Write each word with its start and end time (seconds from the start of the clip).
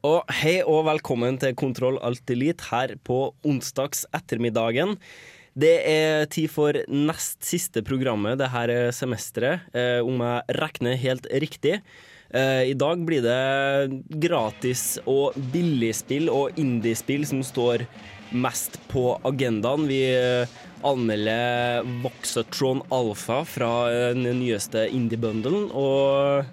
Og 0.00 0.22
hei 0.32 0.62
og 0.64 0.86
velkommen 0.86 1.36
til 1.36 1.52
Kontroll 1.60 1.98
Alt 2.00 2.30
Elite 2.32 2.70
her 2.70 2.94
på 3.04 3.34
onsdags 3.44 4.06
ettermiddagen. 4.16 4.94
Det 5.52 5.74
er 5.84 6.24
tid 6.32 6.48
for 6.48 6.78
nest 6.88 7.44
siste 7.44 7.82
programmet 7.84 8.40
det 8.40 8.48
her 8.48 8.72
semesteret, 8.96 9.66
eh, 9.76 10.00
om 10.00 10.24
jeg 10.24 10.56
regner 10.56 10.96
helt 10.96 11.28
riktig. 11.44 11.82
Eh, 12.32 12.70
I 12.72 12.72
dag 12.72 13.04
blir 13.04 13.20
det 13.20 14.00
gratis 14.24 14.96
og 15.04 15.36
billigspill 15.52 16.32
og 16.32 16.56
indiespill 16.56 17.28
som 17.28 17.44
står 17.44 17.84
mest 18.32 18.80
på 18.88 19.20
agendaen. 19.20 19.84
Vi 19.84 20.00
eh, 20.16 20.48
anmelder 20.80 21.84
Voxatron 22.00 22.80
Alpha 22.88 23.42
fra 23.44 23.72
den 24.16 24.24
nyeste 24.40 24.88
indie-bundlen, 24.88 25.68
og 25.76 26.46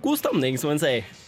god 0.00 0.24
stemning, 0.24 0.56
som 0.56 0.72
en 0.72 0.86
sier. 0.88 1.27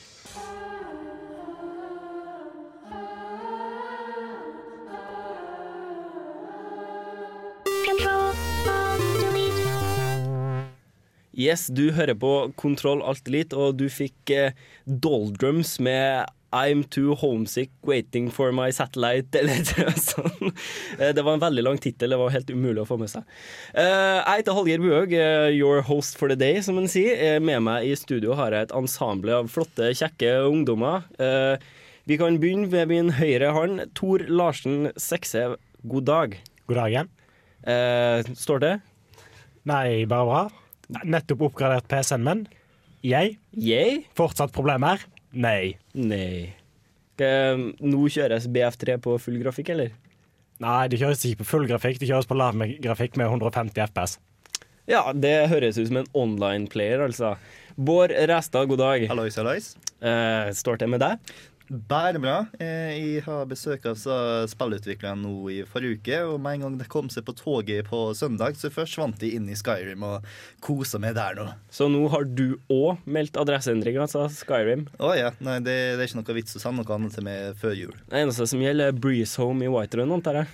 Yes, 11.41 11.69
du 11.72 11.86
hører 11.96 12.16
på 12.20 12.30
Kontroll 12.60 13.00
Alt 13.06 13.28
Elite, 13.30 13.56
og 13.56 13.78
du 13.80 13.86
fikk 13.92 14.33
eh, 14.34 14.52
Doldrums 14.84 15.78
med 15.80 16.28
I'm 16.52 16.82
too 16.91 17.14
homesick 17.14 17.70
waiting 17.86 18.27
for 18.34 18.50
my 18.52 18.72
satellite, 18.74 19.30
eller 19.38 19.62
noe 19.62 19.94
sånt. 20.02 20.60
Eh, 20.98 21.12
Det 21.14 21.22
var 21.24 21.36
en 21.38 21.44
veldig 21.44 21.62
lang 21.64 21.78
tittel, 21.80 22.10
det 22.10 22.19
var 22.20 22.34
helt 22.34 22.50
umulig 22.50 22.82
å 22.82 22.88
få 22.91 22.98
med 23.00 23.12
seg. 23.12 23.24
Eh, 23.72 24.19
Jeg 24.19 24.42
heter 24.42 24.58
Hallgeir 24.58 24.82
Buhaug, 24.82 25.14
eh, 25.16 25.48
your 25.55 25.80
host 25.86 26.19
for 26.19 26.28
the 26.28 26.36
day, 26.36 26.58
som 26.66 26.77
en 26.82 26.91
sier. 26.91 27.38
Med 27.41 27.62
meg 27.64 27.86
i 27.88 27.94
studio 27.97 28.34
har 28.36 28.52
jeg 28.58 28.69
et 28.69 28.77
ensemble 28.82 29.38
av 29.38 29.48
flotte, 29.54 29.92
kjekke 29.97 30.34
ungdommer. 30.50 31.06
Vi 32.10 32.16
kan 32.19 32.41
begynne 32.42 32.66
ved 32.72 32.91
min 32.91 33.12
høyre 33.14 33.52
hånd. 33.54 33.84
Tor 33.94 34.27
Larsen 34.27 34.91
Sekse, 34.98 35.52
god 35.86 36.08
dag. 36.10 36.34
God 36.66 36.80
dag. 36.82 36.97
Eh, 37.70 38.27
Står 38.34 38.64
det? 38.66 38.75
Nei, 39.70 40.02
bare 40.10 40.27
bra. 40.27 40.42
Nettopp 40.91 41.44
oppgradert 41.50 41.88
PC-en 41.91 42.24
min. 42.27 42.46
Jeg. 43.06 43.36
Jeg? 43.56 44.05
Fortsatt 44.19 44.52
problemer? 44.52 45.02
Nei. 45.32 45.77
Nei. 45.94 46.52
Nå 47.20 48.06
kjøres 48.08 48.48
BF3 48.48 48.97
på 49.05 49.16
full 49.20 49.38
grafikk, 49.42 49.74
eller? 49.74 49.92
Nei, 50.60 50.88
det 50.92 51.00
kjøres 51.00 51.22
ikke 51.24 51.42
på 51.42 51.48
full 51.55 51.69
grafikk, 51.69 52.00
det 52.00 52.08
kjøres 52.10 52.28
på 52.28 52.36
lav 52.36 52.56
grafikk 52.84 53.16
med 53.20 53.30
150 53.30 53.80
FPS. 53.86 54.19
Ja, 54.91 55.05
det 55.14 55.48
høres 55.52 55.78
ut 55.78 55.88
som 55.88 56.00
en 56.00 56.10
online-player, 56.16 57.04
altså. 57.04 57.36
Bård 57.80 58.12
Restad, 58.28 58.69
god 58.69 58.82
dag. 58.82 59.06
Hallois, 59.08 59.36
hallois. 59.38 59.70
Eh, 60.00 60.50
står 60.56 60.80
til 60.80 60.91
med 60.92 61.00
deg? 61.04 61.32
Bare 61.70 62.19
bra. 62.19 62.47
Eh, 62.58 62.97
Jeg 62.98 63.22
har 63.22 63.44
besøk 63.47 63.84
av 63.86 63.94
spillutvikleren 64.50 65.20
nå 65.22 65.34
i 65.54 65.60
forrige 65.70 66.00
uke, 66.00 66.16
og 66.26 66.41
med 66.42 66.56
en 66.56 66.64
gang 66.64 66.78
de 66.81 66.86
kom 66.91 67.06
seg 67.12 67.22
på 67.28 67.34
toget 67.38 67.86
på 67.86 68.00
søndag, 68.19 68.56
så 68.58 68.72
forsvant 68.75 69.20
de 69.22 69.31
inn 69.36 69.47
i 69.47 69.54
Skyrim 69.54 70.03
og 70.03 70.26
kosa 70.66 70.98
meg 70.98 71.14
der 71.14 71.38
nå. 71.38 71.47
Så 71.70 71.86
nå 71.86 72.03
har 72.10 72.26
du 72.26 72.56
òg 72.75 72.98
meldt 73.06 73.38
adresseendring, 73.38 74.00
sa 74.10 74.26
Skyrim. 74.34 74.88
Å 74.98 75.12
ja. 75.14 75.30
Nei, 75.38 75.60
det, 75.62 75.76
det 75.94 76.03
er 76.03 76.10
ikke 76.10 76.19
noe 76.25 76.38
vits 76.41 76.59
å 76.59 76.64
sende 76.64 76.82
noe 76.82 76.97
annet 76.98 77.14
til 77.14 77.28
meg 77.28 77.54
før 77.62 77.78
jul. 77.78 77.94
Det 78.10 78.25
eneste 78.25 78.48
som 78.50 78.66
gjelder, 78.66 78.91
er 78.91 78.98
Breeze 79.06 79.38
Home 79.38 79.62
i 79.62 79.70
Whiterun, 79.70 80.10
antar 80.19 80.42
jeg. 80.42 80.50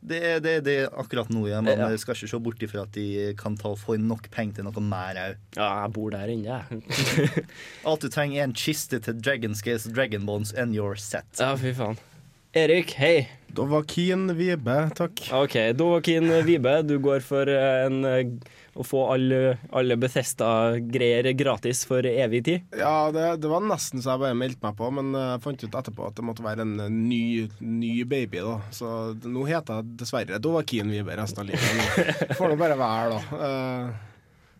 Det 0.00 0.42
det, 0.44 0.52
det 0.64 0.74
er 0.84 0.92
akkurat 1.00 1.28
nå, 1.34 1.48
ja. 1.50 1.60
Men 1.60 1.78
Ja. 1.80 1.88
skal 1.98 2.14
ikke 2.14 2.28
se 2.30 2.38
bort 2.38 2.60
ifra 2.62 2.82
at 2.86 2.92
de 2.94 3.34
kan 3.36 3.56
ta, 3.58 3.72
få 3.74 3.96
inn 3.98 4.06
nok 4.06 4.30
penger 4.30 4.54
til 4.60 4.64
noe 4.68 4.80
mer 4.84 5.18
òg. 5.18 5.36
Ja, 5.56 5.82
jeg 5.82 5.92
bor 5.96 6.10
der 6.14 6.28
inne, 6.30 6.60
jeg. 6.62 7.44
Alt 7.84 8.00
du 8.06 8.08
trenger, 8.08 8.40
er 8.40 8.44
en 8.44 8.52
kiste 8.54 9.00
til 9.02 9.18
Dragon 9.20 9.54
Scales, 9.58 9.84
Dragon 9.90 10.24
Bones 10.26 10.52
and 10.54 10.74
your 10.76 10.94
set. 10.96 11.26
ja, 11.40 11.54
fy 11.58 11.72
faen. 11.74 11.98
Erik, 12.58 12.94
hei. 12.98 13.28
Dovakin 13.54 14.34
Vibe, 14.34 14.90
takk. 14.94 15.20
OK, 15.32 15.54
Dovakin 15.78 16.26
Vibe, 16.46 16.72
du 16.82 16.96
går 16.98 17.20
for 17.22 17.46
eh, 17.50 17.84
en, 17.86 18.00
eh, 18.04 18.50
å 18.74 18.82
få 18.86 19.04
alle, 19.12 19.38
alle 19.74 19.96
Bethesda-greier 20.00 21.30
gratis 21.38 21.84
for 21.88 22.06
evig 22.06 22.42
tid. 22.48 22.66
Ja, 22.78 23.12
det, 23.14 23.28
det 23.44 23.50
var 23.50 23.62
nesten 23.62 24.02
så 24.02 24.16
jeg 24.16 24.22
bare 24.24 24.38
meldte 24.38 24.62
meg 24.66 24.76
på, 24.78 24.90
men 24.98 25.14
eh, 25.14 25.28
jeg 25.36 25.44
fant 25.46 25.64
ut 25.64 25.78
etterpå 25.82 26.08
at 26.10 26.18
det 26.18 26.26
måtte 26.26 26.46
være 26.46 26.66
en 26.66 26.74
eh, 26.82 26.90
ny, 26.90 27.22
ny 27.62 27.94
baby, 28.10 28.42
da. 28.42 28.58
Så 28.74 28.92
nå 29.22 29.46
heter 29.48 29.80
jeg 29.80 29.96
dessverre 30.02 30.42
Dovakin 30.42 30.90
Vibe 30.94 31.18
resten 31.22 31.44
av 31.44 31.52
livet. 31.52 32.36
Får 32.38 32.52
nå 32.54 32.58
bare 32.58 32.78
være, 32.82 33.16
da. 33.16 33.42
Eh, 33.48 34.07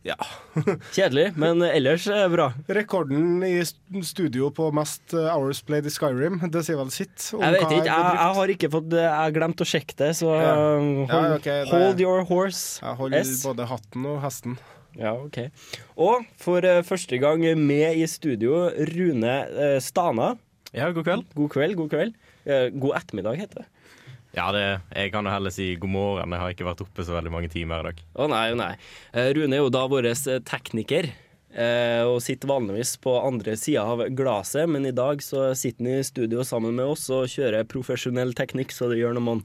ja. 0.08 0.16
Kjedelig, 0.96 1.26
men 1.38 1.60
ellers 1.68 2.06
er 2.10 2.24
det 2.24 2.32
bra. 2.34 2.46
Rekorden 2.78 3.42
i 3.46 3.58
studio 4.04 4.48
på 4.54 4.70
mest 4.76 5.14
eh, 5.16 5.28
hours 5.30 5.60
played 5.66 5.86
i 5.88 5.92
Skyrim, 5.92 6.40
det 6.52 6.64
sier 6.66 6.80
vel 6.80 6.90
sitt? 6.94 7.28
om 7.36 7.44
Jeg 7.44 7.58
vet 7.58 7.66
ikke, 7.76 7.84
jeg, 7.84 8.08
jeg 8.18 8.34
har 8.40 8.52
ikke 8.54 8.70
fått 8.72 8.96
Jeg 8.98 9.12
har 9.14 9.36
glemt 9.36 9.62
å 9.64 9.68
sjekke 9.68 9.96
det, 10.00 10.10
så 10.18 10.32
Ja. 10.38 10.54
hold, 10.56 11.06
Ja, 11.12 11.22
okay, 11.36 11.60
det- 11.64 11.70
hold 11.72 12.00
your 12.02 12.24
horse. 12.28 12.80
Jeg 12.82 12.96
holder 13.02 13.20
S. 13.24 13.42
både 13.46 13.68
hatten 13.70 14.06
og 14.10 14.20
hesten. 14.24 14.58
Ja, 14.98 15.12
ok. 15.14 15.36
Og 16.00 16.24
for 16.42 16.64
eh, 16.66 16.80
første 16.82 17.18
gang 17.22 17.44
med 17.60 18.00
i 18.00 18.06
studio, 18.10 18.66
Rune 18.90 19.34
eh, 19.46 19.78
Stana. 19.84 20.32
Ja, 20.74 20.90
god 20.92 21.04
kveld. 21.06 21.28
God 21.38 21.50
kveld, 21.54 21.76
god 21.78 21.92
kveld. 21.92 22.16
Eh, 22.48 22.68
god 22.74 22.96
ettermiddag, 22.98 23.38
heter 23.38 23.62
det. 23.62 23.68
Ja, 24.38 24.48
det, 24.54 24.64
jeg 24.94 25.10
kan 25.10 25.26
jo 25.26 25.32
heller 25.34 25.50
si 25.50 25.72
god 25.82 25.90
morgen. 25.90 26.30
Jeg 26.36 26.38
har 26.44 26.52
ikke 26.54 26.66
vært 26.68 26.82
oppe 26.84 27.02
så 27.06 27.16
veldig 27.16 27.32
mange 27.34 27.48
timer 27.50 27.80
i 27.82 27.88
dag. 27.90 28.02
Å 28.22 28.26
nei, 28.30 28.44
å 28.54 28.58
nei. 28.60 28.74
Eh, 29.10 29.32
Rune 29.34 29.56
er 29.56 29.64
jo 29.64 29.70
da 29.74 29.80
vår 29.90 30.06
eh, 30.12 30.36
tekniker. 30.46 31.08
eh, 31.50 32.02
Og 32.06 32.20
sitter 32.22 32.46
vanligvis 32.52 32.92
på 33.02 33.16
andre 33.18 33.56
sida 33.58 33.82
av 33.96 34.04
glasset, 34.14 34.68
men 34.70 34.86
i 34.86 34.92
dag 34.94 35.24
så 35.24 35.48
sitter 35.58 35.88
han 35.88 35.98
i 35.98 36.06
studio 36.06 36.44
sammen 36.46 36.76
med 36.78 36.86
oss 36.92 37.08
og 37.10 37.26
kjører 37.32 37.66
profesjonell 37.66 38.30
teknikk, 38.38 38.70
så 38.76 38.86
det 38.92 39.00
gjør 39.00 39.16
noe 39.18 39.26
mann. 39.32 39.42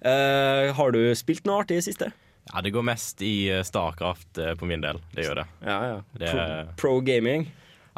Eh, 0.00 0.72
har 0.78 0.94
du 0.94 1.02
spilt 1.18 1.44
noe 1.48 1.60
artig 1.64 1.76
i 1.76 1.82
det 1.82 1.88
siste? 1.90 2.08
Ja, 2.48 2.62
Det 2.64 2.72
går 2.72 2.86
mest 2.88 3.20
i 3.20 3.50
Starcraft 3.66 4.38
på 4.56 4.64
min 4.70 4.80
del. 4.80 5.02
Det 5.12 5.26
gjør 5.26 5.42
det. 5.42 5.46
Ja, 5.68 5.78
ja. 5.90 5.96
Det 6.16 6.30
Pro, 6.32 6.40
er 6.46 6.70
pro 6.80 6.94
gaming. 7.04 7.44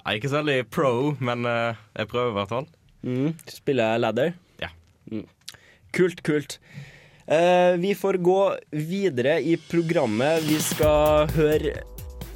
ja, 0.00 0.16
ikke 0.16 0.30
så 0.32 0.40
veldig 0.40 0.64
pro, 0.74 1.12
men 1.22 1.44
jeg 1.46 2.08
prøver 2.10 2.32
i 2.32 2.38
hvert 2.40 2.50
fall. 2.50 2.66
Mm. 3.06 3.36
Spiller 3.46 4.00
ladder? 4.02 4.32
Ja. 4.58 4.72
Mm. 5.12 5.22
Kult, 5.92 6.22
kult. 6.22 6.60
Eh, 7.26 7.72
vi 7.78 7.94
får 7.94 8.14
gå 8.14 8.56
videre 8.70 9.40
i 9.40 9.56
programmet. 9.70 10.42
Vi 10.42 10.58
skal 10.62 11.30
høre 11.34 11.72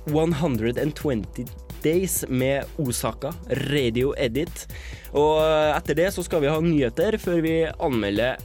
120 0.06 1.46
Days 1.82 2.24
med 2.28 2.64
Osaka, 2.78 3.32
Radio 3.70 4.14
Edit. 4.18 4.66
Og 5.12 5.38
etter 5.76 5.98
det 5.98 6.10
så 6.14 6.24
skal 6.24 6.42
vi 6.42 6.50
ha 6.50 6.58
nyheter 6.60 7.18
før 7.20 7.42
vi 7.44 7.54
anmelder 7.78 8.40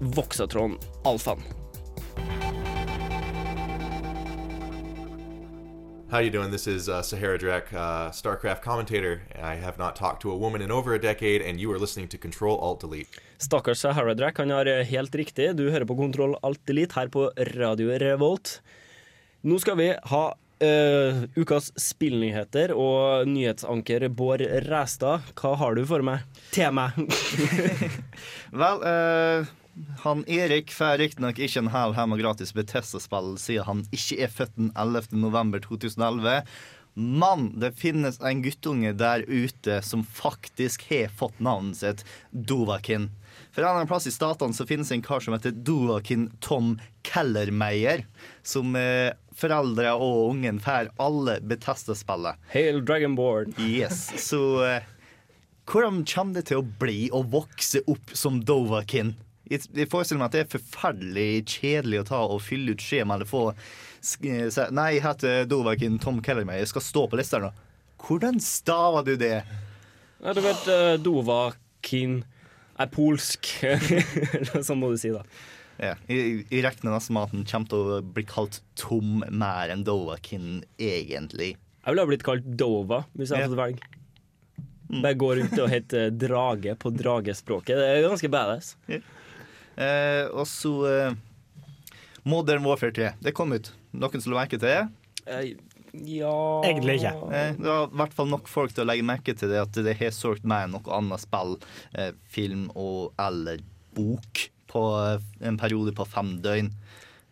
Voksatron 0.00 0.78
Alfaen. 1.06 1.42
How 6.10 6.20
you 6.20 6.30
doing? 6.30 6.50
This 6.50 6.66
is 6.66 6.88
uh, 6.88 7.02
Sahara 7.02 7.36
Drek, 7.36 7.74
uh, 7.74 8.10
StarCraft 8.10 8.62
commentator. 8.62 9.20
I 9.36 9.56
have 9.56 9.78
not 9.78 9.94
talked 9.94 10.22
to 10.22 10.30
a 10.32 10.36
woman 10.36 10.62
in 10.62 10.70
over 10.70 10.94
a 10.94 10.98
decade, 10.98 11.42
and 11.42 11.60
you 11.60 11.70
are 11.70 11.78
listening 11.78 12.08
to 12.08 12.16
Control 12.16 12.56
Alt 12.56 12.80
Delete. 12.80 13.08
Stakkars 13.38 13.84
Haradrack, 13.84 14.38
han 14.38 14.50
har 14.50 14.66
helt 14.66 15.14
riktig. 15.14 15.52
Du 15.56 15.68
hører 15.70 15.86
på 15.86 15.96
Kontroll 15.98 16.34
Alt 16.42 16.70
Elite 16.70 16.98
her 16.98 17.10
på 17.14 17.28
Radio 17.54 17.94
Revolt. 18.02 18.58
Nå 19.46 19.60
skal 19.62 19.78
vi 19.78 19.92
ha 20.10 20.24
uh, 20.34 21.20
ukas 21.38 21.70
spillnyheter 21.78 22.74
og 22.74 23.28
nyhetsanker 23.30 24.08
Bård 24.10 24.42
Ræstad. 24.66 25.30
Hva 25.38 25.54
har 25.60 25.78
du 25.78 25.84
for 25.86 26.02
meg? 26.02 26.26
Til 26.54 26.74
meg. 26.78 26.98
Vel, 28.50 28.82
uh, 28.82 29.46
han 30.02 30.24
Erik 30.26 30.74
får 30.74 30.98
riktignok 30.98 31.38
ikke 31.38 31.62
en 31.62 31.70
hel 31.70 31.94
hjem 31.94 32.16
og 32.16 32.24
gratis 32.24 32.50
Bethesda-spill 32.56 33.36
siden 33.38 33.68
han 33.68 33.84
ikke 33.94 34.18
er 34.26 34.34
født 34.34 34.58
den 34.58 34.72
11. 34.74 35.14
november 35.14 35.62
2011. 35.62 36.42
Men 36.98 37.52
det 37.62 37.76
finnes 37.78 38.18
en 38.18 38.42
guttunge 38.42 38.90
der 38.98 39.22
ute 39.30 39.78
som 39.86 40.02
faktisk 40.02 40.88
har 40.90 41.12
fått 41.14 41.38
navnet 41.38 41.78
sitt 41.78 42.02
Dovakin. 42.34 43.12
For 43.58 43.64
en 43.66 43.72
annen 43.74 43.88
plass 43.90 44.04
i 44.06 44.10
statene 44.14 44.54
så 44.54 44.62
finnes 44.70 44.92
en 44.94 45.00
kar 45.02 45.18
som 45.18 45.34
heter 45.34 45.50
Dovakin 45.50 46.28
Tom 46.38 46.76
Kellermeyer. 47.02 48.04
Som 48.46 48.76
eh, 48.78 49.08
foreldre 49.34 49.96
og 49.98 50.28
ungen 50.30 50.60
får 50.62 50.92
alle 51.02 51.34
Betesta-spillet. 51.42 52.38
Hail 52.52 52.78
Dragonborn. 52.86 53.56
Yes, 53.58 54.04
så 54.22 54.38
eh, 54.62 54.86
Hvordan 55.66 56.04
kommer 56.06 56.38
det 56.38 56.44
til 56.52 56.60
å 56.62 56.68
bli 56.78 57.08
å 57.10 57.24
vokse 57.34 57.82
opp 57.90 58.14
som 58.14 58.38
Dovakin? 58.46 59.16
Jeg 59.50 59.88
forestiller 59.90 60.22
meg 60.22 60.30
at 60.30 60.36
det 60.38 60.44
er 60.44 60.54
forferdelig 60.54 61.28
kjedelig 61.58 62.04
å 62.04 62.08
ta 62.14 62.22
og 62.30 62.38
fylle 62.46 62.78
ut 62.78 62.86
skjema 62.86 63.18
eller 63.18 63.26
få 63.26 63.42
sk- 63.98 64.70
Nei, 64.70 64.88
jeg 65.00 65.04
heter 65.08 65.50
Dovakin 65.50 65.98
Tom 65.98 66.22
Kellermeier, 66.22 66.62
jeg 66.62 66.70
skal 66.76 66.86
stå 66.92 67.08
på 67.10 67.18
lista 67.18 67.42
nå. 67.42 67.50
Hvordan 68.06 68.38
staver 68.38 69.10
du 69.10 69.16
det? 69.18 69.34
Ja, 70.22 70.32
du 70.36 70.44
vet, 70.46 70.68
Dovakin 71.02 72.20
er 72.78 72.90
polsk. 72.92 73.52
sånn 74.66 74.80
må 74.80 74.92
du 74.92 74.98
si, 75.00 75.12
da. 75.14 75.24
Ja, 75.78 75.94
jeg, 76.10 76.42
jeg 76.50 76.64
regner 76.66 76.96
nesten 76.96 77.14
med 77.14 77.28
at 77.28 77.34
den 77.36 77.46
kommer 77.46 77.70
til 77.70 77.92
å 77.94 78.00
bli 78.02 78.24
kalt 78.26 78.60
Tom 78.78 79.22
mer 79.30 79.70
enn 79.70 79.84
Dovakin 79.86 80.64
egentlig. 80.74 81.52
Jeg 81.54 81.94
ville 81.94 82.04
ha 82.04 82.10
blitt 82.10 82.26
kalt 82.26 82.48
Dova 82.58 83.04
hvis 83.14 83.30
jeg 83.30 83.46
hadde 83.46 83.54
fått 83.54 83.62
velge. 83.62 83.94
Bare 84.88 85.18
gå 85.20 85.28
rundt 85.38 85.54
og 85.60 85.70
hete 85.70 86.08
drage 86.24 86.74
på 86.80 86.92
dragespråket. 86.96 87.78
Det 87.78 87.86
er 87.86 88.06
ganske 88.08 88.30
badass. 88.32 88.74
Eh, 88.88 90.24
og 90.32 90.46
så 90.50 90.72
eh, 90.90 91.18
Modern 92.28 92.66
Warfare 92.66 92.96
3. 92.96 93.12
Det 93.22 93.34
kom 93.36 93.54
ut. 93.54 93.70
Noen 93.94 94.24
som 94.24 94.34
la 94.34 94.42
merke 94.42 94.58
til 94.58 94.66
det? 94.66 94.80
Eh, 95.28 95.52
ja 95.92 96.34
Egentlig 96.66 96.98
ikke. 97.00 97.14
Eh, 97.32 97.56
det 97.56 97.68
var 97.68 97.88
i 97.88 97.98
hvert 98.02 98.14
fall 98.16 98.30
nok 98.30 98.50
folk 98.50 98.74
til 98.74 98.84
å 98.84 98.88
legge 98.90 99.06
merke 99.06 99.34
til 99.38 99.52
det 99.52 99.62
at 99.62 99.80
det 99.86 99.96
har 100.00 100.14
solgt 100.14 100.46
mer 100.48 100.66
enn 100.66 100.76
noe 100.76 100.94
annet 100.98 101.24
spill, 101.24 101.56
eh, 101.96 102.12
film 102.28 102.68
og 102.74 103.14
eller 103.20 103.62
bok 103.96 104.48
på 104.68 104.84
eh, 105.00 105.26
en 105.48 105.58
periode 105.60 105.94
på 105.96 106.06
fem 106.08 106.36
døgn. 106.44 106.72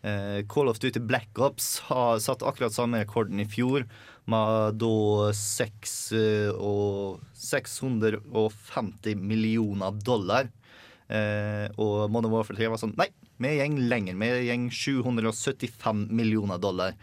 Eh, 0.07 0.45
Call 0.49 0.69
of 0.69 0.79
Duty 0.79 0.99
Black 0.99 1.39
Ops 1.39 1.79
har 1.89 2.19
satt 2.23 2.45
akkurat 2.45 2.75
samme 2.75 3.01
rekorden 3.01 3.41
i 3.41 3.49
fjor, 3.49 3.87
med 4.27 4.79
da 4.81 5.31
seks, 5.35 6.11
eh, 6.11 6.51
og 6.51 7.21
650 7.39 9.15
millioner 9.15 9.95
dollar. 10.03 10.49
Eh, 11.07 11.67
og 11.79 12.11
Modern 12.11 12.33
Warfare 12.33 12.59
3 12.59 12.67
var 12.73 12.81
sånn 12.81 12.95
Nei, 12.99 13.07
vi 13.39 13.53
gjeng 13.55 13.77
lenger. 13.87 14.17
Vi 14.19 14.49
gjeng 14.49 14.67
775 14.73 16.07
millioner 16.11 16.59
dollar. 16.59 16.97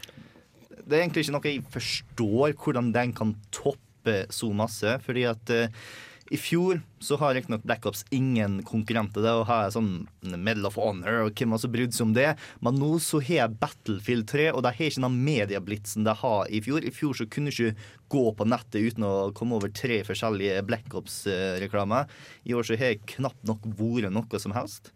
Det 0.84 0.96
er 0.96 1.04
egentlig 1.04 1.24
ikke 1.24 1.36
noe 1.36 1.52
jeg 1.52 1.68
forstår 1.74 2.56
hvordan 2.60 2.90
den 2.94 3.14
kan 3.16 3.36
toppe 3.54 4.24
så 4.32 4.50
masse. 4.56 4.98
Fordi 5.04 5.24
at 5.30 5.52
eh, 5.52 5.84
i 6.32 6.38
fjor 6.40 6.78
så 7.04 7.18
har 7.20 7.34
riktignok 7.36 7.66
Black 7.68 7.84
Ops 7.86 8.04
ingen 8.14 8.62
konkurrenter. 8.64 9.20
Det 9.24 9.32
å 9.36 9.44
ha 9.44 9.58
sånn 9.72 10.06
Medal 10.24 10.70
of 10.70 10.78
Honor 10.80 11.26
og 11.26 11.36
hvem 11.36 11.52
har 11.52 11.60
så 11.60 11.68
brydd 11.72 11.92
seg 11.92 12.06
om 12.06 12.14
det. 12.16 12.30
Men 12.64 12.78
nå 12.80 12.94
så 13.04 13.20
har 13.26 13.52
Battlefield 13.60 14.26
3, 14.32 14.46
og 14.54 14.64
de 14.64 14.72
har 14.72 14.88
ikke 14.88 15.04
den 15.04 15.20
medieblitsen 15.26 16.08
de 16.08 16.16
har 16.22 16.48
i 16.48 16.62
fjor. 16.64 16.80
I 16.80 16.94
fjor 16.96 17.18
så 17.18 17.28
kunne 17.28 17.52
du 17.52 17.68
ikke 17.68 17.90
gå 18.14 18.24
på 18.38 18.48
nettet 18.48 18.88
uten 18.88 19.04
å 19.04 19.14
komme 19.36 19.60
over 19.60 19.72
tre 19.76 20.00
forskjellige 20.08 20.64
Black 20.68 20.96
Ops-reklamer. 20.96 22.08
I 22.48 22.56
år 22.56 22.64
så 22.64 22.80
har 22.80 22.94
jeg 22.94 23.04
knapt 23.18 23.44
nok 23.48 23.68
vært 23.76 24.14
noe 24.14 24.40
som 24.40 24.56
helst. 24.56 24.93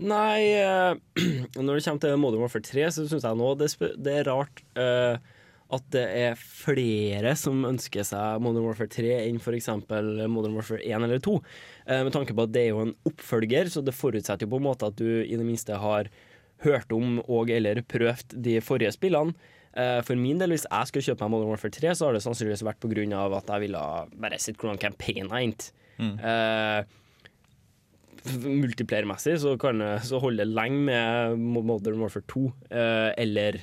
Nei, 0.00 0.56
uh, 0.64 0.96
når 1.60 1.76
det 1.78 1.84
kommer 1.84 2.02
til 2.04 2.18
Modern 2.20 2.42
Warfare 2.44 2.64
3, 2.64 2.88
så 2.94 3.06
syns 3.10 3.26
jeg 3.26 3.38
nå 3.38 3.52
det, 3.60 3.68
det 4.00 4.18
er 4.22 4.28
rart 4.30 4.62
uh, 4.78 5.20
at 5.72 5.86
det 5.94 6.04
er 6.04 6.36
flere 6.40 7.32
som 7.38 7.64
ønsker 7.68 8.04
seg 8.04 8.42
Modern 8.44 8.66
Warfare 8.66 8.92
3 8.92 9.14
enn 9.22 9.40
f.eks. 9.40 9.70
Modern 10.28 10.56
Warfare 10.56 10.82
1 10.84 11.06
eller 11.08 11.22
2. 11.24 11.38
Uh, 11.88 12.02
med 12.08 12.12
tanke 12.16 12.36
på 12.36 12.46
at 12.48 12.52
det 12.54 12.66
er 12.66 12.70
jo 12.72 12.84
en 12.86 12.94
oppfølger, 13.08 13.72
så 13.72 13.84
det 13.84 13.96
forutsetter 13.96 14.46
jo 14.46 14.52
på 14.54 14.60
en 14.60 14.68
måte 14.68 14.88
at 14.88 15.00
du 15.00 15.08
i 15.22 15.36
det 15.36 15.46
minste 15.46 15.80
har 15.80 16.12
hørt 16.62 16.92
om 16.94 17.18
og 17.26 17.50
eller 17.50 17.82
prøvd 17.88 18.36
de 18.44 18.60
forrige 18.64 18.94
spillene. 18.94 19.34
Eh, 19.72 20.00
For 20.04 20.18
min 20.20 20.38
del, 20.38 20.52
hvis 20.52 20.66
jeg 20.68 20.88
skulle 20.88 21.06
kjøpe 21.06 21.26
meg 21.26 21.32
Modern 21.34 21.52
Warfare 21.54 21.74
3, 21.74 21.94
så 21.96 22.08
har 22.08 22.16
det 22.16 22.24
sannsynligvis 22.24 22.64
vært 22.66 22.80
pga. 22.82 23.22
at 23.38 23.48
jeg 23.48 23.60
ville 23.64 23.84
bare 24.20 24.38
sett 24.38 24.58
hvordan 24.60 24.78
campaignen 24.78 25.32
endte. 25.32 25.72
endt. 25.98 27.00
Multiplayer-messig 28.24 29.34
så, 29.42 29.56
så 30.06 30.20
holder 30.22 30.44
det 30.44 30.54
lenge 30.54 30.84
med 30.86 31.42
Modern 31.66 31.98
Warfare 32.02 32.26
2, 32.30 32.42
eh, 32.70 33.10
eller 33.24 33.58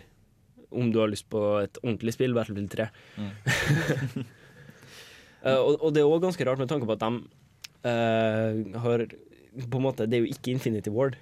om 0.70 0.92
du 0.92 1.00
har 1.02 1.10
lyst 1.10 1.30
på 1.32 1.42
et 1.64 1.80
ordentlig 1.82 2.14
spill, 2.18 2.36
Battlefield 2.38 2.76
3. 2.76 2.90
Eh, 5.40 5.56
og, 5.56 5.78
og 5.80 5.94
det 5.96 6.02
er 6.02 6.10
òg 6.12 6.20
ganske 6.20 6.44
rart 6.44 6.60
med 6.60 6.68
tanke 6.68 6.84
på 6.84 6.98
at 6.98 7.00
de 7.00 7.88
eh, 7.88 8.58
har 8.84 9.06
på 9.08 9.80
en 9.80 9.86
måte, 9.86 10.04
Det 10.04 10.18
er 10.18 10.26
jo 10.26 10.34
ikke 10.34 10.52
Infinity 10.52 10.92
Ward 10.92 11.16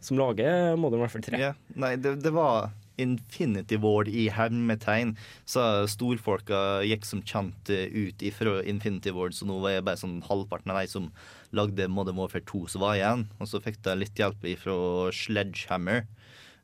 som 0.00 0.16
lager 0.16 0.72
Modern 0.80 1.02
Warfare 1.02 1.26
3. 1.26 1.36
Yeah. 1.36 1.58
nei, 1.76 1.90
det, 2.00 2.14
det 2.24 2.32
var 2.32 2.70
Infinity 2.98 3.78
Ward 3.80 4.10
i 4.10 4.26
hermetegn. 4.34 5.14
Så 5.48 5.62
storfolka 5.90 6.82
gikk 6.86 7.06
som 7.08 7.22
kjent 7.22 7.72
eh, 7.72 7.86
ut 7.94 8.22
ifra 8.26 8.58
Infinity 8.68 9.14
Ward, 9.14 9.36
så 9.36 9.48
nå 9.48 9.60
var 9.62 9.76
jeg 9.76 9.86
bare 9.86 10.00
sånn 10.00 10.20
halvparten 10.26 10.74
av 10.74 10.82
de 10.82 10.92
som 10.92 11.10
lagde 11.56 11.88
Modern 11.90 12.18
Warfare 12.18 12.44
2 12.48 12.66
som 12.74 12.84
var 12.84 12.98
igjen. 12.98 13.26
Og 13.38 13.50
så 13.50 13.62
fikk 13.64 13.80
de 13.86 13.96
litt 14.02 14.18
hjelp 14.18 14.46
ifra 14.48 14.76
Sledgehammer, 15.14 16.06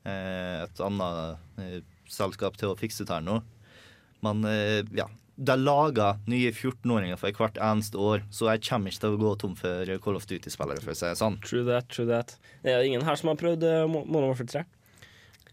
eh, 0.05 0.63
et 0.65 0.81
annet 0.83 1.61
eh, 1.61 1.77
selskap 2.11 2.59
til 2.59 2.73
å 2.73 2.79
fikse 2.79 3.07
det 3.07 3.15
her 3.15 3.25
nå. 3.25 3.41
Men 4.25 4.45
ja. 4.95 5.09
De 5.35 5.51
lager 5.59 6.21
nye 6.31 6.47
14-åringer 6.55 7.17
for 7.19 7.35
hvert 7.35 7.57
eneste 7.59 7.99
år, 7.99 8.21
så 8.31 8.47
jeg 8.53 8.61
kommer 8.69 8.93
ikke 8.93 9.01
til 9.03 9.17
å 9.17 9.19
gå 9.19 9.31
tom 9.41 9.57
for 9.59 9.89
Call 10.05 10.15
of 10.15 10.23
Duty-spillere, 10.29 10.79
for 10.79 10.93
å 10.93 10.95
si 10.95 11.03
det 11.09 11.17
sånn. 11.19 11.35
True 11.43 11.65
that, 11.67 11.89
true 11.91 12.07
that. 12.07 12.37
Det 12.63 12.71
er 12.71 12.87
ingen 12.87 13.03
her 13.03 13.19
som 13.19 13.33
har 13.33 13.41
prøvd 13.41 13.65
Modern 13.91 14.29
Warfare 14.29 14.47
3. 14.53 14.63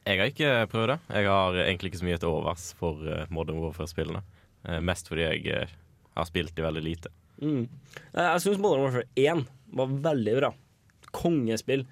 Jeg 0.02 0.18
har 0.18 0.30
ikke 0.32 0.52
prøvd 0.72 0.90
det. 0.90 0.98
Jeg 1.14 1.28
har 1.30 1.58
egentlig 1.62 1.92
ikke 1.92 2.00
så 2.00 2.08
mye 2.08 2.20
til 2.22 2.32
overs 2.32 2.64
for 2.78 3.04
eh, 3.06 3.26
Modern 3.30 3.60
Warfare-spillene. 3.62 4.22
Eh, 4.66 4.80
mest 4.82 5.10
fordi 5.10 5.26
jeg 5.28 5.46
eh, 5.54 5.74
har 6.16 6.28
spilt 6.28 6.54
de 6.56 6.64
veldig 6.64 6.82
lite. 6.82 7.12
Mm. 7.42 7.66
Jeg 8.14 8.42
syns 8.42 8.60
Modern 8.62 8.84
Warfare 8.86 9.06
1 9.18 9.44
var 9.78 9.94
veldig 10.08 10.34
bra. 10.40 10.50
Kongespill. 11.14 11.86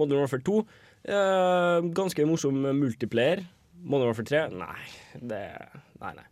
Modern 0.00 0.24
Warfare 0.24 0.44
2 0.46 0.58
eh, 1.04 1.88
ganske 1.94 2.26
morsom 2.26 2.60
multiplayer. 2.78 3.44
Modern 3.82 4.10
Warfare 4.10 4.30
3 4.30 4.42
nei. 4.58 4.82
Det, 5.18 5.42
nei, 6.02 6.12
nei. 6.18 6.28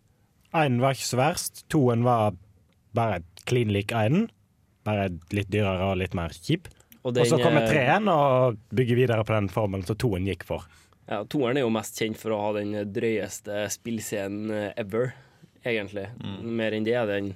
Én 0.61 0.81
var 0.83 0.99
ikke 0.99 1.11
så 1.13 1.21
verst. 1.21 1.65
Toen 1.71 2.03
var 2.07 2.35
bare 2.97 3.23
klin 3.47 3.71
lik 3.75 3.95
énen. 3.95 4.29
Bare 4.87 5.11
litt 5.35 5.51
dyrere 5.53 5.93
og 5.93 5.99
litt 6.01 6.15
mer 6.19 6.35
kjip. 6.35 6.67
Og 7.01 7.17
Og 7.17 7.27
så 7.27 7.39
kommer 7.41 7.65
treen 7.65 8.11
og 8.13 8.59
bygger 8.77 8.99
videre 8.99 9.25
på 9.25 9.33
den 9.33 9.49
formelen 9.53 9.87
som 9.89 9.97
toen 9.97 10.27
gikk 10.29 10.45
for. 10.45 10.67
Ja, 11.11 11.25
Toeren 11.27 11.59
er 11.59 11.65
jo 11.65 11.71
mest 11.75 11.97
kjent 11.99 12.17
for 12.21 12.31
å 12.37 12.39
ha 12.45 12.51
den 12.61 12.71
drøyeste 12.95 13.65
spillscenen 13.75 14.51
eh, 14.55 14.69
ever, 14.79 15.11
egentlig. 15.67 16.07
Mer 16.47 16.77
enn 16.77 16.87
det 16.87 16.95
er 16.95 17.09
den, 17.11 17.33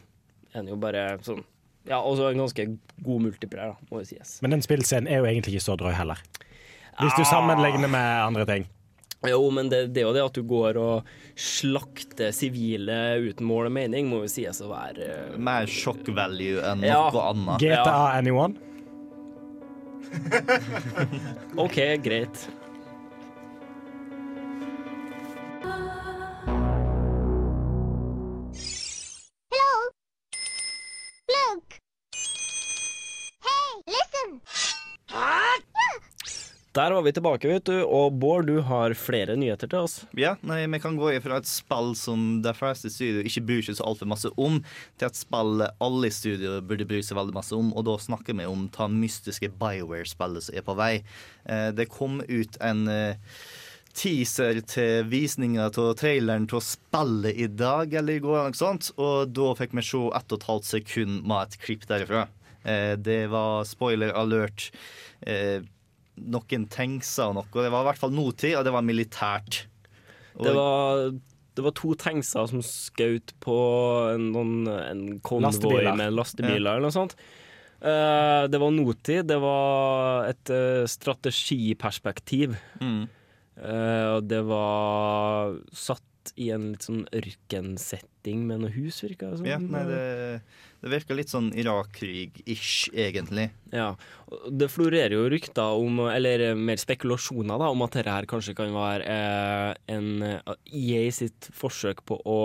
er 0.52 0.60
den 0.62 0.70
jo 0.74 0.76
bare 0.80 1.08
sånn 1.26 1.42
Ja, 1.90 1.98
også 2.00 2.30
en 2.30 2.38
ganske 2.44 2.64
god 3.04 3.24
multiplier, 3.26 3.74
da, 3.74 3.88
må 3.90 4.00
jo 4.00 4.06
sies. 4.14 4.36
Men 4.46 4.54
den 4.54 4.62
spillscenen 4.64 5.10
er 5.10 5.18
jo 5.20 5.26
egentlig 5.28 5.56
ikke 5.58 5.66
så 5.66 5.74
drøy 5.76 5.92
heller. 5.98 6.22
Hvis 7.00 7.16
du 7.18 7.24
Ah. 7.26 7.30
sammenligner 7.34 7.90
med 7.90 8.22
andre 8.28 8.46
ting. 8.46 8.64
Jo, 9.26 9.40
men 9.50 9.68
det, 9.72 9.88
det 9.92 10.02
er 10.02 10.06
jo 10.06 10.12
det 10.14 10.22
at 10.22 10.36
du 10.38 10.42
går 10.46 10.76
og 10.78 11.10
slakter 11.34 12.30
sivile 12.36 13.16
uten 13.24 13.46
mål 13.48 13.66
og 13.70 13.72
mening, 13.74 14.06
må 14.08 14.20
jo 14.22 14.28
sies 14.30 14.60
å 14.62 14.68
være 14.70 15.32
uh, 15.32 15.38
Mer 15.40 15.66
shock 15.66 16.06
value 16.14 16.60
enn 16.62 16.84
Ja. 16.86 17.08
noe 17.10 17.22
annet. 17.32 17.58
GTA 17.64 18.18
Anyone? 18.20 18.54
OK, 21.64 21.78
greit. 22.04 22.46
Der 36.74 36.90
var 36.90 37.04
vi 37.06 37.12
tilbake, 37.14 37.46
vet 37.46 37.68
du. 37.68 37.76
Og 37.86 38.16
Bård, 38.18 38.48
du 38.50 38.56
har 38.66 38.96
flere 38.98 39.36
nyheter 39.38 39.70
til 39.70 39.84
oss. 39.86 39.92
Ja, 40.18 40.32
nei, 40.42 40.64
Vi 40.66 40.80
kan 40.82 40.96
gå 40.98 41.12
ifra 41.14 41.36
et 41.38 41.46
spill 41.46 41.92
som 41.94 42.40
de 42.42 42.50
fleste 42.50 42.90
i 42.90 42.94
studio 42.94 43.20
ikke 43.22 43.42
bryr 43.46 43.62
seg 43.62 43.76
så 43.78 43.84
altfor 43.86 44.08
masse 44.10 44.32
om, 44.34 44.56
til 44.98 45.06
et 45.06 45.14
spill 45.20 45.62
alle 45.62 46.08
i 46.10 46.14
studio 46.14 46.56
burde 46.66 46.86
bry 46.90 46.98
seg 46.98 47.14
veldig 47.14 47.36
masse 47.36 47.54
om. 47.54 47.70
Og 47.78 47.86
da 47.86 47.94
snakker 48.02 48.34
vi 48.34 48.48
om 48.50 48.66
det 48.74 48.88
mystiske 48.90 49.52
Bioware-spillet 49.60 50.48
som 50.48 50.58
er 50.58 50.66
på 50.66 50.74
vei. 50.80 50.96
Eh, 51.46 51.68
det 51.78 51.86
kom 51.94 52.18
ut 52.26 52.58
en 52.58 52.88
eh, 52.90 53.38
teaser 53.94 54.58
til 54.66 55.06
visninga 55.06 55.68
av 55.70 55.94
traileren 56.00 56.48
til 56.50 56.58
å 56.58 56.64
spille 56.72 57.30
i 57.38 57.46
dag, 57.46 57.94
eller 57.94 58.18
i 58.18 58.24
går, 58.24 58.48
noe 58.50 58.58
sånt. 58.58 58.90
Og 58.98 59.30
da 59.30 59.52
fikk 59.60 59.78
vi 59.78 59.86
se 59.86 60.02
ett 60.10 60.34
og 60.34 60.42
et 60.42 60.48
halvt 60.50 60.72
sekund 60.72 61.22
med 61.22 61.38
et 61.46 61.62
klipp 61.62 61.86
derifra. 61.86 62.26
Eh, 62.66 62.96
det 62.98 63.28
var 63.30 63.62
spoiler 63.62 64.10
alert. 64.18 64.72
Noen 66.16 66.66
tankser 66.70 67.30
og 67.32 67.34
noe. 67.40 67.48
Det 67.50 67.70
var 67.72 67.82
i 67.82 67.88
hvert 67.90 67.98
fall 67.98 68.12
nåtid, 68.14 68.54
og 68.58 68.64
det 68.64 68.72
var 68.72 68.82
militært. 68.86 69.64
Og- 70.36 70.44
Det 70.46 70.54
var, 70.54 71.10
det 71.56 71.64
var 71.64 71.72
to 71.72 71.94
tankser 71.94 72.48
som 72.50 72.60
skjøt 72.62 73.32
på 73.40 73.56
en, 74.14 74.32
noen- 74.32 74.68
en 74.90 75.20
konvoi 75.20 75.50
Lastebiler. 75.50 75.96
med 75.96 76.12
lastebiler 76.14 76.76
eller 76.76 76.80
noe 76.86 76.94
sånt. 76.94 77.14
Uh, 77.84 78.46
det 78.48 78.58
var 78.58 78.70
nåtid. 78.72 79.26
Det 79.26 79.36
var 79.42 80.24
et 80.30 80.50
uh, 80.50 80.86
strategiperspektiv. 80.86 82.56
Mm. 82.80 83.08
Uh, 83.58 84.16
og 84.16 84.28
det 84.28 84.40
var 84.48 85.58
satt 85.72 86.02
i 86.40 86.50
en 86.54 86.70
litt 86.72 86.86
sånn 86.86 87.02
ørkensetting 87.14 88.44
med 88.48 88.62
noe 88.62 88.72
hus, 88.74 89.02
virka 89.04 89.30
det 89.30 89.40
som. 89.40 89.48
Ja, 89.48 89.58
nei, 89.60 89.82
det, 89.88 89.98
det 90.84 90.92
virker 90.92 91.18
litt 91.18 91.32
sånn 91.32 91.50
Irak-krig-ish, 91.58 92.92
egentlig. 92.92 93.50
Ja, 93.74 93.90
Det 94.48 94.70
florerer 94.72 95.16
jo 95.16 95.26
rykter 95.32 95.80
om, 95.80 96.00
eller 96.08 96.54
mer 96.56 96.80
spekulasjoner, 96.80 97.58
da, 97.60 97.68
om 97.74 97.84
at 97.86 97.98
dette 97.98 98.16
her 98.16 98.28
kanskje 98.30 98.56
kan 98.58 98.72
være 98.74 99.04
eh, 99.04 99.68
en 99.94 100.08
IA 100.72 101.04
sitt 101.12 101.50
forsøk 101.52 102.04
på 102.08 102.20
å 102.24 102.40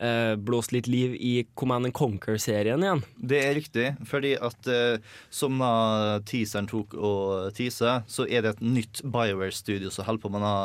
eh, 0.00 0.34
blåse 0.36 0.74
litt 0.74 0.88
liv 0.90 1.14
i 1.14 1.46
Command 1.54 1.88
and 1.88 1.94
Conquer-serien 1.96 2.82
igjen. 2.82 3.02
Det 3.16 3.40
er 3.42 3.54
riktig, 3.56 3.86
fordi 4.08 4.34
at 4.36 4.68
eh, 4.70 4.98
som 5.32 5.60
da 5.60 6.18
teaseren 6.28 6.68
tok 6.70 6.96
og 6.96 7.52
tease, 7.56 7.98
så 8.06 8.26
er 8.26 8.44
det 8.44 8.56
et 8.56 8.66
nytt 8.66 9.04
Bioware-studio 9.04 9.92
som 9.92 10.08
holder 10.08 10.24
på 10.24 10.32
med 10.34 10.46
å 10.46 10.56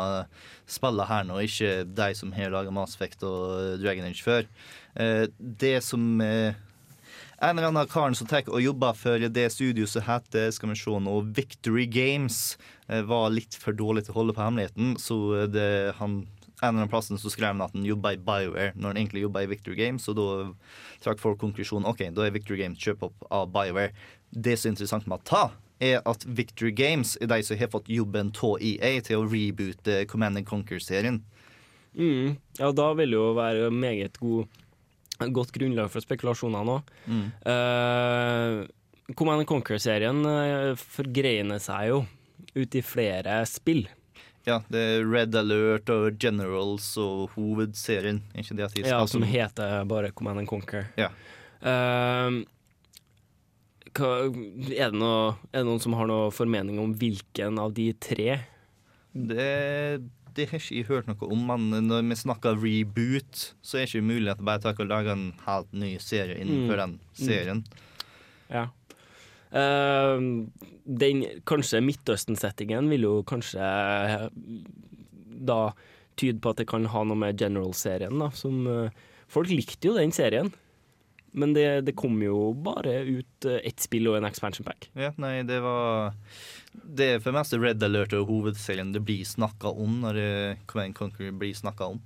spille 0.69 1.07
her 1.09 1.27
nå, 1.27 1.39
ikke 1.45 1.85
de 1.87 2.09
som 2.17 2.33
har 2.35 2.53
laga 2.53 2.73
Mass 2.73 2.97
Effect 2.97 3.25
og 3.27 3.79
Dragon 3.83 4.09
Age 4.09 4.25
før. 4.25 4.49
Eh, 4.95 5.27
det 5.39 5.77
som 5.85 6.19
en 6.21 7.57
eller 7.57 7.71
annen 7.71 7.89
karen 7.89 8.13
som 8.17 8.27
tar 8.29 8.45
og 8.51 8.61
jobber 8.61 8.93
for 8.97 9.23
det 9.33 9.47
studioet 9.53 9.89
som 9.89 10.05
heter 10.05 10.51
skal 10.53 10.69
vi 10.69 10.77
se 10.77 10.99
nå, 11.01 11.15
Victory 11.33 11.87
Games, 11.89 12.59
var 13.07 13.31
litt 13.33 13.55
for 13.55 13.73
dårlig 13.73 14.03
til 14.03 14.13
å 14.13 14.17
holde 14.19 14.35
på 14.35 14.43
hemmeligheten, 14.43 14.97
så 14.99 15.47
det, 15.49 15.95
han 15.97 16.19
en 16.61 16.67
eller 16.67 16.83
annen 16.83 16.91
plassen 16.91 17.17
så 17.17 17.31
skrev 17.33 17.55
han 17.55 17.63
at 17.65 17.73
han 17.73 17.85
jobba 17.85 18.13
i 18.13 18.21
BioWare 18.21 18.75
når 18.77 18.93
han 18.93 18.99
egentlig 19.01 19.23
jobba 19.25 19.41
i 19.41 19.49
Victor 19.49 19.73
Games, 19.77 20.05
og 20.11 20.17
da 20.19 20.27
trakk 21.01 21.21
folk 21.21 21.39
konklusjonen 21.41 21.89
OK, 21.89 22.05
da 22.13 22.27
er 22.27 22.35
Victor 22.35 22.59
Games 22.59 22.81
kjøpt 22.81 23.07
opp 23.09 23.27
av 23.33 23.49
BioWare. 23.53 23.95
Det 24.29 24.53
som 24.59 24.69
er 24.69 24.75
interessant 24.75 25.09
med 25.09 25.25
ta, 25.25 25.47
er 25.81 26.03
at 26.05 26.25
Victor 26.29 26.69
Games 26.77 27.15
er 27.17 27.31
de 27.31 27.41
som 27.43 27.57
har 27.57 27.71
fått 27.73 27.89
jobben 27.89 28.29
av 28.29 28.61
EA 28.61 28.93
til 29.01 29.23
å 29.23 29.25
reboote 29.25 30.03
Command 30.11 30.37
and 30.37 30.47
Conquer-serien. 30.47 31.23
Mm. 31.97 32.37
Ja, 32.59 32.69
da 32.71 32.91
vil 32.95 33.11
det 33.11 33.17
jo 33.17 33.31
være 33.35 33.71
meget 33.73 34.19
god, 34.21 34.61
godt 35.33 35.55
grunnlag 35.57 35.89
for 35.91 36.05
spekulasjoner 36.05 36.67
nå. 36.67 36.77
Mm. 37.09 37.25
Uh, 37.41 39.15
Command 39.17 39.41
and 39.41 39.49
Conquer-serien 39.49 40.21
uh, 40.23 40.77
forgreiner 40.77 41.59
seg 41.63 41.89
jo 41.89 42.03
ut 42.53 42.77
i 42.77 42.85
flere 42.85 43.41
spill. 43.49 43.87
Ja, 44.47 44.59
det 44.73 44.79
er 44.81 45.03
Red 45.05 45.35
Alert 45.37 45.89
og 45.93 46.15
Generals 46.21 46.87
og 46.97 47.29
hovedserien. 47.35 48.23
Er 48.33 48.41
Ikke 48.41 48.55
det 48.57 48.65
at 48.65 48.73
de 48.77 48.85
Ja, 48.89 49.01
som 49.05 49.21
heter 49.27 49.83
bare 49.85 50.09
Command 50.11 50.39
and 50.41 50.49
Conquer. 50.49 50.87
Ja. 50.97 51.11
Uh, 51.61 52.41
hva, 53.91 54.09
er, 54.71 54.89
det 54.89 54.97
noe, 54.97 55.35
er 55.51 55.61
det 55.61 55.67
noen 55.67 55.83
som 55.83 55.93
har 55.99 56.09
noen 56.09 56.33
formening 56.33 56.79
om 56.81 56.93
hvilken 56.97 57.59
av 57.61 57.73
de 57.77 57.91
tre? 58.01 58.39
Det, 59.11 59.47
det 60.33 60.47
har 60.49 60.61
ikke 60.61 60.77
jeg 60.79 60.87
hørt 60.87 61.09
noe 61.11 61.27
om, 61.27 61.41
men 61.51 61.89
når 61.89 62.05
vi 62.09 62.17
snakker 62.23 62.57
reboot, 62.61 63.49
så 63.61 63.77
er 63.77 63.85
det 63.85 63.91
ikke 63.91 64.07
mulig 64.07 64.31
at 64.31 64.39
det 64.39 64.47
bare 64.47 64.63
tar 64.63 64.79
og 64.79 64.87
lager 64.89 65.11
en 65.17 65.25
helt 65.45 65.73
ny 65.75 65.97
serie 66.01 66.39
innenfor 66.39 66.79
Mm. 66.79 66.81
den 66.85 67.27
serien. 67.27 67.65
Ja. 68.49 68.69
Eh, 69.51 70.25
den 70.83 71.23
kanskje 71.47 71.83
Midtøsten-settingen 71.83 72.89
vil 72.91 73.07
jo 73.07 73.15
kanskje 73.27 73.61
eh, 73.61 74.27
da 75.51 75.61
tyde 76.19 76.41
på 76.41 76.51
at 76.53 76.61
det 76.61 76.69
kan 76.69 76.87
ha 76.91 77.03
noe 77.07 77.19
med 77.19 77.39
General-serien, 77.39 78.19
da. 78.21 78.31
Som 78.35 78.65
eh, 78.67 79.07
Folk 79.31 79.47
likte 79.47 79.87
jo 79.87 79.93
den 79.95 80.11
serien, 80.11 80.49
men 81.31 81.53
det, 81.55 81.85
det 81.87 81.93
kom 81.95 82.17
jo 82.19 82.49
bare 82.51 82.97
ut 83.07 83.47
eh, 83.47 83.61
ett 83.67 83.79
spill 83.79 84.09
og 84.11 84.17
en 84.19 84.27
expansion 84.27 84.67
pack. 84.67 84.89
Ja, 84.99 85.13
nei, 85.21 85.37
det 85.47 85.61
var 85.63 86.11
Det 86.73 87.07
er 87.07 87.21
for 87.21 87.31
det 87.31 87.37
meste 87.37 87.59
Red 87.61 87.83
Alert 87.87 88.15
og 88.17 88.27
hovedserien 88.27 88.91
det 88.91 89.03
blir 89.07 89.23
snakka 89.27 89.71
om 89.71 90.01
når 90.03 90.19
det 90.19 90.33
Command 90.67 90.97
Conquer 90.99 91.31
blir 91.31 91.55
snakka 91.55 91.93
om. 91.95 92.01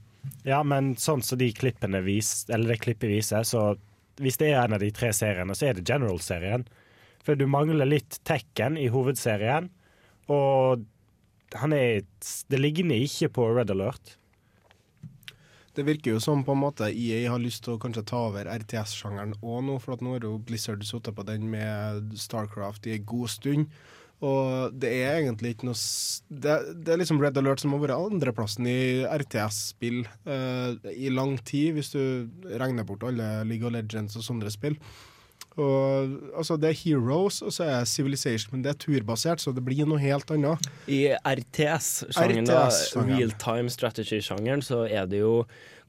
Ja, 0.45 0.61
men 0.65 0.93
sånn 1.01 1.25
som 1.25 1.41
de 1.41 1.49
klippene 1.53 2.01
vis, 2.05 2.45
eller 2.49 2.75
det 2.75 2.81
klippet 2.85 3.09
viser, 3.09 3.45
så 3.45 3.73
hvis 4.21 4.37
det 4.41 4.51
er 4.53 4.63
en 4.63 4.77
av 4.77 4.81
de 4.81 4.91
tre 4.95 5.09
seriene, 5.13 5.57
så 5.57 5.69
er 5.69 5.77
det 5.77 5.85
General-serien. 5.89 6.63
For 7.25 7.37
du 7.37 7.47
mangler 7.49 7.89
litt 7.89 8.19
Tekken 8.27 8.77
i 8.77 8.89
hovedserien, 8.93 9.71
og 10.29 10.85
er 11.55 12.03
Det 12.49 12.59
ligner 12.59 13.01
ikke 13.05 13.29
på 13.29 13.49
Red 13.55 13.71
Alert. 13.71 14.17
Det 15.75 15.83
virker 15.83 16.15
jo 16.15 16.21
som 16.23 16.43
på 16.47 16.53
en 16.55 16.61
måte 16.61 16.87
EA 16.87 17.29
har 17.29 17.41
lyst 17.41 17.65
til 17.65 17.75
å 17.75 17.81
kanskje 17.81 18.05
ta 18.07 18.21
over 18.29 18.47
RTS-sjangeren 18.47 19.35
òg 19.43 19.65
nå, 19.67 19.75
for 19.83 19.99
nå 19.99 20.15
har 20.15 20.23
jo 20.23 20.37
Blizzard 20.39 20.85
sittet 20.87 21.15
på 21.15 21.25
den 21.27 21.49
med 21.51 22.13
Starcraft 22.15 22.87
i 22.87 22.95
en 22.95 23.07
god 23.09 23.31
stund. 23.33 23.67
Og 24.23 24.71
det 24.79 24.93
er 25.03 25.17
egentlig 25.17 25.51
ikke 25.51 25.67
noe 25.67 25.75
Det, 26.31 26.53
det 26.85 26.93
er 26.93 27.01
liksom 27.01 27.19
Red 27.19 27.35
Alert 27.37 27.59
som 27.59 27.73
har 27.75 27.81
vært 27.83 27.97
andreplassen 27.97 28.69
i 28.71 29.03
RTS-spill 29.03 30.05
eh, 30.05 30.93
i 30.95 31.11
lang 31.11 31.35
tid, 31.43 31.73
hvis 31.75 31.91
du 31.91 32.01
regner 32.55 32.87
bort 32.87 33.03
alle 33.03 33.43
League 33.43 33.67
of 33.67 33.75
Legends 33.75 34.15
og 34.15 34.23
sånne 34.23 34.53
spill. 34.53 34.79
Og, 35.57 36.15
altså 36.35 36.57
Det 36.59 36.69
er 36.69 36.79
Heroes 36.83 37.41
og 37.41 37.53
så 37.55 37.63
er 37.63 37.79
det 37.79 37.87
Civilization, 37.87 38.51
men 38.51 38.63
det 38.65 38.73
er 38.73 38.79
turbasert, 38.81 39.39
så 39.39 39.53
det 39.55 39.63
blir 39.63 39.85
noe 39.87 39.99
helt 40.01 40.31
annet. 40.35 40.67
I 40.91 41.13
RTS-sjangeren, 41.15 42.49
RTS-sjangeren. 42.49 43.17
real 43.17 43.31
time 43.39 43.69
strategy-sjangeren, 43.71 44.61
så 44.65 44.83
er 44.89 45.07
det 45.07 45.21
jo 45.23 45.45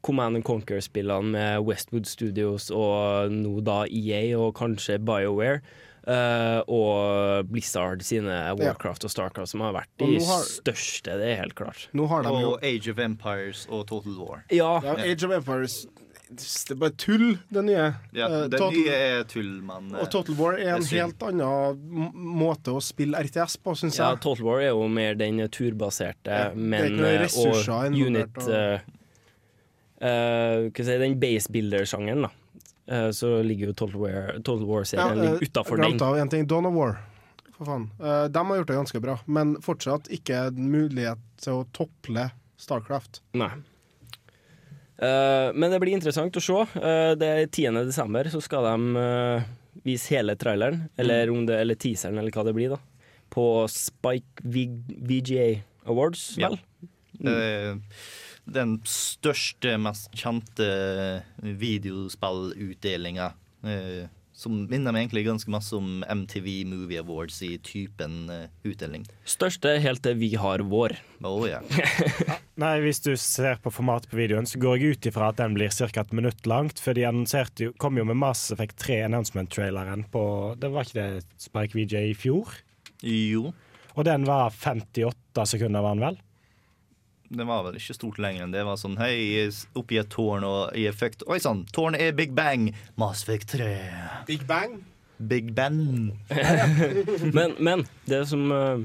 Command 0.07 0.37
and 0.39 0.45
Conquer-spillene 0.47 1.33
med 1.35 1.65
Westwood 1.67 2.07
Studios 2.07 2.71
og 2.71 3.33
nå 3.35 3.57
da 3.67 3.81
EA 3.91 4.37
og 4.39 4.55
kanskje 4.61 5.01
BioWare. 5.03 5.61
Uh, 6.07 6.61
og 6.71 7.49
Blizzard 7.51 8.05
sine 8.07 8.31
Warcraft 8.55 9.09
og 9.09 9.11
Starcraft 9.11 9.51
som 9.51 9.65
har 9.65 9.73
vært 9.75 9.91
de 9.99 10.21
har- 10.23 10.45
største, 10.47 11.17
det 11.19 11.33
er 11.33 11.41
helt 11.41 11.57
klart. 11.59 11.89
Nå 11.99 12.07
har 12.07 12.23
de 12.23 12.31
jo 12.31 12.53
Og 12.53 12.63
Age 12.63 12.93
of 12.93 13.01
Empires 13.03 13.65
og 13.69 13.89
Total 13.89 14.15
War. 14.15 14.45
Ja, 14.55 14.77
ja, 14.85 14.95
Age 15.03 15.27
of 15.27 15.33
Empires 15.35 15.81
Det 16.27 16.71
er 16.75 16.79
bare 16.81 16.91
tull, 16.99 17.39
det 17.55 17.63
nye. 17.69 17.85
Ja, 18.13 18.27
Eh, 18.27 18.49
det 18.49 18.59
Total- 18.59 18.73
nye 18.75 18.95
er 18.95 19.25
tull, 19.31 19.63
men 19.63 19.95
Og 19.95 20.11
Total 20.11 20.35
War 20.35 20.55
er 20.59 20.75
en 20.75 20.83
er 20.83 20.87
helt 20.91 21.23
annen 21.23 22.11
måte 22.15 22.75
å 22.75 22.83
spille 22.83 23.15
RTS 23.23 23.57
på, 23.63 23.77
syns 23.79 23.99
ja, 23.99 24.11
jeg. 24.11 24.21
Total 24.21 24.45
War 24.45 24.61
er 24.61 24.73
jo 24.73 24.89
mer 24.89 25.15
den 25.15 25.39
turbaserte, 25.49 26.27
Ja, 26.27 26.51
men 26.55 26.99
eh, 26.99 27.29
og 27.37 27.95
unit 27.95 28.37
og- 28.39 28.81
Hva 29.99 30.71
skal 30.73 30.85
si, 30.85 30.99
Den 30.99 31.19
base 31.21 31.49
builder-sjangeren, 31.49 32.23
da. 32.23 32.31
Uh, 32.89 33.11
så 33.11 33.43
ligger 33.43 33.73
jo 33.73 33.73
Total 33.73 33.99
War-serien 33.99 34.67
War-serien 34.69 35.25
Ja, 35.25 35.33
uh, 35.35 35.41
utafor 35.43 35.77
den. 35.81 36.01
Av 36.03 36.17
en 36.17 36.29
ting. 36.29 36.47
Dawn 36.47 36.67
of 36.67 36.75
War. 36.75 37.01
For 37.57 37.65
faen. 37.67 37.89
Uh, 37.99 38.29
de 38.29 38.39
har 38.47 38.57
gjort 38.61 38.67
det 38.71 38.77
ganske 38.77 39.01
bra, 39.03 39.17
men 39.27 39.57
fortsatt 39.65 40.11
ikke 40.15 40.51
mulighet 40.55 41.19
til 41.43 41.63
å 41.63 41.67
tople 41.75 42.29
Starcraft. 42.61 43.21
Nei. 43.35 43.51
Eh, 44.99 45.53
men 45.53 45.71
det 45.73 45.81
blir 45.83 45.97
interessant 45.97 46.37
å 46.39 46.43
se. 46.43 46.59
Eh, 46.81 47.13
det 47.21 47.29
er 47.29 47.47
10. 47.51 47.85
desember, 47.89 48.29
så 48.33 48.41
skal 48.45 48.65
de 48.65 49.01
eh, 49.03 49.49
vise 49.85 50.15
hele 50.17 50.37
traileren, 50.41 50.87
eller, 50.97 51.31
om 51.35 51.45
det, 51.49 51.59
eller 51.61 51.77
teaseren, 51.81 52.19
eller 52.19 52.33
hva 52.33 52.45
det 52.49 52.55
blir, 52.57 52.77
da. 52.77 52.81
På 53.33 53.67
Spike 53.71 54.45
v 54.45 54.69
VGA 55.11 55.49
Awards, 55.87 56.37
Ja. 56.41 56.49
vel? 56.55 56.61
Eh, 57.27 57.77
den 58.47 58.77
største, 58.87 59.75
mest 59.83 60.13
kjente 60.15 60.67
videospillutdelinga. 61.43 63.33
Som 64.37 64.67
minner 64.69 64.93
meg 64.93 65.07
egentlig 65.07 65.25
ganske 65.25 65.53
masse 65.53 65.73
om 65.73 66.03
MTV 66.05 66.67
Movie 66.69 67.01
Awards 67.01 67.39
i 67.47 67.55
typen 67.65 68.27
uh, 68.29 68.51
utdeling. 68.69 69.07
Største 69.25 69.79
helt 69.81 70.03
til 70.05 70.19
vi 70.21 70.35
har 70.37 70.61
vår. 70.69 70.93
Å 71.25 71.33
ja. 71.55 71.63
Nei, 72.61 72.75
hvis 72.85 73.01
du 73.05 73.15
ser 73.21 73.57
på 73.65 73.73
formatet 73.73 74.11
på 74.13 74.21
videoen, 74.21 74.49
så 74.49 74.61
går 74.61 74.77
jeg 74.77 74.97
ut 74.97 75.09
ifra 75.09 75.31
at 75.33 75.41
den 75.41 75.57
blir 75.57 75.73
ca. 75.73 75.89
et 75.89 76.13
minutt 76.17 76.45
langt. 76.49 76.83
For 76.85 76.97
de 76.97 77.07
annonserte 77.09 77.71
jo, 77.71 77.73
kom 77.81 77.97
jo 77.97 78.05
med 78.09 78.21
Mass 78.21 78.51
Effect 78.53 78.77
3 78.85 79.07
announcement-traileren 79.09 80.05
på 80.13 80.23
Det 80.61 80.73
var 80.73 80.85
ikke 80.85 81.01
det 81.01 81.41
Spike 81.41 81.79
VJ 81.79 82.13
i 82.13 82.15
fjor? 82.17 82.61
Jo. 83.05 83.51
Og 83.97 84.05
den 84.05 84.29
var 84.29 84.53
58 84.53 85.49
sekunder, 85.49 85.81
var 85.81 85.97
den 85.97 86.05
vel? 86.11 86.21
Det 87.29 87.47
var 87.47 87.65
vel 87.67 87.79
ikke 87.79 87.97
stort 87.97 88.19
lenger 88.23 88.47
enn 88.47 88.53
det. 88.55 88.65
var 88.67 88.79
sånn 88.81 88.99
Hei, 89.01 89.47
oppi 89.79 89.99
et 90.01 90.11
tårn 90.13 90.47
og 90.47 90.77
i 90.79 90.87
effekt 90.91 91.25
Oi 91.27 91.41
sann, 91.43 91.65
tårnet 91.75 92.03
er 92.03 92.15
Big 92.17 92.35
Bang! 92.37 92.71
Mass 93.01 93.25
Effect 93.25 93.57
3. 93.57 93.71
Big 94.29 94.47
Bang. 94.47 94.81
Big 95.17 95.55
Ben. 95.55 96.13
Men, 97.37 97.55
men 97.59 97.87
det 98.05 98.27
som 98.29 98.51
eh, 98.53 98.83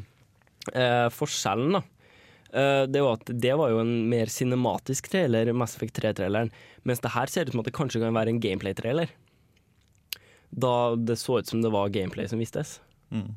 er 0.71 1.09
forskjellen, 1.11 1.75
da 1.75 1.81
eh, 2.55 2.83
det 2.87 3.01
var 3.03 3.19
at 3.19 3.31
det 3.43 3.51
var 3.59 3.73
jo 3.73 3.81
en 3.83 3.91
mer 4.11 4.31
cinematisk 4.31 5.11
trailer, 5.11 5.51
Mass 5.51 5.75
Effect 5.75 5.99
3-traileren, 5.99 6.53
mens 6.87 7.03
det 7.03 7.11
her 7.17 7.31
ser 7.31 7.45
ut 7.45 7.55
som 7.55 7.63
at 7.63 7.67
det 7.67 7.75
kanskje 7.75 7.99
kan 8.03 8.15
være 8.15 8.31
en 8.31 8.39
gameplay-trailer. 8.43 9.11
Da 10.51 10.95
det 10.95 11.19
så 11.19 11.41
ut 11.41 11.51
som 11.51 11.61
det 11.63 11.71
var 11.75 11.91
gameplay 11.91 12.31
som 12.31 12.39
vistes. 12.39 12.79
Mm. 13.11 13.35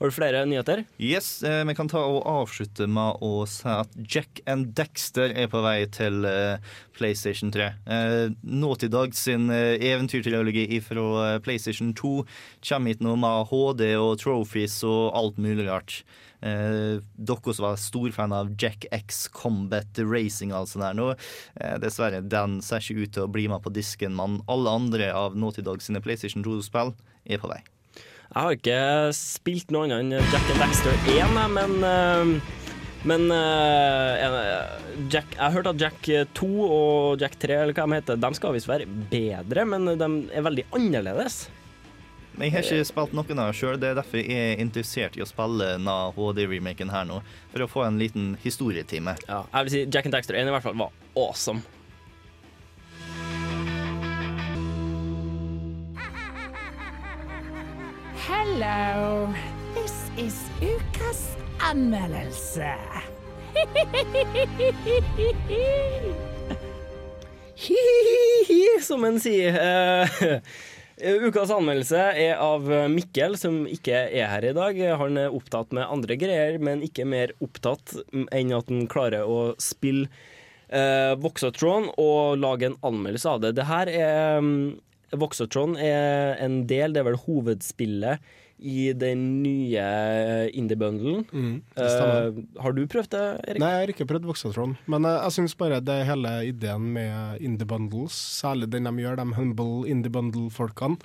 Har 0.00 0.08
du 0.08 0.14
flere 0.16 0.46
nyheter? 0.48 0.80
Yes, 0.96 1.42
eh, 1.44 1.60
Vi 1.68 1.74
kan 1.76 1.88
ta 1.92 2.00
og 2.00 2.22
avslutte 2.24 2.86
med 2.88 3.18
å 3.20 3.44
si 3.44 3.68
at 3.68 3.90
Jack 4.00 4.40
and 4.48 4.70
Dexter 4.72 5.28
er 5.36 5.50
på 5.52 5.60
vei 5.60 5.84
til 5.92 6.24
eh, 6.24 6.56
PlayStation 6.96 7.50
3. 7.52 7.66
Eh, 7.84 8.30
Naughty 8.40 8.88
Dog 8.88 9.12
sin 9.12 9.50
eh, 9.52 9.76
eventyrtrilogi 9.76 10.80
fra 10.80 11.36
PlayStation 11.44 11.92
2 11.92 12.12
kommer 12.64 12.94
hit 12.94 13.04
nå 13.04 13.12
med 13.20 13.50
HD 13.50 13.90
og 13.98 14.14
trophies 14.22 14.78
og 14.88 15.12
alt 15.20 15.36
mulig 15.36 15.66
rart. 15.68 15.98
Eh, 16.40 17.04
dere 17.20 17.52
som 17.52 17.66
var 17.66 17.76
storfan 17.76 18.32
av 18.32 18.54
Jack 18.56 18.86
X 18.96 19.26
Combat 19.28 20.00
Racing 20.00 20.54
og 20.54 20.62
alt 20.62 20.72
sånt 20.72 20.86
der 20.86 20.96
nå, 20.96 21.10
eh, 21.60 21.76
dessverre, 21.82 22.22
den 22.24 22.62
ser 22.64 22.80
ikke 22.80 23.04
ut 23.04 23.12
til 23.18 23.26
å 23.26 23.32
bli 23.36 23.44
med 23.52 23.60
på 23.60 23.74
disken, 23.76 24.16
men 24.16 24.40
alle 24.48 24.72
andre 24.80 25.12
av 25.12 25.36
Naughty 25.36 25.60
Dog 25.60 25.84
sine 25.84 26.00
PlayStation 26.00 26.40
2-spill 26.46 26.94
er 27.28 27.44
på 27.44 27.52
vei. 27.52 27.60
Jeg 28.30 28.46
har 28.46 28.54
ikke 28.54 28.80
spilt 29.16 29.72
noe 29.74 29.88
annet 29.88 30.04
enn 30.04 30.30
Jack 30.30 30.50
and 30.52 30.60
Daxter 30.62 31.06
1, 31.10 31.38
men 31.56 31.72
eh, 31.82 32.56
men 33.08 33.30
eh, 33.32 34.26
Jack, 35.08 35.30
jeg 35.32 35.40
har 35.40 35.54
hørt 35.54 35.70
at 35.70 35.80
Jack 35.80 36.08
2 36.36 36.48
og 36.66 37.22
Jack 37.22 37.38
3 37.40 37.56
eller 37.62 37.72
hva 37.72 37.86
de 37.88 37.96
heter, 37.96 38.20
de 38.20 38.30
skal 38.36 38.52
visst 38.52 38.68
være 38.68 38.84
bedre, 39.10 39.64
men 39.64 39.88
de 39.96 40.08
er 40.36 40.44
veldig 40.44 40.66
annerledes. 40.76 41.46
Men 42.36 42.46
jeg 42.46 42.54
har 42.54 42.68
ikke 42.68 42.88
spilt 42.88 43.16
noen 43.16 43.40
av 43.40 43.50
dem 43.50 43.56
sjøl. 43.56 43.80
Det 43.80 43.90
er 43.90 43.98
derfor 43.98 44.20
jeg 44.20 44.52
er 44.52 44.62
interessert 44.62 45.16
i 45.18 45.24
å 45.24 45.28
spille 45.28 45.72
denne 45.74 45.96
HD-remaken 46.14 46.92
her 46.92 47.08
nå. 47.08 47.18
For 47.50 47.64
å 47.64 47.68
få 47.72 47.82
en 47.88 47.98
liten 48.00 48.34
historietime. 48.44 49.16
Ja, 49.26 49.42
jeg 49.50 49.66
vil 49.66 49.74
si 49.74 49.82
Jack 49.88 50.06
and 50.08 50.16
Daxter 50.16 50.38
1 50.38 50.48
i 50.48 50.54
hvert 50.54 50.68
fall 50.68 50.78
var 50.78 50.94
awesome. 51.18 51.64
Hello. 58.20 59.32
This 59.74 59.94
is 60.20 60.34
ukas 60.60 61.20
anmeldelse. 61.58 62.68
Hi-hi-hi, 67.56 68.58
som 68.84 69.06
en 69.08 69.16
sier. 69.24 69.56
Uh, 69.56 70.36
Ukas 71.00 71.48
anmeldelse 71.54 72.02
er 72.20 72.36
av 72.44 72.68
Mikkel, 72.92 73.38
som 73.40 73.62
ikke 73.64 74.02
er 74.12 74.28
her 74.28 74.44
i 74.50 74.52
dag. 74.52 74.82
Han 75.00 75.16
er 75.16 75.32
opptatt 75.32 75.72
med 75.72 75.88
andre 75.88 76.18
greier, 76.20 76.60
men 76.60 76.84
ikke 76.84 77.08
mer 77.08 77.32
opptatt 77.40 77.96
enn 78.12 78.52
at 78.52 78.68
han 78.68 78.84
klarer 78.92 79.24
å 79.24 79.54
spille 79.56 80.12
uh, 80.68 81.16
Voxatron 81.24 81.88
og 81.96 82.36
lage 82.44 82.68
en 82.68 82.76
anmeldelse 82.84 83.32
av 83.32 83.40
det. 83.46 83.56
Det 83.56 83.68
her 83.72 83.88
er 83.96 84.44
um, 84.44 84.76
Voxotron 85.18 85.74
er 85.80 86.36
en 86.44 86.62
del, 86.70 86.94
det 86.94 87.02
er 87.02 87.08
vel 87.10 87.18
hovedspillet 87.24 88.22
i 88.60 88.90
den 88.96 89.22
nye 89.42 89.84
indie-bundlen. 90.56 91.24
Mm, 91.32 91.54
uh. 91.78 91.84
Eh, 91.84 92.40
har 92.60 92.76
du 92.76 92.82
prøvd 92.90 93.10
det, 93.14 93.24
Erik? 93.48 93.62
Nei, 93.62 93.72
jeg 93.72 93.82
har 93.84 93.94
ikke 93.94 94.08
prøvd 94.10 94.28
Voxatron. 94.28 94.76
Men 94.90 95.08
uh, 95.08 95.16
jeg 95.24 95.38
syns 95.38 95.56
bare 95.58 95.80
det 95.84 95.96
er 96.02 96.10
hele 96.10 96.34
ideen 96.50 96.92
med 96.96 97.40
indie 97.44 97.68
bundles, 97.68 98.16
særlig 98.40 98.70
den 98.72 98.88
de 98.88 98.94
gjør, 99.04 99.18
de 99.20 99.38
humble 99.38 99.88
indie 99.90 100.12
bundle-folkene, 100.12 101.00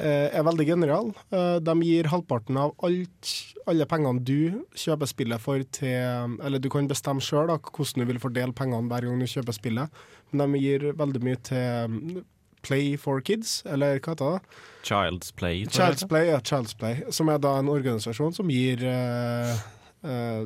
uh, 0.00 0.26
er 0.26 0.46
veldig 0.46 0.68
genial. 0.68 1.12
Eh, 1.30 1.58
De 1.64 1.76
gir 1.86 2.10
halvparten 2.12 2.58
av 2.60 2.74
alt, 2.86 3.32
alle 3.70 3.86
pengene 3.88 4.22
du 4.26 4.64
kjøper 4.76 5.08
spillet 5.10 5.42
for 5.42 5.62
til 5.74 6.36
Eller 6.44 6.60
du 6.62 6.68
kan 6.70 6.86
bestemme 6.90 7.24
sjøl 7.24 7.50
hvordan 7.54 8.02
du 8.02 8.10
vil 8.10 8.20
fordele 8.22 8.54
pengene 8.54 8.90
hver 8.90 9.06
gang 9.06 9.22
du 9.22 9.30
kjøper 9.30 9.56
spillet, 9.56 10.02
men 10.30 10.42
de 10.52 10.60
gir 10.62 10.90
veldig 10.98 11.22
mye 11.22 11.40
til 11.46 12.24
Play 12.62 12.96
for 13.00 13.20
Kids, 13.24 13.60
eller 13.66 14.00
hva 14.00 14.14
heter 14.14 14.36
det? 14.36 14.60
Child's 14.86 15.32
Play. 15.34 15.64
Child's. 15.66 16.06
Play, 16.08 16.30
ja, 16.30 16.40
Child's 16.40 16.76
Play, 16.78 17.02
som 17.14 17.30
er 17.32 17.40
da 17.42 17.56
en 17.60 17.70
organisasjon 17.72 18.34
som 18.36 18.50
gir 18.52 18.82
eh, 18.86 19.52
eh, 20.06 20.42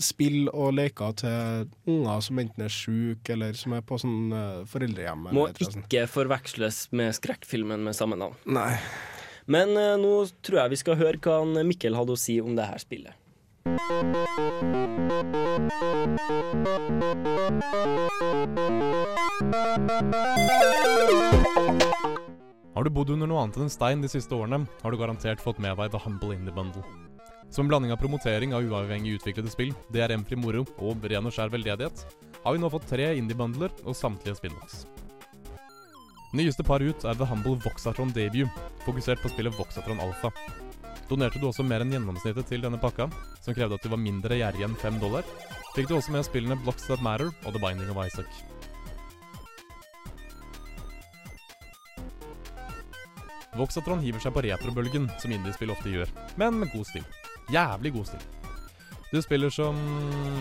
spill 0.00 0.48
og 0.50 0.74
leker 0.78 1.14
til 1.20 1.70
unger 1.90 2.24
som 2.24 2.42
enten 2.42 2.66
er 2.66 2.74
syke, 2.74 3.34
eller 3.34 3.56
som 3.58 3.76
er 3.76 3.84
på 3.86 3.98
sånn 4.00 4.34
eh, 4.34 4.60
foreldrehjem. 4.70 5.30
Må 5.30 5.48
eller 5.50 5.80
ikke 5.84 6.06
forveksles 6.10 6.86
med 6.96 7.14
skrekkfilmen 7.18 7.84
med 7.86 7.98
samme 7.98 8.18
navn. 8.20 8.38
Nei. 8.50 8.74
Men 9.50 9.74
eh, 9.76 9.96
nå 10.00 10.14
tror 10.46 10.64
jeg 10.64 10.74
vi 10.76 10.82
skal 10.84 11.00
høre 11.00 11.20
hva 11.24 11.64
Mikkel 11.66 11.98
hadde 11.98 12.14
å 12.14 12.20
si 12.20 12.38
om 12.42 12.54
det 12.58 12.68
her 12.70 12.82
spillet. 12.82 13.16
Har 13.60 13.68
du 22.84 22.90
bodd 22.90 23.10
under 23.10 23.26
noe 23.28 23.42
annet 23.42 23.56
enn 23.58 23.64
en 23.66 23.72
stein 23.72 24.00
de 24.00 24.08
siste 24.08 24.32
årene, 24.32 24.64
har 24.80 24.90
du 24.90 24.96
garantert 24.96 25.40
fått 25.44 25.60
med 25.60 25.76
deg 25.76 25.92
The 25.92 26.00
Humble 26.06 26.34
Indie 26.38 26.54
Bundle. 26.56 26.80
Som 27.50 27.66
en 27.66 27.70
blanding 27.74 27.92
av 27.92 28.00
promotering 28.00 28.54
av 28.56 28.64
uavhengig 28.64 29.18
utviklede 29.18 29.52
spill, 29.52 29.74
DRM-fri 29.92 30.36
moro 30.40 30.64
og 30.78 31.04
ren 31.04 31.28
og 31.28 31.34
skjær 31.34 31.52
veldedighet, 31.52 31.96
har 32.40 32.52
vi 32.56 32.62
nå 32.62 32.68
fått 32.72 32.88
tre 32.88 33.12
indie-bundler 33.18 33.70
og 33.84 33.98
samtlige 33.98 34.40
spin-offs. 34.40 34.86
Nyeste 36.32 36.64
par 36.64 36.80
ut 36.80 37.04
er 37.04 37.14
The 37.18 37.28
Humble 37.28 37.60
Voxatron 37.60 38.14
Debut, 38.16 38.48
fokusert 38.86 39.20
på 39.20 39.28
spillet 39.34 39.58
Voxatron 39.58 40.00
Alpha. 40.00 40.32
Donerte 41.10 41.40
du 41.42 41.48
også 41.48 41.64
mer 41.66 41.82
enn 41.82 41.90
gjennomsnittet 41.90 42.46
til 42.46 42.62
denne 42.62 42.78
pakka, 42.78 43.08
som 43.42 43.54
krevde 43.56 43.74
at 43.74 43.82
du 43.82 43.90
var 43.90 43.98
mindre 43.98 44.36
gjerrig 44.38 44.62
enn 44.62 44.78
fem 44.78 45.00
dollar, 45.02 45.26
fikk 45.74 45.90
du 45.90 45.96
også 45.96 46.14
med 46.14 46.22
spillene 46.28 46.58
Blocks 46.62 46.86
That 46.86 47.02
Matter 47.02 47.32
og 47.32 47.50
The 47.50 47.58
Binding 47.58 47.90
of 47.90 47.98
Isaac. 48.04 48.30
Voxatron 53.58 54.04
hiver 54.04 54.22
seg 54.22 54.36
på 54.36 54.44
retrobølgen, 54.46 55.10
som 55.18 55.34
indiespill 55.34 55.74
ofte 55.74 55.90
gjør, 55.90 56.14
men 56.38 56.62
med 56.62 56.70
god 56.70 56.86
stil. 56.92 57.02
Jævlig 57.50 57.92
god 57.98 58.06
stil. 58.12 58.22
Du 59.10 59.18
spiller 59.18 59.50
som 59.50 59.74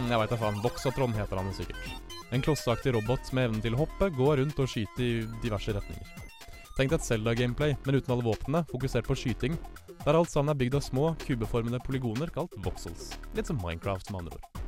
Jeg 0.06 0.18
veit 0.22 0.30
da 0.30 0.38
faen. 0.38 0.62
Voxatron 0.62 1.16
heter 1.18 1.42
han 1.42 1.50
sikkert. 1.58 2.14
En 2.30 2.44
klosseaktig 2.46 2.94
robot 2.94 3.32
med 3.34 3.48
evnen 3.48 3.64
til 3.66 3.74
å 3.74 3.82
hoppe, 3.82 4.12
gå 4.14 4.30
rundt 4.38 4.62
og 4.62 4.70
skyte 4.70 5.02
i 5.02 5.14
diverse 5.42 5.74
retninger. 5.74 6.14
Tenk 6.78 6.94
deg 6.94 7.00
et 7.00 7.08
Zelda-gameplay, 7.08 7.74
men 7.86 7.98
uten 7.98 8.14
alle 8.14 8.28
våpnene, 8.30 8.62
fokusert 8.70 9.10
på 9.10 9.18
skyting, 9.18 9.58
der 10.06 10.16
alt 10.16 10.32
sammen 10.32 10.54
er 10.54 10.60
bygd 10.60 10.78
av 10.80 10.84
små, 10.86 11.12
kubeformede 11.26 11.82
polygoner 11.84 12.32
kalt 12.34 12.56
voxels. 12.64 13.12
Litt 13.36 13.50
som 13.50 13.60
Minecraft, 13.62 14.12
med 14.12 14.24
andre 14.24 14.40
ord. 14.40 14.60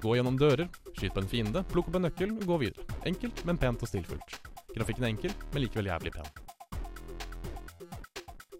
Gå 0.00 0.14
gjennom 0.16 0.38
dører, 0.40 0.68
skyt 0.96 1.14
på 1.14 1.22
en 1.22 1.28
fiende, 1.28 1.62
plukk 1.70 1.90
opp 1.90 1.98
en 1.98 2.06
nøkkel 2.08 2.32
og 2.38 2.46
gå 2.48 2.56
videre. 2.64 2.86
Enkelt, 3.08 3.44
men 3.46 3.60
pent 3.60 3.84
og 3.84 3.90
stilfullt. 3.90 4.38
Grafikken 4.74 5.04
er 5.04 5.12
enkel, 5.12 5.34
men 5.52 5.64
likevel 5.64 5.90
jævlig 5.90 6.14
pen. 6.14 6.30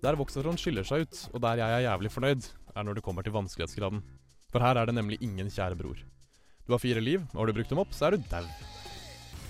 Der 0.01 0.17
Voxatron 0.17 0.59
skiller 0.61 0.87
seg 0.87 1.07
ut, 1.07 1.23
og 1.35 1.43
der 1.45 1.61
jeg 1.61 1.77
er 1.77 1.87
jævlig 1.89 2.13
fornøyd, 2.13 2.47
er 2.77 2.87
når 2.87 2.99
det 2.99 3.05
kommer 3.05 3.25
til 3.25 3.35
vanskelighetsgraden. 3.35 4.05
For 4.53 4.65
her 4.65 4.79
er 4.81 4.89
det 4.89 4.97
nemlig 4.97 5.21
ingen 5.25 5.51
kjære 5.53 5.79
bror. 5.81 5.99
Du 6.67 6.73
har 6.77 6.83
fire 6.83 7.03
liv, 7.03 7.25
og 7.33 7.43
har 7.43 7.51
du 7.51 7.57
brukt 7.59 7.73
dem 7.73 7.83
opp, 7.83 7.93
så 7.97 8.09
er 8.09 8.17
du 8.17 8.31
dau. 8.31 8.45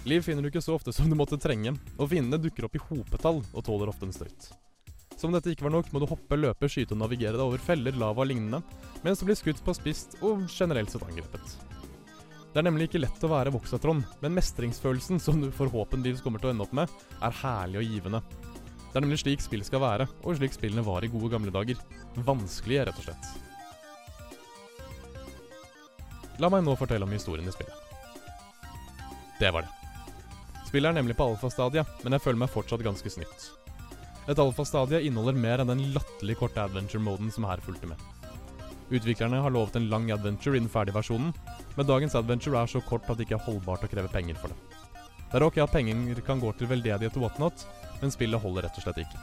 Liv 0.09 0.25
finner 0.25 0.43
du 0.43 0.49
ikke 0.49 0.65
så 0.65 0.79
ofte 0.79 0.95
som 0.97 1.11
du 1.11 1.19
måtte 1.19 1.39
trenge, 1.41 1.75
og 1.99 2.09
fiendene 2.11 2.41
dukker 2.41 2.67
opp 2.67 2.79
i 2.79 2.83
hopetall 2.87 3.43
og 3.45 3.65
tåler 3.67 3.93
ofte 3.93 4.09
en 4.09 4.17
støyt. 4.17 4.51
Som 5.21 5.29
om 5.29 5.37
dette 5.37 5.53
ikke 5.53 5.67
var 5.67 5.75
nok, 5.75 5.91
må 5.93 6.01
du 6.01 6.07
hoppe, 6.09 6.37
løpe, 6.39 6.69
skyte 6.73 6.95
og 6.97 7.03
navigere 7.03 7.37
deg 7.37 7.45
over 7.45 7.61
feller, 7.61 7.93
lava 8.01 8.23
og 8.25 8.31
lignende, 8.31 8.63
mens 9.05 9.21
du 9.21 9.27
blir 9.29 9.37
skutt 9.37 9.61
på 9.67 9.75
spist 9.77 10.17
og 10.25 10.47
generelt 10.49 10.89
sett 10.89 11.05
angrepet. 11.05 11.59
Det 12.51 12.59
er 12.59 12.65
nemlig 12.65 12.89
ikke 12.89 13.03
lett 13.03 13.27
å 13.27 13.31
være 13.31 13.53
Voxatron, 13.53 14.01
men 14.25 14.35
mestringsfølelsen 14.39 15.21
som 15.21 15.43
du 15.43 15.51
forhåpentligvis 15.55 16.25
kommer 16.25 16.41
til 16.41 16.49
å 16.49 16.55
ende 16.55 16.65
opp 16.65 16.73
med, 16.75 16.89
er 17.21 17.37
herlig 17.43 17.83
og 17.83 17.93
givende. 17.93 18.23
Det 18.89 18.97
er 18.97 19.05
nemlig 19.05 19.21
slik 19.21 19.45
spill 19.45 19.63
skal 19.69 19.85
være, 19.85 20.09
og 20.25 20.41
slik 20.41 20.57
spillene 20.57 20.87
var 20.89 21.05
i 21.05 21.13
gode 21.13 21.31
gamle 21.37 21.53
dager. 21.53 21.77
Vanskelige, 22.25 22.89
rett 22.89 23.05
og 23.05 23.11
slett. 23.11 23.25
La 26.41 26.49
meg 26.49 26.65
nå 26.65 26.81
fortelle 26.81 27.05
om 27.05 27.13
historien 27.13 27.45
i 27.45 27.53
spillet. 27.53 27.77
Det 29.37 29.53
var 29.53 29.69
det. 29.69 29.73
Spillet 30.65 30.89
er 30.89 30.97
nemlig 30.97 31.21
på 31.21 31.29
alfastadiet, 31.29 32.01
men 32.01 32.17
jeg 32.17 32.25
føler 32.25 32.41
meg 32.41 32.57
fortsatt 32.57 32.89
ganske 32.89 33.19
snytt. 33.21 33.51
Et 34.31 34.39
alfastadie 34.39 35.01
inneholder 35.09 35.35
mer 35.35 35.63
enn 35.63 35.73
den 35.73 35.89
latterlig 35.95 36.37
korte 36.39 36.63
adventure-moden 36.63 37.33
som 37.35 37.49
her 37.49 37.63
fulgte 37.65 37.89
med. 37.91 37.99
Utviklerne 38.91 39.41
har 39.43 39.51
lovet 39.55 39.79
en 39.79 39.89
lang 39.91 40.07
adventure 40.15 40.59
i 40.59 40.63
den 40.63 40.71
ferdige 40.71 40.95
men 41.77 41.87
dagens 41.87 42.15
adventure 42.15 42.59
er 42.59 42.71
så 42.71 42.81
kort 42.87 43.09
at 43.11 43.19
det 43.19 43.27
ikke 43.27 43.39
er 43.39 43.47
holdbart 43.47 43.85
å 43.87 43.91
kreve 43.91 44.11
penger 44.11 44.39
for 44.39 44.51
det. 44.51 44.79
Det 45.31 45.39
er 45.39 45.47
ok 45.47 45.61
at 45.63 45.75
penger 45.75 46.23
kan 46.27 46.43
gå 46.43 46.51
til 46.59 46.71
veldedighet 46.71 47.19
og 47.19 47.27
whatnot, 47.27 47.67
men 48.01 48.11
spillet 48.11 48.43
holder 48.43 48.67
rett 48.67 48.79
og 48.79 48.87
slett 48.87 49.03
ikke. 49.03 49.21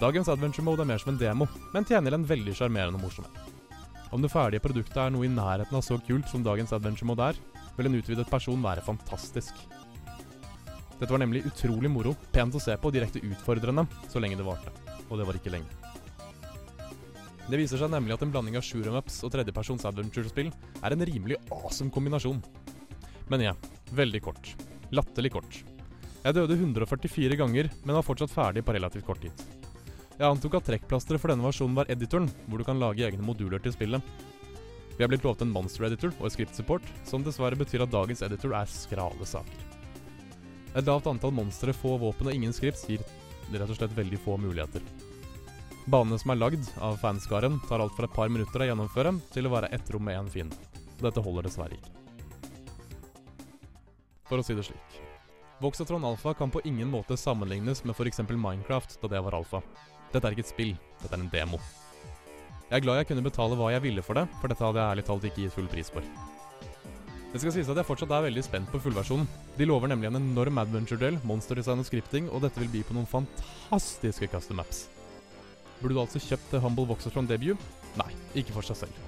Dagens 0.00 0.30
adventure 0.32 0.64
mode 0.64 0.82
er 0.82 0.90
mer 0.90 1.02
som 1.02 1.12
en 1.12 1.18
demo, 1.20 1.46
men 1.74 1.86
tjener 1.86 2.14
en 2.14 2.26
veldig 2.26 2.54
sjarmerende 2.56 3.02
morsomhet. 3.02 3.34
Om 4.10 4.22
det 4.22 4.30
ferdige 4.32 4.62
produktet 4.62 4.98
er 4.98 5.12
noe 5.14 5.26
i 5.26 5.30
nærheten 5.30 5.76
av 5.78 5.84
så 5.86 5.98
kult 6.06 6.30
som 6.30 6.42
dagens 6.42 6.72
adventure 6.74 7.06
mode 7.06 7.30
er, 7.30 7.38
vil 7.76 7.90
en 7.90 7.98
utvidet 7.98 8.30
person 8.30 8.62
være 8.62 8.82
fantastisk. 8.86 9.54
Dette 11.00 11.14
var 11.14 11.22
nemlig 11.22 11.46
utrolig 11.48 11.88
moro, 11.88 12.12
pent 12.32 12.54
å 12.54 12.60
se 12.60 12.76
på 12.76 12.90
og 12.90 12.94
direkte 12.94 13.22
utfordrende 13.24 13.86
så 14.12 14.20
lenge 14.20 14.36
det 14.36 14.44
varte. 14.44 14.72
Og 15.08 15.16
det 15.16 15.26
var 15.26 15.38
ikke 15.38 15.52
lenge. 15.54 15.80
Det 17.50 17.58
viser 17.58 17.80
seg 17.80 17.90
nemlig 17.90 18.14
at 18.14 18.22
en 18.22 18.30
blanding 18.30 18.58
av 18.60 18.62
shoot'em 18.62 18.98
ups 19.00 19.22
og 19.26 19.32
tredjepersons 19.34 19.86
adventure-spill 19.88 20.52
er 20.84 20.94
en 20.94 21.06
rimelig 21.08 21.40
awesome 21.50 21.90
kombinasjon. 21.90 22.42
Men 23.32 23.46
ja, 23.48 23.54
veldig 23.96 24.20
kort. 24.22 24.52
Latterlig 24.94 25.32
kort. 25.34 25.62
Jeg 26.20 26.36
døde 26.36 26.58
144 26.60 27.40
ganger, 27.40 27.70
men 27.80 27.96
var 27.96 28.04
fortsatt 28.04 28.30
ferdig 28.34 28.62
på 28.66 28.76
relativt 28.76 29.08
kort 29.08 29.24
tid. 29.24 29.44
Jeg 30.20 30.28
antok 30.28 30.58
at 30.58 30.68
trekkplasteret 30.68 31.22
for 31.22 31.32
denne 31.32 31.46
versjonen 31.46 31.78
var 31.80 31.88
editoren, 31.88 32.28
hvor 32.44 32.60
du 32.60 32.66
kan 32.68 32.78
lage 32.82 33.06
egne 33.08 33.24
moduler 33.24 33.62
til 33.64 33.72
spillet. 33.72 34.04
Vi 34.98 35.06
er 35.06 35.08
blitt 35.08 35.24
lovet 35.24 35.46
en 35.46 35.54
monster 35.54 35.88
editor 35.88 36.12
og 36.20 36.28
script 36.34 36.58
support, 36.60 36.84
som 37.08 37.24
dessverre 37.24 37.56
betyr 37.56 37.86
at 37.86 37.94
dagens 37.94 38.20
editor 38.28 38.52
er 38.60 38.68
skrale 38.68 39.26
saker. 39.26 39.69
Et 40.74 40.86
lavt 40.86 41.08
antall 41.10 41.34
monstre, 41.34 41.74
få 41.74 41.96
våpen 41.98 42.30
og 42.30 42.36
ingen 42.36 42.54
scripts 42.54 42.86
gir 42.88 43.02
rett 43.50 43.70
og 43.70 43.78
slett 43.78 43.96
veldig 43.96 44.20
få 44.22 44.36
muligheter. 44.38 44.84
Banene 45.90 46.18
som 46.20 46.30
er 46.30 46.38
lagd 46.38 46.68
av 46.78 47.00
fanskaren, 47.02 47.58
tar 47.66 47.82
alt 47.82 47.96
fra 47.96 48.06
et 48.06 48.14
par 48.14 48.30
minutter 48.30 48.62
å 48.62 48.68
gjennomføre 48.68 49.16
til 49.34 49.48
å 49.48 49.54
være 49.56 49.72
ett 49.74 49.90
rom 49.90 50.06
med 50.06 50.20
én 50.20 50.30
fiende. 50.30 50.58
Dette 51.00 51.24
holder 51.24 51.48
dessverre 51.48 51.74
ikke. 51.74 51.96
For 54.30 54.38
å 54.38 54.46
si 54.46 54.54
det 54.54 54.68
slik. 54.68 54.98
Voxatron 55.60 56.06
Alpha 56.06 56.32
kan 56.38 56.52
på 56.52 56.62
ingen 56.64 56.88
måte 56.92 57.18
sammenlignes 57.18 57.82
med 57.84 57.96
f.eks. 57.96 58.22
Minecraft 58.30 59.00
da 59.02 59.10
det 59.10 59.24
var 59.26 59.36
alfa. 59.40 59.60
Dette 60.12 60.22
er 60.26 60.36
ikke 60.36 60.46
et 60.46 60.54
spill, 60.54 60.74
dette 61.02 61.12
er 61.16 61.24
en 61.24 61.32
demo. 61.32 61.58
Jeg 62.70 62.78
er 62.78 62.84
glad 62.84 63.00
jeg 63.00 63.10
kunne 63.10 63.26
betale 63.26 63.58
hva 63.58 63.72
jeg 63.74 63.82
ville 63.82 64.04
for 64.06 64.20
det, 64.20 64.28
for 64.38 64.52
dette 64.52 64.62
hadde 64.62 64.78
jeg 64.78 64.94
ærlig 64.94 65.08
talt 65.08 65.26
ikke 65.26 65.42
gitt 65.42 65.56
full 65.56 65.68
pris 65.72 65.90
for. 65.90 66.06
Det 67.30 67.38
skal 67.38 67.52
sies 67.54 67.68
at 67.70 67.78
jeg 67.78 67.86
fortsatt 67.86 68.10
er 68.10 68.24
veldig 68.24 68.42
spent 68.42 68.70
på 68.72 68.80
fullversjonen. 68.82 69.28
De 69.54 69.66
lover 69.68 69.92
nemlig 69.92 70.08
en 70.08 70.18
enorm 70.18 70.56
adventure-del, 70.64 71.20
monsterdesign 71.22 71.78
og 71.78 71.86
scripting, 71.86 72.26
og 72.26 72.42
dette 72.42 72.58
vil 72.58 72.72
by 72.72 72.80
på 72.88 72.96
noen 72.96 73.06
fantastiske 73.06 74.26
custom 74.32 74.58
maps. 74.58 74.88
Burde 75.78 75.94
du 75.94 76.00
altså 76.02 76.18
kjøpt 76.24 76.48
The 76.50 76.58
Humble 76.64 76.88
Voxatron 76.90 77.28
debut? 77.30 77.60
Nei, 78.00 78.08
ikke 78.34 78.56
for 78.56 78.66
seg 78.66 78.80
selv. 78.82 78.98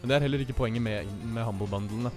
Men 0.00 0.10
det 0.10 0.16
er 0.16 0.26
heller 0.26 0.42
ikke 0.42 0.56
poenget 0.58 0.82
med, 0.82 1.12
med 1.30 1.46
Humble-bundlene. 1.46 2.10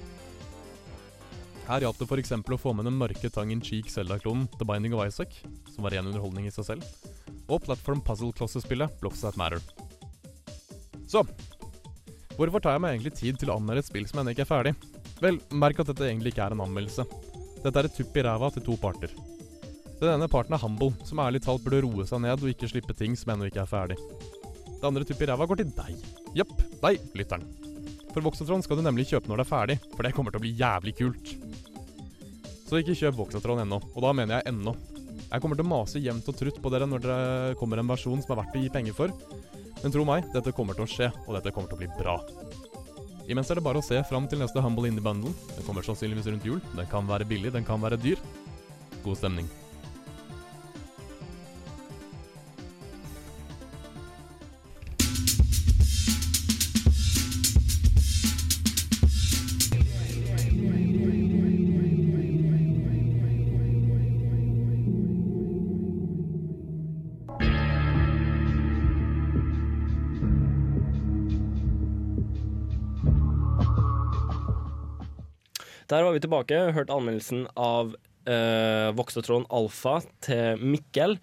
Her 1.68 1.86
hjalp 1.86 2.02
det 2.02 2.10
f.eks. 2.10 2.34
å 2.34 2.60
få 2.60 2.74
med 2.74 2.90
den 2.90 2.98
mørke 2.98 3.30
Tang 3.32 3.54
in 3.54 3.62
Cheek 3.64 3.94
Zelda-klonen 3.94 4.50
The 4.58 4.66
Binding 4.68 4.98
of 4.98 5.06
Isaac, 5.06 5.38
som 5.70 5.86
var 5.86 5.94
ren 5.94 6.10
underholdning 6.10 6.50
i 6.50 6.56
seg 6.56 6.66
selv, 6.72 6.90
og 7.46 7.62
platform 7.68 8.02
puzzle-klossespillet 8.02 8.98
Blocks 9.04 9.22
That 9.22 9.38
Matter. 9.38 9.62
Så 11.06 11.22
Hvorfor 12.34 12.58
tar 12.58 12.74
jeg 12.74 12.82
meg 12.82 12.96
egentlig 12.96 13.14
tid 13.14 13.38
til 13.38 13.54
å 13.54 13.60
anmelde 13.60 13.84
et 13.84 13.92
spill 13.92 14.10
som 14.10 14.24
ennå 14.24 14.34
ikke 14.34 14.48
er 14.48 14.50
ferdig? 14.50 14.74
Vel, 15.22 15.38
merk 15.54 15.80
at 15.82 15.92
dette 15.92 16.08
egentlig 16.08 16.34
ikke 16.34 16.48
er 16.48 16.56
en 16.56 16.64
anmeldelse. 16.66 17.06
Dette 17.64 17.80
er 17.80 17.88
et 17.88 17.96
tupp 17.96 18.18
i 18.18 18.24
ræva 18.26 18.50
til 18.54 18.66
to 18.66 18.78
parter. 18.80 19.14
Den 20.02 20.18
ene 20.18 20.28
parten 20.28 20.56
er 20.56 20.60
Humble, 20.60 20.92
som 21.08 21.22
ærlig 21.24 21.44
talt 21.46 21.64
burde 21.64 21.84
roe 21.86 22.06
seg 22.08 22.24
ned 22.26 22.42
og 22.42 22.50
ikke 22.52 22.68
slippe 22.68 22.96
ting 22.98 23.16
som 23.16 23.32
ennå 23.34 23.48
ikke 23.48 23.62
er 23.64 23.70
ferdig. 23.70 24.00
Det 24.74 24.90
andre 24.90 25.06
tupp 25.08 25.22
i 25.24 25.30
ræva 25.30 25.48
går 25.48 25.62
til 25.62 25.70
deg. 25.78 26.08
Jepp, 26.36 26.58
deg, 26.82 27.00
lytteren. 27.16 27.46
For 28.12 28.26
Voxatron 28.26 28.66
skal 28.66 28.78
du 28.78 28.84
nemlig 28.86 29.08
kjøpe 29.10 29.32
når 29.32 29.40
det 29.40 29.46
er 29.46 29.52
ferdig, 29.54 29.78
for 29.94 30.04
det 30.04 30.12
kommer 30.18 30.34
til 30.34 30.42
å 30.42 30.44
bli 30.44 30.52
jævlig 30.60 30.96
kult. 31.00 31.32
Så 32.68 32.82
ikke 32.82 32.98
kjøp 33.00 33.16
Voxatron 33.22 33.64
ennå, 33.64 33.80
og 33.80 34.04
da 34.04 34.12
mener 34.18 34.42
jeg 34.42 34.52
ennå. 34.52 34.76
Jeg 35.24 35.42
kommer 35.42 35.58
til 35.58 35.66
å 35.66 35.72
mase 35.72 36.04
jevnt 36.04 36.28
og 36.30 36.38
trutt 36.38 36.60
på 36.62 36.74
dere 36.74 36.90
når 36.90 37.08
det 37.08 37.18
kommer 37.62 37.80
en 37.80 37.90
versjon 37.90 38.22
som 38.22 38.36
er 38.36 38.44
verdt 38.44 38.60
å 38.60 38.62
gi 38.66 38.74
penger 38.76 38.98
for, 38.98 39.16
men 39.80 39.96
tro 39.96 40.04
meg, 40.08 40.28
dette 40.36 40.54
kommer 40.56 40.78
til 40.78 40.86
å 40.86 40.92
skje, 40.92 41.10
og 41.26 41.38
dette 41.38 41.56
kommer 41.56 41.72
til 41.72 41.80
å 41.80 41.82
bli 41.82 41.90
bra. 41.96 42.20
Imens 43.32 43.50
er 43.50 43.60
det 43.60 43.64
bare 43.64 43.80
å 43.80 43.86
se 43.86 44.02
fram 44.10 44.28
til 44.28 44.42
neste 44.44 44.62
Humble 44.64 44.90
Indie 44.92 45.04
Bundle. 45.04 45.32
Den 45.56 45.64
kommer 45.68 45.86
sannsynligvis 45.86 46.28
rundt 46.32 46.48
jul. 46.48 46.64
Den 46.76 46.90
kan 46.92 47.08
være 47.08 47.28
billig, 47.28 47.54
den 47.56 47.68
kan 47.68 47.80
være 47.84 48.00
dyr. 48.02 48.20
God 49.04 49.20
stemning. 49.20 49.48
Der 75.94 76.02
var 76.02 76.16
vi 76.16 76.24
tilbake. 76.24 76.58
hørte 76.74 76.96
anmeldelsen 76.96 77.44
av 77.54 77.92
uh, 77.94 78.90
Voksetråden 78.98 79.46
Alfa 79.54 80.00
til 80.26 80.58
Mikkel. 80.58 81.20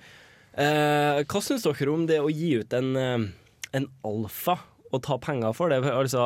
Uh, 0.54 1.26
hva 1.26 1.42
syns 1.42 1.66
dere 1.66 1.90
om 1.90 2.04
det 2.06 2.20
å 2.22 2.30
gi 2.30 2.52
ut 2.60 2.76
en, 2.78 2.92
uh, 2.94 3.24
en 3.74 3.88
alfa 4.06 4.60
og 4.90 5.02
ta 5.06 5.18
penger 5.22 5.56
for 5.58 5.74
det? 5.74 5.82
Altså 5.90 6.22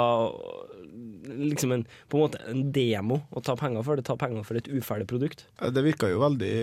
liksom 1.25 1.73
en, 1.73 1.87
på 2.13 2.19
en 2.19 2.25
måte 2.27 2.41
en 2.51 2.63
demo 2.75 3.23
å 3.33 3.41
ta 3.45 3.57
penger 3.57 3.85
for 3.87 3.97
det. 3.97 4.05
Ta 4.11 4.19
penger 4.21 4.45
for 4.45 4.61
et 4.61 4.69
uferdig 4.69 5.09
produkt. 5.09 5.47
Det 5.65 5.85
virka 5.87 6.13
jo 6.13 6.21
veldig 6.21 6.55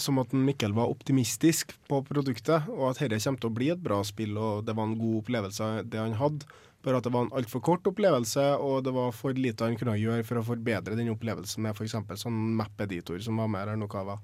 som 0.00 0.22
at 0.22 0.32
Mikkel 0.32 0.72
var 0.76 0.88
optimistisk 0.92 1.76
på 1.90 2.00
produktet, 2.08 2.64
og 2.72 2.94
at 2.94 3.02
dette 3.02 3.20
kommer 3.20 3.44
til 3.44 3.52
å 3.52 3.56
bli 3.60 3.74
et 3.74 3.82
bra 3.82 4.00
spill, 4.08 4.38
og 4.40 4.64
det 4.64 4.76
var 4.76 4.88
en 4.88 4.96
god 4.96 5.20
opplevelse 5.20 5.74
det 5.84 6.00
han 6.00 6.16
hadde. 6.16 6.48
Bare 6.86 7.00
at 7.00 7.08
det 7.08 7.12
var 7.14 7.26
en 7.26 7.34
altfor 7.34 7.62
kort 7.66 7.88
opplevelse, 7.90 8.44
og 8.62 8.84
det 8.86 8.94
var 8.94 9.10
for 9.16 9.34
lite 9.34 9.66
han 9.66 9.78
kunne 9.78 9.98
gjøre 9.98 10.26
for 10.26 10.38
å 10.38 10.46
forbedre 10.46 10.98
den 10.98 11.10
opplevelsen 11.10 11.66
med 11.66 11.74
f.eks. 11.74 11.98
sånn 12.22 12.38
map-editor 12.60 13.18
som 13.26 13.42
var 13.42 13.50
med, 13.50 13.66
eller 13.66 13.80
noe 13.82 14.04
av. 14.04 14.16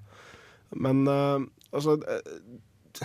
Men 0.73 1.03
uh, 1.05 1.43
altså 1.75 1.99
uh, 1.99 3.03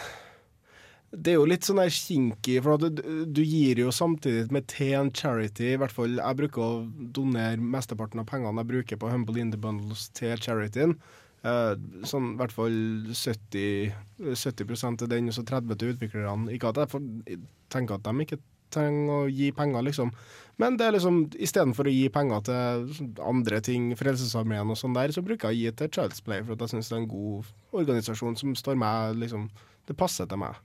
det 1.11 1.33
er 1.33 1.39
jo 1.39 1.47
litt 1.49 1.65
sånn 1.65 1.81
der 1.81 1.93
kinky, 1.93 2.59
for 2.65 2.81
du, 2.81 3.01
du 3.25 3.41
gir 3.41 3.81
jo 3.81 3.93
samtidig 3.95 4.53
med 4.53 4.67
til 4.69 5.09
charity. 5.17 5.73
I 5.73 5.79
hvert 5.81 5.95
fall 5.95 6.19
jeg 6.19 6.39
bruker 6.43 6.65
å 6.65 6.83
donere 7.17 7.57
mesteparten 7.57 8.21
av 8.21 8.29
pengene 8.29 8.61
jeg 8.61 8.71
bruker 8.75 9.01
på 9.01 9.09
Humble 9.09 9.41
Indie 9.41 9.61
Bundles 9.61 10.11
til 10.19 10.37
charityen. 10.45 10.99
Eh, 11.47 11.73
sånn 12.09 12.35
i 12.35 12.37
hvert 12.41 12.53
fall 12.53 12.77
70, 13.15 13.95
70 14.37 15.01
til 15.01 15.11
den, 15.15 15.31
og 15.31 15.37
så 15.39 15.47
30 15.49 15.81
til 15.81 15.95
utviklerne. 15.95 16.53
Ikke 16.53 16.75
at 16.75 16.83
jeg 16.85 17.41
tenker 17.73 17.97
at 17.97 18.05
de 18.05 18.27
ikke 18.27 18.41
trenger 18.75 19.25
å 19.25 19.31
gi 19.31 19.51
penger, 19.57 19.85
liksom. 19.87 20.13
Men 20.59 20.75
det 20.79 20.89
er 20.89 20.97
liksom, 20.97 21.21
istedenfor 21.39 21.87
å 21.87 21.95
gi 21.95 22.09
penger 22.11 22.45
til 22.49 23.11
andre 23.23 23.61
ting, 23.63 23.93
Frelsesarmeen 23.99 24.73
og 24.75 24.79
sånn 24.81 24.97
der, 24.97 25.15
så 25.15 25.23
bruker 25.23 25.53
jeg 25.53 25.55
å 25.55 25.59
gi 25.61 25.75
til 25.79 25.93
Child's 25.95 26.25
Play, 26.25 26.43
for 26.43 26.57
at 26.57 26.65
jeg 26.67 26.75
syns 26.75 26.91
det 26.91 26.97
er 26.97 27.03
en 27.05 27.11
god 27.13 27.53
organisasjon 27.79 28.39
som 28.41 28.57
står 28.59 28.81
meg 28.81 29.21
liksom 29.23 29.51
Det 29.89 29.95
passer 29.97 30.27
til 30.29 30.37
meg. 30.43 30.59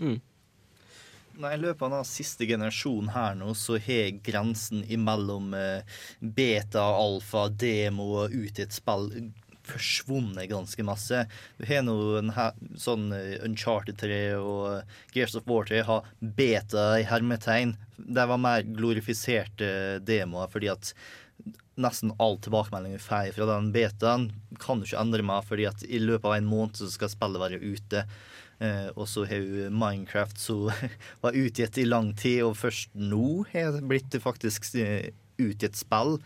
Mm. 0.00 0.20
Nei, 1.40 1.50
I 1.54 1.60
løpet 1.60 1.82
av 1.84 1.92
den 1.98 2.06
siste 2.08 2.46
generasjonen 2.48 3.10
her 3.12 3.36
nå, 3.36 3.50
så 3.56 3.76
har 3.80 4.14
grensen 4.24 4.86
imellom 4.88 5.54
eh, 5.56 5.98
beta, 6.20 6.82
alfa, 6.84 7.48
demo 7.48 8.06
og 8.22 8.34
ut 8.34 8.60
i 8.60 8.64
et 8.64 8.76
spill 8.76 9.10
forsvunnet 9.66 10.50
ganske 10.50 10.84
masse. 10.86 11.24
Du 11.58 11.64
har 11.68 11.84
nå 11.86 11.96
en 12.20 12.32
sånn 12.80 13.10
eh, 13.16 13.38
Uncharted 13.46 13.98
3 14.00 14.20
og 14.38 15.14
Gears 15.14 15.36
of 15.38 15.48
War 15.50 15.68
3 15.68 15.84
har 15.88 16.10
beta 16.20 16.86
i 17.00 17.06
hermetegn. 17.08 17.76
Det 17.96 18.28
var 18.30 18.40
mer 18.40 18.64
glorifiserte 18.66 20.00
demoer, 20.06 20.50
fordi 20.52 20.72
at 20.72 20.94
nesten 21.80 22.12
all 22.20 22.36
tilbakemelding 22.42 22.96
vi 22.96 23.02
feil 23.02 23.32
fra 23.36 23.48
den 23.54 23.70
betaen. 23.74 24.30
Kan 24.60 24.80
du 24.80 24.88
ikke 24.88 25.00
endre 25.00 25.24
meg, 25.26 25.46
fordi 25.48 25.68
at 25.70 25.84
i 25.86 26.00
løpet 26.02 26.28
av 26.28 26.36
en 26.36 26.50
måned 26.50 26.80
så 26.80 26.90
skal 26.92 27.12
spillet 27.12 27.42
være 27.42 27.62
ute. 27.62 28.04
Eh, 28.60 28.88
og 28.92 29.06
så 29.08 29.24
har 29.24 29.40
jo 29.40 29.70
Minecraft 29.72 30.40
som 30.40 30.68
var 31.24 31.38
utgitt 31.38 31.80
i 31.80 31.88
lang 31.88 32.12
tid, 32.12 32.42
og 32.44 32.58
først 32.60 32.92
nå 32.94 33.46
har 33.54 33.72
det 33.76 33.86
blitt 33.88 34.16
faktisk 34.20 34.68
eh, 35.40 35.66
et 35.68 35.78
spill. 35.78 36.18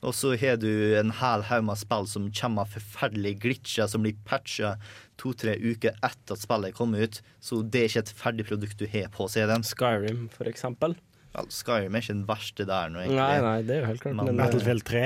Og 0.00 0.16
så 0.16 0.34
har 0.40 0.60
du 0.62 0.70
en 0.98 1.12
hel 1.20 1.44
haug 1.50 1.66
med 1.68 1.80
spill 1.80 2.08
som 2.10 2.30
kommer 2.30 2.64
med 2.64 2.74
forferdelige 2.74 3.40
glitcher, 3.44 3.90
som 3.90 4.06
blir 4.06 4.18
patcha 4.28 4.76
to-tre 5.20 5.56
uker 5.60 5.96
etter 5.98 6.36
at 6.36 6.42
spillet 6.42 6.76
kom 6.76 6.94
ut. 6.96 7.20
Så 7.44 7.62
det 7.62 7.82
er 7.82 7.90
ikke 7.90 8.04
et 8.06 8.14
ferdig 8.22 8.48
produkt 8.48 8.80
du 8.80 8.86
har 8.90 9.10
på 9.14 9.28
CD-en. 9.30 9.66
Skyrim, 9.66 10.28
for 10.34 10.50
eksempel. 10.50 10.96
Ja, 11.34 11.44
Skyrim 11.52 11.94
er 11.94 12.04
ikke 12.04 12.16
den 12.16 12.28
verste 12.28 12.66
der 12.68 12.92
nå, 12.92 13.04
egentlig. 13.04 13.20
Nei, 13.20 13.42
nei, 13.46 13.58
det 13.66 13.76
er 13.76 13.84
jo 13.84 13.90
helt 13.92 14.06
klart. 14.06 14.16
Men, 14.22 14.32
eh, 14.32 14.40
Battlefield 14.40 14.86
3. 14.88 15.04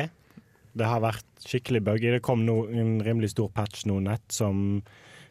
Det 0.75 0.87
har 0.91 1.03
vært 1.05 1.45
skikkelig 1.47 1.85
buggy. 1.87 2.11
Det 2.17 2.23
kom 2.27 2.47
no, 2.47 2.65
en 2.67 2.97
rimelig 3.05 3.35
stor 3.35 3.51
patch 3.55 3.85
nå 3.87 4.01
nett 4.03 4.25
som 4.33 4.83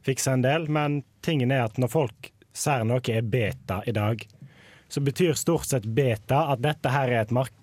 fiksa 0.04 0.36
en 0.36 0.44
del, 0.44 0.70
men 0.72 1.02
tingen 1.24 1.52
er 1.52 1.66
at 1.66 1.80
når 1.80 1.92
folk 1.92 2.32
ser 2.54 2.86
noe 2.88 3.02
er 3.10 3.26
beta 3.26 3.82
i 3.88 3.96
dag, 3.96 4.24
så 4.92 5.02
betyr 5.02 5.34
stort 5.34 5.66
sett 5.66 5.88
beta 5.90 6.46
at 6.54 6.62
dette 6.64 6.92
her 6.94 7.10
er 7.10 7.24
et 7.24 7.34
mark 7.34 7.54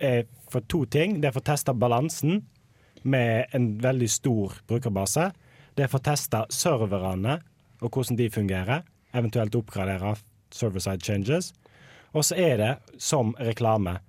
er 0.00 0.26
for 0.50 0.64
to 0.68 0.84
ting. 0.90 1.20
Det 1.20 1.30
er 1.30 1.36
for 1.36 1.44
å 1.44 1.50
teste 1.52 1.76
balansen 1.76 2.42
med 3.02 3.54
en 3.56 3.72
veldig 3.80 4.10
stor 4.10 4.58
brukerbase. 4.68 5.30
Det 5.76 5.86
er 5.86 5.92
for 5.92 6.02
å 6.02 6.08
teste 6.10 6.42
serverne 6.52 7.38
og 7.80 7.88
hvordan 7.88 8.18
de 8.18 8.28
fungerer, 8.32 8.84
eventuelt 9.16 9.56
oppgradere 9.56 10.16
server-side 10.52 11.04
changes. 11.04 11.52
Og 12.12 12.26
så 12.26 12.36
er 12.36 12.56
det 12.60 12.72
som 13.00 13.34
reklame. 13.38 14.00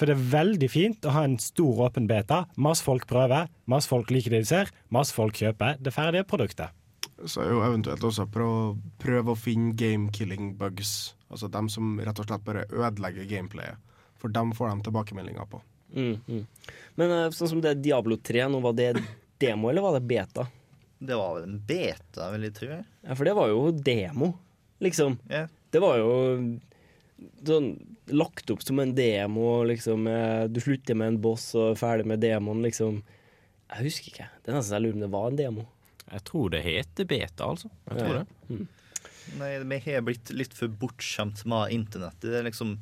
For 0.00 0.08
det 0.08 0.16
er 0.16 0.28
veldig 0.32 0.68
fint 0.72 1.04
å 1.04 1.12
ha 1.12 1.26
en 1.28 1.36
stor 1.42 1.84
åpen 1.84 2.06
beta. 2.08 2.46
Masse 2.56 2.84
folk 2.86 3.04
prøver, 3.08 3.50
masse 3.68 3.90
folk 3.90 4.10
liker 4.10 4.32
det 4.32 4.46
de 4.46 4.48
ser, 4.48 4.70
masse 4.88 5.12
folk 5.12 5.36
kjøper 5.36 5.76
det 5.76 5.92
ferdige 5.92 6.24
produktet. 6.24 6.72
Så 7.28 7.42
er 7.44 7.50
jo 7.52 7.60
eventuelt 7.66 8.04
også 8.08 8.24
prøve, 8.32 8.78
prøve 9.02 9.34
å 9.34 9.36
finne 9.36 9.74
game-killing 9.76 10.54
bugs. 10.56 11.12
Altså 11.28 11.50
dem 11.52 11.68
som 11.68 11.98
rett 12.00 12.16
og 12.16 12.30
slett 12.30 12.46
bare 12.46 12.64
ødelegger 12.72 13.28
gameplayet. 13.28 13.76
For 14.20 14.28
dem 14.32 14.52
får 14.56 14.68
de 14.74 14.86
tilbakemeldinger 14.88 15.46
på. 15.50 15.62
Mm, 15.96 16.20
mm. 16.28 16.46
Men 17.00 17.10
eh, 17.16 17.30
sånn 17.34 17.48
som 17.54 17.60
det 17.64 17.74
Diablo 17.82 18.16
3, 18.20 18.44
nå 18.52 18.60
var 18.62 18.76
det 18.78 18.92
demo, 19.42 19.70
eller 19.72 19.82
var 19.82 19.96
det 19.98 20.04
beta? 20.10 20.44
Det 21.00 21.16
var 21.16 21.38
vel 21.38 21.46
en 21.48 21.60
beta, 21.66 22.26
vil 22.34 22.42
jeg 22.48 22.54
tro. 22.58 22.68
Ja, 22.76 23.14
for 23.16 23.24
det 23.24 23.32
var 23.38 23.48
jo 23.48 23.70
demo, 23.72 24.34
liksom. 24.84 25.16
Yeah. 25.30 25.48
Det 25.72 25.80
var 25.80 25.96
jo 26.02 26.10
sånn 27.46 27.70
lagt 28.10 28.50
opp 28.52 28.62
som 28.64 28.80
en 28.82 28.94
demo, 28.96 29.62
liksom. 29.68 30.06
eh, 30.10 30.44
Du 30.52 30.60
slutter 30.60 30.94
med 30.98 31.14
en 31.14 31.20
boss 31.22 31.50
og 31.54 31.72
er 31.72 31.80
ferdig 31.80 32.06
med 32.10 32.20
demoen, 32.24 32.62
liksom. 32.64 33.00
Jeg 33.70 33.86
husker 33.86 34.10
ikke. 34.12 34.28
Det 34.42 34.50
er 34.50 34.56
nesten 34.58 34.72
så 34.72 34.76
jeg 34.78 34.84
lurer 34.88 34.98
om 34.98 35.04
det 35.06 35.12
var 35.14 35.30
en 35.30 35.40
demo. 35.40 35.66
Jeg 36.10 36.24
tror 36.26 36.50
det 36.50 36.62
heter 36.66 37.06
beta, 37.06 37.46
altså. 37.46 37.70
Jeg 37.88 37.98
tror 38.02 38.14
Ja. 38.20 38.24
det. 38.50 38.66
Nei, 39.38 39.50
vi 39.62 39.76
har 39.92 40.00
blitt 40.02 40.30
litt 40.34 40.52
for 40.58 40.66
bortskjemt 40.66 41.44
med 41.46 41.70
internett. 41.70 42.16
Det 42.20 42.34
er 42.40 42.42
liksom 42.48 42.78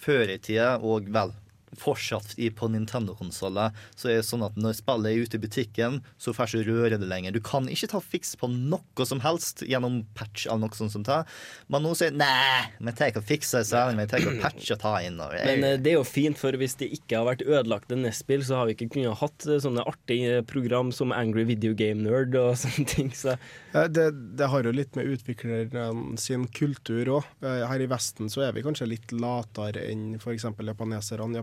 Før 0.00 0.32
i 0.32 0.38
tida, 0.40 0.78
og 0.80 1.08
vel 1.12 1.34
fortsatt 1.78 2.34
på 2.56 2.68
Nintendo-konsoller, 2.72 3.70
så 3.96 4.10
er 4.10 4.20
det 4.20 4.26
sånn 4.28 4.42
at 4.46 4.56
når 4.60 4.78
spillet 4.80 5.10
er 5.12 5.24
ute 5.24 5.38
i 5.38 5.42
butikken, 5.42 6.00
så 6.20 6.34
får 6.34 6.50
du 6.52 6.60
ikke 6.60 6.70
røre 6.74 6.98
det 7.00 7.08
lenger. 7.10 7.32
Du 7.36 7.40
kan 7.44 7.68
ikke 7.70 7.90
ta 7.92 8.00
fiks 8.02 8.34
på 8.40 8.48
noe 8.50 9.06
som 9.06 9.22
helst 9.24 9.62
gjennom 9.66 10.02
patch 10.18 10.46
eller 10.46 10.64
noe 10.66 10.76
sånt 10.78 10.94
som 10.94 11.04
tar. 11.06 11.28
Men 11.70 11.84
nå 11.86 11.94
sier 11.98 12.14
nei, 12.14 12.66
vi 12.80 12.94
tar 12.96 13.12
ikke 13.12 13.22
og 13.22 13.28
fikser 13.30 13.66
seg, 13.66 13.94
vi 13.98 14.08
tar 14.10 14.22
ikke 14.22 14.34
og 14.36 14.42
patcher 14.42 14.76
og 14.76 14.82
tar 14.82 15.06
inn. 15.06 15.20
Og, 15.22 15.36
Men 15.46 15.66
eh, 15.66 15.78
det 15.80 15.94
er 15.94 15.98
jo 16.00 16.06
fint, 16.08 16.38
for 16.40 16.56
hvis 16.58 16.76
det 16.80 16.90
ikke 16.98 17.20
har 17.20 17.28
vært 17.30 17.46
ødelagt 17.46 17.92
nettspill, 17.94 18.44
så 18.46 18.60
har 18.60 18.68
vi 18.68 18.76
ikke 18.76 18.90
kunnet 18.96 19.20
hatt 19.22 19.46
eh, 19.48 19.60
sånne 19.62 19.86
artige 19.88 20.42
program 20.50 20.90
som 20.94 21.14
Angry 21.14 21.46
Video 21.48 21.74
Game 21.76 22.02
Nerd 22.06 22.34
og 22.40 22.56
sånne 22.64 22.86
ting. 22.90 23.12
Så 23.16 23.36
Eh, 23.72 23.86
Det, 23.90 24.10
det 24.38 24.48
har 24.50 24.66
jo 24.66 24.72
litt 24.74 24.96
med 24.98 25.06
utviklerne 25.14 26.18
sin 26.18 26.46
kultur 26.54 27.10
òg. 27.18 27.28
Her 27.42 27.82
i 27.82 27.88
Vesten 27.90 28.30
så 28.32 28.42
er 28.46 28.54
vi 28.56 28.64
kanskje 28.66 28.88
litt 28.90 29.12
latere 29.14 29.84
enn 29.90 30.16
f.eks. 30.18 30.44
japaneserne. 30.44 31.38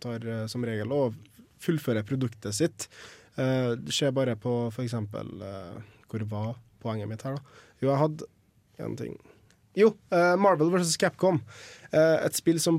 Tar 0.00 0.26
eh, 0.26 0.46
som 0.50 0.64
regel 0.64 0.92
og 0.92 1.14
fullfører 1.62 2.04
produktet 2.06 2.54
sitt. 2.54 2.88
Eh, 3.36 3.74
Se 3.92 4.10
bare 4.12 4.36
på 4.40 4.68
f.eks. 4.72 4.94
Hvor 6.06 6.26
var 6.30 6.54
poenget 6.82 7.08
mitt 7.10 7.24
her, 7.26 7.36
da? 7.38 7.62
Jo, 7.82 7.90
jeg 7.90 7.98
hadde 8.00 8.28
en 8.86 8.94
ting 8.96 9.16
Jo, 9.76 9.90
eh, 10.14 10.34
Marvel 10.40 10.70
vs. 10.72 10.94
Capcom. 10.96 11.40
Eh, 11.92 12.24
Et 12.26 12.36
spill 12.38 12.60
som, 12.62 12.78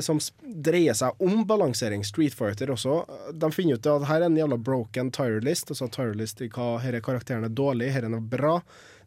som 0.00 0.20
dreier 0.40 0.94
seg 0.96 1.20
om 1.20 1.42
balansering. 1.48 2.04
Street 2.04 2.32
Fighter 2.36 2.72
også. 2.72 3.02
De 3.36 3.50
finner 3.52 3.76
ut 3.76 3.86
at 3.92 4.06
her 4.08 4.22
er 4.22 4.30
en 4.30 4.38
jævla 4.40 4.56
broken 4.56 5.10
tire 5.12 5.42
list. 5.44 5.68
Altså 5.72 5.90
tire 5.92 6.16
list 6.16 6.40
i 6.40 6.48
hva 6.48 6.78
her 6.80 6.96
er 6.96 7.04
karakterene 7.04 7.50
er 7.50 7.56
dårlig, 7.56 7.90
her 7.92 8.08
er 8.08 8.14
noe 8.14 8.24
bra. 8.24 8.60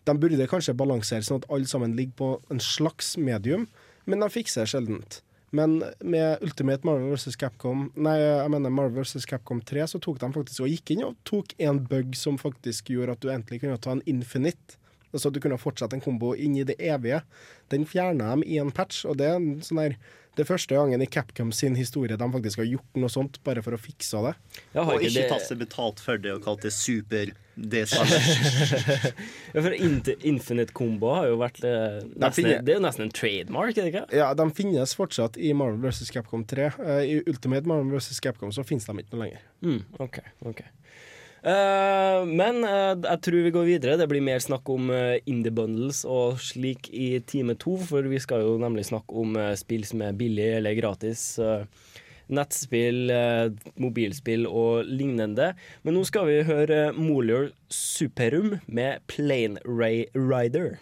De 0.06 0.14
burde 0.20 0.46
kanskje 0.52 0.76
balansere 0.78 1.24
sånn 1.26 1.42
at 1.42 1.50
alle 1.50 1.70
sammen 1.70 1.96
ligger 1.98 2.18
på 2.20 2.30
en 2.52 2.60
slags 2.62 3.14
medium, 3.18 3.66
men 4.06 4.20
de 4.20 4.28
fikser 4.30 4.68
sjeldent. 4.68 5.22
Men 5.54 5.84
med 6.02 6.42
Ultimate 6.42 6.88
Marvel 6.88 7.12
vs. 7.13 7.36
Capcom 7.38 7.86
Nei, 7.94 8.16
jeg 8.18 8.50
mener 8.50 8.74
Marvel 8.74 9.04
vs. 9.04 9.28
Capcom 9.30 9.60
3, 9.62 9.86
så 9.92 10.00
tok 10.02 10.18
de 10.22 10.32
faktisk 10.34 10.63
og 10.66 10.72
gikk 10.72 10.96
inn 10.96 11.04
og 11.06 11.20
tok 11.30 11.54
en 11.62 11.84
bug 11.89 12.16
som 12.18 12.39
faktisk 12.42 12.89
gjorde 12.89 13.13
at 13.13 13.22
du 13.22 13.30
endelig 13.30 13.62
kunne 13.62 13.78
ta 13.82 13.94
en 13.94 14.02
infinite. 14.10 14.80
Altså 15.13 15.30
at 15.30 15.38
du 15.38 15.44
kunne 15.44 15.62
fortsette 15.62 15.94
en 15.94 16.02
kombo 16.02 16.32
inn 16.34 16.58
i 16.58 16.66
det 16.66 16.80
evige. 16.82 17.22
Den 17.70 17.86
fjerna 17.86 18.32
dem 18.34 18.46
i 18.50 18.58
en 18.58 18.74
patch, 18.74 19.04
og 19.06 19.20
det 19.22 19.30
er 19.30 19.38
en 19.38 19.62
sånn 19.62 19.84
der 19.84 19.98
det 20.36 20.43
er 20.43 20.50
første 20.50 20.74
gangen 20.74 21.02
i 21.02 21.06
Capcom 21.06 21.52
sin 21.54 21.76
historie 21.78 22.17
de 22.17 22.28
faktisk 22.34 22.58
har 22.63 22.65
gjort 22.65 22.98
noe 22.98 23.10
sånt 23.13 23.38
bare 23.46 23.62
for 23.62 23.76
å 23.76 23.80
fikse 23.82 24.22
det. 24.26 24.34
Ja, 24.74 24.84
har 24.84 24.96
og 24.96 25.02
ikke 25.06 25.13
det- 25.22 25.30
tatt 25.30 25.46
seg 25.48 25.60
betalt 25.62 26.00
for 26.02 26.17
det 26.17 26.32
og 26.34 26.41
kalt 26.46 26.62
det 26.65 26.72
super 26.74 27.32
det. 27.56 27.84
Ja, 29.54 29.62
for 29.62 29.74
Infinite 30.26 30.74
Combo 30.74 31.12
har 31.13 31.28
jo 31.30 31.36
vært 31.38 31.60
eh, 31.63 32.00
nesten, 32.17 32.34
finner- 32.39 32.63
Det 32.65 32.74
er 32.74 32.80
jo 32.80 32.86
nesten 32.88 33.06
en 33.06 33.13
trademark, 33.13 33.78
er 33.78 33.86
det 33.86 33.91
ikke? 33.93 34.06
Ja, 34.17 34.32
de 34.34 34.48
finnes 34.58 34.96
fortsatt 34.98 35.38
i 35.38 35.52
Marvel 35.54 35.84
vs. 35.86 36.10
Capcom 36.15 36.46
3. 36.50 36.72
Eh, 36.82 37.02
I 37.13 37.19
Ultimate 37.30 37.69
Marvel 37.69 37.93
vs. 38.00 38.17
Capcom 38.26 38.50
så 38.56 38.65
finnes 38.65 38.86
de 38.89 38.98
ikke 39.04 39.13
noe 39.13 39.28
lenger. 39.28 39.43
Mm, 39.62 39.84
ok, 40.02 40.19
ok. 40.50 40.63
Eh, 41.43 42.21
men 42.23 42.63
eh, 42.63 42.93
jeg 43.03 43.19
tror 43.25 43.41
vi 43.43 43.51
går 43.51 43.67
videre. 43.67 43.97
Det 43.99 44.08
blir 44.12 44.23
mer 44.23 44.39
snakk 44.43 44.69
om 44.71 44.88
uh, 44.93 45.19
indie 45.27 45.51
bundles 45.51 46.03
og 46.08 46.39
slik 46.39 46.88
i 46.95 47.17
time 47.27 47.58
to, 47.60 47.75
for 47.89 48.08
vi 48.08 48.21
skal 48.23 48.45
jo 48.45 48.56
nemlig 48.62 48.88
snakke 48.88 49.17
om 49.19 49.36
eh, 49.36 49.51
spill 49.60 49.84
som 49.88 50.06
er 50.08 50.15
billig 50.15 50.53
eller 50.60 50.79
gratis. 50.79 51.25
eh, 51.39 51.67
nettspill, 52.34 53.12
eh, 53.12 53.51
mobilspill 53.84 54.47
og 54.47 54.88
lignende. 54.88 55.51
Men 55.84 55.97
nå 55.97 56.06
skal 56.08 56.29
vi 56.29 56.39
høre 56.47 56.93
Molior 56.95 57.51
Superum 57.67 58.58
med 58.65 59.03
Plane 59.12 59.60
Ray 59.67 60.06
Rider. 60.15 60.77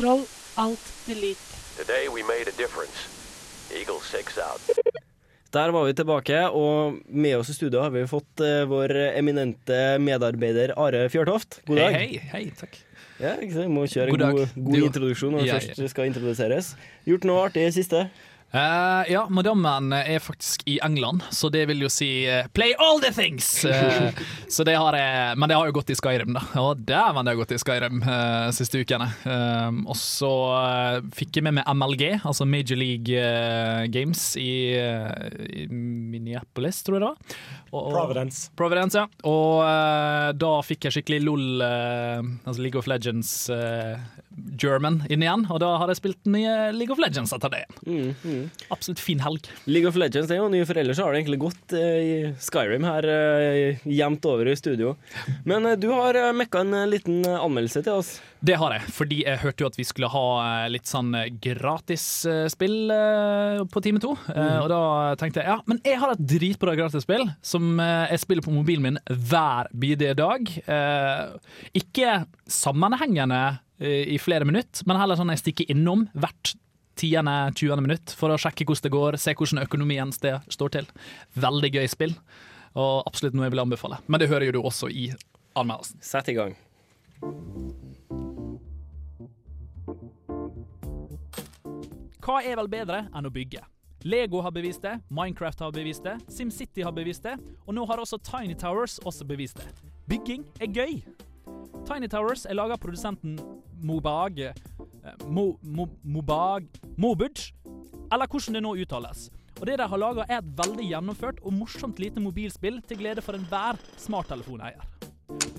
Control 0.00 0.22
Alt 0.56 0.80
Delete. 1.04 1.36
Today 1.76 2.08
we 2.08 2.22
made 2.22 2.48
a 2.48 2.56
difference. 2.56 2.96
Eagle 3.70 4.00
6 4.00 4.38
out. 4.38 4.78
Der 5.52 5.68
var 5.70 5.84
vi 5.84 5.92
tilbake, 5.92 6.38
og 6.48 6.94
med 7.04 7.36
oss 7.36 7.50
i 7.52 7.54
studio 7.54 7.82
har 7.84 7.92
vi 7.92 8.06
fått 8.08 8.40
uh, 8.40 8.62
vår 8.70 8.94
eminente 9.18 9.98
medarbeider 10.00 10.72
Are 10.80 11.02
Fjørtoft. 11.12 11.60
God 11.68 11.82
dag. 11.82 11.98
Hei, 11.98 12.06
hei, 12.16 12.30
hei, 12.32 12.42
takk. 12.56 12.80
Ja, 13.20 13.34
ikke 13.44 13.58
sant? 13.58 13.74
Må 13.76 13.84
kjøre 13.92 14.14
God 14.14 14.24
en 14.24 14.38
god, 14.38 14.56
god 14.70 14.88
introduksjon 14.88 15.36
når 15.36 15.44
Ja, 15.44 15.58
vi 15.60 15.68
ja. 15.68 15.76
først 15.76 15.92
skal 15.92 16.08
introduseres. 16.08 16.72
Gjort 17.04 17.28
noe 17.28 17.44
artig 17.50 17.66
i 17.68 17.76
siste? 17.76 18.06
Eh, 18.52 19.12
ja, 19.12 19.26
madammen 19.30 19.92
er 19.94 20.18
faktisk 20.18 20.62
i 20.66 20.80
England, 20.82 21.22
så 21.30 21.46
det 21.54 21.68
vil 21.70 21.84
jo 21.84 21.88
si 21.92 22.26
uh, 22.26 22.48
'play 22.50 22.72
all 22.82 22.98
the 22.98 23.12
things'! 23.14 23.62
Uh, 23.64 24.10
så 24.50 24.64
det 24.66 24.74
har 24.74 24.96
jeg, 24.98 25.36
men 25.38 25.48
det 25.48 25.54
har 25.54 25.68
jo 25.70 25.74
gått 25.76 25.92
i 25.94 25.94
Skyrim, 25.94 26.32
da. 26.34 26.42
Og 26.58 26.80
dæven, 26.82 27.22
det 27.24 27.30
har 27.30 27.38
gått 27.38 27.54
i 27.54 27.60
Skyrim 27.62 28.00
uh, 28.02 28.50
siste 28.50 28.80
ukene. 28.82 29.06
Og 29.86 29.94
så 29.94 30.30
fikk 31.14 31.38
jeg 31.38 31.46
med 31.46 31.60
meg 31.60 31.70
MLG, 31.70 32.04
altså 32.26 32.46
Major 32.48 32.76
League 32.80 33.22
Games 33.94 34.24
i, 34.40 34.74
i 34.74 35.66
Minneapolis, 35.70 36.82
tror 36.82 36.98
jeg 36.98 37.04
det 37.04 37.10
var. 37.12 37.38
Og- 37.70 37.84
og- 37.86 37.92
Providence. 37.94 38.50
Providence, 38.58 38.98
ja. 38.98 39.06
Og 39.30 39.62
da 40.42 40.52
fikk 40.66 40.88
jeg 40.88 40.96
skikkelig 40.98 41.22
LOL, 41.22 41.46
altså 41.62 42.58
League 42.64 42.78
of 42.82 42.88
Legends 42.90 43.30
eh, 43.54 43.94
German 44.60 45.00
inn 45.10 45.24
igjen, 45.24 45.42
og 45.50 45.58
da 45.62 45.72
har 45.80 45.90
jeg 45.90 45.98
spilt 45.98 46.28
nye 46.30 46.70
League 46.76 46.92
of 46.94 47.00
Legends 47.02 47.32
etter 47.34 47.50
det. 47.52 47.64
Absolutt 48.70 49.00
fin 49.02 49.20
helg. 49.24 49.48
League 49.66 49.88
of 49.90 49.96
Legends 49.98 50.30
er 50.30 50.38
jo 50.40 50.48
nye, 50.52 50.66
for 50.68 50.78
ellers 50.80 51.00
har 51.02 51.12
det 51.12 51.22
egentlig 51.22 51.40
gått 51.42 51.74
eh, 51.76 52.00
i 52.00 52.14
Skyrim 52.40 52.84
her 52.86 53.08
eh, 53.10 53.80
jevnt 53.90 54.24
over 54.30 54.48
i 54.52 54.56
studio. 54.58 54.94
Men 55.48 55.66
eh, 55.66 55.76
du 55.80 55.88
har 55.92 56.16
mekka 56.36 56.62
en 56.64 56.74
eh, 56.82 56.86
liten 56.92 57.24
eh, 57.26 57.38
anmeldelse 57.42 57.82
til 57.86 57.98
oss. 58.02 58.12
Det 58.40 58.54
har 58.56 58.72
jeg, 58.72 58.86
fordi 58.96 59.18
jeg 59.26 59.40
hørte 59.42 59.64
jo 59.64 59.68
at 59.68 59.76
vi 59.76 59.84
skulle 59.88 60.08
ha 60.14 60.24
eh, 60.44 60.68
litt 60.72 60.88
sånn 60.88 61.10
gratisspill 61.44 62.92
på 63.72 63.82
time 63.84 64.00
to. 64.02 64.14
Eh, 64.28 64.38
Mm. 64.50 64.62
Og 64.64 64.68
da 64.72 64.78
tenkte 65.20 65.42
jeg 65.42 65.50
ja, 65.50 65.58
men 65.68 65.78
jeg 65.84 65.98
har 66.00 66.10
et 66.14 66.22
dritbra 66.26 66.72
gratisspill 66.78 67.26
som 67.44 67.74
eh, 67.82 68.06
jeg 68.14 68.22
spiller 68.22 68.44
på 68.44 68.52
mobilen 68.54 68.82
min 68.86 68.98
hver 69.10 69.68
bidige 69.76 70.14
dag. 70.18 70.48
Eh, 70.64 71.34
Ikke 71.76 72.22
sammenhengende 72.50 73.40
eh, 73.50 73.58
i 73.80 74.18
flere 74.20 74.44
minutter, 74.44 74.84
men 74.86 74.98
heller 75.00 75.16
sånn 75.16 75.32
jeg 75.32 75.40
stikker 75.40 75.70
innom 75.72 76.04
hvert 76.12 76.54
tiende, 77.00 77.52
20. 77.56 77.80
minutt 77.80 78.12
for 78.16 78.32
å 78.32 78.38
sjekke 78.40 78.66
hvordan 78.68 78.86
det 78.86 78.92
går, 78.94 79.18
se 79.20 79.34
hvordan 79.36 79.64
økonomien 79.64 80.12
sted 80.12 80.52
står 80.52 80.74
til. 80.76 80.88
Veldig 81.40 81.72
gøy 81.78 81.88
spill, 81.88 82.14
og 82.76 83.06
absolutt 83.08 83.36
noe 83.36 83.48
jeg 83.48 83.56
vil 83.56 83.64
anbefale. 83.64 84.00
Men 84.06 84.20
det 84.20 84.28
hører 84.32 84.50
jo 84.50 84.58
du 84.58 84.60
også 84.62 84.90
i 84.92 85.10
anmeldelsen. 85.58 86.00
Sett 86.04 86.28
i 86.28 86.36
gang. 86.36 86.56
Hva 92.20 92.42
er 92.44 92.60
vel 92.60 92.68
bedre 92.70 93.06
enn 93.16 93.26
å 93.26 93.32
bygge? 93.32 93.64
Lego 94.04 94.40
har 94.40 94.52
bevist 94.54 94.84
det, 94.84 94.94
Minecraft 95.12 95.60
har 95.60 95.72
bevist 95.76 96.04
det, 96.06 96.14
SimCity 96.32 96.84
har 96.86 96.94
bevist 96.96 97.24
det, 97.26 97.34
og 97.66 97.76
nå 97.76 97.84
har 97.88 98.00
også 98.00 98.20
Tiny 98.24 98.56
Towers 98.56 98.96
også 99.04 99.26
bevist 99.28 99.60
det. 99.60 99.68
Bygging 100.08 100.46
er 100.60 100.72
gøy! 100.72 101.02
Tiny 101.88 102.08
Towers 102.08 102.46
er 102.46 102.54
laga 102.58 102.76
av 102.76 102.82
produsenten 102.82 103.38
Mobag 103.82 104.38
eh, 104.44 104.54
Mo, 105.26 105.54
Mo, 105.62 105.88
Mobag 106.04 106.68
Mobudge, 107.00 107.52
eller 108.12 108.28
hvordan 108.28 108.58
det 108.58 108.62
nå 108.64 108.74
uttales. 108.82 109.28
Og 109.60 109.66
det 109.68 109.76
de 109.80 109.88
har 109.92 110.00
laga, 110.00 110.24
er 110.28 110.40
et 110.40 110.52
veldig 110.56 110.86
gjennomført 110.88 111.40
og 111.44 111.52
morsomt 111.52 111.98
lite 112.00 112.22
mobilspill 112.22 112.80
til 112.88 113.00
glede 113.02 113.24
for 113.24 113.36
enhver 113.36 113.80
smarttelefoneier. 114.00 114.86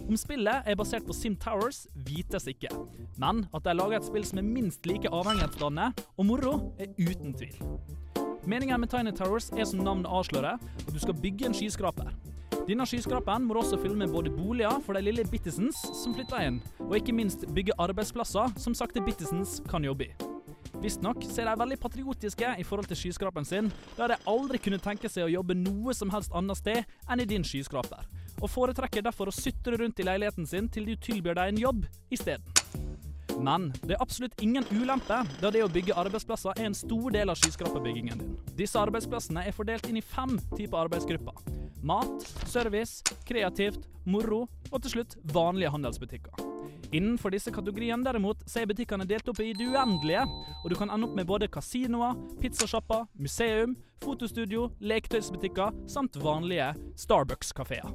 Om 0.07 0.17
spillet 0.19 0.67
er 0.67 0.75
basert 0.75 1.05
på 1.07 1.15
Sim 1.15 1.37
Towers, 1.39 1.85
vites 2.07 2.47
ikke, 2.49 2.71
men 3.21 3.45
at 3.55 3.63
de 3.63 3.75
lager 3.77 4.01
et 4.01 4.07
spill 4.07 4.25
som 4.27 4.41
er 4.41 4.47
minst 4.47 4.87
like 4.89 5.07
avhengighetsdannende 5.07 6.07
og 6.17 6.27
moro, 6.27 6.55
er 6.81 6.91
uten 6.99 7.35
tvil. 7.37 7.55
Meningen 8.49 8.81
med 8.81 8.89
Tiny 8.91 9.13
Towers 9.15 9.51
er 9.53 9.69
som 9.69 9.83
navnet 9.85 10.09
avslører, 10.09 10.57
at 10.57 10.93
du 10.93 10.99
skal 10.99 11.15
bygge 11.15 11.47
en 11.47 11.55
skyskraper. 11.55 12.09
Denne 12.67 12.85
skyskraperen 12.85 13.47
må 13.47 13.55
også 13.57 13.79
fylle 13.81 13.97
med 13.97 14.11
både 14.13 14.29
boliger 14.29 14.77
for 14.85 14.93
de 14.93 15.01
lille 15.01 15.23
bittisens 15.25 15.79
som 15.97 16.13
flytter 16.13 16.43
inn, 16.45 16.59
og 16.85 16.93
ikke 16.99 17.15
minst 17.15 17.47
bygge 17.55 17.73
arbeidsplasser 17.81 18.53
som 18.61 18.75
sakte 18.77 19.01
bittisens 19.01 19.59
kan 19.69 19.85
jobbe 19.85 20.11
i. 20.11 20.11
Visstnok 20.81 21.25
er 21.25 21.49
de 21.49 21.55
veldig 21.57 21.77
patriotiske 21.81 22.53
i 22.61 22.65
forhold 22.65 22.87
til 22.89 22.99
skyskraperen 22.99 23.45
sin, 23.45 23.71
da 23.97 24.07
de 24.11 24.19
aldri 24.29 24.61
kunne 24.61 24.79
tenke 24.81 25.09
seg 25.09 25.25
å 25.25 25.33
jobbe 25.33 25.57
noe 25.57 25.93
som 25.97 26.13
helst 26.13 26.33
annet 26.37 26.59
sted 26.61 26.83
enn 27.09 27.23
i 27.23 27.27
din 27.29 27.45
skyskraper, 27.45 28.05
og 28.39 28.49
foretrekker 28.49 29.05
derfor 29.05 29.29
å 29.29 29.35
sutre 29.35 29.79
rundt 29.81 30.01
i 30.01 30.05
leiligheten 30.05 30.45
sin 30.49 30.69
til 30.69 30.85
du 30.89 30.93
tilbyr 31.01 31.37
deg 31.37 31.53
en 31.53 31.61
jobb 31.61 31.85
isteden. 32.13 32.45
Men 33.41 33.71
det 33.81 33.95
er 33.95 34.03
absolutt 34.03 34.37
ingen 34.43 34.67
ulempe, 34.69 35.23
da 35.41 35.49
det 35.49 35.63
å 35.65 35.71
bygge 35.71 35.97
arbeidsplasser 35.97 36.53
er 36.59 36.69
en 36.69 36.77
stor 36.77 37.09
del 37.13 37.33
av 37.33 37.41
skyskraperbyggingen 37.41 38.21
din. 38.21 38.37
Disse 38.57 38.77
arbeidsplassene 38.77 39.47
er 39.47 39.55
fordelt 39.55 39.89
inn 39.89 39.97
i 39.97 40.05
fem 40.05 40.37
typer 40.53 40.83
arbeidsgrupper. 40.83 41.60
Mat, 41.81 42.21
service, 42.45 43.01
kreativt, 43.25 43.87
moro 44.05 44.43
og 44.69 44.81
til 44.83 44.95
slutt 44.95 45.15
vanlige 45.33 45.71
handelsbutikker. 45.73 46.47
Innenfor 46.91 47.31
disse 47.31 47.51
kategoriene 47.55 48.03
derimot, 48.03 48.41
så 48.45 48.61
er 48.61 48.67
butikkene 48.69 49.07
delt 49.07 49.29
opp 49.31 49.39
i 49.41 49.53
det 49.55 49.65
uendelige, 49.71 50.25
og 50.61 50.67
du 50.69 50.75
kan 50.77 50.91
ende 50.91 51.07
opp 51.07 51.15
med 51.17 51.29
både 51.29 51.47
kasinoer, 51.49 52.17
pizzasjapper, 52.41 53.07
museum, 53.17 53.77
fotostudio, 54.03 54.67
leketøysbutikker 54.83 55.77
samt 55.89 56.19
vanlige 56.21 56.73
Starbucks-kafeer. 56.99 57.87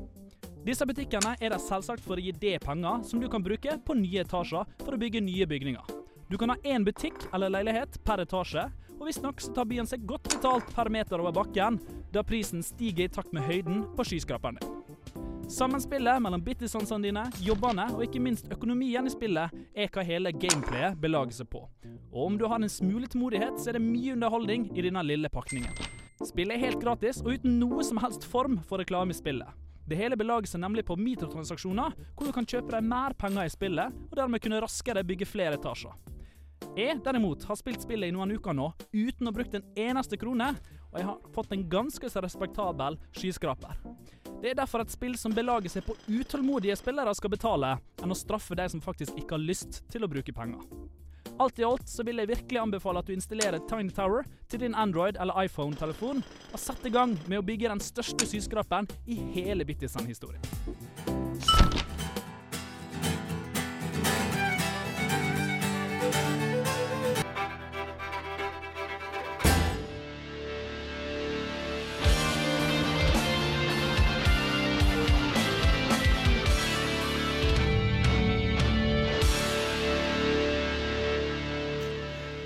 Disse 0.67 0.87
butikkene 0.89 1.37
er 1.39 1.53
der 1.53 1.63
selvsagt 1.63 2.03
for 2.03 2.19
å 2.19 2.25
gi 2.25 2.33
deg 2.35 2.65
penger 2.65 3.05
som 3.07 3.21
du 3.23 3.29
kan 3.31 3.45
bruke 3.45 3.77
på 3.87 3.99
nye 4.01 4.25
etasjer 4.25 4.67
for 4.83 4.97
å 4.97 4.99
bygge 4.99 5.23
nye 5.23 5.47
bygninger. 5.47 5.95
Du 6.27 6.35
kan 6.41 6.51
ha 6.51 6.57
én 6.67 6.83
butikk 6.83 7.29
eller 7.37 7.53
leilighet 7.55 8.01
per 8.03 8.25
etasje, 8.25 8.65
og 8.97 9.07
visstnok 9.09 9.43
tar 9.55 9.69
byen 9.69 9.89
seg 9.89 10.07
godt 10.09 10.31
betalt 10.33 10.73
per 10.77 10.91
meter 10.93 11.21
over 11.23 11.35
bakken, 11.37 11.79
da 12.13 12.25
prisen 12.27 12.65
stiger 12.65 13.07
i 13.07 13.13
takt 13.13 13.35
med 13.37 13.47
høyden 13.47 13.85
på 13.97 14.07
skyskraperen 14.09 14.61
din. 14.61 14.73
Sammenspillet 15.47 16.19
mellom 16.23 16.43
bittisansene 16.43 17.07
dine, 17.07 17.23
jobbene 17.47 17.85
og 17.95 18.01
ikke 18.03 18.23
minst 18.23 18.49
økonomien 18.51 19.07
i 19.07 19.13
spillet 19.13 19.53
er 19.79 19.93
hva 19.95 20.03
hele 20.03 20.33
gameplayet 20.35 20.99
belager 20.99 21.37
seg 21.37 21.51
på. 21.53 21.61
Og 22.11 22.25
om 22.25 22.39
du 22.41 22.49
har 22.51 22.59
en 22.59 22.73
smule 22.73 23.07
tålmodighet, 23.07 23.61
så 23.61 23.71
er 23.71 23.79
det 23.79 23.85
mye 23.85 24.17
underholdning 24.17 24.67
i 24.75 24.83
denne 24.89 25.05
lille 25.07 25.31
pakningen. 25.31 25.71
Spillet 26.25 26.57
er 26.57 26.65
helt 26.65 26.81
gratis 26.83 27.21
og 27.23 27.37
uten 27.37 27.61
noe 27.61 27.85
som 27.87 28.01
helst 28.03 28.27
form 28.27 28.59
for 28.67 28.83
reklame 28.83 29.15
i 29.15 29.19
spillet. 29.19 29.47
Det 29.87 30.01
hele 30.01 30.19
belager 30.19 30.51
seg 30.51 30.65
nemlig 30.65 30.83
på 30.89 30.97
mikrotransaksjoner, 30.99 31.95
hvor 32.17 32.27
du 32.27 32.35
kan 32.35 32.49
kjøpe 32.49 32.73
deg 32.73 32.89
mer 32.91 33.15
penger 33.15 33.47
i 33.47 33.53
spillet, 33.53 33.95
og 34.11 34.19
dermed 34.19 34.43
kunne 34.43 34.59
raskere 34.65 35.07
bygge 35.07 35.29
flere 35.31 35.61
etasjer. 35.61 35.95
Jeg 36.77 36.99
derimot 37.05 37.45
har 37.49 37.57
spilt 37.57 37.85
spillet 37.85 38.11
i 38.11 38.15
noen 38.15 38.35
uker 38.37 38.57
nå 38.57 38.71
uten 38.93 39.29
å 39.29 39.33
bruke 39.33 39.61
en 39.61 39.71
eneste 39.87 40.19
krone, 40.21 40.51
og 40.93 40.99
jeg 41.01 41.09
har 41.09 41.31
fått 41.35 41.55
en 41.57 41.65
ganske 41.73 42.11
så 42.13 42.23
respektabel 42.25 42.99
skyskraper. 43.17 43.79
Det 44.43 44.53
er 44.53 44.59
derfor 44.59 44.85
et 44.85 44.93
spill 44.93 45.17
som 45.19 45.33
belager 45.35 45.73
seg 45.73 45.87
på 45.87 45.97
utålmodige 46.09 46.77
spillere 46.77 47.15
skal 47.17 47.33
betale, 47.33 47.73
enn 48.03 48.13
å 48.13 48.19
straffe 48.19 48.57
de 48.59 48.69
som 48.73 48.85
faktisk 48.85 49.17
ikke 49.17 49.39
har 49.39 49.45
lyst 49.45 49.83
til 49.93 50.05
å 50.05 50.11
bruke 50.13 50.37
penger. 50.37 50.61
Alt 51.41 51.59
i 51.61 51.65
alt 51.69 51.89
så 51.89 52.05
vil 52.07 52.21
jeg 52.21 52.31
virkelig 52.31 52.61
anbefale 52.63 53.03
at 53.03 53.09
du 53.09 53.13
installerer 53.13 53.61
Tiny 53.69 53.93
Tower 53.93 54.25
til 54.49 54.63
din 54.63 54.77
Android 54.77 55.19
eller 55.21 55.37
iPhone-telefon, 55.45 56.23
og 56.53 56.61
setter 56.61 56.89
i 56.89 56.95
gang 56.95 57.17
med 57.27 57.43
å 57.43 57.45
bygge 57.45 57.73
den 57.73 57.83
største 57.85 58.29
skyskraperen 58.29 58.89
i 59.05 59.19
hele 59.37 59.69
Bittisan-historien. 59.69 60.45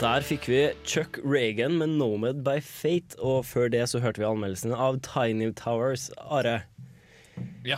Der 0.01 0.25
fikk 0.25 0.47
vi 0.49 0.61
Chuck 0.89 1.19
Reagan 1.21 1.75
med 1.77 1.91
'Nomad 1.93 2.39
by 2.45 2.57
Fate', 2.65 3.19
og 3.21 3.45
før 3.45 3.69
det 3.69 3.83
så 3.91 4.01
hørte 4.01 4.23
vi 4.23 4.25
anmeldelsen 4.25 4.73
av 4.73 4.97
Tiny 5.05 5.51
Towers. 5.53 6.09
Are. 6.17 6.63
Ja. 7.69 7.77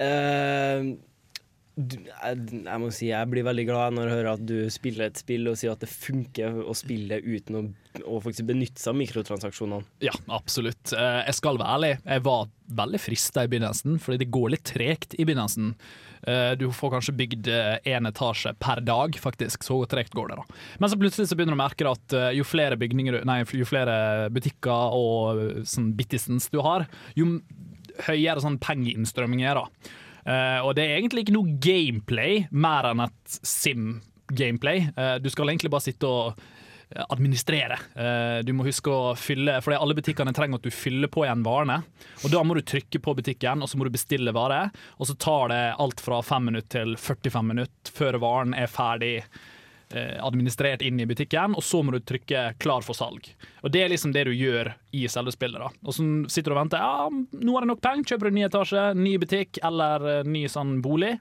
Uh, 0.00 0.96
du, 1.76 1.98
jeg, 2.08 2.38
jeg 2.64 2.80
må 2.80 2.88
si 2.90 3.10
jeg 3.10 3.30
blir 3.30 3.44
veldig 3.44 3.66
glad 3.68 3.94
når 3.94 4.08
jeg 4.08 4.16
hører 4.16 4.30
at 4.32 4.46
du 4.48 4.56
spiller 4.72 5.10
et 5.10 5.20
spill 5.20 5.46
og 5.50 5.60
sier 5.60 5.76
at 5.76 5.84
det 5.84 5.92
funker 5.92 6.56
å 6.64 6.72
spille 6.74 7.20
uten 7.20 7.60
å, 7.60 7.62
å 8.08 8.18
faktisk 8.24 8.48
benytte 8.48 8.80
seg 8.80 8.96
av 8.96 9.00
mikrotransaksjonene. 9.02 9.84
Ja, 10.08 10.16
absolutt. 10.32 10.94
Eh, 10.96 11.20
Jeg 11.28 11.36
skal 11.36 11.60
være 11.60 11.76
ærlig, 11.76 11.92
jeg 12.00 12.24
var 12.26 12.48
veldig 12.80 13.02
frista 13.04 13.44
i 13.44 13.52
begynnelsen, 13.52 14.00
fordi 14.02 14.24
det 14.24 14.32
går 14.34 14.54
litt 14.56 14.66
tregt 14.72 15.14
i 15.20 15.28
begynnelsen. 15.28 15.74
Eh, 16.26 16.54
Du 16.58 16.66
får 16.72 16.90
kanskje 16.96 17.14
bygd 17.18 17.48
én 17.84 18.08
etasje 18.08 18.54
per 18.58 18.80
dag, 18.80 19.14
faktisk. 19.20 19.62
Så 19.66 19.80
tregt 19.90 20.14
går 20.16 20.28
det, 20.32 20.40
da. 20.40 20.58
Men 20.80 20.90
så 20.90 20.98
plutselig 20.98 21.28
så 21.30 21.36
begynner 21.38 21.54
du 21.54 21.60
å 21.60 21.64
merke 21.64 21.88
at 21.90 22.16
eh, 22.16 22.30
jo 22.38 22.44
flere, 22.48 22.76
nei, 23.28 23.38
jo 23.44 23.68
flere 23.68 24.28
butikker 24.34 24.96
og 24.98 25.38
eh, 25.44 25.62
sånn 25.68 25.92
bittisens 25.98 26.50
du 26.50 26.60
har, 26.64 26.86
jo 27.18 27.38
høyere 28.06 28.42
sånn 28.42 28.58
pengeinnstrømming 28.62 29.42
er, 29.46 29.58
da. 29.58 29.94
Eh, 30.28 30.60
og 30.66 30.74
det 30.76 30.84
er 30.84 30.98
egentlig 30.98 31.24
ikke 31.24 31.36
noe 31.38 31.56
gameplay 31.62 32.44
mer 32.50 32.90
enn 32.90 33.00
et 33.06 33.38
sim-gameplay. 33.42 34.88
Eh, 34.96 35.16
du 35.22 35.30
skal 35.32 35.48
egentlig 35.52 35.72
bare 35.72 35.86
sitte 35.86 36.08
og 36.10 36.34
eh, 36.36 36.54
administrere. 36.96 37.78
Eh, 37.94 38.42
Du 38.44 38.52
må 38.52 38.64
huske 38.64 38.88
å 38.90 39.14
fylle, 39.18 39.60
for 39.62 39.72
alle 39.76 39.94
butikkene 39.94 40.32
trenger 40.34 40.56
at 40.60 40.62
du 40.62 40.70
fyller 40.70 41.08
på 41.08 41.24
igjen 41.26 41.44
varene. 41.44 41.82
Og 42.24 42.30
Da 42.30 42.42
må 42.42 42.54
du 42.54 42.62
trykke 42.62 43.00
på 43.00 43.14
butikken, 43.18 43.62
og 43.62 43.68
så 43.68 43.76
må 43.76 43.84
du 43.84 43.90
bestille 43.90 44.32
vare. 44.32 44.70
Og 44.98 45.06
så 45.06 45.16
tar 45.18 45.48
det 45.48 45.62
alt 45.78 46.00
fra 46.00 46.22
5 46.22 46.44
minutter 46.44 46.68
til 46.68 46.96
45 46.96 47.46
minutter 47.46 47.92
før 47.92 48.18
varen 48.20 48.54
er 48.54 48.66
ferdig 48.66 49.22
eh, 49.90 50.18
administrert 50.20 50.82
inn 50.82 51.00
i 51.00 51.06
butikken, 51.08 51.54
og 51.56 51.62
så 51.64 51.82
må 51.82 51.92
du 51.92 52.00
trykke 52.00 52.54
'klar 52.58 52.82
for 52.84 52.92
salg'. 52.94 53.30
Og 53.64 53.72
Det 53.72 53.82
er 53.82 53.88
liksom 53.88 54.12
det 54.12 54.24
du 54.24 54.32
gjør 54.32 54.74
i 54.92 55.06
selve 55.08 55.32
spillet. 55.32 55.58
da. 55.58 55.68
Og 55.84 55.92
så 55.94 56.30
sitter 56.30 56.50
du 56.52 56.56
og 56.56 56.68
venter. 56.68 56.78
Ja, 56.78 57.08
nå 57.08 57.52
har 57.52 57.62
jeg 57.62 57.68
nok 57.68 57.80
penger, 57.80 58.04
kjøper 58.04 58.28
du 58.28 58.30
ny 58.30 58.44
etasje, 58.44 58.94
ny 58.96 59.16
butikk 59.16 59.58
eller 59.62 60.20
eh, 60.20 60.22
ny 60.24 60.44
sånn 60.46 60.82
bolig. 60.82 61.18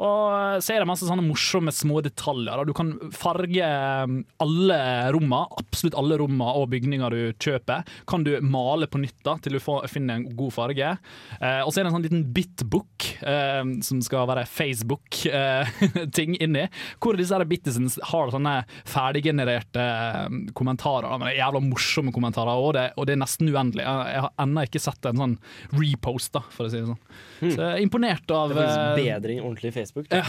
Og 0.00 0.62
så 0.64 0.74
er 0.74 0.80
det 0.80 0.88
masse 0.88 1.04
sånne 1.04 1.24
morsomme 1.26 1.72
små 1.74 2.00
detaljer. 2.04 2.64
Du 2.64 2.72
kan 2.76 2.94
farge 3.12 3.60
eh, 3.60 4.14
alle 4.40 4.78
rommene, 5.12 5.42
absolutt 5.60 5.96
alle 6.00 6.16
rommene 6.20 6.54
og 6.56 6.70
bygninger 6.72 7.12
du 7.12 7.20
kjøper, 7.40 7.84
kan 8.08 8.24
du 8.24 8.32
male 8.40 8.88
på 8.90 9.00
nytt 9.02 9.18
da, 9.26 9.36
til 9.42 9.58
du 9.58 9.60
får, 9.62 9.88
finner 9.92 10.20
en 10.20 10.28
god 10.38 10.54
farge. 10.56 10.94
Eh, 11.40 11.60
og 11.60 11.72
så 11.72 11.80
er 11.80 11.84
det 11.84 11.90
en 11.90 11.96
sånn 11.98 12.06
liten 12.06 12.24
bitbook, 12.36 13.10
eh, 13.20 13.60
som 13.84 14.00
skal 14.04 14.28
være 14.30 14.46
Facebook-ting 14.48 16.38
inni, 16.44 16.64
hvor 17.02 17.18
disse 17.20 17.36
her 17.36 17.44
bittisens 17.50 17.98
har 18.12 18.32
sånne 18.32 18.56
ferdiggenererte 18.88 19.84
eh, 19.84 20.40
kommentarer. 20.56 21.12
Men 21.18 21.28
det 21.28 21.34
er 21.36 21.42
jævla 21.42 21.64
morsomme 21.66 22.14
kommentarer, 22.16 22.56
og 22.56 22.72
det, 22.78 22.88
og 22.96 23.08
det 23.08 23.18
er 23.18 23.22
nesten 23.26 23.52
uendelig. 23.52 23.84
Jeg, 23.84 24.16
jeg 24.16 24.24
har 24.26 24.32
ennå 24.46 24.64
ikke 24.68 24.84
sett 24.88 25.12
en 25.12 25.24
sånn 25.26 25.36
repost, 25.76 26.32
da, 26.38 26.44
for 26.56 26.68
å 26.68 26.72
si 26.72 26.80
det 26.80 26.88
sånn. 26.88 27.04
Så 27.40 27.56
jeg 27.56 27.70
er 27.70 27.80
imponert 27.80 28.32
av 28.36 28.50
Det 28.50 28.56
er 28.56 28.60
faktisk 28.60 28.80
eh, 28.80 28.96
ordentlig 29.40 29.72
Facebook. 29.72 29.89
Ja. 30.10 30.24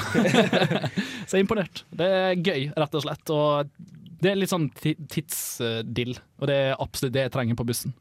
så 1.27 1.37
jeg 1.37 1.39
er 1.39 1.43
imponert. 1.43 1.83
Det 1.93 2.07
er 2.07 2.41
gøy, 2.41 2.67
rett 2.75 2.97
og 2.97 3.05
slett. 3.05 3.33
Og 3.35 3.71
det 4.21 4.33
er 4.33 4.37
litt 4.37 4.51
sånn 4.51 4.69
tidsdill, 4.77 6.13
og 6.41 6.51
det 6.51 6.59
er 6.67 6.75
absolutt 6.81 7.15
det 7.15 7.25
jeg 7.27 7.33
trenger 7.33 7.57
på 7.59 7.65
bussen. 7.69 7.95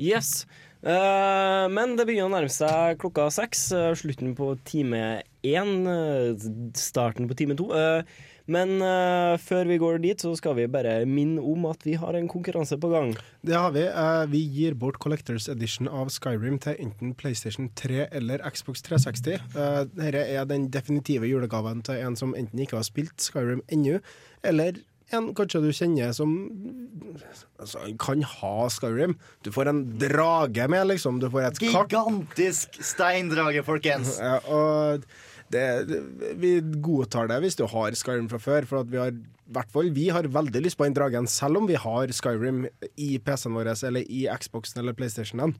Yes. 0.00 0.42
Uh, 0.82 1.70
men 1.70 1.94
det 1.94 2.08
begynner 2.08 2.26
å 2.26 2.34
nærme 2.34 2.50
seg 2.50 2.98
klokka 3.02 3.28
seks. 3.30 3.68
eh, 3.76 3.92
slutten 3.94 4.34
på 4.34 4.56
time 4.66 5.22
én. 5.46 5.86
eh, 5.86 6.34
starten 6.74 7.28
på 7.28 7.36
time 7.38 7.54
to. 7.58 7.70
Eh, 7.72 8.02
men 8.50 8.82
uh, 8.82 9.38
før 9.38 9.68
vi 9.70 9.78
går 9.78 10.00
dit, 10.02 10.22
så 10.22 10.32
skal 10.38 10.56
vi 10.58 10.66
bare 10.70 11.02
minne 11.06 11.42
om 11.42 11.66
at 11.70 11.84
vi 11.86 11.94
har 12.00 12.16
en 12.18 12.28
konkurranse 12.30 12.78
på 12.80 12.90
gang. 12.92 13.14
Det 13.46 13.54
har 13.54 13.74
vi. 13.74 13.84
Uh, 13.86 14.24
Vi 14.32 14.42
gir 14.56 14.74
bort 14.74 14.98
Collectors 15.02 15.48
Edition 15.48 15.88
av 15.88 16.10
Skyrim 16.10 16.58
til 16.62 16.78
enten 16.82 17.14
PlayStation 17.14 17.70
3 17.78 18.08
eller 18.12 18.42
Xbox 18.50 18.82
360. 18.82 19.38
Uh, 19.54 19.82
Dette 19.94 20.24
er 20.26 20.46
den 20.50 20.70
definitive 20.74 21.28
julegaven 21.30 21.82
til 21.86 22.02
en 22.02 22.16
som 22.18 22.34
enten 22.38 22.58
ikke 22.62 22.80
har 22.80 22.88
spilt 22.88 23.22
Skyrim 23.22 23.62
ennå, 23.70 24.00
eller 24.42 24.82
en 25.12 25.28
kanskje 25.36 25.60
du 25.60 25.70
kjenner 25.76 26.12
som 26.16 26.30
altså, 27.60 27.82
kan 28.00 28.22
ha 28.38 28.54
Skyrim. 28.72 29.18
Du 29.44 29.52
får 29.52 29.70
en 29.72 29.82
drage 30.00 30.68
med, 30.72 30.86
liksom. 30.88 31.20
Du 31.20 31.28
får 31.32 31.50
et 31.50 31.60
kart. 31.66 31.92
Gigantisk 31.92 32.80
steindrage, 32.80 33.64
folkens! 33.66 34.16
Ja, 34.22 34.38
og 34.48 35.04
det, 35.52 35.66
vi 36.40 36.56
godtar 36.84 37.28
det 37.30 37.38
hvis 37.44 37.58
du 37.58 37.66
har 37.70 37.94
Skyrim 37.98 38.28
fra 38.30 38.40
før, 38.42 38.66
for 38.68 38.88
vi 38.88 39.00
har 39.00 39.12
vi 39.92 40.08
har 40.08 40.24
veldig 40.32 40.62
lyst 40.64 40.78
på 40.80 40.86
den 40.86 40.96
dragen, 40.96 41.26
selv 41.28 41.60
om 41.60 41.66
vi 41.68 41.76
har 41.76 42.12
Skyrim 42.14 42.64
i 42.96 43.18
PC-en 43.20 43.58
vår 43.58 43.74
eller 43.74 44.00
i 44.08 44.24
Xboxen 44.40 44.80
eller 44.80 44.96
PlayStationen. 44.96 45.52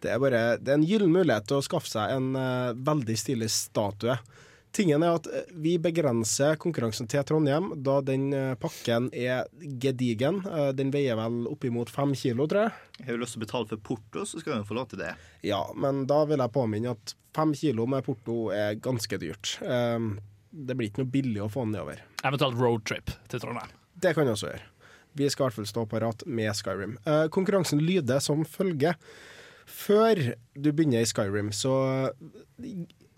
Det 0.00 0.12
er 0.12 0.20
bare 0.20 0.56
Det 0.56 0.72
er 0.72 0.78
en 0.78 0.86
gyllen 0.88 1.12
mulighet 1.12 1.46
til 1.48 1.58
å 1.58 1.64
skaffe 1.64 1.88
seg 1.88 2.12
en 2.16 2.32
uh, 2.36 2.72
veldig 2.72 3.16
stilig 3.16 3.50
statue. 3.52 4.16
Tingen 4.76 5.02
er 5.06 5.14
at 5.16 5.26
eh, 5.30 5.46
vi 5.56 5.76
begrenser 5.80 6.58
konkurransen 6.60 7.08
til 7.08 7.22
Trondheim, 7.24 7.70
da 7.84 8.00
den 8.04 8.26
eh, 8.36 8.54
pakken 8.60 9.06
er 9.16 9.46
gedigen. 9.80 10.42
Eh, 10.44 10.72
Den 10.76 10.90
veier 10.92 11.16
vel 11.16 11.46
oppimot 11.48 11.88
fem 11.92 12.12
kilo, 12.18 12.44
tror 12.50 12.66
jeg. 12.66 13.06
Har 13.06 13.16
du 13.16 13.22
lyst 13.22 13.36
til 13.36 13.40
å 13.42 13.46
betale 13.46 13.70
for 13.70 13.84
porto, 13.90 14.24
så 14.28 14.42
skal 14.42 14.60
du 14.60 14.68
få 14.68 14.76
lov 14.76 14.90
til 14.92 15.00
det. 15.00 15.14
Ja, 15.46 15.62
men 15.76 16.04
da 16.10 16.22
vil 16.28 16.42
jeg 16.44 16.52
påminne 16.56 16.92
at 16.96 17.14
fem 17.36 17.54
kilo 17.56 17.86
med 17.88 18.04
porto 18.04 18.50
er 18.52 18.76
ganske 18.80 19.18
dyrt. 19.20 19.56
Det 20.56 20.76
blir 20.76 20.88
ikke 20.88 21.02
noe 21.04 21.12
billig 21.12 21.42
å 21.44 21.50
få 21.52 21.66
den 21.66 21.74
nedover. 21.76 21.98
Eventuelt 22.24 22.56
roadtrip 22.60 23.12
til 23.32 23.42
Trondheim. 23.42 23.72
Det 23.96 24.14
kan 24.16 24.24
jeg 24.28 24.36
også 24.38 24.50
gjøre. 24.52 24.68
Vi 25.16 25.28
skal 25.32 25.44
i 25.44 25.46
hvert 25.48 25.56
fall 25.58 25.68
stå 25.68 25.84
parat 25.88 26.24
med 26.28 26.52
Skyrim. 26.56 26.96
Konkurransen 27.32 27.80
lyder 27.84 28.20
som 28.24 28.44
følger. 28.48 28.96
Før 29.66 30.20
du 30.54 30.68
begynner 30.70 31.02
i 31.02 31.08
Skyrim, 31.08 31.50
så 31.50 31.74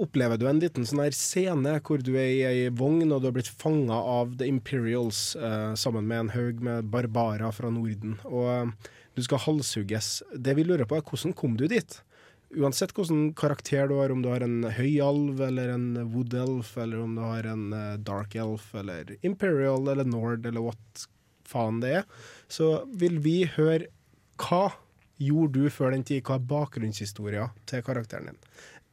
opplever 0.00 0.38
du 0.40 0.46
en 0.48 0.60
liten 0.62 0.86
sånn 0.88 1.02
her 1.02 1.16
scene 1.16 1.74
hvor 1.84 2.00
du 2.04 2.14
er 2.16 2.30
i 2.30 2.44
ei 2.48 2.68
vogn 2.72 3.10
og 3.12 3.20
du 3.20 3.28
har 3.28 3.36
blitt 3.36 3.50
fanga 3.50 3.98
av 3.98 4.36
The 4.40 4.48
Imperials 4.48 5.36
eh, 5.36 5.74
sammen 5.78 6.08
med 6.08 6.22
en 6.22 6.32
haug 6.32 6.62
med 6.64 6.88
barbarer 6.92 7.52
fra 7.52 7.70
Norden. 7.74 8.16
Og 8.24 8.72
du 9.18 9.24
skal 9.26 9.42
halshugges. 9.44 10.22
Det 10.32 10.54
vi 10.56 10.64
lurer 10.64 10.88
på, 10.88 10.96
er 10.96 11.04
hvordan 11.04 11.36
kom 11.36 11.58
du 11.60 11.66
dit? 11.68 11.98
Uansett 12.56 12.94
hvilken 12.96 13.34
karakter 13.36 13.90
du 13.90 13.98
har, 13.98 14.14
om 14.14 14.22
du 14.24 14.30
har 14.32 14.40
en 14.46 14.62
høyalv 14.72 15.42
eller 15.44 15.74
en 15.74 15.88
wood 16.14 16.32
elf, 16.32 16.72
eller 16.80 17.04
om 17.04 17.18
du 17.18 17.24
har 17.26 17.48
en 17.50 17.68
eh, 17.76 17.94
dark 18.00 18.38
elf 18.40 18.72
eller 18.78 19.18
imperial 19.20 19.92
eller 19.92 20.08
nord 20.08 20.48
eller 20.48 20.64
what 20.70 21.08
faen 21.48 21.82
det 21.84 21.94
er, 22.00 22.08
så 22.48 22.78
vil 22.96 23.20
vi 23.24 23.42
høre 23.56 23.90
hva 24.40 24.70
gjorde 25.18 25.62
du 25.62 25.70
før 25.72 25.94
den 25.94 26.06
tid? 26.06 26.24
Hva 26.26 26.38
er 26.38 26.50
bakgrunnshistoria 26.50 27.48
til 27.68 27.84
karakteren 27.86 28.32
din? 28.32 28.42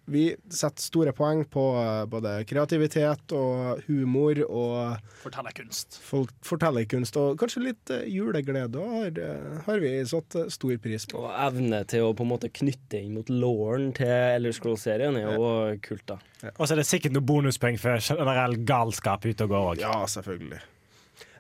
Vi 0.06 0.28
setter 0.54 0.84
store 0.86 1.12
poeng 1.18 1.40
på 1.50 1.62
eh, 1.80 2.04
både 2.10 2.36
kreativitet 2.46 3.34
og 3.34 3.82
humor 3.88 4.38
og 4.46 5.08
Fortellerkunst. 5.24 5.98
folk, 6.06 6.30
fortellerkunst, 6.46 7.18
og 7.18 7.40
kanskje 7.42 7.64
litt 7.64 7.94
eh, 7.94 8.04
juleglede 8.14 8.84
har, 8.92 9.18
eh, 9.18 9.56
har 9.66 9.82
vi 9.82 9.96
satt 10.06 10.38
stor 10.54 10.76
pris 10.84 11.10
på. 11.10 11.24
Og 11.26 11.34
evne 11.48 11.82
til 11.90 12.06
å 12.06 12.14
på 12.14 12.22
en 12.22 12.32
måte 12.36 12.54
knytte 12.54 13.02
inn 13.02 13.18
mot 13.18 13.34
lauren 13.34 13.90
til 13.98 14.14
Elder 14.14 14.54
Scrolls-serien 14.54 15.18
er 15.18 15.40
jo 15.40 15.50
kult, 15.90 16.06
da. 16.14 16.20
Og 16.54 16.68
så 16.68 16.76
er 16.76 16.84
det 16.84 16.90
sikkert 16.92 17.18
noen 17.18 17.26
bonuspoeng 17.26 17.82
for 17.82 17.98
generell 17.98 18.60
galskap 18.62 19.26
ute 19.26 19.50
og 19.50 19.56
går 19.56 19.70
òg. 19.74 19.86
Ja, 19.88 19.98
selvfølgelig. 20.06 20.62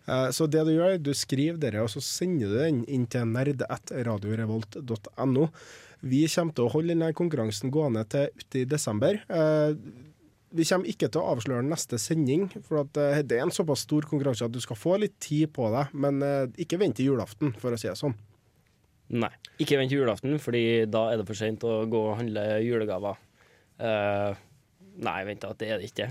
Eh, 0.07 0.29
Så 0.31 0.47
det 0.49 0.65
du 0.67 0.71
gjør, 0.75 0.97
du 1.01 1.13
skriver 1.13 1.57
dere, 1.61 1.81
og 1.85 1.89
så 1.89 2.01
sender 2.03 2.47
du 2.51 2.57
den 2.59 2.83
inn 2.85 3.05
til 3.07 3.21
nerd1radiorevolt.no. 3.25 5.47
Vi 6.05 6.27
kommer 6.29 6.53
til 6.53 6.63
å 6.67 6.71
holde 6.73 6.93
denne 6.93 7.13
konkurransen 7.17 7.71
gående 7.73 8.03
til 8.11 8.27
ute 8.37 8.59
i 8.61 8.65
desember. 8.69 9.13
Eh, 9.29 9.73
Vi 10.55 10.63
kommer 10.63 10.87
ikke 10.87 11.09
til 11.11 11.19
å 11.19 11.33
avsløre 11.35 11.65
neste 11.67 11.97
sending, 11.99 12.45
for 12.63 12.87
eh, 12.95 13.21
det 13.27 13.35
er 13.39 13.43
en 13.43 13.51
såpass 13.51 13.79
stor 13.83 14.01
konkurranse 14.07 14.45
at 14.45 14.51
du 14.53 14.59
skal 14.63 14.75
få 14.79 14.95
litt 15.01 15.17
tid 15.19 15.51
på 15.51 15.67
deg, 15.73 15.87
men 15.93 16.21
ikke 16.55 16.77
vent 16.79 16.95
til 16.95 17.05
julaften, 17.11 17.51
for 17.59 17.71
å 17.75 17.79
si 17.79 17.87
det 17.89 17.97
sånn. 17.99 18.13
Nei. 19.09 19.29
Ikke 19.59 19.77
vent 19.77 19.89
til 19.91 19.99
julaften, 19.99 20.39
Fordi 20.39 20.85
da 20.89 21.09
er 21.11 21.17
det 21.19 21.27
for 21.27 21.35
sent 21.35 21.59
å 21.67 21.83
gå 21.89 21.99
og 22.11 22.17
handle 22.21 22.45
julegaver. 22.63 23.15
Eh, 23.79 24.33
nei, 25.03 25.17
vent 25.27 25.43
da, 25.43 25.51
det 25.59 25.69
er 25.73 25.81
det 25.81 25.89
ikke. 25.89 26.07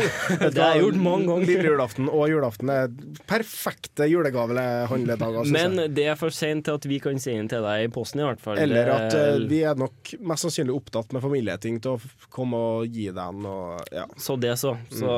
det 0.52 0.60
har 0.60 0.74
jeg 0.76 0.82
gjort 0.84 1.00
mange 1.00 1.28
ganger. 1.30 1.46
Lille 1.48 1.70
julaften 1.72 2.10
og 2.10 2.26
julaften 2.30 2.72
er 2.72 2.92
perfekte 3.28 4.08
julegavehandledager. 4.10 5.48
Men 5.48 5.78
jeg. 5.78 5.86
Men 5.86 5.96
det 5.96 6.06
er 6.12 6.20
for 6.20 6.34
sent 6.34 6.66
til 6.68 6.78
at 6.80 6.88
vi 6.90 7.00
kan 7.02 7.20
sende 7.22 7.44
den 7.44 7.50
til 7.54 7.66
deg 7.66 7.86
i 7.86 7.90
posten, 7.92 8.22
i 8.22 8.28
hvert 8.28 8.42
fall. 8.42 8.60
Eller 8.60 8.92
at 8.92 9.16
uh, 9.16 9.40
vi 9.48 9.62
er 9.66 9.78
nok 9.80 10.14
mest 10.26 10.46
sannsynlig 10.46 10.76
opptatt 10.76 11.16
med 11.16 11.24
familieting 11.24 11.80
til 11.84 11.96
å 11.96 12.30
komme 12.32 12.60
og 12.76 12.92
gi 12.92 13.08
deg 13.10 13.24
en. 13.24 13.48
Og, 13.50 13.90
ja. 13.94 14.06
Så 14.20 14.38
det 14.40 14.54
så. 14.60 14.76
Så 14.92 15.10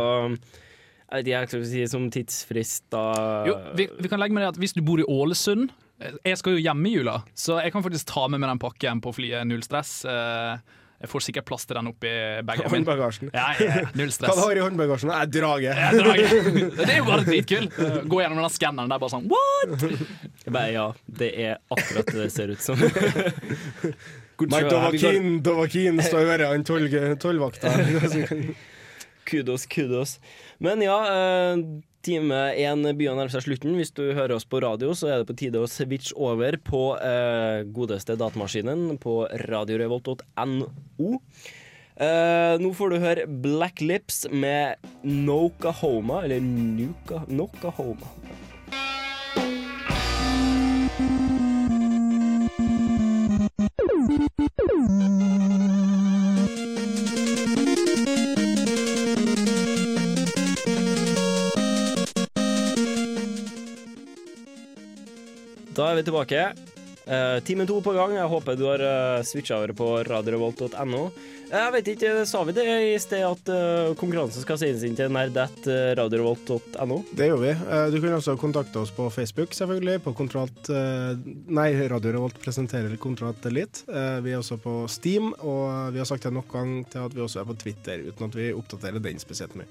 jeg 1.09 1.23
vet 1.23 1.29
ikke, 1.29 1.37
jeg 1.39 1.49
skal 1.49 1.69
si 1.71 1.85
som 1.89 2.09
tidsfrist, 2.13 2.83
da 2.93 3.03
Jo, 3.49 3.55
vi, 3.79 3.87
vi 3.97 4.11
kan 4.13 4.21
legge 4.21 4.37
med 4.37 4.45
det 4.45 4.51
at 4.51 4.59
Hvis 4.61 4.75
du 4.77 4.83
bor 4.85 5.01
i 5.01 5.07
Ålesund 5.09 5.71
eh, 6.05 6.19
Jeg 6.29 6.37
skal 6.37 6.59
jo 6.59 6.61
hjemme 6.61 6.91
i 6.91 6.99
jula, 6.99 7.23
så 7.33 7.63
jeg 7.63 7.73
kan 7.73 7.85
faktisk 7.87 8.11
ta 8.11 8.27
med 8.29 8.43
meg 8.43 8.53
den 8.53 8.61
pakken 8.61 9.01
på 9.01 9.15
flyet. 9.17 9.49
Null 9.49 9.65
stress. 9.65 10.03
Eh, 10.05 10.77
Jeg 10.99 11.09
får 11.13 11.23
sikkert 11.29 11.45
plass 11.47 11.63
til 11.69 11.77
den 11.79 11.87
oppi 11.93 12.11
bagen 12.43 12.65
min. 12.67 12.73
Håndbagasjen. 12.83 13.29
Ja, 13.35 13.53
ja, 13.63 13.83
null 13.95 14.09
Hva 14.11 14.15
stress. 14.17 14.35
du 14.35 14.41
har 14.43 14.59
i 14.59 14.63
håndbagasjen? 14.65 15.13
Jeg 15.15 15.31
drager. 15.37 15.79
Jeg 15.79 16.01
drager 16.01 16.73
Det 16.81 16.89
er 16.89 16.97
jo 16.99 17.05
bare 17.07 17.27
dritkult. 17.29 17.77
Gå 18.11 18.19
gjennom 18.25 18.41
den 18.43 18.55
skanneren 18.57 18.91
der 18.91 18.99
bare 19.05 19.13
sånn 19.13 19.29
What?! 19.31 19.85
Jeg 20.45 20.55
bare, 20.57 20.73
ja, 20.75 20.87
det 21.21 21.31
er 21.45 21.61
akkurat 21.71 22.11
det 22.11 22.25
det 22.25 22.33
ser 22.35 22.51
ut 22.51 22.65
som. 22.67 22.83
Got- 24.39 24.69
Dovakin, 24.71 25.31
Dovakin 25.43 26.03
står 26.03 26.21
jo 26.25 26.29
bare 26.33 26.51
han 26.53 26.65
tolv- 26.67 27.17
tollvakta. 27.23 27.73
Kudos, 29.29 29.67
kudos. 29.67 30.19
Men 30.59 30.83
ja, 30.83 30.99
eh, 31.07 31.61
time 32.03 32.41
én 32.59 32.83
begynner 32.83 33.15
å 33.15 33.21
nærme 33.23 33.33
seg 33.33 33.45
slutten. 33.47 33.77
Hvis 33.79 33.95
du 33.95 34.11
hører 34.11 34.37
oss 34.39 34.49
på 34.49 34.61
radio, 34.65 34.91
så 34.97 35.11
er 35.11 35.21
det 35.21 35.29
på 35.31 35.39
tide 35.39 35.63
å 35.63 35.71
switche 35.71 36.17
over 36.19 36.59
på 36.63 36.83
eh, 36.99 37.63
godeste 37.75 38.19
datamaskinen 38.19 38.99
på 39.03 39.21
radiorevolt.no. 39.47 41.13
Eh, 41.99 42.55
nå 42.63 42.73
får 42.79 42.93
du 42.95 43.01
høre 43.03 43.27
Black 43.27 43.83
Lips 43.83 44.25
med 44.31 44.79
Nokahoma, 45.03 46.23
eller 46.27 46.43
Nuka, 46.43 47.25
Nokahoma. 47.27 48.15
Da 65.79 65.93
er 65.93 66.01
vi 66.01 66.09
tilbake. 66.09 66.43
Uh, 67.09 67.39
time 67.47 67.65
to 67.65 67.79
på 67.81 67.93
gang. 67.97 68.13
Jeg 68.19 68.29
håper 68.29 68.57
du 68.59 68.65
har 68.69 68.83
uh, 68.85 69.23
switcha 69.25 69.57
over 69.57 69.71
på 69.79 69.87
radiorevolt.no. 70.05 71.03
Eh, 71.49 71.55
Jeg 71.55 71.73
vet 71.73 71.87
ikke, 71.95 72.11
sa 72.29 72.43
vi 72.45 72.53
det 72.57 72.65
i 72.69 72.99
sted 73.01 73.23
at 73.25 73.49
uh, 73.49 73.95
konkurransen 73.97 74.43
skal 74.45 74.59
sendes 74.61 74.83
inn 74.85 74.97
til 74.99 75.09
nerdett.radiorevolt.no? 75.15 76.99
Det 77.17 77.31
gjør 77.31 77.41
vi. 77.47 77.53
Uh, 77.63 77.87
Du 77.95 77.97
kan 78.03 78.17
også 78.19 78.35
kontakte 78.43 78.83
oss 78.83 78.93
på 78.93 79.07
Facebook, 79.15 79.55
selvfølgelig. 79.57 80.03
På 80.05 80.13
Kontralt 80.19 80.69
eh, 80.69 81.15
Nei, 81.49 81.71
Radio 81.95 82.13
Revolt 82.19 82.43
presenterer 82.43 82.99
Kontralt 83.01 83.47
Elite. 83.49 83.87
Eh, 83.89 84.19
Vi 84.27 84.35
er 84.35 84.43
også 84.43 84.59
på 84.61 84.83
Steam, 84.93 85.31
og 85.39 85.95
vi 85.95 86.03
har 86.03 86.11
sagt 86.11 86.27
det 86.29 86.35
nok 86.35 86.51
gang 86.53 86.83
til 86.93 87.07
at 87.07 87.15
vi 87.17 87.25
også 87.25 87.41
er 87.41 87.49
på 87.49 87.57
Twitter, 87.63 88.03
uten 88.11 88.29
at 88.29 88.37
vi 88.37 88.51
oppdaterer 88.53 89.01
den 89.01 89.23
spesielt 89.23 89.55
mye. 89.57 89.71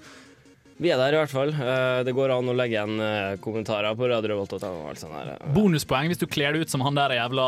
Vi 0.77 0.91
er 0.93 0.99
der 1.01 1.15
i 1.15 1.17
hvert 1.17 1.31
fall. 1.33 1.49
Eh, 1.57 1.99
det 2.05 2.13
går 2.13 2.29
an 2.35 2.51
å 2.51 2.53
legge 2.53 2.75
igjen 2.75 2.99
uh, 3.01 3.31
kommentarer 3.41 3.95
på 3.97 4.05
radiorevolt.no. 4.11 4.59
og 4.83 4.89
alt 4.91 4.99
sånt 5.01 5.15
her. 5.17 5.31
Bonuspoeng 5.55 6.11
hvis 6.11 6.19
du 6.21 6.27
kler 6.29 6.53
deg 6.53 6.67
ut 6.67 6.69
som 6.73 6.83
han 6.85 6.93
der 6.99 7.15
jævla 7.17 7.45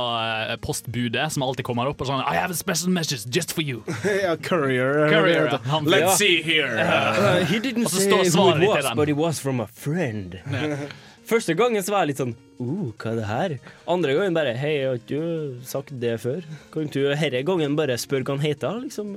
eh, 0.49 0.53
postbudet 0.63 1.27
som 1.35 1.45
alltid 1.45 1.67
kommer 1.67 1.91
opp 1.91 2.01
og 2.01 2.09
sånn 2.09 2.23
I 2.25 2.33
have 2.39 2.49
a 2.55 2.57
special 2.57 2.89
message 2.95 3.29
just 3.29 3.53
for 3.53 3.61
you. 3.61 3.83
ja, 4.25 4.33
Courier. 4.41 5.05
Courier, 5.13 5.45
ja. 5.53 5.59
Han- 5.69 5.85
Let's 5.85 6.07
Ja. 6.07 6.15
see 6.17 6.41
here. 6.41 6.73
Uh, 7.19 7.45
he 7.45 7.59
didn't 7.61 7.85
Og 7.85 7.91
så 7.93 8.01
say 8.01 8.09
står 8.09 8.25
svaret 8.33 8.57
it 8.57 8.61
ditt 8.63 8.69
i 8.69 8.73
was, 8.73 8.85
den. 8.89 8.97
but 8.97 9.09
it 9.13 9.17
was 9.19 9.39
from 9.43 9.59
a 9.61 9.67
friend. 9.67 10.39
Første 11.29 11.53
gangen 11.53 11.83
så 11.85 11.93
var 11.93 12.01
jeg 12.07 12.15
litt 12.15 12.21
sånn 12.23 12.31
uh, 12.33 12.89
hva 12.97 13.11
er 13.11 13.17
det 13.19 13.27
her? 13.29 13.53
Andre 13.93 14.15
gangen 14.17 14.33
bare 14.37 14.55
Hei, 14.57 14.71
jeg 14.79 14.87
har 14.89 14.97
ikke 15.03 15.19
du 15.21 15.67
sagt 15.69 15.93
det 16.01 16.15
før? 16.23 16.41
Kan 16.73 16.89
du 16.89 17.03
herre 17.13 17.43
gangen 17.45 17.77
bare 17.77 17.99
spørre 18.01 18.25
hva 18.25 18.39
han 18.39 18.45
heter, 18.47 18.79
liksom? 18.87 19.13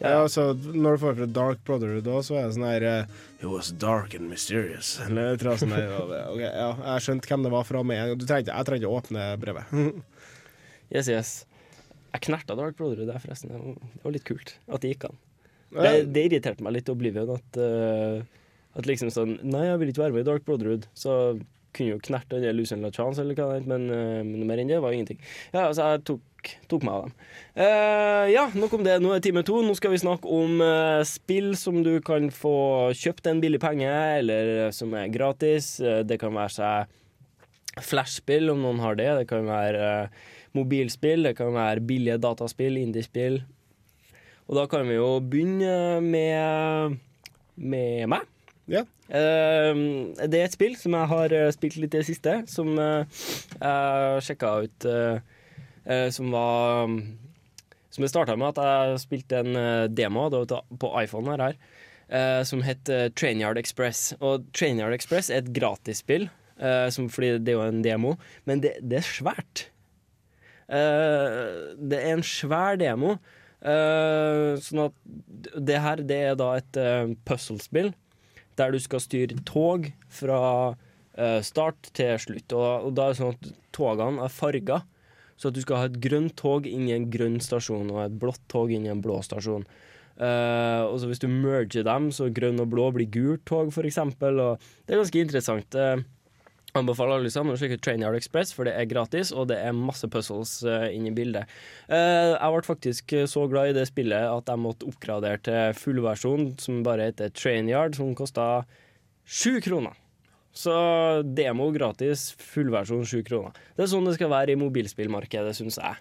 Ja, 0.00 0.22
altså, 0.22 0.54
når 0.56 0.96
du 0.96 1.02
får 1.02 1.16
fra 1.18 1.26
Dark 1.28 1.64
Brotherhood 1.68 2.06
da, 2.06 2.20
så 2.24 2.38
er 2.40 2.46
det 2.46 2.54
sånn 2.56 2.64
her 2.64 2.86
eh, 2.88 3.18
It 3.40 3.48
was 3.50 3.68
dark 3.82 4.14
and 4.16 4.30
mysterious. 4.32 4.94
Eller 5.04 5.34
jeg 5.34 5.42
tror 5.42 5.60
sånn 5.60 5.74
her, 5.76 5.92
og 5.98 6.14
ok, 6.14 6.40
ja, 6.40 6.70
Jeg 6.94 7.04
skjønte 7.04 7.28
hvem 7.28 7.44
det 7.44 7.52
var 7.52 7.68
fra 7.68 7.82
med 7.84 8.00
en 8.00 8.14
gang. 8.14 8.46
Jeg 8.48 8.68
trengte 8.68 8.88
å 8.88 8.96
åpne 9.00 9.30
brevet. 9.42 9.74
Yes, 10.90 11.06
yes. 11.06 11.28
Jeg 12.10 12.24
knerta 12.24 12.56
Dark 12.58 12.74
Brotherhood 12.74 13.06
der, 13.06 13.20
forresten. 13.22 13.52
Det 13.52 14.02
var, 14.02 14.14
litt 14.16 14.24
kult 14.26 14.56
at 14.66 14.82
det 14.82 14.88
gikk 14.90 15.04
an. 15.06 15.20
Det, 15.70 15.92
det 16.10 16.24
irriterte 16.26 16.64
meg 16.66 16.74
litt 16.74 16.90
Oblivion 16.90 17.30
at, 17.30 17.58
uh, 17.62 18.16
at 18.74 18.88
liksom 18.90 19.12
sånn 19.14 19.36
Nei, 19.46 19.68
jeg 19.68 19.78
vil 19.78 19.92
ikke 19.92 20.02
være 20.02 20.16
med 20.16 20.24
i 20.24 20.26
Dark 20.26 20.48
Brotherhood. 20.48 20.88
Så 20.98 21.14
kunne 21.76 21.94
jo 21.94 22.02
knerte 22.02 22.36
den 22.36 22.46
der 22.48 22.56
Lucian 22.56 22.82
LaChance, 22.84 23.22
eller 23.22 23.38
hva 23.38 23.54
det 23.56 23.66
eh, 23.70 24.24
men 24.26 24.46
mer 24.48 24.60
enn 24.60 24.70
det 24.70 24.80
var 24.82 24.94
ingenting. 24.94 25.20
Ja, 25.52 25.68
altså, 25.68 25.90
jeg 25.92 26.02
tok, 26.08 26.52
tok 26.70 26.86
meg 26.86 26.96
av 26.96 27.04
dem. 27.06 27.14
Uh, 27.54 28.26
ja, 28.32 28.46
nok 28.56 28.78
om 28.78 28.86
det. 28.86 28.96
Nå 29.02 29.12
er 29.14 29.22
time 29.24 29.44
to. 29.46 29.60
Nå 29.66 29.76
skal 29.78 29.94
vi 29.94 30.00
snakke 30.02 30.30
om 30.30 30.62
uh, 30.64 31.02
spill 31.08 31.52
som 31.60 31.82
du 31.86 31.92
kan 32.04 32.30
få 32.34 32.54
kjøpt 32.96 33.30
en 33.30 33.42
billig 33.42 33.60
penge, 33.62 33.90
eller 34.20 34.70
som 34.76 34.94
er 34.98 35.12
gratis. 35.12 35.76
Uh, 35.82 36.00
det 36.06 36.20
kan 36.22 36.34
være 36.36 36.56
seg 36.56 36.96
flashspill, 37.86 38.50
om 38.52 38.64
noen 38.64 38.82
har 38.82 38.98
det. 38.98 39.10
Det 39.22 39.30
kan 39.30 39.46
være 39.48 40.10
mobilspill, 40.58 41.28
det 41.28 41.36
kan 41.38 41.54
være 41.54 41.86
billige 41.86 42.18
dataspill, 42.22 42.80
indiespill. 42.80 43.40
Og 44.50 44.58
da 44.58 44.66
kan 44.66 44.88
vi 44.88 44.96
jo 44.96 45.20
begynne 45.22 46.00
med, 46.02 46.98
med 47.54 48.10
meg. 48.10 48.26
Ja. 48.70 48.84
Eh, 49.10 49.80
det 50.30 50.38
er 50.38 50.46
et 50.46 50.54
spill 50.54 50.76
som 50.78 50.94
jeg 50.94 51.10
har 51.10 51.34
eh, 51.34 51.50
spilt 51.54 51.78
litt 51.80 51.94
i 51.96 51.98
det 51.98 52.06
siste, 52.06 52.36
som 52.50 52.70
eh, 52.78 53.22
jeg 53.56 54.26
sjekka 54.28 54.52
ut 54.66 54.86
eh, 54.86 55.18
Som 56.14 56.30
var 56.30 56.92
Som 57.90 58.04
det 58.04 58.10
starta 58.12 58.36
med 58.38 58.52
at 58.52 58.60
jeg 58.62 59.00
spilte 59.02 59.40
en 59.42 59.90
demo 59.90 60.28
på 60.30 60.90
iPhone 61.00 61.34
her, 61.40 61.56
eh, 62.06 62.42
som 62.46 62.62
het 62.62 62.86
Trainyard 63.18 63.58
Express. 63.58 64.12
Og 64.20 64.46
Trainyard 64.54 64.94
Express 64.94 65.30
er 65.30 65.42
et 65.42 65.50
gratisspill, 65.56 66.28
fordi 66.60 67.32
det 67.40 67.50
er 67.50 67.56
jo 67.56 67.64
en 67.64 67.82
demo, 67.82 68.14
men 68.44 68.60
det, 68.62 68.76
det 68.84 69.00
er 69.00 69.08
svært. 69.08 69.64
Det 70.68 71.98
er 71.98 72.12
en 72.12 72.22
svær 72.22 72.78
demo. 72.78 73.16
Sånn 73.64 74.84
at 74.84 74.94
det 75.56 75.80
her 75.82 76.04
det 76.06 76.20
er 76.28 76.38
da 76.38 76.52
et 76.60 76.78
uh, 76.78 77.10
puzzlespill 77.26 77.90
der 78.60 78.74
du 78.74 78.80
skal 78.82 79.02
styre 79.02 79.40
tog 79.48 79.90
fra 80.12 80.40
eh, 81.16 81.40
start 81.46 81.92
til 81.96 82.16
slutt. 82.22 82.54
Og, 82.56 82.88
og 82.88 82.96
da 82.96 83.08
er 83.08 83.14
det 83.14 83.20
sånn 83.20 83.36
at 83.36 83.52
togene 83.76 84.26
er 84.26 84.34
farga. 84.34 84.82
Så 85.40 85.48
at 85.48 85.56
du 85.56 85.62
skal 85.64 85.80
ha 85.80 85.88
et 85.88 86.00
grønt 86.04 86.36
tog 86.36 86.66
inn 86.68 86.88
i 86.90 86.92
en 86.92 87.08
grønn 87.12 87.38
stasjon, 87.40 87.88
og 87.94 88.02
et 88.04 88.18
blått 88.20 88.42
tog 88.52 88.72
inn 88.74 88.84
i 88.84 88.92
en 88.92 89.00
blå 89.00 89.22
stasjon. 89.24 89.64
Eh, 90.20 90.82
og 90.84 90.98
så 91.00 91.08
hvis 91.08 91.22
du 91.22 91.30
merger 91.32 91.86
dem, 91.86 92.10
så 92.12 92.28
grønn 92.28 92.60
og 92.60 92.68
blå 92.74 92.90
blir 92.92 93.08
gult 93.08 93.46
tog, 93.48 93.72
eksempel. 93.72 94.42
Og 94.44 94.66
det 94.84 94.94
er 94.94 95.00
ganske 95.00 95.22
interessant. 95.24 95.78
Uh, 95.78 96.04
anbefaler 96.78 97.18
alle 97.18 97.30
sammen 97.32 97.54
å 97.54 97.58
sjekke 97.60 97.80
Trainyard 97.82 98.18
Express, 98.18 98.52
for 98.54 98.68
det 98.68 98.74
er 98.78 98.88
gratis, 98.90 99.32
og 99.34 99.48
det 99.50 99.58
er 99.62 99.76
masse 99.76 100.06
puzzles 100.10 100.60
uh, 100.66 100.86
inn 100.92 101.08
i 101.10 101.14
bildet. 101.14 101.50
Uh, 101.90 102.36
jeg 102.36 102.52
ble 102.54 102.62
faktisk 102.66 103.16
så 103.30 103.46
glad 103.50 103.70
i 103.70 103.78
det 103.78 103.88
spillet 103.90 104.28
at 104.30 104.50
jeg 104.50 104.62
måtte 104.62 104.86
oppgradere 104.90 105.40
til 105.46 105.74
fullversjon, 105.78 106.52
som 106.62 106.84
bare 106.86 107.10
heter 107.10 107.32
Trainyard, 107.34 107.98
som 107.98 108.14
kosta 108.18 108.46
sju 109.26 109.58
kroner. 109.64 109.98
Så 110.54 110.72
demo 111.36 111.68
gratis, 111.74 112.30
fullversjon 112.54 113.04
sju 113.06 113.20
kroner. 113.26 113.58
Det 113.76 113.86
er 113.86 113.92
sånn 113.92 114.08
det 114.08 114.16
skal 114.16 114.32
være 114.32 114.54
i 114.54 114.60
mobilspillmarkedet, 114.60 115.54
syns 115.58 115.78
jeg. 115.78 116.00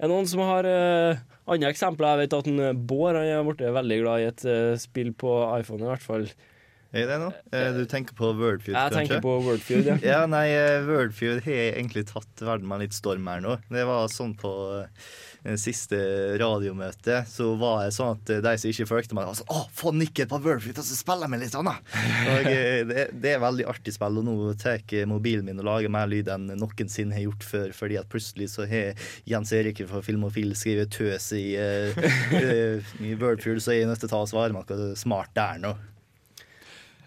Er 0.00 0.08
det 0.08 0.14
noen 0.14 0.28
som 0.28 0.40
har 0.48 0.64
uh, 0.64 1.20
andre 1.50 1.72
eksempler? 1.72 2.14
Jeg 2.14 2.24
vet 2.24 2.38
at 2.38 2.48
en, 2.48 2.62
Bård 2.88 3.18
han 3.20 3.28
er 3.28 3.44
blitt 3.44 3.66
veldig 3.76 4.00
glad 4.00 4.22
i 4.22 4.30
et 4.30 4.48
spill 4.80 5.12
på 5.12 5.34
iPhone, 5.58 5.84
i 5.84 5.92
hvert 5.92 6.04
fall. 6.04 6.30
Er 6.90 7.06
det 7.06 7.16
noe? 7.22 7.34
Eh, 7.54 7.70
Du 7.76 7.84
tenker 7.86 8.16
på 8.18 8.32
Wordfeud, 8.34 8.74
Jeg 8.74 8.92
tenker 8.94 9.20
på 9.22 9.36
Wordfeud, 9.44 9.86
ja. 9.86 9.96
ja, 10.12 10.20
nei, 10.26 10.48
eh, 10.50 10.82
Wordfeud 10.88 11.44
har 11.44 11.58
egentlig 11.76 12.08
tatt 12.10 12.42
verden 12.42 12.66
med 12.70 12.82
litt 12.82 12.96
storm 12.96 13.28
her 13.30 13.42
nå. 13.44 13.58
Det 13.70 13.84
var 13.86 14.08
sånn 14.10 14.32
på 14.38 14.50
eh, 14.82 15.54
siste 15.60 16.00
radiomøte, 16.40 17.20
så 17.30 17.52
var 17.60 17.84
det 17.84 17.94
sånn 17.94 18.16
at 18.18 18.32
de 18.42 18.54
som 18.58 18.72
ikke 18.72 18.88
fulgte 18.90 19.14
meg, 19.14 19.28
var 19.30 19.38
sånn 19.38 19.52
Å, 19.54 19.62
få 19.70 19.92
nikket 19.94 20.32
på 20.32 20.40
Wordfeud, 20.42 20.80
og 20.82 20.88
så 20.88 20.98
spiller 20.98 21.30
vi 21.30 21.38
litt 21.44 21.54
sånn, 21.54 21.70
da! 21.70 21.76
Og 22.34 22.50
det, 22.90 23.06
det 23.22 23.36
er 23.36 23.44
veldig 23.44 23.68
artig 23.70 23.94
spill, 23.94 24.18
og 24.18 24.26
nå 24.26 24.34
tar 24.58 24.82
mobilen 25.06 25.46
min 25.46 25.62
og 25.62 25.68
lager 25.70 25.94
mer 25.94 26.10
lyd 26.10 26.32
enn 26.34 26.50
noensinne 26.58 27.14
har 27.14 27.22
gjort 27.28 27.46
før, 27.46 27.76
fordi 27.76 28.00
at 28.02 28.10
plutselig 28.10 28.50
så 28.56 28.66
har 28.70 28.98
Jens 29.30 29.54
Erik 29.54 29.84
fra 29.86 30.02
Filmofil 30.04 30.56
skrevet 30.58 30.90
tøs 30.98 31.30
i, 31.38 31.54
eh, 31.54 32.02
i 33.06 33.14
Wordfeud, 33.14 33.62
så 33.62 33.76
er 33.76 33.84
jeg 33.84 33.92
nødt 33.92 34.02
til 34.02 34.10
å 34.10 34.14
ta 34.16 34.24
og 34.26 34.32
svare 34.34 34.56
meg 34.58 34.74
smart 34.98 35.30
der 35.38 35.62
nå. 35.62 35.76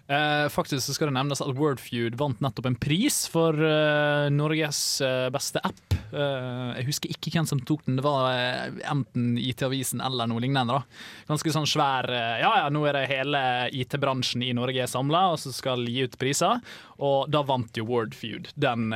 Eh, 0.04 0.48
faktisk 0.52 0.84
så 0.84 0.92
skal 0.92 1.08
det 1.08 1.14
nevnes 1.16 1.40
at 1.40 1.54
Wordfeud 1.56 2.18
vant 2.20 2.40
nettopp 2.44 2.66
en 2.68 2.76
pris 2.76 3.22
for 3.32 3.56
eh, 3.56 4.26
Norges 4.34 4.80
eh, 5.00 5.30
beste 5.32 5.62
app. 5.64 5.94
Eh, 6.12 6.74
jeg 6.76 6.88
husker 6.90 7.14
ikke 7.14 7.32
hvem 7.32 7.48
som 7.48 7.62
tok 7.64 7.86
den, 7.86 7.96
det 7.96 8.04
var 8.04 8.28
eh, 8.34 8.82
enten 8.92 9.38
IT-avisen 9.40 10.02
eller 10.04 10.28
noe 10.28 10.42
lignende. 10.44 10.76
da. 10.76 11.24
Ganske 11.30 11.54
sånn 11.56 11.68
svær 11.70 12.10
eh, 12.12 12.42
Ja 12.42 12.52
ja, 12.60 12.68
nå 12.74 12.84
er 12.84 12.98
det 12.98 13.06
hele 13.14 13.40
IT-bransjen 13.72 14.44
i 14.44 14.52
Norge 14.56 14.84
samla 14.92 15.24
og 15.32 15.40
så 15.40 15.54
skal 15.56 15.88
gi 15.88 16.04
ut 16.04 16.20
priser. 16.20 16.60
Og 17.00 17.32
da 17.32 17.40
vant 17.48 17.72
jo 17.80 17.88
Wordfeud. 17.88 18.52
Den, 18.60 18.92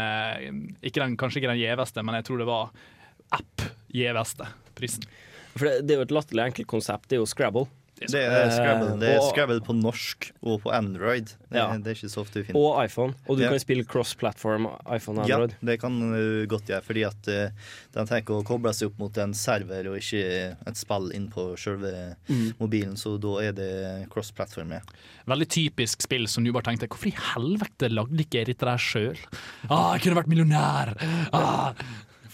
ikke 0.84 1.00
den, 1.00 1.16
kanskje 1.18 1.40
ikke 1.40 1.54
den 1.54 1.62
gjeveste, 1.62 2.04
men 2.04 2.20
jeg 2.20 2.28
tror 2.28 2.44
det 2.44 2.50
var 2.52 2.70
app-gjeveste 3.34 4.52
prisen. 4.78 5.08
For 5.56 5.66
det, 5.66 5.88
det 5.88 5.96
er 5.96 6.02
jo 6.02 6.06
et 6.10 6.14
latterlig 6.20 6.50
enkelt 6.50 6.70
konsept. 6.70 7.08
Det 7.08 7.16
er 7.16 7.24
jo 7.24 7.28
Scrabble. 7.32 7.66
Det 7.98 8.20
er 8.22 8.50
Scrabble, 8.54 8.92
det 9.00 9.08
er 9.16 9.20
Scrabble 9.26 9.60
på 9.66 9.74
norsk 9.74 10.30
og 10.42 10.60
på 10.62 10.70
Android. 10.72 11.32
Det, 11.50 11.56
Ja. 11.58 11.66
det 11.76 11.86
er 11.86 11.94
ikke 11.96 12.10
så 12.12 12.20
ofte 12.22 12.34
du 12.40 12.44
finner. 12.44 12.60
og 12.60 12.84
iPhone. 12.84 13.14
Og 13.28 13.36
du 13.38 13.42
Ja. 13.42 13.50
kan 13.50 13.58
spille 13.58 13.84
cross-platform 13.84 14.66
iPhone 14.94 15.18
og 15.18 15.24
Android. 15.30 15.50
Ja, 15.60 15.66
det 15.66 15.80
kan 15.80 15.98
du 15.98 16.46
godt 16.46 16.66
gjøre, 16.66 16.82
fordi 16.84 17.06
at 17.06 17.22
de 17.22 17.52
den 17.92 18.06
tenker 18.06 18.38
å 18.38 18.44
koble 18.44 18.70
seg 18.72 18.86
opp 18.92 18.98
mot 18.98 19.18
en 19.18 19.32
server 19.34 19.88
og 19.88 19.96
ikke 19.98 20.56
et 20.66 20.76
spill 20.76 21.10
inn 21.12 21.28
på 21.28 21.56
selve 21.58 22.14
Mm. 22.28 22.54
mobilen, 22.60 22.94
så 22.96 23.18
da 23.18 23.38
er 23.42 23.52
det 23.52 24.08
cross-platform. 24.10 24.70
Ja. 24.72 24.80
Veldig 25.26 25.48
typisk 25.48 26.00
spill 26.02 26.26
som 26.28 26.44
du 26.44 26.52
bare 26.52 26.62
tenkte 26.62 26.86
Hvorfor 26.88 27.08
i 27.08 27.16
helvete 27.34 27.90
lagde 27.90 28.16
ikke 28.24 28.38
jeg 28.44 28.46
dette 28.46 28.64
der 28.66 28.78
sjøl? 28.78 29.16
Ah, 29.70 29.96
jeg 29.96 30.02
kunne 30.02 30.22
vært 30.22 30.28
millionær! 30.28 30.94
Ah. 31.32 31.72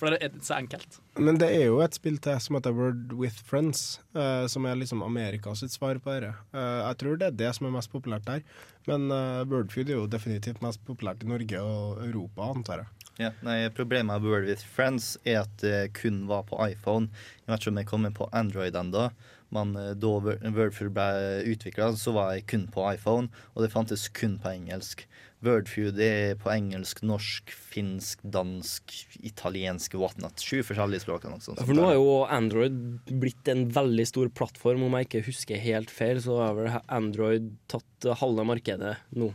For 0.04 0.12
det 0.12 0.20
er 0.20 0.34
så 0.44 0.58
enkelt. 0.58 0.98
Men 1.16 1.38
det 1.40 1.46
er 1.56 1.70
jo 1.70 1.78
et 1.80 1.96
spill 1.96 2.18
til 2.20 2.40
som 2.44 2.58
heter 2.58 2.74
Word 2.76 3.14
with 3.16 3.38
Friends, 3.48 4.00
uh, 4.12 4.44
som 4.52 4.66
er 4.68 4.76
liksom 4.76 5.00
Amerikas 5.06 5.62
svar 5.72 5.96
på 6.02 6.12
dette. 6.12 6.34
Uh, 6.52 6.82
jeg 6.90 6.98
tror 7.00 7.20
det 7.20 7.30
er 7.30 7.38
det 7.38 7.52
som 7.56 7.68
er 7.68 7.72
mest 7.72 7.92
populært 7.92 8.26
der. 8.28 8.42
Men 8.90 9.06
uh, 9.08 9.46
Wordfeud 9.48 9.88
er 9.88 9.96
jo 9.96 10.10
definitivt 10.10 10.60
mest 10.60 10.82
populært 10.84 11.24
i 11.24 11.30
Norge 11.30 11.62
og 11.64 12.02
Europa, 12.04 12.50
antar 12.52 12.82
jeg. 12.84 13.08
Ja, 13.22 13.30
nei, 13.46 13.62
Problemet 13.72 14.20
med 14.20 14.28
Word 14.28 14.44
with 14.50 14.66
Friends 14.74 15.14
er 15.24 15.44
at 15.46 15.56
det 15.62 15.94
kun 15.96 16.26
var 16.28 16.44
på 16.50 16.58
iPhone. 16.66 17.08
Jeg 17.46 17.54
vet 17.54 17.64
ikke 17.64 17.72
om 17.72 17.80
jeg 17.80 17.90
kommer 17.94 18.12
på 18.18 18.28
Android 18.36 18.76
ennå, 18.76 19.08
men 19.54 19.72
da 19.72 20.10
Word- 20.18 20.44
Wordfeud 20.44 20.92
ble 20.92 21.44
utvikla, 21.54 21.92
så 21.96 22.12
var 22.12 22.34
jeg 22.34 22.48
kun 22.50 22.66
på 22.74 22.84
iPhone, 22.90 23.30
og 23.54 23.64
det 23.64 23.72
fantes 23.72 24.08
kun 24.12 24.36
på 24.42 24.52
engelsk. 24.52 25.06
Wordfeud 25.44 26.00
er 26.02 26.34
på 26.40 26.50
engelsk, 26.52 27.02
norsk, 27.06 27.52
finsk, 27.52 28.24
dansk, 28.24 28.96
italiensk, 29.22 29.96
whatnot. 30.00 30.42
Sju 30.42 30.62
forskjellige 30.66 31.04
språk. 31.04 31.28
For 31.60 31.76
nå 31.76 31.86
er 31.90 31.98
jo 31.98 32.18
Android 32.24 32.76
blitt 33.10 33.48
en 33.52 33.66
veldig 33.74 34.08
stor 34.10 34.32
plattform. 34.34 34.86
Om 34.86 34.98
jeg 34.98 35.10
ikke 35.10 35.24
husker 35.28 35.62
helt 35.62 35.92
feil, 35.94 36.20
så 36.24 36.40
har 36.42 36.58
vel 36.58 36.76
Android 36.88 37.52
tatt 37.70 38.12
halve 38.20 38.46
markedet 38.48 38.96
nå. 39.16 39.32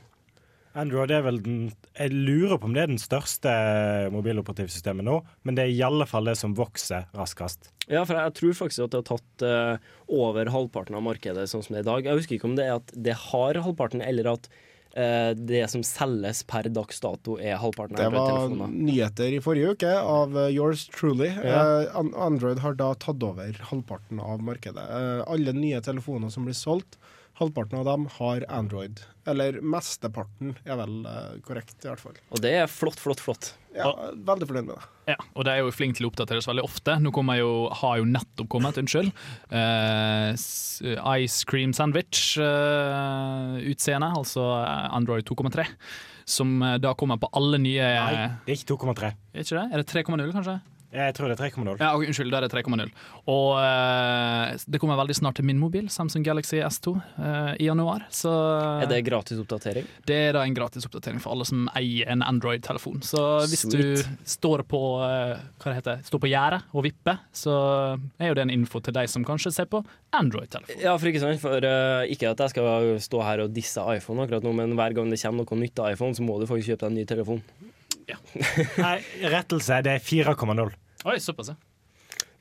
Android 0.78 1.12
er 1.12 1.24
vel 1.26 1.40
den 1.42 1.58
Jeg 1.98 2.14
lurer 2.14 2.60
på 2.60 2.70
om 2.70 2.76
det 2.76 2.84
er 2.84 2.92
den 2.92 3.02
største 3.02 3.52
mobiloperativsystemet 4.14 5.06
nå, 5.08 5.18
men 5.44 5.58
det 5.58 5.66
er 5.66 5.74
i 5.74 5.84
alle 5.86 6.06
fall 6.10 6.30
det 6.30 6.38
som 6.40 6.54
vokser 6.58 7.08
raskest. 7.18 7.72
Ja, 7.90 8.04
for 8.06 8.20
jeg 8.20 8.36
tror 8.38 8.58
faktisk 8.60 8.86
at 8.86 8.94
det 8.94 9.02
har 9.02 9.08
tatt 9.10 9.46
eh, 9.46 9.92
over 10.14 10.52
halvparten 10.54 10.98
av 10.98 11.04
markedet 11.08 11.48
sånn 11.50 11.66
som 11.66 11.74
det 11.74 11.82
er 11.82 11.88
i 11.88 11.90
dag. 11.90 12.10
Jeg 12.10 12.22
husker 12.22 12.38
ikke 12.38 12.52
om 12.52 12.58
det 12.60 12.68
er 12.68 12.78
at 12.78 12.94
det 12.94 13.18
har 13.32 13.62
halvparten, 13.66 14.06
eller 14.06 14.36
at 14.36 14.50
det 14.94 15.70
som 15.70 15.84
selges 15.86 16.42
per 16.50 16.64
dags 16.74 17.00
dato 17.00 17.36
er 17.40 17.60
halvparten 17.62 17.96
Det 17.96 18.08
av 18.08 18.14
var 18.16 18.32
telefoner. 18.32 18.72
nyheter 18.74 19.36
i 19.38 19.40
forrige 19.40 19.76
uke 19.78 19.92
av 20.02 20.34
eh, 20.38 20.50
Yours 20.56 20.88
Truly. 20.90 21.30
Ja. 21.30 21.84
Eh, 21.86 22.00
Android 22.18 22.60
har 22.60 22.74
da 22.80 22.94
tatt 22.96 23.22
over 23.24 23.54
halvparten 23.70 24.20
av 24.20 24.42
markedet. 24.42 24.82
Eh, 24.90 25.22
alle 25.30 25.54
nye 25.54 25.80
telefoner 25.86 26.30
som 26.34 26.46
blir 26.50 26.58
solgt, 26.58 26.98
halvparten 27.40 27.80
av 27.80 27.86
dem 27.88 28.04
har 28.18 28.44
Android. 28.52 29.00
Eller 29.30 29.60
mesteparten 29.62 30.56
er 30.66 30.76
vel 30.80 31.06
eh, 31.08 31.40
korrekt, 31.46 31.78
i 31.84 31.88
hvert 31.90 32.02
fall. 32.02 32.16
Og 32.34 32.42
det 32.44 32.54
er 32.62 32.68
flott, 32.72 33.00
flott, 33.00 33.20
flott. 33.24 33.46
Ja, 33.76 33.92
veldig 34.26 34.48
fornøyd 34.50 34.66
med 34.68 34.76
det. 34.76 34.84
Ja, 35.14 35.18
og 35.38 35.42
de 35.46 35.50
er 35.54 35.60
jo 35.62 35.72
flinke 35.74 35.96
til 36.00 36.06
å 36.08 36.10
oppdateres 36.12 36.48
veldig 36.50 36.66
ofte. 36.66 36.92
Nå 37.04 37.10
kommer 37.16 37.36
jo, 37.40 37.52
har 37.82 37.96
jo 38.02 38.06
nettopp 38.10 38.50
kommet, 38.52 38.80
unnskyld. 38.82 39.10
uh, 39.54 40.30
Ice 41.20 41.40
Cream 41.50 41.72
Sandwich-utseende, 41.78 44.10
altså 44.24 44.44
eh, 44.64 44.96
Android 44.98 45.24
2,3. 45.30 45.66
Som 46.30 46.50
da 46.78 46.92
kommer 46.94 47.18
på 47.18 47.26
alle 47.34 47.58
nye 47.58 47.82
Nei, 47.82 48.30
det 48.46 48.54
er 48.54 48.58
ikke 48.60 48.76
2,3. 48.76 49.10
Er 49.34 49.42
ikke 49.42 49.58
det? 49.58 49.66
Er 49.66 49.78
det 49.82 49.90
3,0, 49.90 50.30
kanskje? 50.36 50.54
Jeg 50.90 51.14
tror 51.14 51.30
det 51.30 51.36
er 51.38 51.52
3,0. 51.52 51.76
Ja, 51.78 51.92
okay, 51.94 52.10
Unnskyld, 52.10 52.32
det 52.34 52.48
er 52.48 52.64
3,0. 52.64 52.90
Og 53.30 53.50
eh, 53.62 54.56
det 54.66 54.80
kommer 54.82 54.98
veldig 54.98 55.16
snart 55.20 55.38
til 55.38 55.46
min 55.46 55.60
mobil, 55.62 55.86
Samsung 55.94 56.26
Galaxy 56.26 56.58
S2, 56.66 56.96
eh, 56.98 57.52
i 57.62 57.68
januar. 57.68 58.08
Så 58.10 58.32
Er 58.82 58.90
det 58.90 59.04
gratis 59.06 59.38
oppdatering? 59.42 59.86
det 60.10 60.18
er 60.18 60.34
da 60.34 60.44
en 60.48 60.58
gratis 60.58 60.88
oppdatering 60.90 61.22
for 61.22 61.36
alle 61.36 61.46
som 61.46 61.70
eier 61.78 62.10
en 62.10 62.26
Android-telefon. 62.26 63.04
Så 63.06 63.22
hvis 63.52 63.68
Sweet. 63.68 64.02
du 64.02 64.26
står 64.26 64.66
på 64.66 64.82
eh, 65.06 65.38
hva 65.62 65.70
det 65.70 65.78
heter, 65.78 66.02
står 66.10 66.24
på 66.26 66.32
gjerdet 66.34 66.64
og 66.74 66.88
vipper, 66.88 67.22
så 67.38 67.56
er 68.18 68.32
jo 68.32 68.40
det 68.40 68.48
en 68.48 68.58
info 68.58 68.82
til 68.82 68.96
deg 68.98 69.10
som 69.14 69.26
kanskje 69.28 69.54
ser 69.54 69.70
på 69.70 69.84
Android-telefon. 70.18 70.82
Ja, 70.82 70.98
for 70.98 71.12
ikke 71.12 71.22
sant? 71.22 71.42
For 71.44 71.62
uh, 71.62 72.02
ikke 72.10 72.34
at 72.34 72.42
jeg 72.42 72.56
skal 72.56 72.98
stå 73.04 73.22
her 73.22 73.46
og 73.46 73.54
disse 73.54 73.84
iPhone 73.94 74.26
akkurat 74.26 74.46
nå, 74.46 74.56
men 74.58 74.74
hver 74.80 74.98
gang 74.98 75.14
det 75.14 75.22
kommer 75.22 75.46
noe 75.46 75.62
nytt 75.62 75.84
av 75.84 75.94
iPhone, 75.94 76.18
så 76.18 76.26
må 76.26 76.40
du 76.42 76.50
faktisk 76.50 76.74
kjøpe 76.74 76.88
deg 76.88 76.90
en 76.90 76.98
ny 76.98 77.06
telefon. 77.10 77.44
Nei, 78.86 78.98
rettelse, 79.32 79.82
det 79.86 79.98
er 79.98 80.04
4,0. 80.04 80.72
Oi, 81.06 81.18
såpass, 81.24 81.54
ja. 81.54 81.58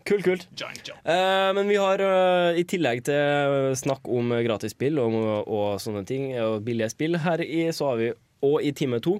Kult, 0.09 0.25
kult. 0.25 0.47
Giant 0.57 0.87
jump. 0.89 1.01
Eh, 1.05 1.51
men 1.53 1.69
vi 1.69 1.77
har, 1.77 2.01
eh, 2.01 2.61
i 2.61 2.64
tillegg 2.64 3.03
til 3.05 3.75
snakk 3.77 4.09
om 4.09 4.33
gratisspill 4.47 5.01
og, 5.03 5.16
og 5.45 5.66
sånne 5.83 6.05
ting, 6.09 6.31
og 6.41 6.62
billige 6.64 6.89
spill 6.95 7.19
her 7.21 7.43
i, 7.45 7.66
så 7.77 7.91
har 7.91 8.01
vi, 8.01 8.12
og 8.49 8.62
i 8.64 8.73
time 8.73 9.03
to, 9.05 9.19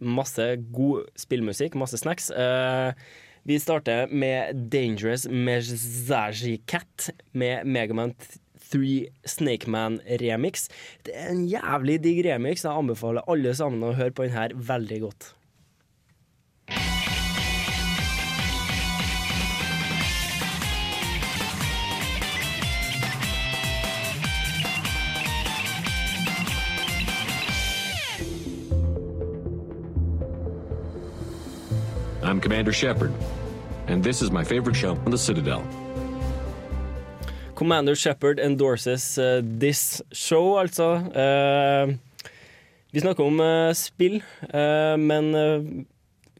masse 0.00 0.46
god 0.72 1.10
spillmusikk, 1.18 1.74
masse 1.74 1.98
snacks. 1.98 2.30
Eh, 2.30 2.92
vi 3.48 3.58
starter 3.58 4.06
med 4.12 4.68
Dangerous 4.70 5.26
Mezaji 5.26 6.60
Cat 6.68 7.10
med 7.32 7.66
Megaman 7.66 8.14
3 8.70 9.08
Snakeman 9.26 9.98
remix. 10.20 10.68
Det 11.02 11.16
er 11.16 11.32
en 11.32 11.46
jævlig 11.48 11.98
digg 12.04 12.22
remix. 12.28 12.64
Jeg 12.64 12.76
anbefaler 12.76 13.26
alle 13.26 13.54
sammen 13.56 13.82
å 13.82 13.94
høre 13.96 14.14
på 14.14 14.28
den 14.28 14.36
her 14.36 14.54
veldig 14.54 15.00
godt. 15.08 15.32
I'm 32.30 32.40
Commander 32.40 32.72
Shepard, 32.72 33.12
and 33.88 34.04
this 34.04 34.22
is 34.22 34.30
my 34.30 34.44
favorite 34.44 34.76
show 34.76 34.92
on 35.04 35.10
the 35.10 35.18
Citadel. 35.18 35.64
Commander 37.56 37.96
Shepard 37.96 38.38
endorses 38.38 39.18
uh, 39.18 39.40
this 39.42 40.00
show, 40.12 40.56
altså. 40.58 41.02
Uh, 41.10 41.94
vi 42.92 43.00
snakker 43.00 43.24
om 43.24 43.40
uh, 43.40 43.74
spill, 43.74 44.22
men 44.98 45.34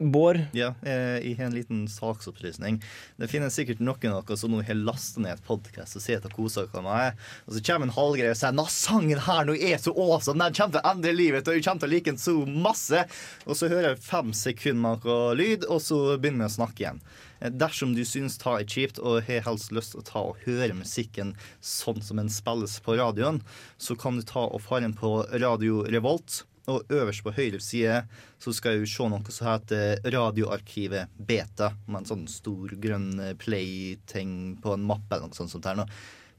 Bård? 0.01 0.39
Ja, 0.57 0.71
i 0.81 1.31
jeg 1.31 1.37
har 1.37 1.45
en 1.51 1.55
liten 1.55 1.81
saksopplysning. 1.91 2.79
Det 3.21 3.29
finnes 3.29 3.53
sikkert 3.53 3.83
noen 3.83 4.15
av 4.15 4.23
dere 4.25 4.37
som 4.39 4.51
nå 4.51 4.63
har 4.65 4.79
lastet 4.79 5.21
ned 5.21 5.35
et 5.35 5.45
podkast 5.45 5.99
og 5.99 6.03
sitter 6.03 6.31
og 6.31 6.37
koser 6.39 6.65
dere 6.71 6.83
med 6.85 6.97
det. 6.97 7.27
Og 7.45 7.53
så 7.55 7.63
kommer 7.67 7.87
en 7.89 7.95
halvgreie 7.95 8.33
og 8.33 8.39
sier 8.39 8.55
Nå, 8.57 8.65
sangen 8.73 9.21
her 9.27 9.45
nå 9.45 9.55
er 9.55 9.77
så 9.81 9.93
awesome! 9.93 10.41
Den 10.41 10.57
kommer 10.57 10.77
til 10.77 10.81
å 10.81 10.93
endre 10.95 11.13
livet, 11.15 11.47
og 11.47 11.57
jeg 11.59 11.65
kommer 11.67 11.85
til 11.85 11.91
å 11.91 11.93
like 11.93 12.11
den 12.13 12.21
så 12.21 12.35
masse! 12.67 13.03
Og 13.45 13.57
så 13.59 13.69
hører 13.71 13.91
jeg 13.91 14.03
fem 14.07 14.33
sekunder 14.35 14.81
med 14.81 15.05
noe 15.05 15.35
lyd, 15.37 15.67
og 15.69 15.81
så 15.85 16.01
begynner 16.17 16.47
vi 16.47 16.49
å 16.49 16.55
snakke 16.57 16.85
igjen. 16.85 17.01
Eh, 17.41 17.53
Dersom 17.61 17.95
du 17.97 18.03
syns 18.07 18.39
ta 18.41 18.57
er 18.59 18.65
kjipt 18.69 18.99
og 19.01 19.21
har 19.29 19.45
helst 19.47 19.73
lyst 19.75 19.93
til 19.95 20.01
å 20.01 20.07
ta 20.07 20.23
og 20.31 20.41
høre 20.47 20.73
musikken 20.77 21.35
sånn 21.61 22.01
som 22.05 22.21
den 22.21 22.31
spilles 22.33 22.79
på 22.81 22.97
radioen, 22.99 23.41
så 23.77 23.97
kan 23.99 24.17
du 24.17 24.25
ta 24.25 24.47
og 24.47 24.63
fare 24.65 24.89
inn 24.89 24.97
på 24.97 25.19
Radio 25.41 25.83
Revolt. 25.85 26.41
Og 26.69 26.93
øverst 26.93 27.23
på 27.25 27.33
høyre 27.33 27.59
side 27.63 28.03
så 28.41 28.53
skal 28.53 28.77
du 28.77 28.85
se 28.89 29.07
noe 29.09 29.33
som 29.33 29.47
heter 29.49 30.01
Radioarkivet 30.13 31.13
Beta, 31.17 31.71
med 31.87 32.03
en 32.03 32.09
sånn 32.11 32.25
stor 32.29 32.75
grønn 32.81 33.15
play-ting 33.41 34.59
på 34.61 34.75
en 34.75 34.85
mappe 34.85 35.17
eller 35.17 35.31
noe 35.31 35.39
sånt. 35.39 35.53
som 35.53 35.63
det 35.63 35.73
er 35.73 35.79
nå. 35.81 35.87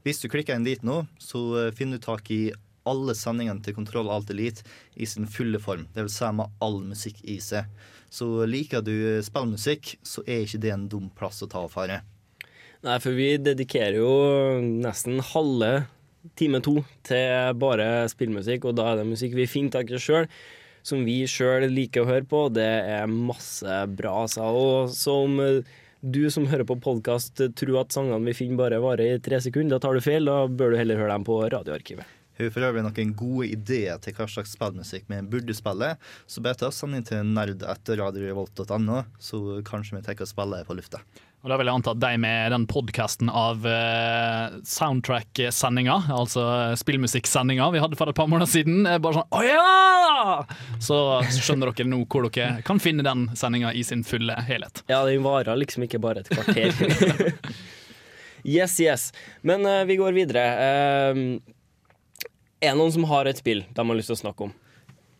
Hvis 0.03 0.19
du 0.19 0.29
klikker 0.31 0.55
inn 0.55 0.67
dit 0.67 0.81
nå, 0.83 1.05
så 1.19 1.41
eh, 1.61 1.73
finner 1.75 1.99
du 1.99 2.03
tak 2.03 2.31
i 2.35 2.51
alle 2.89 3.15
sendingene 3.15 3.63
til 3.63 3.75
Kontroll 3.77 4.09
Alt 4.11 4.31
Elite 4.33 4.65
i 4.99 5.07
sin 5.07 5.27
fulle 5.31 5.61
form. 5.63 5.85
Det 5.95 6.03
vil 6.03 6.11
si 6.11 6.31
med 6.35 6.63
all 6.63 6.81
musikk 6.83 7.21
i 7.23 7.37
seg. 7.43 7.69
Så 8.11 8.27
liker 8.45 8.83
du 8.83 9.21
spillmusikk, 9.23 9.95
så 10.03 10.23
er 10.27 10.43
ikke 10.43 10.59
det 10.65 10.73
en 10.75 10.89
dum 10.91 11.07
plass 11.15 11.39
å 11.45 11.49
ta 11.49 11.63
og 11.63 11.71
fare. 11.73 12.01
Nei, 12.83 12.97
for 12.99 13.15
vi 13.15 13.29
dedikerer 13.39 14.01
jo 14.01 14.13
nesten 14.59 15.23
halve 15.31 15.85
time 16.39 16.61
to 16.63 16.79
til 17.07 17.53
bare 17.59 18.07
spillmusikk, 18.11 18.69
og 18.69 18.77
da 18.79 18.91
er 18.91 19.01
det 19.01 19.09
musikk 19.11 19.35
vi 19.37 19.49
finner 19.49 19.77
tak 19.77 19.91
i 19.91 20.01
sjøl, 20.01 20.27
som 20.83 21.03
vi 21.07 21.21
sjøl 21.29 21.67
liker 21.71 22.03
å 22.03 22.09
høre 22.09 22.27
på. 22.27 22.47
Det 22.55 22.67
er 22.97 23.07
masse 23.11 23.79
bra, 23.95 24.15
altså. 24.25 24.49
Og 24.49 24.91
som 24.95 25.39
eh, 25.43 25.61
du 26.03 26.25
som 26.33 26.49
hører 26.51 26.67
på 26.67 26.79
podkast 26.83 27.39
tror 27.59 27.77
at 27.85 27.95
sangene 27.95 28.27
vi 28.27 28.35
finner 28.35 28.59
bare 28.59 28.81
varer 28.83 29.15
i 29.15 29.21
tre 29.23 29.39
sekunder, 29.43 29.77
da 29.77 29.83
tar 29.85 29.95
du 29.95 30.03
feil. 30.03 30.27
Da 30.27 30.43
bør 30.47 30.73
du 30.73 30.81
heller 30.81 30.99
høre 30.99 31.15
dem 31.15 31.27
på 31.27 31.39
radioarkivet. 31.53 32.19
Har 32.33 32.49
for 32.49 32.65
øvrig 32.65 32.81
noen 32.81 33.11
gode 33.13 33.51
ideer 33.53 33.99
til 34.01 34.15
hva 34.17 34.25
slags 34.27 34.55
spillmusikk 34.57 35.05
vi 35.11 35.19
burde 35.29 35.53
spille, 35.55 35.91
så 36.25 36.41
bare 36.43 36.57
ta 36.59 36.71
send 36.73 36.97
inn 36.97 37.05
til 37.05 37.21
nerd 37.29 37.61
etter 37.61 38.01
radiorevolt.no, 38.01 39.03
så 39.21 39.43
kanskje 39.67 39.99
vi 39.99 40.03
tenker 40.07 40.25
å 40.25 40.31
spille 40.31 40.63
på 40.65 40.75
lufta. 40.79 41.03
Og 41.43 41.51
da 41.51 41.57
vil 41.59 41.67
jeg 41.67 41.75
anta 41.75 41.91
at 41.91 41.99
de 41.99 42.09
med 42.23 42.53
den 42.53 42.65
podkasten 42.71 43.27
av 43.27 43.65
uh, 43.67 44.53
soundtrack-sendinga, 44.63 45.97
altså 46.15 46.45
spillmusikksendinga 46.79 47.67
vi 47.73 47.81
hadde 47.83 47.99
for 47.99 48.07
et 48.07 48.15
par 48.15 48.29
måneder 48.31 48.47
siden, 48.47 48.85
er 48.87 49.01
bare 49.03 49.19
sånn 49.19 49.35
Å 49.35 49.41
ja! 49.43 50.37
Så 50.79 50.99
skjønner 51.35 51.73
dere 51.73 51.89
nå 51.91 51.99
hvor 52.07 52.29
dere 52.29 52.63
kan 52.63 52.79
finne 52.79 53.03
den 53.03 53.25
sendinga 53.35 53.73
i 53.75 53.83
sin 53.83 54.05
fulle 54.07 54.37
helhet. 54.47 54.85
Ja, 54.87 55.01
den 55.03 55.25
varer 55.27 55.59
liksom 55.59 55.83
ikke 55.83 55.99
bare 56.03 56.23
et 56.23 56.31
kvarter. 56.31 57.35
yes, 58.55 58.79
yes. 58.79 59.09
Men 59.43 59.67
uh, 59.67 59.81
vi 59.89 59.99
går 59.99 60.15
videre. 60.15 60.47
Uh, 61.11 62.23
er 62.63 62.71
det 62.71 62.79
noen 62.79 62.95
som 62.95 63.11
har 63.11 63.27
et 63.27 63.43
spill 63.43 63.65
de 63.67 63.83
har 63.83 63.99
lyst 63.99 64.13
til 64.13 64.15
å 64.15 64.23
snakke 64.23 64.47
om? 64.47 64.55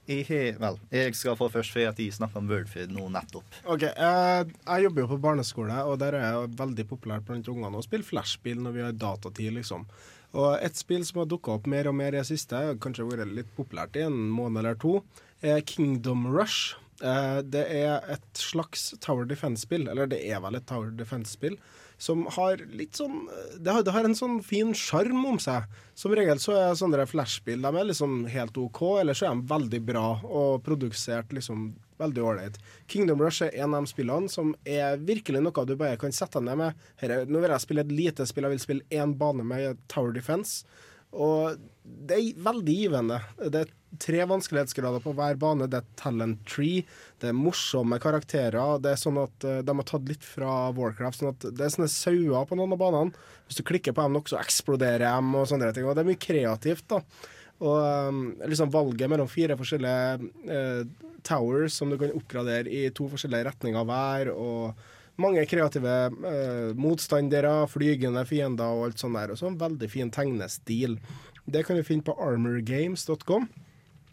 Jeg, 0.04 0.58
vel, 0.60 0.78
jeg 0.92 1.16
skal 1.16 1.38
få 1.40 1.48
først, 1.52 1.72
for 1.72 1.88
at 1.88 2.00
jeg 2.02 2.12
snakka 2.12 2.42
om 2.42 2.50
Wordfeed 2.52 2.92
nå 2.92 3.06
nettopp. 3.14 3.46
Ok, 3.72 3.86
eh, 3.88 4.42
Jeg 4.44 4.84
jobber 4.84 5.06
jo 5.06 5.12
på 5.14 5.20
barneskole, 5.24 5.78
og 5.88 5.96
der 6.02 6.18
er 6.20 6.26
jeg 6.26 6.50
veldig 6.60 6.86
populær 6.90 7.24
blant 7.24 7.48
ungene 7.48 7.80
å 7.80 7.86
spille 7.86 8.04
flashspill 8.04 8.60
når 8.66 8.76
vi 8.76 8.84
har 8.84 8.98
datatid, 9.00 9.54
liksom. 9.56 9.86
Og 10.34 10.58
et 10.66 10.76
spill 10.76 11.06
som 11.08 11.22
har 11.22 11.30
dukka 11.32 11.56
opp 11.56 11.70
mer 11.72 11.88
og 11.88 11.96
mer 11.96 12.12
i 12.12 12.20
det 12.20 12.28
siste, 12.28 12.58
og 12.74 12.82
kanskje 12.84 13.06
vært 13.08 13.32
litt 13.32 13.52
populært 13.56 13.96
i 13.96 14.04
en 14.08 14.18
måned 14.34 14.60
eller 14.64 14.76
to, 14.82 14.98
er 15.40 15.62
Kingdom 15.62 16.28
Rush. 16.34 16.76
Eh, 17.00 17.40
det 17.48 17.64
er 17.72 18.04
et 18.18 18.28
slags 18.44 18.92
Tower 19.00 19.24
Defense-spill, 19.30 19.88
eller 19.88 20.10
det 20.12 20.20
er 20.28 20.44
vel 20.44 20.60
et 20.60 20.68
Tower 20.68 20.92
Defense-spill, 21.00 21.56
som 22.04 22.26
har 22.36 22.60
litt 22.76 22.98
sånn 23.00 23.22
Det 23.64 23.72
har, 23.72 23.84
det 23.88 23.94
har 23.96 24.04
en 24.10 24.18
sånn 24.18 24.40
fin 24.44 24.74
sjarm 24.76 25.22
om 25.30 25.38
seg. 25.40 25.70
Som 25.96 26.12
regel 26.18 26.42
så 26.44 26.56
er 26.58 26.76
sånne 26.76 27.00
der 27.00 27.08
flashspill 27.10 27.64
de 27.64 27.72
er 27.80 27.88
liksom 27.88 28.26
helt 28.34 28.58
OK, 28.60 28.82
eller 29.00 29.16
så 29.16 29.30
er 29.30 29.38
de 29.40 29.48
veldig 29.54 29.82
bra 29.88 30.06
og 30.26 30.62
produsert 30.66 31.32
liksom 31.38 31.70
veldig 32.02 32.24
ålreit. 32.26 32.56
Kingdom 32.92 33.22
Rush 33.24 33.46
er 33.46 33.54
en 33.64 33.76
av 33.78 33.86
de 33.86 33.92
spillene 33.94 34.28
som 34.34 34.52
er 34.68 34.98
virkelig 35.08 35.40
noe 35.46 35.66
du 35.70 35.76
bare 35.80 35.96
kan 36.02 36.12
sette 36.12 36.42
deg 36.42 36.50
ned 36.50 36.60
med. 36.60 36.82
Her, 37.00 37.14
er- 37.22 37.30
nå 37.30 37.40
vil 37.44 37.54
jeg 37.54 37.64
spille 37.64 37.86
et 37.86 37.94
lite 37.94 38.26
spill, 38.28 38.50
jeg 38.50 38.56
vil 38.58 38.64
spille 38.66 39.00
én 39.04 39.14
bane 39.22 39.46
med 39.48 39.78
Tower 39.94 40.12
Defense. 40.18 40.66
Og 41.14 41.56
det 41.84 42.16
er 42.16 42.44
veldig 42.46 42.76
givende. 42.78 43.20
Det 43.52 43.62
er 43.66 43.72
tre 44.02 44.24
vanskelighetsgrader 44.30 45.04
på 45.04 45.14
hver 45.18 45.38
bane. 45.40 45.68
Det 45.68 45.82
er 45.82 45.92
talent 46.00 46.42
tree, 46.48 46.86
det 47.22 47.30
er 47.30 47.38
morsomme 47.38 48.00
karakterer. 48.04 48.80
Det 48.84 48.94
er 48.94 49.02
sånn 49.02 49.20
at 49.22 49.48
eh, 49.48 49.62
De 49.68 49.76
har 49.78 49.88
tatt 49.90 50.10
litt 50.10 50.24
fra 50.24 50.72
Warcraft. 50.76 51.20
sånn 51.22 51.34
at 51.34 51.48
Det 51.52 51.68
er 51.68 51.76
sånne 51.76 51.92
sauer 51.92 52.50
på 52.50 52.58
noen 52.60 52.76
av 52.76 52.82
banene. 52.82 53.30
Hvis 53.48 53.60
du 53.60 53.68
klikker 53.68 53.96
på 53.96 54.08
dem 54.08 54.18
nok, 54.18 54.32
så 54.32 54.40
eksploderer 54.42 55.06
de. 55.06 55.40
Og 55.40 55.48
sånne 55.52 55.72
ting. 55.76 55.88
Og 55.88 55.96
det 55.98 56.06
er 56.06 56.12
mye 56.14 56.28
kreativt. 56.28 56.88
da 56.96 57.04
og 57.64 58.10
um, 58.10 58.24
liksom 58.50 58.72
valget 58.74 59.12
mellom 59.12 59.30
fire 59.30 59.56
forskjellige 59.56 60.32
eh, 60.52 60.82
towers 61.24 61.78
som 61.78 61.92
du 61.92 62.00
kan 62.02 62.12
oppgradere 62.18 62.68
i 62.68 62.90
to 62.96 63.08
forskjellige 63.12 63.48
retninger 63.48 63.86
hver, 63.88 64.32
og 64.34 65.22
mange 65.22 65.46
kreative 65.48 65.94
eh, 66.10 66.72
motstandere, 66.80 67.68
flygende 67.72 68.26
fiender 68.28 68.74
og 68.74 68.88
alt 68.88 69.04
sånt 69.04 69.20
der. 69.20 69.32
Og 69.32 69.40
så 69.40 69.48
en 69.52 69.60
veldig 69.62 69.90
fin 69.92 70.12
tegnestil. 70.12 70.98
Det 71.46 71.66
kan 71.68 71.76
du 71.78 71.84
finne 71.84 72.06
på 72.06 72.16
armorgames.com, 72.16 73.50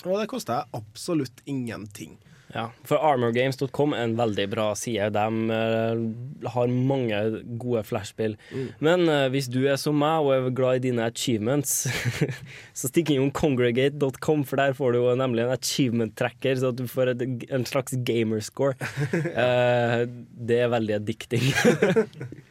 og 0.04 0.14
det 0.18 0.30
koster 0.32 0.66
absolutt 0.74 1.44
ingenting. 1.46 2.18
Ja, 2.50 2.64
for 2.82 2.98
armorgames.com 3.06 3.92
er 3.94 4.08
en 4.08 4.16
veldig 4.18 4.46
bra 4.50 4.66
side. 4.78 5.12
De 5.14 5.26
uh, 5.54 6.48
har 6.50 6.72
mange 6.72 7.20
gode 7.62 7.84
flashspill. 7.86 8.34
Mm. 8.50 8.64
Men 8.82 9.04
uh, 9.06 9.28
hvis 9.30 9.46
du 9.52 9.60
er 9.70 9.78
som 9.78 9.94
meg 10.00 10.26
og 10.26 10.32
er 10.34 10.48
glad 10.58 10.80
i 10.80 10.88
dine 10.88 11.06
achievements, 11.06 11.84
så 12.78 12.90
stikk 12.90 13.14
innom 13.14 13.30
congregate.com, 13.36 14.42
for 14.48 14.62
der 14.62 14.74
får 14.74 14.96
du 14.96 14.98
jo 14.98 15.14
nemlig 15.20 15.46
en 15.46 15.54
achievement 15.54 16.16
tracker, 16.18 16.58
så 16.58 16.74
du 16.74 16.88
får 16.90 17.14
et, 17.14 17.26
en 17.54 17.66
slags 17.68 17.94
gamerscore. 17.94 18.74
uh, 19.14 20.02
det 20.50 20.62
er 20.64 20.74
veldig 20.74 20.98
addicting. 20.98 21.50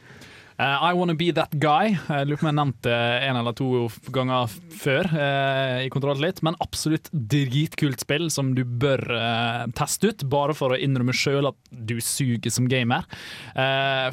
Eh, 0.60 0.90
I 0.90 0.92
Wanna 0.92 1.14
Be 1.14 1.30
That 1.32 1.54
Guy. 1.56 1.94
Jeg 1.96 2.26
lurer 2.28 2.36
på 2.36 2.44
om 2.44 2.50
jeg 2.50 2.58
nevnte 2.58 2.96
en 3.24 3.38
eller 3.40 3.54
to 3.56 3.86
ganger 4.12 4.50
før 4.76 5.08
eh, 5.08 5.86
i 5.86 5.92
Kontroll 5.92 6.20
litt, 6.20 6.42
men 6.44 6.58
absolutt 6.60 7.08
dritkult 7.12 8.02
spill 8.04 8.28
som 8.32 8.52
du 8.56 8.60
bør 8.64 9.00
eh, 9.16 9.62
teste 9.78 10.10
ut, 10.12 10.26
bare 10.28 10.56
for 10.58 10.74
å 10.74 10.80
innrømme 10.80 11.16
sjøl 11.16 11.48
at 11.48 11.56
du 11.70 11.96
suger 12.04 12.52
som 12.52 12.68
gamer. 12.68 13.06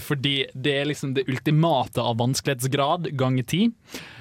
Fordi 0.04 0.36
det 0.56 0.74
er 0.80 0.88
liksom 0.90 1.14
det 1.18 1.26
ultimate 1.28 2.02
av 2.04 2.18
vanskelighetsgrad 2.22 3.12
ganger 3.18 3.48
ti. 3.48 3.62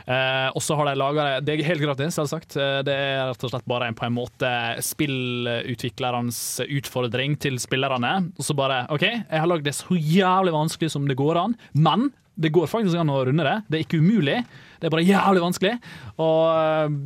Eh, 0.07 0.49
og 0.55 0.63
så 0.63 0.77
har 0.79 0.87
de 0.87 0.93
laga 1.01 1.23
det 1.43 1.57
er 1.57 1.65
helt 1.67 1.83
gratis, 1.83 2.15
selvsagt. 2.15 2.55
Eh, 2.63 2.81
Det 2.87 2.95
er 2.95 3.25
rett 3.33 3.43
og 3.47 3.51
slett 3.51 3.67
bare 3.67 3.89
en, 3.91 3.97
på 3.99 4.07
en 4.07 4.15
måte 4.15 4.51
spillutviklerens 4.87 6.39
utfordring 6.67 7.35
til 7.43 7.59
spillerne. 7.63 8.13
Og 8.39 8.47
så 8.47 8.55
bare 8.59 8.85
OK, 8.95 9.03
jeg 9.07 9.41
har 9.43 9.51
lagd 9.51 9.67
det 9.67 9.75
så 9.77 9.97
jævlig 9.99 10.55
vanskelig 10.55 10.93
som 10.95 11.09
det 11.09 11.19
går 11.19 11.41
an, 11.43 11.57
men 11.75 12.11
det 12.37 12.51
går 12.53 12.69
faktisk 12.69 12.99
an 13.01 13.11
å 13.11 13.23
runde 13.25 13.45
det. 13.47 13.57
Det 13.71 13.79
er 13.79 13.85
ikke 13.87 14.01
umulig, 14.03 14.39
det 14.81 14.89
er 14.89 14.93
bare 14.93 15.07
jævlig 15.09 15.43
vanskelig. 15.47 15.75
Og 16.21 16.41
eh, 16.53 16.97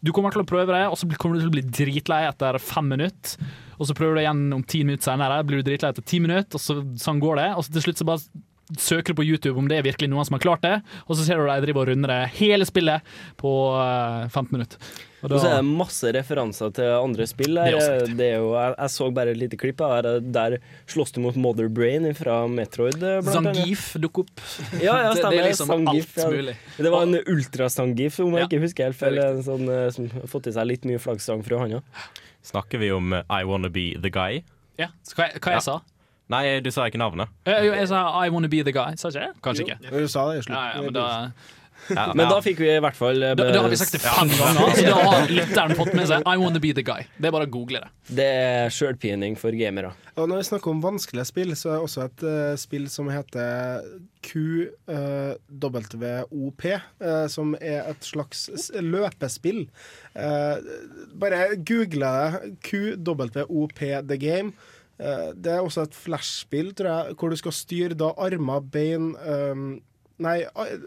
du 0.00 0.12
kommer 0.16 0.32
til 0.34 0.42
å 0.42 0.48
prøve 0.48 0.72
det, 0.72 0.84
og 0.88 0.96
så 0.96 1.08
kommer 1.20 1.36
du 1.36 1.44
til 1.44 1.50
å 1.52 1.56
bli 1.58 1.64
dritlei 1.68 2.22
etter 2.28 2.56
fem 2.64 2.88
minutter. 2.88 3.50
Og 3.80 3.88
så 3.88 3.94
prøver 3.96 4.16
du 4.18 4.22
igjen 4.22 4.40
om 4.52 4.62
ti 4.68 4.82
minutter 4.84 5.06
senere, 5.10 5.40
blir 5.48 5.60
du 5.62 5.68
dritlei 5.70 5.90
etter 5.94 6.04
ti 6.04 6.20
minutter, 6.20 6.56
og 6.56 6.60
så 6.60 6.78
sånn 7.00 7.20
går 7.22 7.40
det. 7.40 7.48
Og 7.56 7.64
så 7.64 7.74
til 7.76 7.84
slutt 7.86 8.00
så 8.02 8.06
bare 8.08 8.44
søker 8.78 9.12
du 9.14 9.20
på 9.22 9.26
YouTube 9.26 9.58
om 9.58 9.66
det 9.68 9.78
er 9.78 9.82
virkelig 9.88 10.08
noen 10.12 10.24
som 10.28 10.34
har 10.38 10.42
klart 10.44 10.62
det, 10.62 10.76
og 11.08 11.16
så 11.16 11.24
ser 11.26 11.36
du 11.40 11.46
de 11.48 11.60
driver 11.66 11.82
og 11.82 11.88
runder 11.94 12.08
det 12.12 12.20
hele 12.38 12.66
spillet 12.68 13.00
på 13.40 13.50
eh, 13.80 14.28
15 14.28 14.52
minutter. 14.54 14.78
Og 15.20 15.34
så 15.36 15.50
er 15.50 15.58
det 15.60 15.66
masse 15.68 16.08
referanser 16.16 16.70
til 16.72 16.86
andre 16.96 17.26
spill. 17.28 17.58
Det 17.58 17.64
er 17.68 17.74
også 17.76 18.14
Det 18.16 18.24
er 18.30 18.38
jo, 18.40 18.54
jeg, 18.56 18.72
jeg 18.78 18.92
så 18.94 19.08
bare 19.12 19.34
et 19.34 19.36
lite 19.36 19.58
klipp. 19.60 19.82
Der, 19.84 20.20
der 20.24 20.54
slåss 20.88 21.12
du 21.12 21.18
mot 21.20 21.36
Mother 21.36 21.68
Brain 21.68 22.06
fra 22.16 22.38
Metroid. 22.48 23.02
eh. 23.04 23.20
Zangief 23.28 23.90
dukker 24.00 24.24
opp. 24.24 24.40
Ja, 24.80 24.94
ja, 25.04 25.10
Det- 25.18 25.26
det 25.28 25.42
er 25.42 25.48
liksom 25.50 25.68
Zangief, 25.74 26.14
alt 26.16 26.24
ja. 26.24 26.30
mulig. 26.32 26.56
Det 26.78 26.90
var 26.94 27.02
en 27.04 27.18
ultrastangif, 27.34 28.16
om 28.24 28.32
jeg 28.32 28.46
Ja, 28.46 28.48
ikke 28.48 28.62
husker 28.64 28.88
helt 28.88 28.96
feil. 28.96 29.18
En 29.20 29.42
sånn, 29.44 29.68
eh, 29.68 29.90
som 29.92 30.08
har 30.14 30.24
fått 30.32 30.48
i 30.48 30.54
seg 30.56 30.66
litt 30.72 30.88
mye 30.88 30.98
flaggstang 31.04 31.44
fra 31.44 31.60
handa. 31.66 31.82
Snakker 32.42 32.80
vi 32.80 32.88
om 32.96 33.12
eh, 33.12 33.20
I 33.28 33.44
Wanna 33.44 33.68
Be 33.68 33.90
The 34.00 34.08
Guy? 34.14 34.40
Ja, 34.80 34.88
hva, 35.12 35.28
hva 35.36 35.58
jeg 35.58 35.66
sa? 35.68 35.82
Nei, 36.30 36.44
du 36.62 36.70
sa 36.70 36.86
ikke 36.86 37.00
navnet. 37.00 37.30
Eh, 37.44 37.64
jo, 37.66 37.72
Jeg 37.74 37.88
sa 37.90 38.04
I 38.22 38.30
wanna 38.30 38.48
be 38.50 38.62
the 38.62 38.74
guy, 38.74 38.94
sa 39.00 39.10
ikke 39.10 39.24
jeg? 39.24 39.38
Kanskje 39.42 39.66
ikke. 39.66 39.78
Du 39.90 40.06
sa 40.08 40.28
det 40.30 40.38
i 40.38 40.44
slutten. 40.46 40.60
Ja, 40.60 40.76
ja, 40.76 40.84
men 40.84 40.94
da, 40.94 41.06
Ja, 41.88 42.12
Men 42.14 42.28
da 42.30 42.36
fikk 42.44 42.60
vi 42.60 42.68
i 42.70 42.80
hvert 42.82 42.96
fall 42.96 43.22
eh, 43.24 43.34
da, 43.38 43.46
da 43.54 43.62
har 43.64 43.70
vi 43.72 43.78
sagt 43.80 43.94
det 43.96 44.02
fem 44.04 44.28
ganger, 44.28 44.74
så 44.76 44.84
da 44.84 44.98
har 45.00 45.32
lytteren 45.38 45.74
fått 45.78 45.94
med 45.96 46.06
seg 46.10 46.22
I 46.28 46.36
wanna 46.38 46.60
be 46.62 46.72
the 46.76 46.84
guy. 46.86 47.06
Det 47.16 47.30
er 47.30 47.34
bare 47.34 47.48
å 47.48 47.52
google 47.52 47.80
det. 47.82 47.90
Det 48.20 48.26
er 48.26 48.74
sjølpining 48.74 49.34
for 49.40 49.56
gamere. 49.56 49.90
Og 50.20 50.28
når 50.28 50.42
vi 50.42 50.48
snakker 50.50 50.74
om 50.74 50.82
vanskelige 50.84 51.26
spill, 51.28 51.52
så 51.56 51.72
er 51.72 51.74
det 51.78 51.86
også 51.86 52.00
et 52.06 52.24
uh, 52.26 52.54
spill 52.60 52.86
som 52.92 53.08
heter 53.10 53.86
QWOP, 54.26 55.34
uh, 57.00 57.26
som 57.32 57.54
er 57.58 57.80
et 57.88 58.02
slags 58.04 58.40
løpespill. 58.76 59.62
Eh, 60.14 60.56
bare 61.22 61.56
google 61.56 62.10
det. 62.10 62.58
QWOP 62.66 63.80
The 63.80 64.18
Game. 64.20 64.52
Eh, 65.00 65.30
Det 65.34 65.52
er 65.52 65.60
også 65.64 65.86
et 65.88 65.94
flashspill, 65.96 66.74
tror 66.76 66.90
jeg, 66.90 67.14
hvor 67.18 67.32
du 67.32 67.36
skal 67.40 67.52
styre 67.56 67.96
da 67.96 68.12
armer, 68.20 68.60
bein 68.60 69.14
ehm, 69.16 69.80
Nei, 70.20 70.36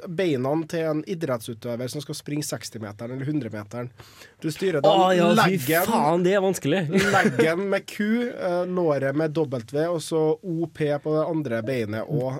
beina 0.08 0.54
til 0.70 0.86
en 0.86 1.02
idrettsutøver 1.10 1.90
som 1.90 2.04
skal 2.04 2.18
springe 2.18 2.46
60-meteren 2.46 3.16
eller 3.16 3.30
100-meteren. 3.32 3.90
Du 4.44 4.50
styrer 4.54 4.84
den. 4.84 5.04
Ja, 5.18 5.30
leggen 5.38 5.88
faen, 5.88 6.26
det 6.26 6.36
er 6.38 6.44
vanskelig. 6.44 6.84
Leggen 7.16 7.66
med 7.72 7.88
Q, 7.90 8.04
eh, 8.30 8.60
låret 8.70 9.18
med 9.18 9.34
W, 9.34 9.86
og 9.88 10.00
så 10.04 10.22
OP 10.38 10.78
på 10.78 11.16
det 11.16 11.26
andre 11.26 11.62
beinet 11.66 12.10
òg. 12.10 12.40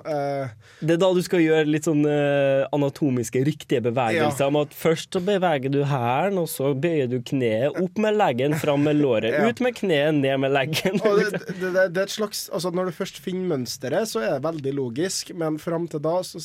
Det 0.80 0.96
er 0.96 1.00
da 1.02 1.10
du 1.16 1.22
skal 1.24 1.42
gjøre 1.42 1.66
litt 1.70 1.88
sånn 1.88 2.04
eh, 2.06 2.64
anatomiske, 2.74 3.42
riktige 3.46 3.82
bevegelser. 3.84 4.46
Ja. 4.46 4.64
At 4.64 4.76
først 4.76 5.14
så 5.16 5.22
beveger 5.24 5.72
du 5.72 5.82
hælen, 5.88 6.38
og 6.40 6.48
så 6.52 6.72
bøyer 6.78 7.10
du 7.10 7.18
kneet 7.26 7.74
opp 7.80 7.98
med 8.00 8.18
leggen, 8.18 8.54
fram 8.60 8.86
med 8.86 9.00
låret. 9.00 9.34
Ja. 9.34 9.48
Ut 9.48 9.62
med 9.64 9.76
kneet, 9.78 10.14
ned 10.20 10.40
med 10.44 10.54
leggen. 10.54 11.00
Og 11.02 11.20
det, 11.20 11.30
det, 11.34 11.56
det, 11.60 11.88
det 11.94 12.04
er 12.04 12.06
et 12.06 12.14
slags 12.14 12.46
Altså 12.54 12.70
Når 12.74 12.90
du 12.90 12.96
først 12.96 13.18
finner 13.22 13.54
mønsteret, 13.54 14.08
så 14.10 14.22
er 14.22 14.36
det 14.36 14.44
veldig 14.46 14.74
logisk, 14.76 15.32
men 15.38 15.58
fram 15.62 15.88
til 15.90 16.02
da 16.04 16.20
så 16.26 16.42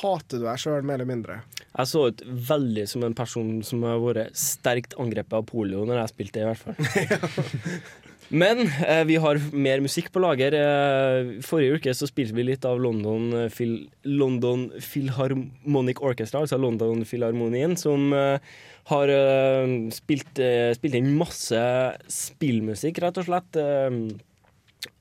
hater 0.00 0.40
du 0.40 0.46
deg 0.46 0.60
sjøl 0.60 0.86
mer 0.86 1.00
eller 1.00 1.10
mindre. 1.10 1.40
Jeg 1.74 1.90
så 1.90 2.06
ut 2.10 2.22
veldig 2.48 2.86
som 2.90 3.04
en 3.06 3.16
person 3.18 3.58
som 3.66 3.82
har 3.86 4.00
vært 4.02 4.38
sterkt 4.38 4.96
angrepet 5.00 5.36
av 5.40 5.46
polio 5.48 5.84
når 5.88 6.02
jeg 6.02 6.14
spilte, 6.14 6.42
i 6.42 6.48
hvert 6.48 6.64
fall. 6.64 7.78
Men 8.34 8.62
eh, 8.86 9.02
vi 9.04 9.16
har 9.20 9.40
mer 9.52 9.82
musikk 9.84 10.08
på 10.14 10.22
lager. 10.22 10.54
Eh, 10.56 11.32
forrige 11.44 11.78
uke 11.78 11.94
så 11.96 12.08
spilte 12.08 12.36
vi 12.36 12.46
litt 12.48 12.64
av 12.68 12.80
London, 12.80 13.26
eh, 13.36 13.50
Phil, 13.52 13.74
London 14.08 14.70
Philharmonic 14.78 16.00
Orchestra, 16.00 16.44
altså 16.44 16.58
London 16.60 17.04
Philharmonien, 17.04 17.76
som 17.78 18.14
eh, 18.16 18.54
har 18.90 19.12
eh, 19.12 19.74
spilt, 19.94 20.40
eh, 20.40 20.72
spilt 20.78 20.98
inn 20.98 21.12
masse 21.18 21.64
spillmusikk, 22.10 23.02
rett 23.04 23.20
og 23.20 23.28
slett. 23.28 23.60
Eh, 23.60 24.00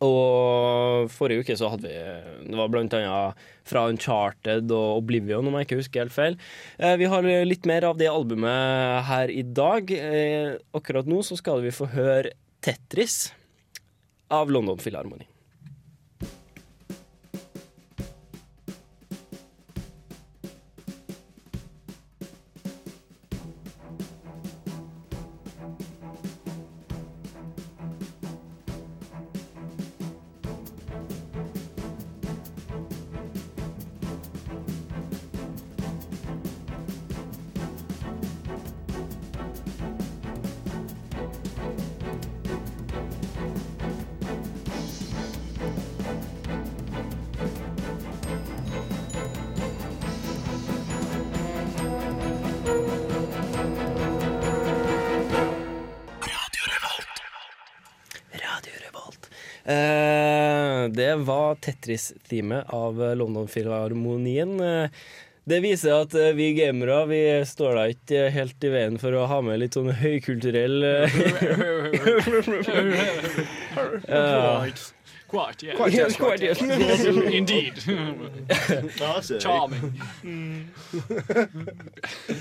og 0.04 1.10
forrige 1.14 1.44
uke 1.44 1.58
så 1.60 1.72
hadde 1.74 1.90
vi 1.90 2.50
Det 2.50 2.60
var 2.60 2.72
blant 2.72 2.96
annet 2.98 3.44
fra 3.68 3.86
Uncharted 3.92 4.72
og 4.72 5.02
Oblivion, 5.02 5.48
om 5.48 5.58
jeg 5.58 5.68
ikke 5.68 5.80
husker 5.80 6.04
helt 6.04 6.16
feil. 6.16 6.40
Eh, 6.78 6.96
vi 7.00 7.10
har 7.12 7.28
litt 7.48 7.68
mer 7.70 7.88
av 7.88 8.00
det 8.00 8.12
albumet 8.12 9.04
her 9.10 9.32
i 9.32 9.44
dag. 9.44 9.92
Eh, 9.92 10.56
akkurat 10.76 11.08
nå 11.10 11.22
så 11.24 11.40
skal 11.40 11.64
vi 11.64 11.76
få 11.76 11.90
høre 11.94 12.36
Tetris 12.64 13.32
av 14.34 14.52
London 14.52 14.80
Philharmoni. 14.80 15.33
Tetris-teamet 61.64 62.64
av 62.76 63.00
London 63.20 63.48
Philharmonien. 63.48 64.60
Eh, 64.62 64.90
Det 65.46 65.58
viser 65.60 65.92
at 66.06 66.14
eh, 66.16 66.30
vi 66.38 66.54
gamere 66.56 67.02
vi 67.10 67.18
står 67.44 67.74
da 67.76 67.82
ikke 67.92 68.30
helt 68.32 68.64
i 68.64 68.70
veien 68.72 68.96
for 69.02 69.12
å 69.20 69.26
ha 69.28 69.42
med 69.44 69.60
litt 69.60 69.74
sånn 69.76 69.92
høykulturell 70.00 70.84
eh. 70.88 71.12
Quite. 75.34 75.74
Quite, 75.76 75.98
yes, 75.98 76.16
quite, 76.16 76.46
yes. 76.46 76.62
Indeed. 77.40 77.74
Charming. 79.42 79.98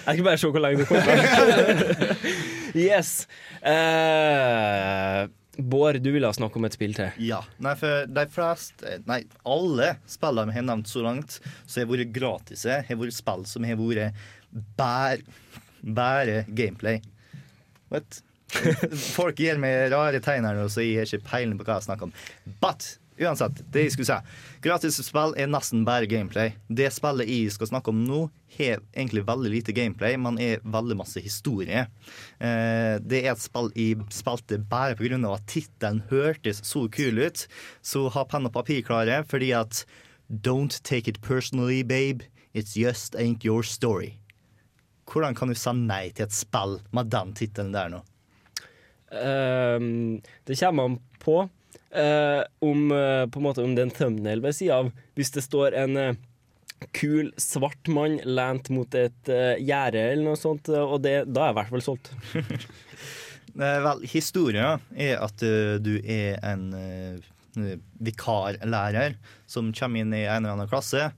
Jeg 0.07 0.14
skal 0.14 0.25
bare 0.27 0.39
se 0.39 0.47
hvor 0.53 0.61
lenge 0.61 0.79
det 0.79 0.87
kommer. 0.91 1.16
yes. 2.77 3.27
Eh, 3.64 5.27
Bård, 5.59 5.98
du 6.00 6.09
ville 6.14 6.30
snakke 6.32 6.57
om 6.57 6.64
et 6.64 6.76
spill 6.76 6.94
til. 6.96 7.12
Ja. 7.20 7.42
Nei, 7.61 7.74
for 7.76 8.07
de 8.09 8.24
fleste 8.32 8.94
Nei, 9.09 9.18
alle 9.44 9.90
spillene 10.09 10.48
vi 10.48 10.57
har 10.57 10.64
nevnt 10.64 10.88
så 10.88 11.05
langt, 11.05 11.38
så 11.66 11.82
har 11.82 11.90
vært 11.90 12.14
gratis. 12.14 12.64
Har 12.64 13.00
vært 13.03 13.18
spill 13.18 13.44
som 13.48 13.66
har 13.68 13.80
vært 13.80 14.16
bare, 14.78 15.20
bare 15.82 16.42
gameplay. 16.48 17.03
Vet? 17.92 18.22
Folk 19.16 19.40
gir 19.40 19.61
meg 19.61 19.92
rare 19.92 20.20
tegn 20.24 20.48
her 20.48 20.57
nå, 20.57 20.66
så 20.72 20.84
jeg 20.84 21.03
har 21.03 21.09
ikke 21.09 21.28
peiling 21.28 21.61
på 21.61 21.68
hva 21.68 21.78
jeg 21.78 21.88
snakker 21.90 22.09
om. 22.09 22.16
But 22.64 22.94
uansett, 23.27 23.62
det 23.73 23.87
jeg 23.87 23.95
skulle 23.95 24.09
si. 24.09 24.37
Gratis 24.64 25.01
spill 25.05 25.35
er 25.39 25.51
nesten 25.51 25.85
bare 25.89 26.09
gameplay. 26.11 26.55
Det 26.68 26.91
spillet 26.95 27.31
jeg 27.31 27.55
skal 27.55 27.70
snakke 27.73 27.93
om 27.93 28.05
nå, 28.07 28.27
har 28.59 28.83
egentlig 28.93 29.25
veldig 29.27 29.51
lite 29.55 29.75
gameplay, 29.77 30.18
men 30.20 30.39
er 30.43 30.62
veldig 30.64 30.99
masse 31.01 31.23
historie. 31.25 31.87
Eh, 32.39 32.95
det 33.01 33.23
er 33.23 33.33
et 33.33 33.43
spill 33.43 33.73
jeg 33.79 34.03
spilte 34.12 34.61
bare 34.70 34.97
pga. 34.99 35.20
at 35.33 35.47
tittelen 35.47 36.03
hørtes 36.11 36.62
så 36.64 36.89
kul 36.89 37.18
ut. 37.18 37.47
Så 37.83 38.09
ha 38.09 38.25
penn 38.25 38.47
og 38.47 38.53
papir 38.53 38.83
klare, 38.83 39.25
fordi 39.25 39.53
at 39.53 39.85
Don't 40.33 40.81
take 40.83 41.09
it 41.09 41.20
personally, 41.20 41.83
babe. 41.83 42.23
It's 42.55 42.75
just 42.75 43.14
ain't 43.14 43.45
your 43.45 43.62
story. 43.62 44.18
Hvordan 45.07 45.35
kan 45.35 45.49
du 45.49 45.55
si 45.55 45.73
nei 45.77 46.11
til 46.16 46.25
et 46.25 46.33
spill 46.33 46.79
med 46.93 47.11
den 47.12 47.35
tittelen 47.37 47.73
der 47.75 47.91
nå? 47.93 48.01
Um, 49.12 50.23
det 50.49 50.57
kommer 50.57 50.89
an 50.89 50.99
på 51.20 51.43
eh, 51.95 52.43
om, 52.64 52.93
eh, 52.93 53.24
på 53.26 53.40
en 53.40 53.47
måte, 53.47 53.64
om 53.64 53.74
det 53.76 53.90
thumbnail 53.97 54.43
ved 54.45 54.57
sida 54.57 54.82
av. 54.82 54.93
Hvis 55.18 55.32
det 55.34 55.45
står 55.45 55.76
en 55.84 55.97
eh, 56.01 56.20
kul, 56.97 57.32
svart 57.40 57.88
mann 57.93 58.18
lent 58.24 58.70
mot 58.74 58.95
et 58.99 59.30
eh, 59.30 59.59
gjerde 59.62 60.03
eller 60.12 60.24
noe 60.26 60.40
sånt, 60.40 60.70
eh, 60.72 60.82
og 60.82 61.03
det, 61.05 61.16
da 61.30 61.47
er 61.47 61.53
jeg 61.53 61.57
i 61.57 61.61
hvert 61.61 61.74
fall 61.76 61.86
solgt. 61.90 62.14
Eh, 63.53 63.78
vel, 63.84 63.99
historien 64.09 64.80
er 64.97 65.18
at 65.20 65.43
uh, 65.45 65.74
du 65.76 65.99
er 66.01 66.38
en 66.40 66.70
uh, 66.72 67.74
vikarlærer 68.01 69.18
som 69.45 69.68
kommer 69.76 70.01
inn 70.01 70.14
i 70.16 70.22
en 70.22 70.47
eller 70.47 70.55
annen 70.55 70.70
klasse, 70.70 71.11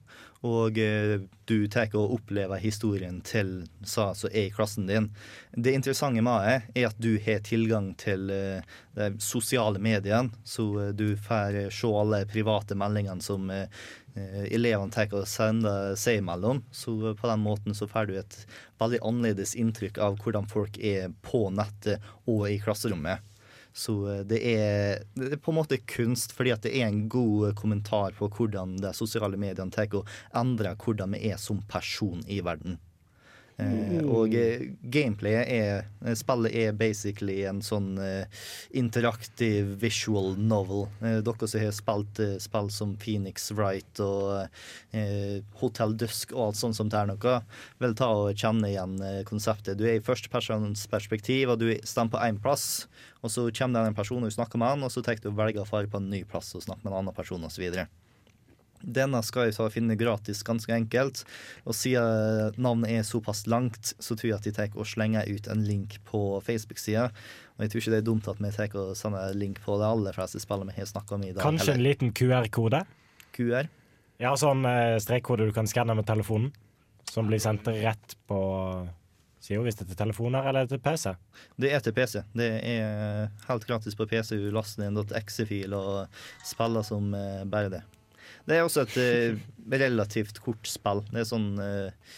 og 0.45 0.79
eh, 0.79 1.23
du 1.49 1.57
tar 1.73 1.93
og 1.97 2.19
opplever 2.19 2.61
historien 2.61 3.21
til 3.25 3.65
sa 3.85 4.11
som 4.17 4.33
er 4.33 4.49
i 4.49 4.53
klassen 4.53 4.89
din. 4.89 5.09
Det 5.57 5.73
interessante 5.73 6.23
med 6.25 6.45
det 6.45 6.83
er 6.83 6.89
at 6.91 7.01
du 7.01 7.15
har 7.25 7.41
tilgang 7.47 7.93
til 8.01 8.29
eh, 8.33 8.75
de 8.97 9.11
sosiale 9.25 9.81
mediene, 9.81 10.35
så 10.45 10.67
eh, 10.83 10.93
du 10.93 11.15
får 11.17 11.73
se 11.73 11.89
alle 11.89 12.25
private 12.29 12.77
meldingene 12.77 13.25
som 13.25 13.51
elevene 14.15 14.95
tar 14.95 15.11
og 15.17 15.25
sender 15.27 15.97
seg 15.99 16.21
imellom. 16.21 16.61
Så 16.71 16.95
på 17.19 17.27
den 17.31 17.43
måten 17.43 17.75
så 17.75 17.89
får 17.91 18.07
du 18.07 18.19
et 18.21 18.37
veldig 18.79 19.01
annerledes 19.03 19.57
inntrykk 19.59 19.99
av 19.99 20.21
hvordan 20.23 20.47
folk 20.51 20.79
er 20.79 21.11
på 21.27 21.49
nettet 21.51 22.05
og 22.31 22.47
i 22.47 22.61
klasserommet. 22.63 23.25
Så 23.75 23.95
eh, 24.11 24.23
det 24.31 24.41
er, 24.55 25.05
det 25.19 25.33
er 25.35 25.43
på 25.43 25.53
en 25.53 25.59
måte 25.59 25.81
kunst, 25.91 26.33
fordi 26.37 26.55
at 26.55 26.65
det 26.67 26.75
er 26.79 26.89
en 26.89 27.05
god 27.11 27.57
kommentar 27.59 28.15
på 28.19 28.31
hvordan 28.31 28.79
de 28.81 28.95
sosiale 28.97 29.39
mediene 29.41 29.75
tar 29.75 29.91
og 29.99 30.09
endrer 30.37 30.79
hvordan 30.79 31.17
vi 31.17 31.25
er 31.33 31.41
som 31.43 31.63
person 31.71 32.23
i 32.31 32.41
verden. 32.47 32.79
Eh, 33.57 33.85
Mm. 33.95 34.09
og 34.11 34.33
gameplayet 34.91 35.47
er 35.47 35.85
eh, 36.03 36.15
Spillet 36.19 36.55
er 36.59 36.73
basically 36.75 37.45
en 37.47 37.61
sånn 37.63 37.93
eh, 38.03 38.25
interaktiv 38.75 39.77
visual 39.79 40.35
novel. 40.37 40.89
Dere 41.01 41.47
som 41.47 41.63
har 41.63 41.71
spilt 41.77 42.19
spill 42.43 42.71
som 42.75 42.97
Phoenix 42.99 43.53
Wright 43.55 44.01
og 44.03 44.49
Hotel 45.61 45.95
Dusk 45.99 46.33
og 46.35 46.49
alt 46.49 46.59
sånt 46.59 46.79
som 46.79 46.91
det 46.91 46.99
er 46.99 47.13
noe, 47.13 47.37
vil 47.79 47.95
ta 47.95 48.11
og 48.11 48.35
kjenne 48.35 48.73
igjen 48.73 48.99
konseptet. 49.29 49.79
Du 49.79 49.87
er 49.87 49.99
i 49.99 50.05
førstepersonens 50.05 50.87
perspektiv, 50.91 51.55
og 51.55 51.63
du 51.63 51.69
står 51.87 52.11
på 52.11 52.23
én 52.27 52.41
plass, 52.43 52.89
og 53.23 53.31
så 53.31 53.47
kommer 53.55 53.85
det 53.85 53.95
en 53.95 53.99
person 54.03 54.23
og 54.23 54.31
du 54.31 54.35
snakker 54.35 54.59
med 54.59 54.75
han, 54.75 54.83
og 54.87 54.91
så 54.91 55.03
tar 55.05 55.23
du 55.23 55.31
og 55.31 55.39
velger 55.39 55.63
å 55.63 55.69
fare 55.69 55.91
på 55.91 56.03
en 56.03 56.11
ny 56.11 56.25
plass 56.27 56.55
og 56.55 56.67
snakke 56.67 56.83
med 56.83 56.93
en 56.93 57.05
annen 57.05 57.17
person 57.17 57.47
osv. 57.47 57.71
Denne 58.85 59.21
skal 59.25 59.49
jeg 59.51 59.73
finne 59.75 59.97
gratis 59.99 60.43
ganske 60.47 60.73
enkelt. 60.75 61.23
Og 61.65 61.77
siden 61.77 62.59
navnet 62.61 62.93
er 62.93 63.07
såpass 63.07 63.45
langt, 63.51 63.95
så 63.99 64.17
tror 64.17 64.31
jeg 64.31 64.39
at 64.39 64.49
de 64.49 64.55
tar 64.57 64.77
og 64.79 64.89
slenger 64.89 65.29
ut 65.31 65.49
en 65.53 65.65
link 65.67 65.99
på 66.09 66.23
Facebook-sida. 66.45 67.09
Og 67.55 67.65
jeg 67.65 67.73
tror 67.73 67.83
ikke 67.83 67.95
det 67.95 68.03
er 68.03 68.09
dumt 68.09 68.29
at 68.31 68.43
vi 68.43 68.53
tar 68.55 68.77
og 68.81 68.97
sender 68.99 69.39
link 69.39 69.63
på 69.65 69.79
de 69.81 69.87
aller 69.89 70.17
fleste 70.17 70.43
spillene 70.43 70.75
vi 70.75 70.83
har 70.83 70.91
snakka 70.91 71.17
om 71.17 71.25
i 71.25 71.33
dag. 71.33 71.43
Kanskje 71.45 71.77
en 71.77 71.87
liten 71.87 72.13
QR-kode? 72.17 72.85
QR? 73.35 73.71
Ja, 74.23 74.35
sånn 74.39 74.63
eh, 74.69 74.97
strekkode 75.03 75.49
du 75.49 75.55
kan 75.55 75.69
skanne 75.71 75.97
med 75.99 76.07
telefonen. 76.09 76.53
Som 77.11 77.29
blir 77.29 77.43
sendt 77.43 77.67
rett 77.69 78.15
på 78.27 78.39
hun 79.53 79.67
hvis 79.67 79.77
det 79.77 79.85
er 79.85 79.91
til 79.93 79.99
telefoner 79.99 80.47
eller 80.49 80.69
til 80.69 80.81
PC. 80.81 81.11
Det 81.61 81.73
er 81.77 81.83
til 81.85 81.93
PC. 81.97 82.23
Det 82.33 82.47
er 82.65 83.27
helt 83.49 83.67
gratis 83.69 83.97
på 83.99 84.07
PC. 84.09 84.39
Du 84.41 84.49
laster 84.55 84.81
ned 84.81 84.95
en 84.95 85.17
.exe-fil 85.19 85.75
og 85.77 86.07
spiller 86.47 86.87
som 86.87 87.13
eh, 87.19 87.43
bare 87.45 87.73
det. 87.75 87.83
Det 88.45 88.57
er 88.59 88.65
også 88.67 88.83
et 88.85 88.97
eh, 89.01 89.39
relativt 89.73 90.41
kort 90.45 90.67
spill. 90.69 91.01
Det 91.11 91.23
er 91.23 91.29
sånn 91.29 91.51
eh, 91.63 92.17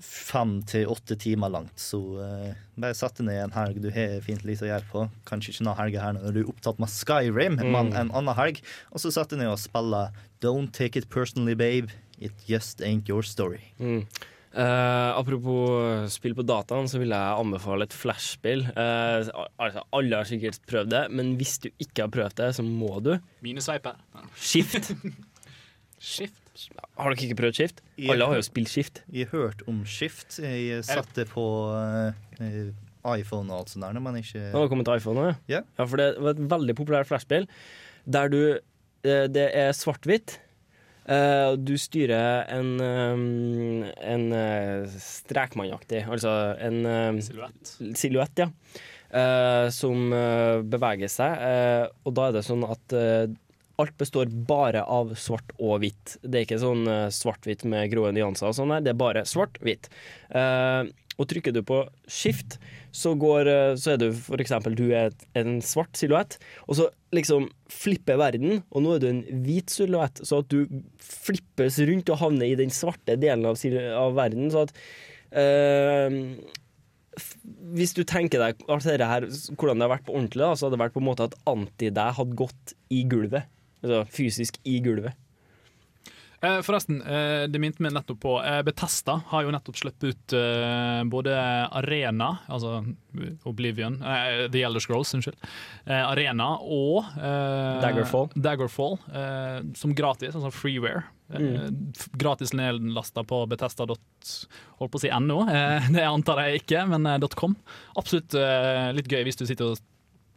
fem 0.00 0.56
til 0.70 0.88
åtte 0.90 1.16
timer 1.20 1.50
langt. 1.52 1.74
Så 1.80 1.98
uh, 2.16 2.52
bare 2.80 2.96
sett 2.96 3.18
deg 3.18 3.26
ned 3.26 3.40
en 3.44 3.52
helg 3.56 3.80
du 3.82 3.90
har 3.92 4.20
fint 4.24 4.44
lite 4.48 4.64
å 4.64 4.70
gjøre 4.70 4.86
på. 4.90 5.02
Kanskje 5.28 5.52
ikke 5.52 5.66
noen 5.66 5.80
helg 5.82 5.98
her 6.00 6.14
når 6.16 6.36
du 6.36 6.40
er 6.44 6.50
opptatt 6.52 6.80
med 6.80 6.92
Skyrim, 6.92 7.58
Mm. 7.60 7.72
men 7.74 7.92
en 7.92 8.12
annen 8.16 8.36
helg. 8.38 8.62
Og 8.94 9.02
så 9.02 9.10
setter 9.12 9.36
deg 9.36 9.44
ned 9.44 9.52
og 9.52 9.60
spiller 9.60 10.14
Don't 10.40 10.72
Take 10.72 10.96
It 11.02 11.10
Personally, 11.12 11.54
Babe. 11.58 11.90
It 12.20 12.32
Just 12.46 12.80
Ain't 12.84 13.08
Your 13.08 13.22
Story. 13.26 13.60
Mm. 13.80 14.06
Eh, 14.50 15.10
apropos 15.14 16.10
spill 16.10 16.34
på 16.34 16.42
dataen, 16.42 16.88
så 16.90 16.98
vil 16.98 17.12
jeg 17.14 17.38
anbefale 17.38 17.86
et 17.86 17.94
flashspill. 17.94 18.64
Uh, 18.74 19.22
altså, 19.62 19.84
alle 19.94 20.18
har 20.18 20.26
sikkert 20.26 20.58
prøvd 20.66 20.90
det, 20.90 21.02
men 21.14 21.36
hvis 21.38 21.58
du 21.62 21.68
ikke 21.78 22.06
har 22.06 22.10
prøvd 22.10 22.34
det, 22.40 22.48
så 22.58 22.64
må 22.66 22.96
du. 23.04 23.12
Minesveiper. 23.46 24.00
Skift. 24.34 24.90
Shift. 26.10 26.36
Har 26.98 27.12
dere 27.14 27.28
ikke 27.28 27.38
prøvd 27.38 27.60
Skift? 27.60 27.82
Alle 28.10 28.26
har 28.26 28.40
jo 28.40 28.46
spilt 28.48 28.72
Skift. 28.72 29.04
Jeg 29.14 29.30
har 29.30 29.46
hørt 29.46 29.62
om 29.70 29.84
Skift. 29.86 30.40
Jeg 30.42 30.82
satte 30.88 31.28
på 31.30 31.44
uh, 31.70 32.10
iPhone 33.14 33.52
og 33.52 33.62
alt 33.62 33.72
sånt 33.76 33.86
der, 33.86 34.02
men 34.02 34.18
ikke 34.18 34.48
Nå 34.50 34.58
har 34.58 34.66
det 34.66 34.72
kommet 34.74 34.90
til 34.90 34.98
iPhone 34.98 35.28
òg, 35.28 35.38
Ja. 35.52 35.62
ja. 35.78 35.86
For 35.86 36.00
det 36.00 36.10
var 36.18 36.34
et 36.34 36.42
veldig 36.50 36.76
populært 36.80 37.08
flashspill 37.08 37.46
der 38.10 38.28
du 38.32 38.40
Det 39.04 39.46
er 39.56 39.70
svart-hvitt. 39.72 40.34
Eh, 41.10 41.52
Du 41.58 41.74
styrer 41.78 42.46
en, 42.54 42.70
um, 42.80 43.84
en 43.98 44.26
uh, 44.32 44.86
strekmannaktig, 45.02 46.04
altså 46.06 46.34
en 46.62 46.80
eh, 46.86 47.20
Silhuett. 47.26 47.74
silhuett, 47.98 48.44
ja. 48.44 48.50
Uh, 49.10 49.66
som 49.74 50.12
beveger 50.70 51.10
seg. 51.10 51.40
og 52.06 52.12
da 52.14 52.28
er 52.28 52.36
det 52.36 52.44
sånn 52.46 52.62
at 52.62 52.94
alt 53.80 53.96
består 53.98 54.28
bare 54.30 54.84
av 54.84 55.16
svart 55.18 55.50
og 55.58 55.80
hvitt. 55.82 56.14
Det 56.22 56.38
er 56.38 56.46
ikke 56.46 56.60
sånn 56.62 56.84
svart-hvitt 57.10 57.64
med 57.66 57.88
grå 57.90 58.10
nyanser 58.14 58.52
og 58.52 58.54
sånn 58.58 58.76
det 58.84 58.92
er 58.92 58.98
bare 59.00 59.24
svart-hvitt. 59.26 59.88
Eh, 60.30 60.92
og 61.20 61.28
trykker 61.28 61.52
du 61.54 61.60
på 61.66 61.82
skift, 62.08 62.56
så, 62.96 63.12
går, 63.20 63.50
eh, 63.50 63.74
så 63.80 63.94
er 63.94 64.00
du 64.00 64.08
eksempel 64.40 64.76
du 64.78 64.86
er 64.96 65.12
en 65.38 65.58
svart 65.64 65.98
silhuett, 65.98 66.38
og 66.66 66.78
så 66.78 66.88
liksom 67.16 67.50
flipper 67.70 68.18
verden, 68.20 68.62
og 68.70 68.84
nå 68.84 68.96
er 68.96 69.02
du 69.02 69.08
en 69.10 69.22
hvit 69.44 69.72
silhuett, 69.72 70.22
så 70.24 70.40
at 70.40 70.50
du 70.52 70.64
flippes 71.04 71.80
rundt 71.90 72.10
og 72.12 72.22
havner 72.22 72.48
i 72.48 72.58
den 72.58 72.72
svarte 72.74 73.18
delen 73.20 73.46
av, 73.50 73.60
av 74.00 74.16
verden, 74.18 74.50
så 74.52 74.64
at 74.66 74.74
øh, 75.42 76.18
hvis 77.74 77.94
du 77.96 78.02
tenker 78.08 78.40
deg 78.42 78.60
her, 78.70 79.26
hvordan 79.58 79.80
det 79.80 79.86
har 79.86 79.94
vært 79.96 80.06
på 80.06 80.14
ordentlig, 80.14 80.44
da, 80.44 80.54
så 80.54 80.66
hadde 80.66 80.78
det 80.78 80.84
vært 80.84 80.96
på 80.96 81.02
en 81.02 81.08
måte 81.10 81.26
at 81.28 81.36
anti 81.50 81.90
deg 81.94 82.14
hadde 82.16 82.38
gått 82.38 82.74
i 82.94 83.02
gulvet. 83.10 83.50
Altså 83.80 84.04
fysisk 84.12 84.60
i 84.68 84.78
gulvet. 84.84 85.16
Eh, 86.42 86.60
forresten, 86.64 87.02
eh, 87.04 87.46
det 87.52 87.60
minte 87.60 87.82
meg 87.84 87.92
nettopp 87.92 88.20
på 88.22 88.30
eh, 88.40 88.62
Betesta 88.64 89.18
har 89.28 89.44
jo 89.44 89.50
nettopp 89.52 89.76
sluppet 89.76 90.06
ut 90.08 90.34
både 91.12 91.34
Arena, 91.76 92.30
altså 92.48 92.78
Oblivion, 93.48 93.98
The 94.00 94.62
Elder 94.64 94.80
Scrolls, 94.80 95.12
unnskyld, 95.16 95.36
Arena 95.90 96.54
og 96.62 97.10
Daggerfall. 97.82 98.30
Daggerfall 98.40 98.96
som 99.76 99.94
gratis, 99.98 100.36
altså 100.36 100.52
freeware. 100.54 101.04
Mm. 101.30 101.92
gratis 102.18 102.50
nedlasta 102.56 103.22
på 103.22 103.44
betesta. 103.50 103.84
Holdt 103.86 104.90
på 104.90 104.98
å 104.98 105.02
si 105.02 105.10
.no, 105.22 105.42
det 105.94 106.06
antar 106.06 106.40
jeg 106.46 106.62
ikke, 106.64 106.86
men 106.90 107.06
.com. 107.36 107.56
Absolutt 108.00 108.34
litt 108.96 109.10
gøy 109.10 109.26
hvis 109.28 109.38
du 109.42 109.44
sitter 109.46 109.74
og 109.74 109.82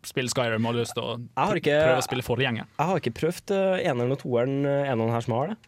spiller 0.04 0.34
Skyrim 0.34 0.66
og 0.68 0.74
har 0.74 0.82
lyst 0.82 0.98
til 0.98 1.06
å 1.06 1.14
ikke- 1.56 1.78
prøve 1.80 2.02
å 2.02 2.08
spille 2.10 2.26
forgjengeren. 2.28 2.68
Jeg 2.76 2.90
har 2.92 3.00
ikke 3.00 3.16
prøvd 3.22 3.56
eneren 3.80 4.18
og 4.18 4.20
toeren, 4.26 4.60
eneren 4.68 5.14
her 5.16 5.24
som 5.24 5.38
har 5.40 5.54
det. 5.54 5.62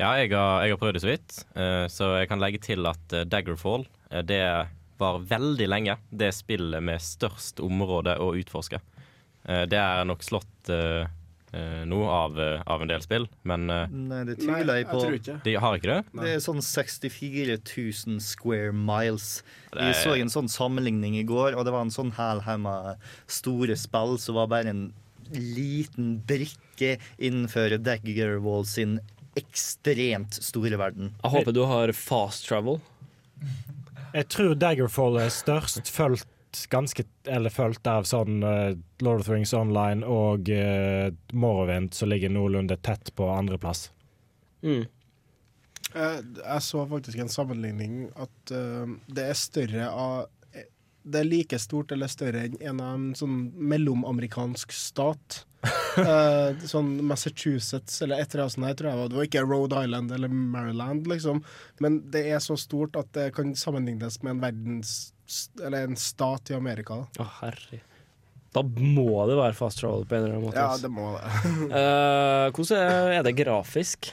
Ja, 0.00 0.14
jeg 0.16 0.30
har, 0.32 0.62
jeg 0.64 0.72
har 0.72 0.78
prøvd 0.80 0.96
det 0.96 1.02
så 1.02 1.10
vidt, 1.10 1.38
eh, 1.60 1.86
så 1.92 2.06
jeg 2.22 2.28
kan 2.30 2.40
legge 2.40 2.60
til 2.64 2.86
at 2.88 3.12
eh, 3.12 3.26
Daggerfall 3.28 3.82
eh, 4.08 4.22
det 4.24 4.40
var 5.00 5.18
veldig 5.28 5.66
lenge 5.68 5.98
det 6.08 6.30
spillet 6.36 6.80
med 6.84 7.02
størst 7.04 7.60
område 7.64 8.14
å 8.20 8.30
utforske. 8.38 8.80
Eh, 9.44 9.66
det 9.68 9.80
er 9.80 10.08
nok 10.08 10.24
slått 10.24 10.48
nå 11.50 11.96
av, 12.06 12.36
av 12.38 12.82
en 12.84 12.90
del 12.92 13.02
spill, 13.02 13.24
men 13.48 13.64
Nei, 13.66 14.20
det 14.28 14.36
tviler 14.38 14.76
jeg 14.78 14.86
på. 14.86 15.00
De 15.42 15.54
har 15.58 15.74
ikke 15.80 15.88
det? 15.88 15.96
Det 16.20 16.28
er 16.36 16.42
sånn 16.44 16.60
64 16.62 17.56
000 17.58 18.20
square 18.22 18.70
miles. 18.70 19.40
Vi 19.72 19.80
Jeg 19.82 19.96
er- 19.96 19.98
så 19.98 20.14
en 20.14 20.30
sånn 20.30 20.52
sammenligning 20.52 21.16
i 21.18 21.24
går, 21.26 21.56
og 21.58 21.66
det 21.66 21.74
var 21.74 21.82
en 21.82 21.90
sånn 21.90 22.12
hæl 22.14 22.44
store 23.26 23.74
spill 23.74 24.14
som 24.22 24.38
var 24.38 24.46
bare 24.46 24.70
en 24.70 24.84
liten 25.34 26.20
brikke 26.22 27.00
innenfor 27.18 27.74
Daggerwall 27.82 28.62
sin 28.64 29.00
ekstremt 29.38 30.40
store 30.42 30.78
verden. 30.80 31.14
Jeg 31.22 31.34
håper 31.36 31.54
du 31.54 31.62
har 31.68 31.92
fast 31.96 32.48
travel. 32.48 32.80
Jeg 34.10 34.26
tror 34.32 34.56
Daggerfall 34.58 35.20
er 35.22 35.30
størst, 35.32 35.88
fulgt 35.88 36.28
ganske 36.70 37.04
Eller 37.30 37.52
fulgt 37.54 37.86
av 37.86 38.08
sånn 38.10 38.42
uh, 38.42 38.72
Lord 38.98 39.22
of 39.22 39.28
the 39.28 39.36
Rings 39.36 39.52
Online 39.54 40.02
og 40.02 40.50
uh, 40.50 41.12
Morrowind, 41.30 41.94
som 41.94 42.10
ligger 42.10 42.32
noenlunde 42.34 42.74
tett 42.82 43.12
på 43.14 43.28
andreplass. 43.30 43.84
Mm. 44.66 44.88
Uh, 45.94 46.18
Jeg 46.18 46.66
så 46.66 46.82
faktisk 46.90 47.22
en 47.22 47.30
sammenligning 47.30 48.08
at 48.18 48.54
uh, 48.54 48.90
det 49.06 49.28
er 49.30 49.38
større 49.38 49.86
av 49.94 50.26
Det 51.00 51.22
er 51.22 51.30
like 51.30 51.58
stort 51.62 51.94
eller 51.94 52.10
større 52.10 52.42
enn 52.48 52.58
en 52.60 52.82
av 52.82 52.96
en 52.98 53.06
sånn 53.16 53.38
mellomamerikansk 53.56 54.74
stat. 54.74 55.44
Eh, 55.98 56.60
sånn 56.70 56.90
Massachusetts 57.06 58.02
eller 58.04 58.20
et 58.20 58.34
eller 58.34 58.44
annet 58.44 58.54
sånt. 58.54 58.76
tror 58.78 58.90
jeg. 58.90 59.10
Det 59.10 59.16
var 59.18 59.26
ikke 59.28 59.42
Rhode 59.46 59.80
Island 59.84 60.12
eller 60.12 60.28
Maryland, 60.28 61.06
liksom. 61.10 61.42
Men 61.80 62.00
det 62.10 62.26
er 62.30 62.38
så 62.38 62.56
stort 62.58 62.96
at 63.00 63.10
det 63.16 63.30
kan 63.34 63.54
sammenlignes 63.58 64.20
med 64.22 64.36
en 64.36 64.40
verdens 64.44 65.12
Eller 65.64 65.84
en 65.86 65.96
stat 65.96 66.50
i 66.50 66.54
Amerika. 66.54 67.04
Å, 67.18 67.26
herre. 67.40 67.80
Da 68.52 68.62
må 68.66 69.26
det 69.30 69.36
være 69.38 69.54
fast 69.54 69.78
travel 69.78 70.02
på 70.10 70.16
en 70.16 70.24
eller 70.24 70.34
annen 70.34 70.46
måte. 70.48 70.58
Ja, 70.58 70.76
det 70.82 70.90
må 70.90 71.12
det. 71.14 71.28
uh, 71.70 72.50
hvordan 72.56 72.80
er- 72.82 73.12
er 73.20 73.22
det 73.28 73.36
grafisk? 73.38 74.10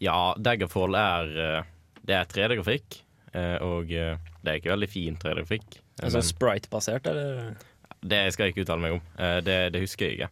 Ja, 0.00 0.34
Daggerfall 0.38 0.94
er 0.96 1.32
eh, 1.44 1.62
Det 2.06 2.14
er 2.16 2.24
3D-grafikk, 2.30 3.00
eh, 3.34 3.56
og 3.60 3.90
det 3.90 4.48
er 4.48 4.60
ikke 4.60 4.70
veldig 4.72 4.88
fin 4.88 5.16
3D-grafikk. 5.20 5.74
eh, 5.76 6.06
Altså 6.06 6.22
sprite-basert, 6.24 7.06
eller? 7.10 7.56
Det 8.00 8.22
skal 8.32 8.46
jeg 8.46 8.54
ikke 8.54 8.64
uttale 8.64 8.80
meg 8.86 8.92
om. 8.96 9.02
Eh, 9.18 9.40
Det, 9.44 9.58
det 9.74 9.82
husker 9.82 10.06
jeg 10.08 10.16
ikke. 10.20 10.30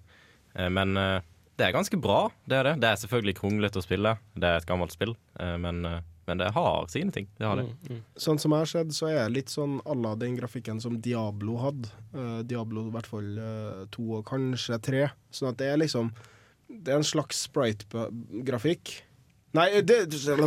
Eh, 0.55 0.69
Men 0.71 0.97
eh, 0.97 1.19
det 1.59 1.67
er 1.67 1.73
ganske 1.75 1.99
bra, 1.99 2.29
det 2.47 2.57
er 2.61 2.69
det. 2.69 2.77
Det 2.85 2.89
er 2.93 3.01
selvfølgelig 3.01 3.37
kronglete 3.41 3.81
å 3.81 3.83
spille. 3.83 4.13
Det 4.39 4.47
er 4.47 4.61
et 4.61 4.67
gammelt 4.69 4.95
spill, 4.95 5.17
eh, 5.41 5.57
men, 5.59 5.83
men 6.29 6.39
det 6.39 6.53
har 6.55 6.87
sine 6.93 7.11
ting. 7.11 7.27
Det 7.37 7.47
har 7.49 7.59
det. 7.59 7.67
Mm, 7.91 8.05
Sånn 8.17 8.39
som 8.39 8.55
jeg 8.55 8.63
har 8.63 8.71
sett, 8.71 8.93
så 8.95 9.09
er 9.11 9.19
det 9.25 9.35
litt 9.41 9.51
sånn 9.51 9.81
à 9.83 9.97
la 9.99 10.15
den 10.15 10.37
grafikken 10.39 10.79
som 10.81 11.01
Diablo 11.03 11.57
hadde. 11.65 11.91
Eh, 12.15 12.41
Diablo 12.47 12.87
i 12.87 12.95
hvert 12.95 13.11
fall 13.11 13.33
to 13.91 14.07
og 14.21 14.25
kanskje 14.31 14.79
tre. 14.87 15.05
Sånn 15.35 15.51
at 15.51 15.59
det 15.59 15.73
er 15.73 15.83
liksom 15.83 16.13
Det 16.69 16.93
er 16.93 16.99
en 17.01 17.07
slags 17.07 17.47
sprite-grafikk. 17.49 19.03
Nei, 19.57 19.81
det, 19.81 20.03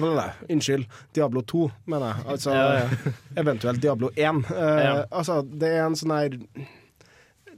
unnskyld. 0.53 0.85
Diablo 1.17 1.41
2, 1.41 1.63
mener 1.89 2.11
jeg. 2.13 2.27
Altså 2.35 2.53
Ja, 2.53 2.83
eventuelt 3.41 3.81
Diablo 3.81 4.11
1. 4.15 4.43
Uh, 4.45 4.59
Ja. 4.61 4.93
Altså, 5.09 5.41
det 5.41 5.71
er 5.75 5.85
en 5.87 5.97
sånn 5.97 6.13
her 6.13 6.37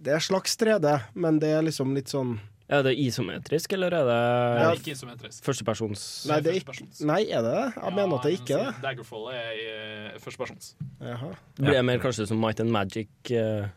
Det 0.04 0.12
er 0.12 0.20
slags 0.24 0.58
3D, 0.60 0.88
men 1.16 1.40
det 1.40 1.50
er 1.56 1.62
liksom 1.64 1.94
litt 1.96 2.10
sånn 2.12 2.36
Er 2.74 2.82
det 2.84 2.94
isometrisk, 3.00 3.74
eller 3.76 3.94
er 3.94 4.04
det 4.08 4.20
Ja. 4.64 4.70
Ikke 4.76 4.92
isometrisk. 4.96 5.44
førstepersons 5.46 6.26
Nei, 6.32 6.40
det 6.44 6.50
er 6.52 6.58
ikke, 6.62 6.74
nei, 7.06 7.22
er 7.30 7.42
det 7.46 7.52
det? 7.54 7.66
Jeg 7.78 7.94
mener 7.96 8.16
at 8.18 8.24
det 8.28 8.34
ikke 8.40 8.54
er 8.58 8.64
det. 8.70 8.74
Daggerfall 8.84 9.26
er 9.32 9.50
i 9.54 9.66
uh, 9.70 10.20
førstepersons. 10.24 10.66
Jaha. 11.00 11.32
Det 11.56 11.64
blir 11.68 11.82
mer 11.88 12.00
kanskje 12.04 12.28
som 12.28 12.38
Might 12.42 12.60
and 12.64 12.72
Magic-spill, 12.74 13.74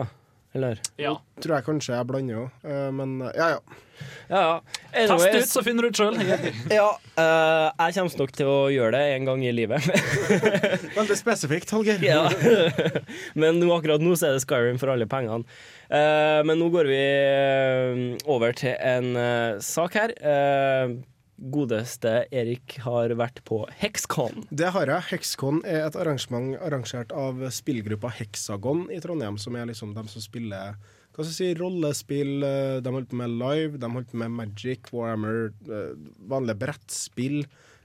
da? 0.00 0.04
Eller? 0.52 0.80
Ja. 1.00 1.16
Tror 1.40 1.56
jeg 1.56 1.66
kanskje 1.68 1.96
jeg 1.96 2.08
blander 2.10 2.42
òg, 2.44 2.66
men 2.92 3.18
ja 3.32 3.54
ja 3.54 3.56
ja. 3.56 3.80
Ja, 4.28 4.40
ja. 4.40 5.06
Test 5.06 5.34
ut, 5.34 5.48
så 5.50 5.62
finner 5.64 5.84
du 5.86 5.92
ut 5.92 5.98
sjøl. 5.98 6.16
Ja, 6.72 6.88
uh, 7.18 7.68
jeg 7.68 7.96
kommer 7.96 8.22
nok 8.22 8.34
til 8.36 8.48
å 8.48 8.56
gjøre 8.72 8.96
det 8.96 9.02
en 9.16 9.28
gang 9.28 9.44
i 9.44 9.52
livet. 9.54 9.86
Veldig 10.98 11.18
spesifikt, 11.18 11.72
Holger. 11.74 12.02
ja. 12.04 12.24
Men 13.40 13.60
nå, 13.60 13.68
akkurat 13.76 14.02
nå 14.02 14.16
så 14.16 14.30
er 14.30 14.38
det 14.38 14.44
Skyrim 14.46 14.80
for 14.80 14.92
alle 14.94 15.08
pengene. 15.10 15.44
Uh, 15.92 16.40
men 16.48 16.56
nå 16.56 16.70
går 16.72 16.86
vi 16.88 16.98
eh, 17.04 17.98
over 18.32 18.54
til 18.56 18.72
en 18.80 19.10
uh, 19.12 19.58
sak 19.60 19.98
her. 19.98 20.14
Eh, 20.16 20.94
godeste 21.50 22.26
Erik 22.30 22.76
har 22.84 23.10
vært 23.18 23.40
på 23.48 23.64
Hexcon. 23.80 24.44
Det 24.50 24.70
har 24.74 24.86
jeg. 24.86 25.08
Hexcon 25.10 25.62
er 25.66 25.86
et 25.86 25.96
arrangement 25.98 26.54
arrangert 26.62 27.12
av 27.16 27.42
spillgruppa 27.50 28.12
Hexagon 28.14 28.86
i 28.94 29.00
Trondheim, 29.02 29.38
som 29.42 29.56
er 29.58 29.66
liksom 29.70 29.94
dem 29.96 30.06
som 30.10 30.22
spiller 30.22 30.76
hva 31.12 31.26
skal 31.26 31.34
si, 31.34 31.50
rollespill. 31.58 32.42
eh, 32.46 32.78
De 32.80 32.92
holdt 32.94 33.10
på 33.10 33.18
med 33.20 33.34
live, 33.36 33.76
de 33.76 33.90
holdt 33.90 34.12
på 34.12 34.20
med 34.22 34.30
Magic, 34.32 34.92
Warhammer, 34.92 35.52
eh, 35.68 35.92
vanlige 36.28 36.56
brettspill. 36.62 37.44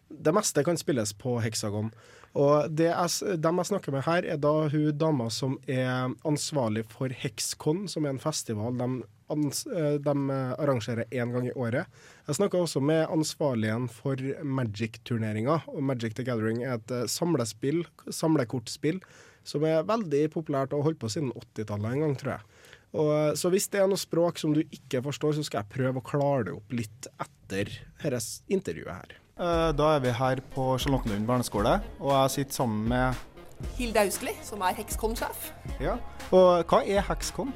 det 0.10 0.32
meste 0.32 0.64
kan 0.64 0.78
spilles 0.80 1.12
på 1.14 1.42
Hexagon. 1.44 1.92
Og 2.38 2.70
det 2.72 2.88
jeg, 2.88 3.42
dem 3.42 3.58
jeg 3.58 3.66
snakker 3.66 3.92
med 3.92 4.06
her, 4.06 4.24
er 4.24 4.38
da 4.38 4.70
hun 4.70 4.98
dama 4.98 5.30
som 5.30 5.58
er 5.68 6.14
ansvarlig 6.24 6.86
for 6.88 7.10
Hexcon, 7.10 7.88
som 7.90 8.06
er 8.06 8.14
en 8.16 8.22
festival 8.22 8.78
de, 8.78 9.04
de 9.30 10.16
arrangerer 10.58 11.06
én 11.12 11.32
gang 11.34 11.48
i 11.50 11.54
året. 11.56 11.88
Jeg 12.28 12.38
snakka 12.40 12.62
også 12.64 12.80
med 12.84 13.08
ansvarligen 13.12 13.90
for 13.92 14.16
Magic-turneringa. 14.44 15.62
Og 15.74 15.84
Magic 15.84 16.16
the 16.16 16.24
Gathering 16.28 16.64
er 16.64 16.78
et 16.78 16.92
eh, 16.96 17.06
samlespill, 17.12 17.84
samlekortspill, 18.08 19.02
som 19.48 19.64
er 19.68 19.84
veldig 19.88 20.26
populært 20.34 20.74
og 20.74 20.82
har 20.82 20.90
holdt 20.92 21.02
på 21.04 21.12
siden 21.12 21.32
80-tallet 21.36 21.94
en 21.98 22.04
gang, 22.06 22.16
tror 22.20 22.34
jeg. 22.38 22.50
Og, 22.98 23.12
eh, 23.14 23.32
så 23.40 23.52
hvis 23.52 23.68
det 23.74 23.82
er 23.84 23.90
noe 23.92 24.00
språk 24.00 24.40
som 24.42 24.56
du 24.56 24.62
ikke 24.64 25.04
forstår, 25.06 25.38
så 25.38 25.44
skal 25.48 25.64
jeg 25.66 25.74
prøve 25.76 26.02
å 26.02 26.08
klare 26.08 26.48
det 26.50 26.56
opp 26.58 26.76
litt 26.76 27.10
etter 27.20 27.72
dette 28.04 28.20
intervjuet 28.52 28.92
her. 28.94 29.18
Eh, 29.38 29.72
Da 29.78 29.90
er 29.96 30.00
vi 30.04 30.12
her 30.18 30.42
på 30.56 30.70
Charlottenlund 30.82 31.28
barneskole, 31.30 31.78
og 32.00 32.12
jeg 32.16 32.34
sitter 32.40 32.62
sammen 32.64 32.88
med 32.92 33.26
Hilde 33.78 34.04
Austli, 34.06 34.34
som 34.46 34.62
er 34.62 34.76
Hexcon-sjef. 34.78 35.52
Ja. 35.82 35.96
Og 36.32 36.64
hva 36.70 36.84
er 36.86 37.02
Hexcon? 37.08 37.50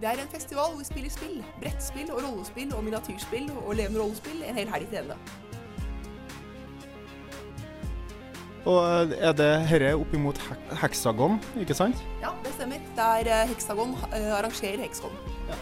Det 0.00 0.08
er 0.10 0.20
en 0.20 0.28
festival 0.28 0.72
hvor 0.72 0.80
vi 0.82 0.84
spiller 0.88 1.12
spill. 1.12 1.36
Brettspill 1.62 2.10
og 2.12 2.20
rollespill 2.24 2.74
og 2.76 2.84
miniatyrspill 2.84 3.46
og 3.62 3.74
levende 3.78 4.02
rollespill 4.02 4.42
en 4.44 4.58
hel 4.60 4.68
helg 4.74 4.90
til 4.92 4.98
ende. 5.04 5.16
Og 8.66 8.80
eh, 8.82 9.14
er 9.28 9.32
det 9.38 9.48
herre 9.70 9.94
oppimot 9.94 10.40
hek 10.48 10.74
heksagon, 10.82 11.38
ikke 11.62 11.76
sant? 11.78 12.02
Ja, 12.20 12.34
det 12.44 12.52
stemmer. 12.58 12.82
Der 12.98 13.46
Heksagon 13.52 13.94
arrangerer 14.12 14.82
Hexagon 14.82 15.16
Ja. 15.48 15.56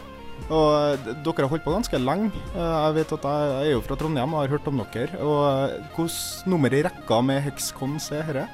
Og 0.53 0.95
eh, 0.99 1.13
dere 1.25 1.45
har 1.45 1.53
holdt 1.53 1.65
på 1.65 1.73
ganske 1.73 2.01
lenge. 2.01 2.31
Eh, 2.53 2.61
Jeg 2.61 2.95
vet 2.99 3.13
at 3.17 3.29
jeg 3.31 3.69
er 3.69 3.71
jo 3.77 3.85
fra 3.87 3.97
Trondheim 4.01 4.35
og 4.35 4.43
har 4.43 4.53
hørt 4.57 4.67
om 4.69 4.83
dere. 4.83 5.21
Og 5.21 5.41
eh, 5.47 5.77
hvilket 5.95 6.49
nummer 6.51 6.75
i 6.75 6.83
rekka 6.85 7.21
med 7.25 7.45
Hexcon 7.47 7.97
er 8.13 8.27
herre? 8.29 8.49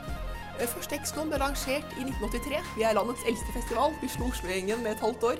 Første 0.69 0.97
Hexcon 0.99 1.31
ble 1.31 1.39
arrangert 1.39 1.95
i 1.97 2.05
1983. 2.05 2.59
Vi 2.77 2.85
er 2.85 2.97
landets 2.97 3.23
eldste 3.29 3.55
festival. 3.55 3.95
Vi 4.03 4.11
slo 4.13 4.29
Oslo-gjengen 4.29 4.83
med 4.85 4.93
et 4.97 5.05
halvt 5.05 5.25
år. 5.31 5.39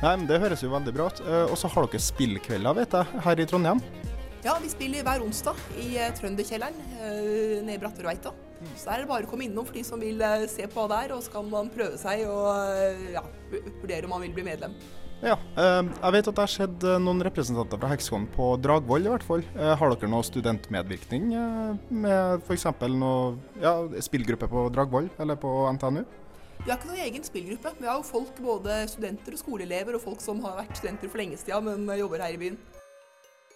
Nei, 0.00 0.12
men 0.16 0.26
Det 0.30 0.38
høres 0.40 0.62
jo 0.62 0.70
veldig 0.72 0.92
bra 0.96 1.08
ut. 1.10 1.20
Eh, 1.20 1.50
Og 1.50 1.58
så 1.58 1.68
har 1.68 1.86
dere 1.86 2.00
spillkvelder, 2.00 2.76
vet 2.78 2.94
jeg, 2.94 3.22
her 3.26 3.40
i 3.42 3.46
Trondheim. 3.46 3.82
Ja, 4.44 4.54
vi 4.62 4.70
spiller 4.72 5.02
hver 5.04 5.20
onsdag 5.20 5.58
i 5.76 5.96
eh, 5.98 6.12
Trønderkjelleren 6.16 6.78
eh, 7.00 7.58
nede 7.66 7.74
i 7.74 7.82
Bratterveita. 7.82 8.32
Så 8.76 8.86
der 8.86 8.94
er 8.94 9.02
det 9.04 9.08
bare 9.10 9.26
å 9.26 9.30
komme 9.30 9.44
innom 9.48 9.66
for 9.66 9.74
de 9.76 9.82
som 9.84 10.00
vil 10.00 10.20
se 10.52 10.66
på 10.68 10.80
hva 10.80 10.88
det 10.92 11.02
er, 11.06 11.12
og 11.16 11.22
så 11.24 11.32
kan 11.32 11.46
man 11.48 11.70
prøve 11.72 11.96
seg 12.00 12.26
og 12.28 13.12
ja, 13.12 13.22
vurdere 13.80 14.04
om 14.04 14.12
man 14.12 14.24
vil 14.26 14.34
bli 14.36 14.44
medlem. 14.44 14.74
Ja, 15.20 15.34
eh, 15.36 15.82
jeg 15.84 16.12
vet 16.14 16.28
at 16.30 16.36
det 16.36 16.40
har 16.40 16.48
skjedd 16.50 16.84
eh, 16.88 17.00
noen 17.02 17.20
representanter 17.26 17.80
fra 17.80 17.90
Hexcon 17.92 18.24
på 18.32 18.54
Dragvoll 18.64 19.04
i 19.04 19.10
hvert 19.12 19.26
fall. 19.26 19.44
Eh, 19.52 19.74
Har 19.76 19.92
dere 19.92 20.08
noe 20.08 20.24
studentmedvirkning 20.24 21.26
med 21.92 22.46
f.eks. 22.46 22.64
noe 22.94 23.36
ja, 23.60 23.74
spillgruppe 24.00 24.48
på 24.48 24.64
Dragvoll 24.72 25.10
eller 25.20 25.36
på 25.40 25.52
NTNU? 25.76 26.00
Vi 26.64 26.68
har 26.68 26.76
ikke 26.78 26.90
noen 26.90 27.04
egen 27.04 27.24
spillgruppe. 27.24 27.74
Vi 27.80 27.88
har 27.88 28.00
jo 28.00 28.08
folk, 28.08 28.32
både 28.40 28.82
studenter 28.88 29.36
og 29.36 29.40
skoleelever, 29.40 29.96
og 29.96 30.04
folk 30.04 30.24
som 30.24 30.40
har 30.44 30.58
vært 30.60 30.76
studenter 30.80 31.12
for 31.12 31.20
lenge 31.20 31.40
siden, 31.40 31.68
men 31.68 32.00
jobber 32.00 32.24
her 32.24 32.36
i 32.36 32.40
byen. 32.40 32.60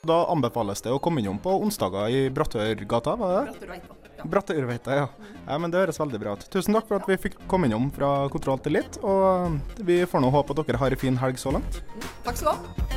Da 0.05 0.23
anbefales 0.33 0.85
det 0.85 0.93
å 0.93 1.01
komme 1.01 1.25
innom 1.25 1.41
på 1.41 1.53
onsdager 1.65 2.12
i 2.12 2.27
Brattørgata, 2.33 3.17
var 3.21 3.53
det 3.53 3.69
det? 3.73 4.04
Bratterveita. 4.23 4.31
Brattørveita, 4.31 4.97
ja. 4.97 5.07
ja. 5.47 5.59
Men 5.59 5.73
det 5.73 5.83
høres 5.83 6.01
veldig 6.01 6.21
bra 6.23 6.35
ut. 6.39 6.47
Tusen 6.53 6.77
takk 6.77 6.89
for 6.89 7.01
at 7.01 7.09
vi 7.11 7.21
fikk 7.27 7.39
komme 7.51 7.69
innom 7.69 7.91
fra 7.95 8.29
Kontroll 8.33 8.62
til 8.65 8.79
litt, 8.79 9.01
og 9.03 9.59
vi 9.85 10.03
får 10.09 10.25
nå 10.25 10.33
håpe 10.35 10.57
at 10.57 10.67
dere 10.67 10.83
har 10.83 10.97
en 10.97 11.05
fin 11.07 11.23
helg 11.25 11.41
så 11.41 11.55
langt. 11.55 11.83
Takk 12.25 12.41
skal 12.41 12.53
du 12.53 12.55
ha. 12.55 12.94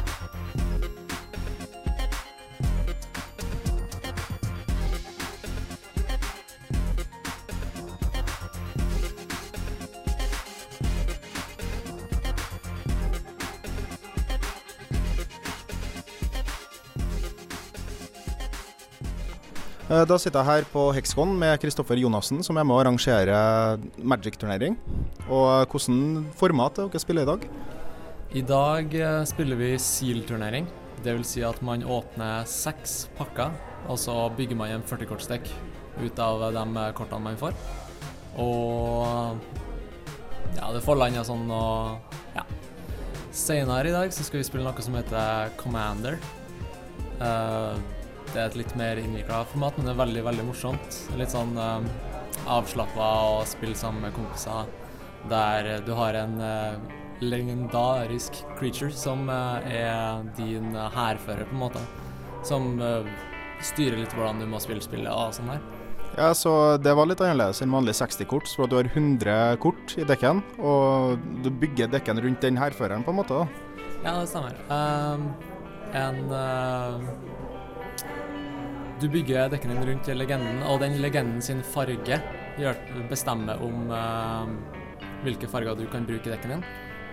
Da 20.05 20.17
sitter 20.21 20.43
jeg 20.43 20.45
her 20.45 20.65
på 20.69 20.81
Hexcon 20.93 21.31
med 21.39 21.55
Kristoffer 21.57 21.97
Jonassen, 21.97 22.43
som 22.45 22.57
er 22.59 22.65
med 22.67 22.75
å 22.75 22.81
arrangere 22.83 23.37
Magic-turnering. 23.97 24.75
Og 25.25 25.71
hvordan 25.71 26.27
format 26.37 26.77
er 26.77 26.91
dere 26.91 27.01
spiller 27.01 27.25
i 27.25 27.29
dag? 27.31 27.47
I 28.37 28.43
dag 28.45 28.93
eh, 28.93 29.23
spiller 29.25 29.57
vi 29.57 29.71
SEAL-turnering. 29.81 30.67
Vil 31.01 31.25
si 31.25 31.41
at 31.47 31.63
man 31.65 31.81
åpner 31.81 32.45
seks 32.45 33.07
pakker, 33.17 33.55
og 33.87 33.97
så 33.97 34.19
bygger 34.37 34.59
man 34.59 34.75
en 34.75 34.85
40-kortsdekk 34.85 35.49
ut 36.03 36.21
av 36.21 36.45
de 36.53 36.65
eh, 36.67 36.93
kortene 36.93 37.23
man 37.31 37.41
får. 37.41 37.57
Og 38.37 39.39
ja, 40.59 40.69
det 40.75 40.85
får 40.85 41.01
landa 41.01 41.25
sånn 41.25 41.49
og 41.49 42.17
ja. 42.37 42.45
Senere 43.33 43.89
i 43.89 43.95
dag 43.95 44.13
så 44.13 44.27
skal 44.27 44.43
vi 44.43 44.49
spille 44.51 44.67
noe 44.67 44.85
som 44.85 44.99
heter 44.99 45.55
Commander. 45.57 46.21
Eh, 47.17 47.96
det 48.37 48.43
er 48.43 48.51
et 48.51 48.59
litt 48.59 48.73
mer 48.77 48.99
innvikla 49.01 49.41
format, 49.49 49.77
men 49.79 49.87
det 49.87 49.95
er 49.95 50.03
veldig, 50.03 50.23
veldig 50.27 50.43
morsomt. 50.45 50.97
Litt 51.17 51.33
sånn 51.33 51.55
uh, 51.57 51.81
avslappa 52.53 53.07
og 53.31 53.47
spille 53.49 53.77
sammen 53.77 54.05
med 54.05 54.13
kompiser 54.13 54.69
der 55.27 55.81
du 55.87 55.89
har 55.97 56.13
en 56.19 56.35
uh, 56.37 56.77
legendarisk 57.25 58.37
creature 58.59 58.93
som 58.93 59.25
uh, 59.25 59.57
er 59.65 60.21
din 60.37 60.75
eh, 60.77 60.91
hærfører, 60.93 61.47
på 61.49 61.57
en 61.57 61.63
måte. 61.63 61.81
Som 62.45 62.77
uh, 62.77 63.09
styrer 63.65 63.97
litt 64.03 64.13
hvordan 64.13 64.43
du 64.43 64.45
må 64.51 64.61
spille 64.61 64.85
spillet 64.85 65.09
og 65.09 65.33
sånn 65.33 65.49
her. 65.55 65.65
Ja, 66.17 66.29
så 66.37 66.77
Det 66.77 66.93
var 66.93 67.09
litt 67.09 67.21
annerledes 67.25 67.63
enn 67.65 67.73
vanlig 67.73 67.97
60-kort, 67.97 68.53
for 68.53 68.67
at 68.67 68.73
du 68.73 68.77
har 68.77 68.91
100 68.93 69.57
kort 69.65 69.97
i 69.97 70.05
dekken. 70.05 70.45
Og 70.61 71.17
du 71.41 71.49
bygger 71.49 71.89
dekken 71.89 72.21
rundt 72.21 72.45
den 72.45 72.61
hærføreren, 72.61 73.05
på 73.05 73.13
en 73.13 73.19
måte. 73.23 73.41
da. 73.41 73.81
Ja, 74.05 74.13
det 74.21 74.29
stemmer. 74.29 74.53
Ehm, 74.69 75.27
en 75.97 76.31
eh, 76.37 77.09
Du 78.97 79.05
bygger 79.13 79.49
dekken 79.53 79.75
din 79.75 79.85
rundt 79.91 80.07
legenden, 80.17 80.61
og 80.65 80.79
den 80.81 80.97
legenden 81.03 81.41
sin 81.41 81.61
farge 81.61 82.17
bestemmer 83.11 83.61
om 83.61 83.91
uh, 83.93 84.49
hvilke 85.21 85.49
farger 85.51 85.77
du 85.77 85.85
kan 85.91 86.07
bruke 86.07 86.25
i 86.25 86.33
dekken 86.33 86.55
din. 86.55 86.63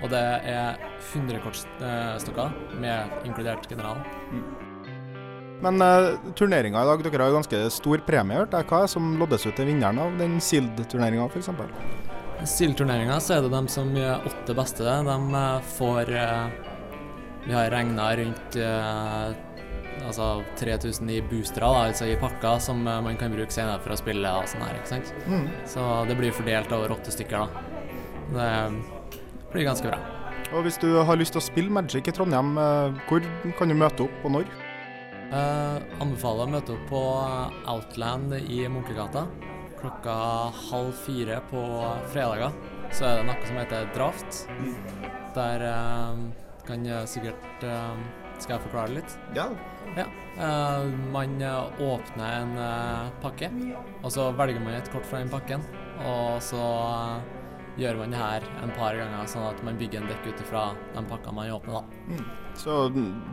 Og 0.02 0.08
det 0.12 0.22
er 0.48 0.80
100 1.12 1.42
kortstokker, 1.44 2.54
med 2.80 3.26
inkludert 3.28 3.68
generalen. 3.68 4.04
Men 5.64 5.80
uh, 5.80 6.16
turneringa 6.36 6.82
i 6.82 6.88
dag, 6.88 7.04
dere 7.04 7.22
har 7.22 7.32
jo 7.32 7.38
ganske 7.38 7.62
stor 7.72 8.02
premie, 8.08 8.40
hørte 8.40 8.60
jeg. 8.60 8.68
Hva 8.72 8.82
er 8.84 8.90
som 8.96 9.14
loddes 9.20 9.46
ut 9.46 9.54
til 9.56 9.68
vinneren 9.68 10.00
av 10.02 10.16
den 10.20 10.40
Sild-turneringa, 10.42 11.28
f.eks.? 11.28 11.52
I 12.44 12.48
SILD-turneringa 12.50 13.20
så 13.22 13.38
er 13.38 13.44
det 13.44 13.52
de 13.54 13.62
som 13.72 13.92
gjør 13.96 14.26
åtte 14.28 14.56
beste. 14.58 14.84
De 14.84 15.18
eh, 15.40 15.66
får 15.76 16.10
uh, 16.16 16.48
Vi 17.44 17.52
har 17.52 17.70
regna 17.72 18.08
rundt 18.16 18.56
eh, 18.56 19.34
altså 20.02 20.28
3000 20.60 21.12
i 21.14 21.20
boostere, 21.30 21.68
da, 21.68 21.84
altså 21.90 22.08
i 22.10 22.16
pakker, 22.20 22.58
som 22.62 22.82
eh, 22.86 23.00
man 23.04 23.18
kan 23.20 23.32
bruke 23.34 23.54
senere 23.54 23.80
for 23.84 23.94
å 23.94 24.00
spille 24.00 24.34
og 24.40 24.50
sånn 24.50 24.64
her, 24.66 24.80
ikke 24.80 24.92
sant. 24.96 25.14
Mm. 25.30 25.46
Så 25.70 25.86
det 26.10 26.18
blir 26.18 26.34
fordelt 26.34 26.74
over 26.76 26.96
åtte 26.96 27.14
stykker, 27.14 27.44
da. 27.44 27.64
Det 28.34 28.50
blir 29.52 29.68
ganske 29.68 29.88
bra. 29.88 30.00
Og 30.54 30.66
hvis 30.66 30.78
du 30.82 30.90
har 31.02 31.18
lyst 31.18 31.34
til 31.34 31.42
å 31.42 31.46
spille 31.46 31.72
Magic 31.72 32.10
i 32.10 32.14
Trondheim, 32.14 32.54
eh, 32.60 33.00
hvor 33.08 33.24
kan 33.58 33.70
du 33.70 33.78
møte 33.78 34.06
opp, 34.06 34.20
og 34.26 34.38
når? 34.38 34.52
Eh, 35.34 35.78
anbefaler 36.04 36.46
å 36.46 36.52
møte 36.52 36.76
opp 36.76 36.86
på 36.90 37.02
Outland 37.72 38.36
i 38.44 38.64
Munkegata 38.70 39.24
klokka 39.84 40.14
halv 40.70 40.92
fire 40.96 41.40
på 41.50 41.62
fredager. 42.12 42.52
Så 42.94 43.04
er 43.08 43.18
det 43.18 43.26
noe 43.28 43.48
som 43.48 43.58
heter 43.58 43.88
draft. 43.96 44.38
Der 45.34 45.64
eh, 45.68 46.22
kan 46.64 46.86
sikkert 47.10 47.66
eh, 47.66 48.04
Skal 48.42 48.56
jeg 48.56 48.64
forklare 48.66 48.96
litt? 48.98 49.16
Ja. 49.36 49.48
Ja. 49.94 50.08
Uh, 50.34 50.90
man 51.12 51.38
eh, 51.42 51.82
åpner 51.82 52.40
en 52.40 52.56
uh, 52.58 53.12
pakke, 53.22 53.50
og 54.02 54.10
så 54.12 54.30
velger 54.34 54.62
man 54.62 54.78
et 54.78 54.90
kort 54.92 55.06
fra 55.06 55.22
den 55.22 55.30
pakken. 55.30 55.62
Og 56.02 56.40
så 56.42 56.58
uh, 56.58 57.20
gjør 57.78 58.00
man 58.02 58.14
det 58.14 58.18
her 58.18 58.46
en 58.62 58.72
par 58.74 58.98
ganger, 58.98 59.28
sånn 59.30 59.46
at 59.46 59.60
man 59.66 59.78
bygger 59.78 60.02
en 60.02 60.10
dekk 60.10 60.26
ut 60.32 60.42
ifra 60.42 60.64
den 60.96 61.06
pakkene 61.10 61.36
man 61.38 61.52
åpner. 61.54 61.78
da. 61.78 62.02
Mm. 62.10 62.24
Så 62.58 62.74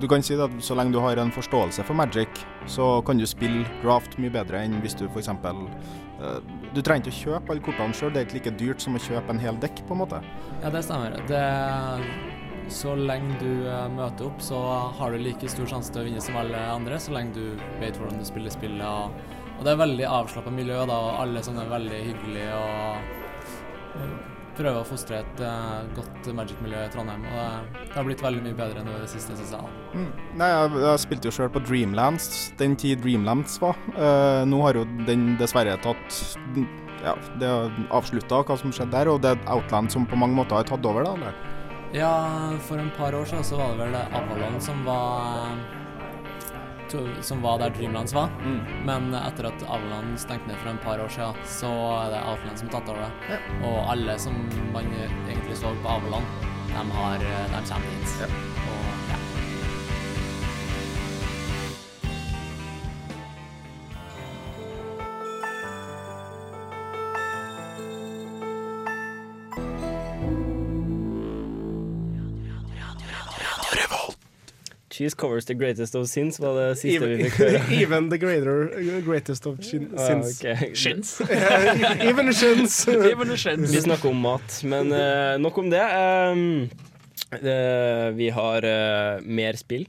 du 0.02 0.08
kan 0.10 0.24
si 0.26 0.38
at 0.42 0.54
så 0.66 0.78
lenge 0.78 0.96
du 0.96 1.02
har 1.02 1.20
en 1.22 1.34
forståelse 1.34 1.86
for 1.86 1.98
Magic, 1.98 2.46
så 2.66 2.88
kan 3.06 3.22
du 3.22 3.28
spille 3.30 3.66
draft 3.84 4.18
mye 4.22 4.34
bedre 4.34 4.64
enn 4.66 4.80
hvis 4.82 4.98
du 4.98 5.06
f.eks. 5.10 5.30
Du 6.74 6.82
trenger 6.82 7.10
ikke 7.10 7.14
å 7.14 7.20
kjøpe 7.20 7.54
alle 7.54 7.66
kortene 7.66 7.98
sjøl, 7.98 8.14
det 8.14 8.22
er 8.22 8.28
ikke 8.28 8.40
like 8.40 8.58
dyrt 8.58 8.82
som 8.82 8.98
å 8.98 9.02
kjøpe 9.02 9.34
en 9.34 9.42
hel 9.42 9.58
dekk, 9.62 9.84
på 9.86 9.98
en 9.98 10.02
måte. 10.02 10.22
Ja, 10.62 10.74
det 10.74 10.84
stemmer. 10.86 11.18
Det, 11.30 11.42
så 12.72 12.96
lenge 12.96 13.38
du 13.42 13.68
eh, 13.68 13.88
møter 13.94 14.30
opp, 14.30 14.42
så 14.44 14.60
har 14.98 15.14
du 15.14 15.22
like 15.22 15.50
stor 15.52 15.70
sjanse 15.70 15.94
til 15.94 16.04
å 16.04 16.08
vinne 16.08 16.24
som 16.24 16.40
alle 16.40 16.60
andre, 16.72 17.00
så 17.02 17.14
lenge 17.16 17.36
du 17.38 17.64
vet 17.82 18.00
hvordan 18.00 18.22
du 18.22 18.28
spiller 18.28 18.54
spillet. 18.54 18.88
Og, 18.88 19.40
og 19.58 19.64
det 19.68 19.74
er 19.74 19.82
veldig 19.84 20.10
avslappa 20.10 20.54
miljø, 20.54 20.82
da, 20.90 20.98
og 20.98 21.24
alle 21.26 21.44
sånne 21.46 21.66
er 21.66 21.74
veldig 21.76 22.04
hyggelige 22.10 22.60
og 22.62 23.20
prøver 24.58 24.82
å 24.82 24.88
fostre 24.88 25.22
et 25.22 25.42
uh, 25.44 25.84
godt 25.96 26.30
Magic-miljø 26.36 26.84
i 26.86 26.92
Trondheim. 26.94 27.24
Og 27.30 27.78
det, 27.80 27.94
har 27.96 28.08
blitt 28.08 28.24
veldig 28.24 28.44
mye 28.46 28.58
bedre 28.58 28.82
enn 28.82 28.90
det 28.92 29.10
siste, 29.12 29.36
syns 29.38 29.54
jeg. 29.56 29.72
Mm. 29.94 30.10
Nei, 30.42 30.50
jeg, 30.52 30.74
jeg 30.86 31.04
spilte 31.06 31.30
jo 31.30 31.36
sjøl 31.38 31.54
på 31.54 31.64
Dreamlands, 31.66 32.28
den 32.60 32.76
tid 32.80 33.02
Dreamlands 33.04 33.58
var. 33.64 33.80
Uh, 33.96 34.44
nå 34.50 34.62
har 34.66 34.80
jo 34.80 34.86
den 35.08 35.34
dessverre 35.42 35.78
tatt 35.84 36.22
Ja, 37.02 37.16
det 37.42 37.50
avslutta 37.90 38.44
hva 38.46 38.60
som 38.60 38.74
skjedde 38.76 38.94
der, 38.94 39.10
og 39.10 39.24
det 39.24 39.34
er 39.34 39.48
Outland 39.50 39.94
som 39.94 40.06
på 40.10 40.20
mange 40.20 40.38
måter 40.38 40.60
har 40.60 40.68
tatt 40.70 40.86
over, 40.86 41.08
da? 41.08 41.16
eller? 41.18 41.51
Ja, 41.94 42.52
for 42.64 42.78
en 42.78 42.92
par 42.98 43.16
år 43.16 43.26
siden 43.26 43.44
så 43.44 43.58
var 43.60 43.74
det 43.74 43.84
vel 43.84 43.96
Avalon 43.96 44.62
som 44.62 44.86
var 44.86 45.58
som 47.22 47.42
var 47.42 47.60
der 47.60 47.70
Dreamlands 47.70 48.14
var. 48.14 48.30
Men 48.86 49.14
etter 49.16 49.48
at 49.48 49.64
Avalon 49.64 50.18
stengte 50.20 50.48
ned 50.48 50.58
for 50.60 50.70
en 50.72 50.80
par 50.84 51.00
år 51.00 51.08
siden, 51.10 51.36
så 51.48 51.72
er 51.72 52.10
det 52.12 52.24
Outland 52.28 52.60
som 52.60 52.68
har 52.68 52.74
tatt 52.80 52.90
over 52.92 53.06
det. 53.06 53.40
Og 53.64 53.78
alle 53.94 54.18
som 54.20 54.36
man 54.74 54.92
egentlig 55.00 55.56
så 55.58 55.72
på 55.84 55.94
Avalon, 55.98 56.28
de, 56.72 56.84
har, 56.98 57.24
de 57.54 57.62
kommer 57.70 57.96
dit. 57.96 58.36
Og 58.68 58.91
Cheese 75.02 75.16
covers 75.16 75.46
the 75.46 75.56
greatest 75.56 75.96
of 75.96 76.06
sins, 76.08 76.38
var 76.40 76.54
det 76.54 76.66
siste 76.78 77.08
vi 77.10 77.24
fikk 77.24 77.38
høre. 77.42 77.56
Even, 77.58 77.78
even 77.82 78.10
the 78.12 78.18
greater, 78.22 78.68
greatest 79.02 79.48
of 79.50 79.58
chin, 79.66 79.88
Ah, 79.98 80.06
sins. 80.06 80.44
ok. 80.44 80.76
Shins. 80.78 81.14
even 82.10 82.30
the 82.30 82.36
shins. 82.38 82.76
Even 82.88 83.28
the 83.34 83.38
shins. 83.38 83.72
Vi 83.74 83.82
snakker 83.82 84.12
om 84.12 84.22
mat, 84.22 84.60
men 84.64 84.94
uh, 84.94 85.40
nok 85.42 85.58
om 85.58 85.72
det. 85.74 85.82
Um, 85.82 86.44
eh, 87.34 88.12
vi 88.20 88.30
har 88.30 88.68
uh, 88.70 89.26
mer 89.26 89.58
spill. 89.58 89.88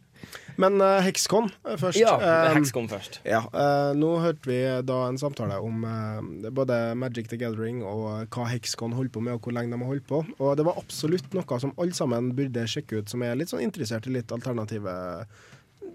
Men 0.61 0.80
uh, 0.82 1.00
Hexcon 1.05 1.50
eh, 1.68 1.76
først. 1.80 2.00
Ja, 2.00 2.16
Eh, 2.22 2.55
Hexcon 2.57 2.88
først. 2.90 3.20
Ja, 3.28 3.42
uh, 3.53 3.92
Nå 3.98 4.14
hørte 4.22 4.50
vi 4.50 4.59
da 4.86 4.98
en 5.09 5.20
samtale 5.20 5.59
om 5.62 5.84
eh, 5.88 6.50
både 6.55 6.78
Magic 6.98 7.30
the 7.32 7.38
Gathering 7.40 7.82
og 7.86 8.28
hva 8.34 8.48
Hexcon 8.50 8.96
holder 8.96 9.14
på 9.14 9.24
med, 9.24 9.38
og 9.38 9.46
hvor 9.46 9.57
lenge 9.57 9.72
de 9.74 9.80
har 9.80 9.92
holdt 9.94 10.09
på. 10.09 10.22
Og 10.38 10.57
det 10.59 10.66
var 10.68 10.78
absolutt 10.80 11.34
noe 11.36 11.61
som 11.62 11.74
alle 11.76 11.96
sammen 11.96 12.32
burde 12.38 12.66
sjekke 12.68 13.03
ut, 13.03 13.12
som 13.12 13.24
er 13.24 13.38
litt 13.38 13.53
sånn 13.53 13.64
interessert 13.64 14.09
i 14.09 14.14
litt 14.18 14.32
alternative 14.34 14.92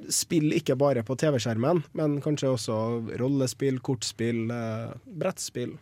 spill, 0.10 0.52
ikke 0.56 0.78
bare 0.80 1.04
på 1.06 1.16
TV-skjermen, 1.20 1.84
men 1.98 2.20
kanskje 2.24 2.54
også 2.54 2.78
rollespill, 3.20 3.80
kortspill, 3.84 4.48
eh, 4.54 4.96
brettspill. 5.20 5.78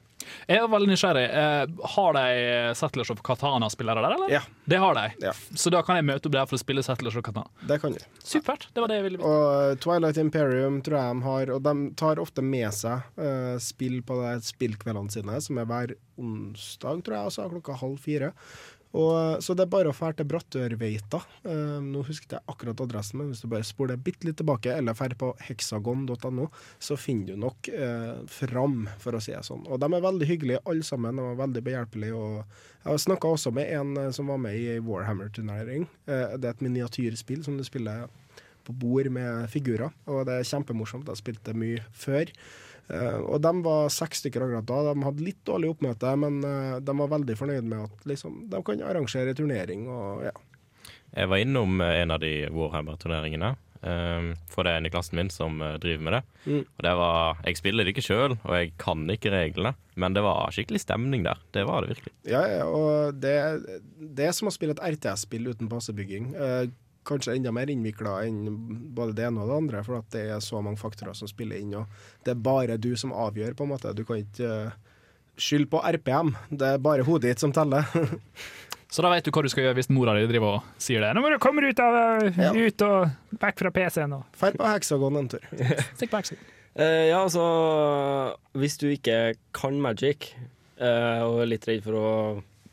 Jeg 0.50 0.62
er 0.62 0.70
veldig 0.72 0.92
nysgjerrig. 0.92 1.26
Eh, 1.42 1.88
har 1.96 2.18
de 2.18 2.26
Settlers 2.78 3.12
of 3.14 3.22
Katana-spillere 3.26 4.04
der, 4.04 4.18
eller? 4.18 4.34
Ja. 4.34 4.42
Det 4.66 4.80
har 4.82 4.98
de. 4.98 5.34
Så 5.56 5.74
da 5.74 5.82
kan 5.86 6.00
jeg 6.00 6.08
møte 6.08 6.30
opp 6.30 6.36
der 6.36 6.50
for 6.50 6.58
å 6.58 6.62
spille 6.62 6.84
Settlers 6.86 7.18
of 7.20 7.26
Katana. 7.26 7.50
Det 7.68 7.80
kan 7.84 7.96
du. 7.96 8.02
Supert. 8.24 8.68
Det 8.74 8.84
var 8.84 8.92
det 8.92 9.00
jeg 9.00 9.08
ville 9.10 9.22
vite. 9.22 9.32
Og 9.32 9.84
Twilight 9.84 10.22
Imperium 10.22 10.82
tror 10.86 11.00
jeg 11.00 11.16
de 11.16 11.28
har, 11.30 11.54
og 11.56 11.66
de 11.68 11.76
tar 12.00 12.22
ofte 12.22 12.46
med 12.46 12.74
seg 12.76 13.22
uh, 13.22 13.56
spill 13.62 14.02
på 14.06 14.20
de 14.22 14.36
spillkveldene 14.46 15.14
sine, 15.14 15.40
som 15.44 15.62
er 15.62 15.70
hver 15.70 15.96
onsdag, 16.22 17.04
tror 17.06 17.18
jeg, 17.18 17.30
altså 17.32 17.50
klokka 17.52 17.78
halv 17.82 18.00
fire. 18.02 18.32
Og, 18.96 19.12
eh, 19.20 19.40
så 19.44 19.56
det 19.56 19.66
er 19.66 19.72
bare 19.74 19.92
å 19.92 19.96
fære 19.96 20.20
til 20.20 20.30
Brattørveita. 20.32 21.20
Uh, 21.46 21.80
nå 21.84 22.04
husker 22.08 22.38
jeg 22.38 22.48
akkurat 22.52 22.84
adressen, 22.86 23.20
men 23.20 23.32
hvis 23.32 23.44
du 23.44 23.50
bare 23.52 23.68
spoler 23.68 24.00
bitte 24.02 24.28
litt 24.28 24.40
tilbake, 24.40 24.72
eller 24.72 24.96
drar 24.96 25.18
på 25.20 25.32
hexagon.no, 25.50 26.48
så 26.80 26.98
finner 27.00 27.34
du 27.34 27.44
nok 27.44 27.70
uh, 27.76 28.24
fram, 28.32 28.86
for 29.04 29.18
å 29.18 29.24
si 29.24 29.36
det 29.36 29.44
sånn. 29.48 29.66
Og 29.68 29.82
de 29.82 29.90
er 29.92 30.06
veldig 30.06 30.30
hyggelige, 30.30 30.64
alle 30.70 30.88
sammen. 30.88 31.20
Er 31.20 31.40
veldig 31.42 31.66
behjelpelige. 31.66 32.16
Og 32.16 32.86
jeg 32.86 33.06
snakka 33.08 33.34
også 33.36 33.52
med 33.56 33.72
en 33.76 34.14
som 34.16 34.32
var 34.32 34.40
med 34.42 34.60
i 34.60 34.78
Warhammer-turnering. 34.86 35.90
Uh, 36.08 36.38
det 36.40 36.48
er 36.48 36.54
et 36.54 36.64
miniatyrspill 36.66 37.44
som 37.46 37.60
du 37.60 37.66
spiller 37.68 38.08
på 38.66 38.74
bord 38.82 39.12
med 39.14 39.46
figurer, 39.54 39.92
og 40.10 40.24
det 40.26 40.40
er 40.40 40.48
kjempemorsomt. 40.50 41.10
Jeg 41.12 41.22
spilte 41.22 41.54
mye 41.58 41.84
før. 41.94 42.32
Eh, 42.88 43.18
og 43.18 43.42
de 43.42 43.52
var 43.66 43.90
seks 43.94 44.22
stykker 44.24 44.46
akkurat 44.46 44.68
da. 44.70 44.82
De 44.92 45.06
hadde 45.08 45.26
litt 45.26 45.42
dårlig 45.48 45.74
oppmøte, 45.74 46.16
men 46.22 46.42
eh, 46.46 46.80
de 46.86 46.98
var 47.02 47.14
veldig 47.16 47.38
fornøyd 47.40 47.70
med 47.70 47.86
at 47.88 48.10
liksom, 48.12 48.44
de 48.52 48.62
kan 48.66 48.84
arrangere 48.86 49.36
turnering 49.38 49.88
og 49.90 50.26
ja. 50.28 50.36
Jeg 51.16 51.32
var 51.32 51.40
innom 51.40 51.80
eh, 51.82 52.02
en 52.04 52.14
av 52.14 52.22
de 52.24 52.34
Warhammer-turneringene. 52.54 53.56
For 53.86 54.66
det 54.66 54.72
er 54.72 54.80
en 54.80 54.88
i 54.88 54.90
klassen 54.90 55.20
min 55.20 55.28
som 55.30 55.60
driver 55.78 56.02
med 56.02 56.16
det. 56.16 56.22
Mm. 56.48 56.62
Og 56.64 56.80
det 56.82 56.94
var, 56.98 57.42
Jeg 57.46 57.60
spiller 57.60 57.86
det 57.86 57.92
ikke 57.94 58.04
sjøl, 58.08 58.34
og 58.34 58.54
jeg 58.58 58.72
kan 58.82 59.04
ikke 59.14 59.30
reglene, 59.30 59.76
men 59.94 60.16
det 60.16 60.24
var 60.26 60.56
skikkelig 60.56 60.82
stemning 60.82 61.22
der. 61.28 61.38
Det 61.54 61.68
var 61.70 61.86
det 61.86 61.92
virkelig. 61.92 62.14
Ja, 62.26 62.42
ja, 62.50 62.64
og 62.66 63.20
det, 63.22 63.36
det 64.18 64.26
er 64.26 64.34
som 64.34 64.50
å 64.50 64.56
spille 64.56 64.74
et 64.74 64.82
RTS-spill 64.82 65.52
uten 65.52 65.70
basebygging. 65.70 66.32
Eh, 67.06 67.10
kanskje 67.10 67.36
enda 67.38 67.52
mer 67.54 67.70
innvikla 67.70 68.26
enn 68.26 68.46
både 68.96 69.16
det 69.16 69.26
ene 69.28 69.42
og 69.44 69.50
det 69.50 69.56
andre, 69.58 69.84
for 69.86 70.00
at 70.00 70.10
det 70.12 70.26
er 70.34 70.40
så 70.42 70.62
mange 70.62 70.78
faktorer 70.78 71.14
som 71.16 71.28
spiller 71.28 71.58
inn. 71.62 71.74
Og 71.76 71.86
det 72.26 72.32
er 72.34 72.42
bare 72.42 72.78
du 72.78 72.96
som 72.98 73.14
avgjør, 73.14 73.54
på 73.56 73.64
en 73.64 73.70
måte. 73.70 73.94
Du 73.96 74.04
kan 74.06 74.18
ikke 74.24 74.50
eh, 74.68 74.72
skylde 75.38 75.70
på 75.70 75.82
RPM. 75.84 76.34
Det 76.50 76.66
er 76.76 76.78
bare 76.82 77.04
hodet 77.06 77.30
ditt 77.36 77.40
som 77.40 77.54
teller. 77.54 77.86
Så 78.96 79.02
da 79.04 79.10
vet 79.12 79.26
du 79.26 79.32
hva 79.34 79.42
du 79.44 79.50
skal 79.52 79.66
gjøre 79.66 79.76
hvis 79.80 79.90
mora 79.92 80.14
di 80.16 80.28
driver 80.30 80.60
og 80.62 80.68
sier 80.80 81.02
det. 81.04 81.10
Nå 81.18 81.22
må 81.22 81.30
du 81.34 81.40
komme 81.42 81.66
ut, 81.66 81.80
av, 81.84 82.22
ut 82.56 82.84
og 82.86 83.40
vekk 83.42 83.64
fra 83.66 83.72
PC-en. 83.76 84.14
og- 84.14 84.38
Fær 84.40 84.56
på 84.56 84.70
Hexagon 84.70 85.18
en 85.20 85.28
tur. 85.34 85.44
Stikk 85.98 86.14
på 86.14 86.22
Hexagon. 86.22 86.52
Uh, 86.76 87.08
ja, 87.10 87.18
altså 87.24 87.44
Hvis 88.56 88.78
du 88.80 88.88
ikke 88.92 89.34
kan 89.56 89.82
magic, 89.82 90.30
uh, 90.80 91.26
og 91.28 91.42
er 91.44 91.50
litt 91.54 91.68
redd 91.68 91.84
for 91.84 91.98
å 92.00 92.08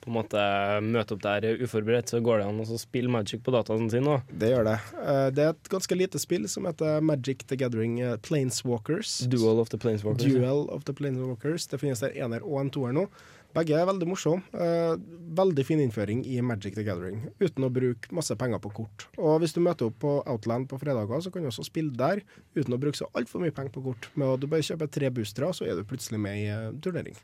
på 0.03 0.11
en 0.11 0.16
måte 0.18 0.42
møte 0.82 1.14
opp 1.16 1.22
der 1.24 1.46
uforberedt, 1.62 2.11
så 2.12 2.20
går 2.24 2.42
det 2.42 2.46
an 2.50 2.61
å 2.64 2.78
spille 2.80 3.11
magic 3.12 3.42
på 3.46 3.55
dataen 3.55 3.88
sin 3.92 4.09
òg. 4.11 4.24
Det 4.28 4.50
gjør 4.53 4.66
det. 4.72 4.78
Eh, 5.03 5.28
Det 5.32 5.44
er 5.46 5.53
et 5.55 5.70
ganske 5.72 5.96
lite 5.98 6.18
spill 6.22 6.48
som 6.50 6.66
heter 6.66 7.00
Magic 7.00 7.46
the 7.46 7.57
Gathering 7.57 8.00
eh, 8.03 8.16
Planeswalkers. 8.22 9.20
Duel 9.30 9.61
of 9.62 9.70
the 9.70 9.78
Planeswalkers. 9.78 10.26
Duel 10.26 10.66
of 10.74 10.84
the 10.84 10.92
Planeswalkers. 10.92 11.68
Det 11.70 11.78
finnes 11.80 12.03
der 12.03 12.16
ener 12.18 12.42
og 12.42 12.61
en 12.64 12.70
toer 12.74 12.92
nå. 12.96 13.07
Begge 13.53 13.76
er 13.76 13.84
veldig 13.84 14.07
morsomme. 14.09 14.40
Eh, 14.57 14.94
veldig 15.36 15.64
fin 15.68 15.80
innføring 15.84 16.22
i 16.26 16.38
Magic 16.40 16.74
the 16.74 16.82
Gathering, 16.86 17.18
uten 17.38 17.66
å 17.66 17.70
bruke 17.72 18.09
masse 18.16 18.32
penger 18.40 18.59
på 18.64 18.70
kort. 18.78 19.07
Og 19.20 19.42
hvis 19.42 19.53
du 19.53 19.61
møter 19.61 19.90
opp 19.90 19.98
på 20.00 20.12
Outland 20.26 20.70
på 20.70 20.78
fredager, 20.80 21.20
så 21.20 21.30
kan 21.30 21.44
du 21.44 21.50
også 21.50 21.66
spille 21.68 21.92
der 21.92 22.22
uten 22.57 22.72
å 22.72 22.80
bruke 22.80 22.96
så 22.96 23.11
altfor 23.12 23.44
mye 23.44 23.53
penger 23.53 23.74
på 23.76 23.84
kort. 23.90 24.09
Med 24.16 24.26
å 24.32 24.38
du 24.40 24.46
bare 24.48 24.64
kjøper 24.64 24.88
tre 24.90 25.11
boostere, 25.12 25.53
så 25.53 25.68
er 25.68 25.76
du 25.76 25.84
plutselig 25.84 26.18
med 26.24 26.40
i 26.40 26.80
turnering. 26.80 27.14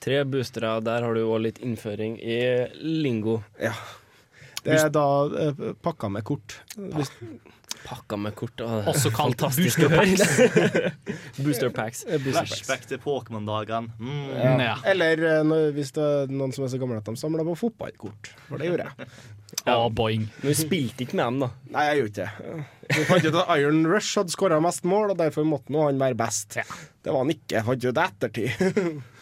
Tre 0.00 0.22
boostere, 0.24 0.74
der 0.84 1.04
har 1.04 1.16
du 1.16 1.22
òg 1.26 1.42
litt 1.44 1.58
innføring 1.64 2.18
i 2.22 2.40
lingo. 2.80 3.40
Ja. 3.60 3.74
Det 4.64 4.76
er 4.76 4.92
da 4.92 5.06
eh, 5.40 5.64
pakka 5.84 6.08
med 6.12 6.24
kort. 6.28 6.58
Hvis, 6.76 7.12
Pakka 7.84 8.16
med 8.20 8.34
kort. 8.36 8.60
og 8.60 8.88
Også 8.92 9.10
kalt 9.14 9.40
fantastisk 9.40 9.80
booster 9.80 9.88
å 9.88 10.02
høre. 10.02 10.74
packs. 10.76 11.38
booster 11.44 11.72
packs. 11.72 12.02
Flashback 12.26 12.86
til 12.90 13.00
Pokémon-dagene. 13.00 13.94
Mm. 14.00 14.60
ja. 14.60 14.74
Eller 14.90 15.22
eh, 15.30 15.42
når, 15.46 15.70
hvis 15.76 15.92
det 15.96 16.04
er 16.04 16.32
noen 16.34 16.52
som 16.56 16.66
er 16.66 16.72
så 16.74 16.80
gamle 16.82 17.00
at 17.00 17.08
de 17.08 17.16
samler 17.20 17.46
på 17.48 17.56
fotballkort. 17.62 18.32
For 18.48 18.60
det 18.60 18.72
gjorde 18.72 18.88
jeg. 18.90 19.12
Ja, 19.66 19.74
boing. 19.90 20.28
Men 20.40 20.52
du 20.54 20.54
spilte 20.54 21.02
ikke 21.02 21.16
med 21.18 21.24
dem, 21.26 21.40
da? 21.42 21.46
Nei, 21.74 21.82
jeg 21.88 21.96
gjorde 21.98 22.10
ikke 22.10 22.52
det. 22.54 22.66
Vi 22.94 23.06
fant 23.08 23.24
ut 23.26 23.38
at 23.40 23.48
Iron 23.58 23.80
Rush 23.90 24.20
hadde 24.20 24.32
skåra 24.32 24.60
mest 24.62 24.86
mål, 24.86 25.10
og 25.10 25.18
derfor 25.18 25.48
måtte 25.48 25.74
nå 25.74 25.88
han 25.88 25.98
være 26.00 26.14
best. 26.20 26.54
Det 26.54 27.10
var 27.10 27.24
han 27.24 27.32
ikke. 27.34 27.64
Fant 27.66 27.88
ut 27.90 27.98
ettertid. 28.04 29.00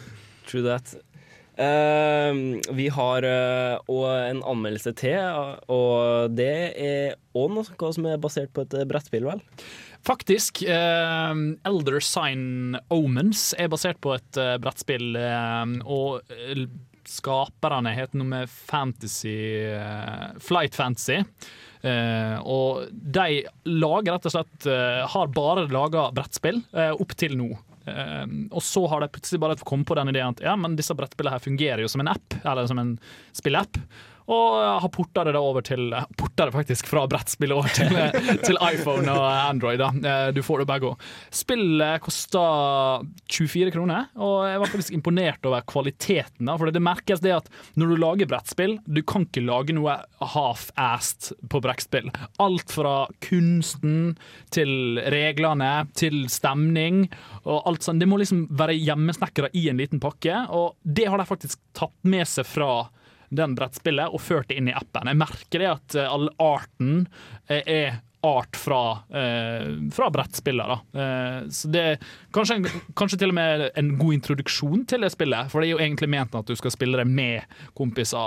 True 0.48 0.64
that. 0.66 0.96
Uh, 1.58 2.60
vi 2.78 2.86
har 2.94 3.24
òg 3.26 4.04
en 4.30 4.44
anmeldelse 4.46 4.92
til, 4.98 5.18
og 5.74 6.34
det 6.38 6.54
er 6.78 7.16
òg 7.34 7.56
noe 7.56 7.92
som 7.94 8.06
er 8.08 8.20
basert 8.22 8.54
på 8.54 8.62
et 8.64 8.76
eh, 8.78 8.86
brettspill, 8.88 9.26
vel? 9.26 9.42
Faktisk. 10.06 10.62
Uh, 10.62 11.58
Elder 11.66 11.98
Sign 12.04 12.78
Omens 12.94 13.50
er 13.58 13.70
basert 13.72 14.00
på 14.04 14.14
et 14.16 14.38
eh, 14.40 14.56
brettspill, 14.62 15.16
eh, 15.18 15.74
og 15.84 16.34
eh, 16.34 16.66
skaperne 17.08 17.94
heter 17.96 18.20
noe 18.20 18.34
med 18.36 18.52
Fantasy 18.52 19.38
eh, 19.72 20.28
Flight 20.44 20.78
Fantasy. 20.78 21.22
Uh, 21.78 22.42
og 22.42 22.88
de 22.90 23.44
lager 23.70 24.16
rett 24.16 24.24
og 24.26 24.32
slett 24.34 24.64
uh, 24.66 25.04
Har 25.12 25.28
bare 25.30 25.68
laga 25.70 26.08
brettspill 26.10 26.58
uh, 26.74 26.90
opp 26.98 27.14
til 27.14 27.36
nå. 27.38 27.52
Eh, 27.88 28.26
og 28.50 28.62
så 28.64 28.84
har 28.90 29.02
de 29.02 29.10
plutselig 29.14 29.40
bare 29.42 29.58
kommet 29.62 29.88
på 29.88 29.96
den 29.98 30.12
ideen 30.12 30.36
at 30.36 30.44
ja, 30.44 30.54
men 30.60 30.76
disse 30.78 30.96
brettspillene 30.98 31.36
her 31.36 31.44
fungerer 31.44 31.84
jo 31.84 31.90
som 31.90 32.04
en 32.04 32.12
app, 32.14 32.38
eller 32.44 32.68
som 32.70 32.80
en 32.82 32.94
spillapp. 33.36 33.80
Og 34.28 34.56
har 34.82 34.90
porta 34.92 35.22
det 35.24 35.32
da 35.32 35.40
over 35.40 35.64
til 35.64 35.88
Porta 36.20 36.44
det 36.48 36.52
faktisk 36.52 36.86
fra 36.90 37.06
brettspill 37.08 37.54
over 37.56 37.70
til, 37.72 37.88
til 38.46 38.58
iPhone 38.60 39.08
og 39.08 39.24
Android. 39.48 39.80
da. 39.80 39.88
Eh, 39.88 40.32
Du 40.36 40.42
får 40.44 40.60
det 40.62 40.68
begge 40.68 40.90
òg. 40.90 41.06
Spillet 41.32 42.02
kosta 42.04 42.42
24 43.32 43.72
kroner, 43.72 44.10
og 44.20 44.44
jeg 44.50 44.60
var 44.60 44.70
faktisk 44.74 44.92
imponert 44.98 45.48
over 45.48 45.64
kvaliteten. 45.68 46.44
da, 46.44 46.58
For 46.60 46.70
det 46.74 46.82
merkes 46.84 47.22
det 47.24 47.32
at 47.38 47.48
når 47.80 47.94
du 47.94 47.96
lager 48.02 48.28
brettspill, 48.30 48.76
du 48.84 49.00
kan 49.02 49.24
ikke 49.24 49.46
lage 49.46 49.72
noe 49.76 49.96
half-assed 50.20 51.32
på 51.50 51.60
brettspill. 51.64 52.10
Alt 52.42 52.72
fra 52.74 53.06
kunsten 53.24 54.16
til 54.54 55.00
reglene 55.12 55.72
til 55.98 56.26
stemning 56.32 57.06
og 57.44 57.64
alt 57.68 57.86
sånt. 57.86 58.00
Det 58.02 58.08
må 58.10 58.20
liksom 58.20 58.44
være 58.58 58.76
hjemmesnekra 58.76 59.50
i 59.56 59.66
en 59.72 59.80
liten 59.80 60.00
pakke, 60.02 60.44
og 60.52 60.76
det 60.84 61.08
har 61.08 61.18
de 61.20 61.28
faktisk 61.28 61.60
tatt 61.78 61.96
med 62.04 62.28
seg 62.28 62.46
fra 62.48 62.70
den 63.28 63.54
brettspillet 63.58 64.14
og 64.14 64.22
ført 64.24 64.48
det 64.50 64.58
inn 64.60 64.70
i 64.70 64.76
appen. 64.76 65.10
Jeg 65.10 65.20
merker 65.20 65.62
det 65.62 65.70
at 65.70 65.96
eh, 65.98 66.12
all 66.12 66.28
arten 66.42 67.06
eh, 67.48 67.62
er 67.64 67.98
art 68.26 68.56
fra, 68.56 68.98
eh, 69.14 69.90
fra 69.94 70.10
brettspillere. 70.10 70.78
Eh, 70.94 71.48
så 71.54 71.70
det 71.70 71.82
er 71.84 71.98
kanskje, 72.34 72.58
kanskje 72.98 73.18
til 73.18 73.30
og 73.32 73.36
med 73.38 73.70
en 73.78 73.92
god 73.98 74.16
introduksjon 74.16 74.86
til 74.90 75.04
det 75.06 75.12
spillet, 75.14 75.50
for 75.50 75.60
det 75.60 75.68
er 75.68 75.76
jo 75.76 75.82
egentlig 75.84 76.10
ment 76.10 76.34
at 76.34 76.46
du 76.46 76.56
skal 76.58 76.74
spille 76.74 76.98
det 76.98 77.06
med 77.06 77.46
kompiser 77.78 78.18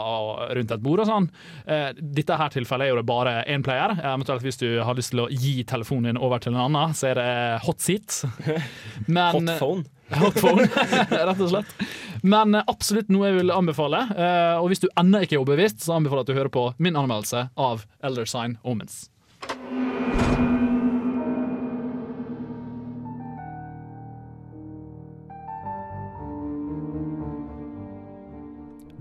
rundt 0.55 0.72
et 0.72 0.84
bord 0.84 1.03
og 1.03 1.09
sånn. 1.11 1.30
Eh, 1.68 1.91
dette 1.99 2.38
her 2.39 2.53
tilfellet 2.53 2.88
er 2.88 2.93
jo 2.93 3.01
det 3.01 3.07
bare 3.09 3.43
én 3.51 3.63
player. 3.65 3.97
Eventuelt 3.99 4.45
hvis 4.45 4.61
du 4.61 4.80
har 4.80 4.95
lyst 4.95 5.11
til 5.11 5.26
å 5.26 5.30
gi 5.31 5.63
telefonen 5.68 6.11
din 6.13 6.22
over 6.22 6.39
til 6.39 6.55
en 6.55 6.63
annen, 6.69 6.95
så 6.95 7.11
er 7.11 7.19
det 7.19 7.61
hot 7.68 7.84
seat. 7.84 8.23
Men, 9.07 9.35
Hot 9.35 9.57
phone. 9.59 9.85
Hot 10.19 10.35
phone, 10.35 10.65
rett 10.68 11.39
og 11.39 11.47
slett. 11.53 11.69
Men 12.23 12.55
eh, 12.55 12.68
absolutt 12.68 13.11
noe 13.11 13.30
jeg 13.30 13.41
vil 13.41 13.53
anbefale. 13.55 14.05
Eh, 14.11 14.57
og 14.59 14.72
hvis 14.72 14.84
du 14.84 14.89
ennå 14.99 15.23
ikke 15.23 15.38
er 15.38 15.43
overbevist, 15.43 15.84
så 15.85 15.97
anbefaler 15.97 16.23
jeg 16.23 16.30
at 16.30 16.31
du 16.31 16.39
hører 16.39 16.53
på 16.53 16.65
min 16.84 16.99
anmeldelse 16.99 17.47
av 17.59 17.85
Elder 18.03 18.27
Sign 18.30 18.57
Omens. 18.68 19.05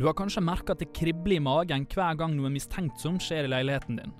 Du 0.00 0.06
har 0.06 0.14
kanskje 0.16 0.40
merka 0.40 0.72
at 0.72 0.80
det 0.80 0.94
kribler 0.96 1.36
i 1.36 1.42
magen 1.44 1.82
hver 1.92 2.14
gang 2.16 2.32
noe 2.32 2.48
mistenksomt 2.48 3.20
skjer 3.20 3.44
i 3.44 3.50
leiligheten 3.52 3.98
din. 4.00 4.14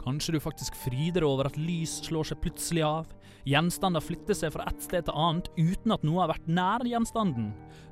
Kanskje 0.00 0.32
du 0.32 0.38
faktisk 0.40 0.78
fryder 0.80 1.20
deg 1.20 1.28
over 1.28 1.50
at 1.50 1.58
lys 1.60 1.98
slår 2.06 2.30
seg 2.30 2.40
plutselig 2.40 2.80
av, 2.86 3.10
gjenstander 3.44 4.00
flytter 4.00 4.38
seg 4.38 4.54
fra 4.54 4.64
et 4.70 4.80
sted 4.80 5.04
til 5.04 5.18
annet 5.26 5.50
uten 5.58 5.92
at 5.92 6.08
noe 6.08 6.22
har 6.22 6.32
vært 6.32 6.48
nær 6.48 6.86
gjenstanden, 6.88 7.50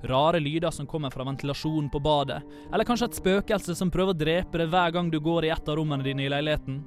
rare 0.08 0.40
lyder 0.40 0.72
som 0.72 0.88
kommer 0.88 1.12
fra 1.12 1.28
ventilasjonen 1.28 1.92
på 1.92 2.00
badet, 2.06 2.40
eller 2.72 2.88
kanskje 2.88 3.10
et 3.10 3.20
spøkelse 3.20 3.76
som 3.76 3.92
prøver 3.92 4.16
å 4.16 4.22
drepe 4.24 4.64
deg 4.64 4.72
hver 4.72 4.96
gang 4.96 5.12
du 5.12 5.20
går 5.20 5.44
i 5.44 5.52
et 5.52 5.68
av 5.68 5.76
rommene 5.76 6.06
dine 6.06 6.24
i 6.24 6.32
leiligheten. 6.32 6.80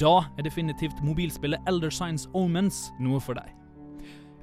Da 0.00 0.22
er 0.38 0.48
definitivt 0.48 1.04
mobilspillet 1.04 1.68
Elder 1.68 1.92
Signs 1.92 2.24
Omens 2.32 2.86
noe 3.04 3.20
for 3.20 3.36
deg. 3.36 3.52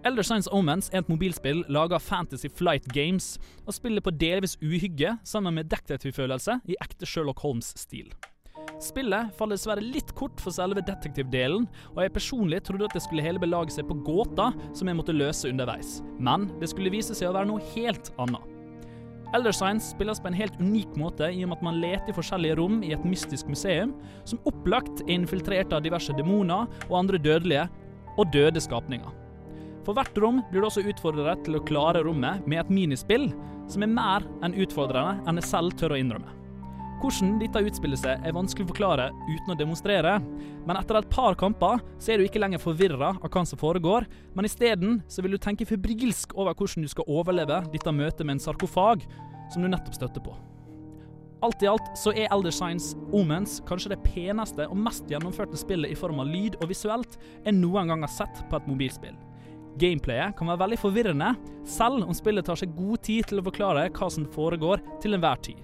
Elder 0.08 0.24
Signs 0.24 0.48
Omens 0.56 0.88
er 0.94 1.02
et 1.02 1.10
mobilspill 1.12 1.66
laga 1.74 1.98
Fantasy 2.00 2.48
Flight 2.56 2.86
Games, 2.96 3.34
og 3.68 3.76
spiller 3.76 4.04
på 4.04 4.14
delvis 4.16 4.54
uhygge 4.64 5.18
sammen 5.28 5.58
med 5.58 5.68
detektivfølelse 5.74 6.62
i 6.72 6.78
ekte 6.80 7.10
Sherlock 7.10 7.42
Holmes-stil. 7.44 8.14
Spillet 8.80 9.34
faller 9.36 9.58
dessverre 9.58 9.84
litt 9.84 10.14
kort 10.16 10.40
for 10.40 10.56
selve 10.56 10.80
detektivdelen, 10.86 11.66
og 11.92 12.00
jeg 12.06 12.14
personlig 12.16 12.62
trodde 12.64 12.88
at 12.88 12.96
det 12.96 13.04
skulle 13.04 13.26
hele 13.26 13.42
belage 13.44 13.76
seg 13.76 13.90
på 13.90 14.00
gåter 14.08 14.56
som 14.78 14.88
jeg 14.88 15.00
måtte 15.02 15.18
løse 15.18 15.52
underveis, 15.52 15.98
men 16.24 16.48
det 16.62 16.72
skulle 16.72 16.94
vise 16.94 17.18
seg 17.18 17.34
å 17.34 17.36
være 17.36 17.52
noe 17.52 17.68
helt 17.74 18.14
annet. 18.22 18.48
Elder 19.36 19.52
Signs 19.52 19.92
spilles 19.92 20.24
på 20.24 20.32
en 20.32 20.40
helt 20.40 20.56
unik 20.64 20.96
måte 20.96 21.34
i 21.34 21.44
og 21.44 21.52
med 21.52 21.60
at 21.60 21.68
man 21.68 21.84
leter 21.84 22.14
i 22.14 22.20
forskjellige 22.22 22.62
rom 22.62 22.80
i 22.80 22.96
et 22.96 23.04
mystisk 23.04 23.52
museum, 23.52 23.98
som 24.24 24.40
opplagt 24.48 25.04
er 25.04 25.18
infiltrert 25.20 25.76
av 25.76 25.84
diverse 25.84 26.16
demoner 26.16 26.70
og 26.88 27.00
andre 27.04 27.20
dødelige 27.20 27.68
og 28.16 28.30
døde 28.32 28.64
skapninger. 28.64 29.27
For 29.88 29.96
hvert 29.96 30.18
rom 30.20 30.42
blir 30.50 30.60
du 30.60 30.68
også 30.68 30.84
utfordret 30.84 31.46
til 31.46 31.56
å 31.56 31.64
klare 31.64 32.02
rommet 32.04 32.44
med 32.44 32.60
et 32.60 32.72
minispill 32.76 33.30
som 33.72 33.86
er 33.86 33.94
mer 33.94 34.26
enn 34.44 34.58
utfordrende 34.60 35.24
enn 35.24 35.40
jeg 35.40 35.48
selv 35.48 35.78
tør 35.80 35.96
å 35.96 36.00
innrømme. 36.02 36.34
Hvordan 36.98 37.38
dette 37.40 37.62
utspiller 37.70 38.00
seg 38.02 38.26
er 38.26 38.34
vanskelig 38.36 38.66
å 38.66 38.72
forklare 38.72 39.06
uten 39.30 39.54
å 39.54 39.56
demonstrere, 39.56 40.18
men 40.68 40.80
etter 40.80 40.98
et 41.00 41.08
par 41.14 41.38
kamper 41.40 41.80
så 42.02 42.12
er 42.12 42.20
du 42.20 42.26
ikke 42.26 42.42
lenger 42.42 42.60
forvirra 42.60 43.14
av 43.14 43.30
hva 43.32 43.44
som 43.48 43.62
foregår, 43.62 44.08
men 44.36 44.50
isteden 44.50 44.98
vil 45.22 45.38
du 45.38 45.40
tenke 45.40 45.68
febrilsk 45.70 46.36
over 46.36 46.58
hvordan 46.58 46.84
du 46.84 46.92
skal 46.92 47.08
overleve 47.08 47.62
dette 47.72 47.94
møtet 47.96 48.26
med 48.26 48.36
en 48.36 48.44
sarkofag 48.44 49.06
som 49.54 49.64
du 49.64 49.70
nettopp 49.70 49.96
støtter 49.96 50.26
på. 50.26 50.36
Alt 51.46 51.64
i 51.64 51.70
alt 51.70 51.94
så 51.96 52.12
er 52.18 52.32
Elder 52.34 52.52
Signs 52.52 52.90
Omens 53.14 53.62
kanskje 53.70 53.94
det 53.94 54.02
peneste 54.04 54.66
og 54.68 54.82
mest 54.82 55.08
gjennomførte 55.08 55.62
spillet 55.62 55.94
i 55.94 56.00
form 56.02 56.20
av 56.26 56.34
lyd 56.34 56.58
og 56.60 56.74
visuelt 56.74 57.16
jeg 57.46 57.56
noen 57.62 57.94
gang 57.94 58.04
har 58.04 58.16
sett 58.18 58.42
på 58.50 58.58
et 58.58 58.68
mobilspill. 58.68 59.16
Gameplayet 59.78 60.34
kan 60.38 60.50
være 60.50 60.64
veldig 60.64 60.80
forvirrende, 60.82 61.30
selv 61.68 62.02
om 62.06 62.16
spillet 62.16 62.46
tar 62.48 62.58
seg 62.58 62.74
god 62.78 63.02
tid 63.06 63.28
til 63.30 63.42
å 63.42 63.46
forklare 63.46 63.88
hva 63.94 64.10
som 64.10 64.26
foregår 64.34 64.82
til 65.04 65.18
enhver 65.18 65.42
tid. 65.46 65.62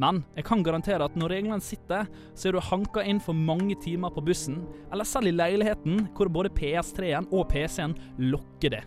Men 0.00 0.22
jeg 0.38 0.46
kan 0.48 0.62
garantere 0.64 1.04
at 1.04 1.16
når 1.20 1.34
reglene 1.34 1.60
sitter, 1.60 2.08
så 2.34 2.48
er 2.48 2.56
du 2.56 2.62
hanka 2.64 3.04
inn 3.04 3.20
for 3.20 3.36
mange 3.36 3.76
timer 3.82 4.12
på 4.14 4.24
bussen, 4.24 4.62
eller 4.88 5.08
selv 5.08 5.28
i 5.28 5.34
leiligheten 5.36 6.06
hvor 6.16 6.32
både 6.32 6.52
PS3-en 6.56 7.28
og 7.30 7.50
PC-en 7.52 7.96
lokker 8.32 8.78
det. 8.78 8.82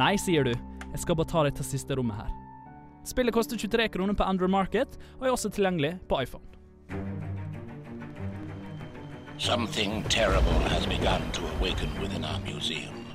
Nei, 0.00 0.14
sier 0.20 0.48
du, 0.48 0.54
jeg 0.88 1.02
skal 1.02 1.18
bare 1.18 1.28
ta 1.28 1.44
deg 1.44 1.58
til 1.58 1.68
siste 1.68 1.98
rommet 1.98 2.22
her. 2.22 2.32
Spillet 3.08 3.34
koster 3.34 3.60
23 3.60 3.90
kroner 3.92 4.16
på 4.16 4.24
Android 4.24 4.52
Market, 4.52 4.96
og 5.18 5.28
er 5.28 5.34
også 5.34 5.52
tilgjengelig 5.52 5.98
på 6.08 6.22
iPhone. 6.24 6.44
Something 9.38 10.02
terrible 10.08 10.64
has 10.72 10.86
begun 10.86 11.30
to 11.32 11.44
awaken 11.58 11.92
within 12.00 12.24
our 12.24 12.40
museum. 12.40 13.07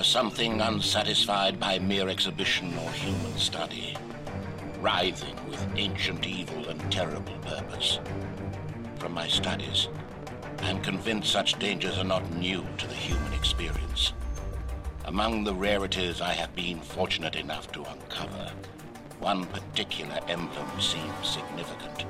A 0.00 0.02
something 0.02 0.62
unsatisfied 0.62 1.60
by 1.60 1.78
mere 1.78 2.08
exhibition 2.08 2.72
or 2.78 2.90
human 2.90 3.36
study. 3.36 3.94
Writhing 4.80 5.36
with 5.46 5.62
ancient 5.76 6.26
evil 6.26 6.70
and 6.70 6.90
terrible 6.90 7.36
purpose. 7.42 8.00
From 8.98 9.12
my 9.12 9.28
studies, 9.28 9.88
I'm 10.60 10.80
convinced 10.80 11.30
such 11.30 11.58
dangers 11.58 11.98
are 11.98 12.04
not 12.04 12.32
new 12.32 12.64
to 12.78 12.86
the 12.86 12.94
human 12.94 13.34
experience. 13.34 14.14
Among 15.04 15.44
the 15.44 15.54
rarities 15.54 16.22
I 16.22 16.32
have 16.32 16.56
been 16.56 16.80
fortunate 16.80 17.36
enough 17.36 17.70
to 17.72 17.84
uncover, 17.84 18.50
one 19.18 19.44
particular 19.48 20.18
emblem 20.28 20.80
seems 20.80 21.28
significant. 21.28 22.06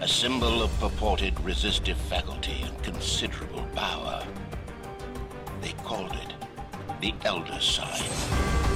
A 0.00 0.08
symbol 0.08 0.62
of 0.62 0.80
purported 0.80 1.38
resistive 1.40 1.98
faculty 1.98 2.62
and 2.62 2.82
considerable 2.82 3.66
power. 3.74 4.26
They 5.60 5.74
called 5.84 6.14
it 6.14 6.39
the 7.00 7.14
Elder 7.24 7.58
Sign. 7.60 8.69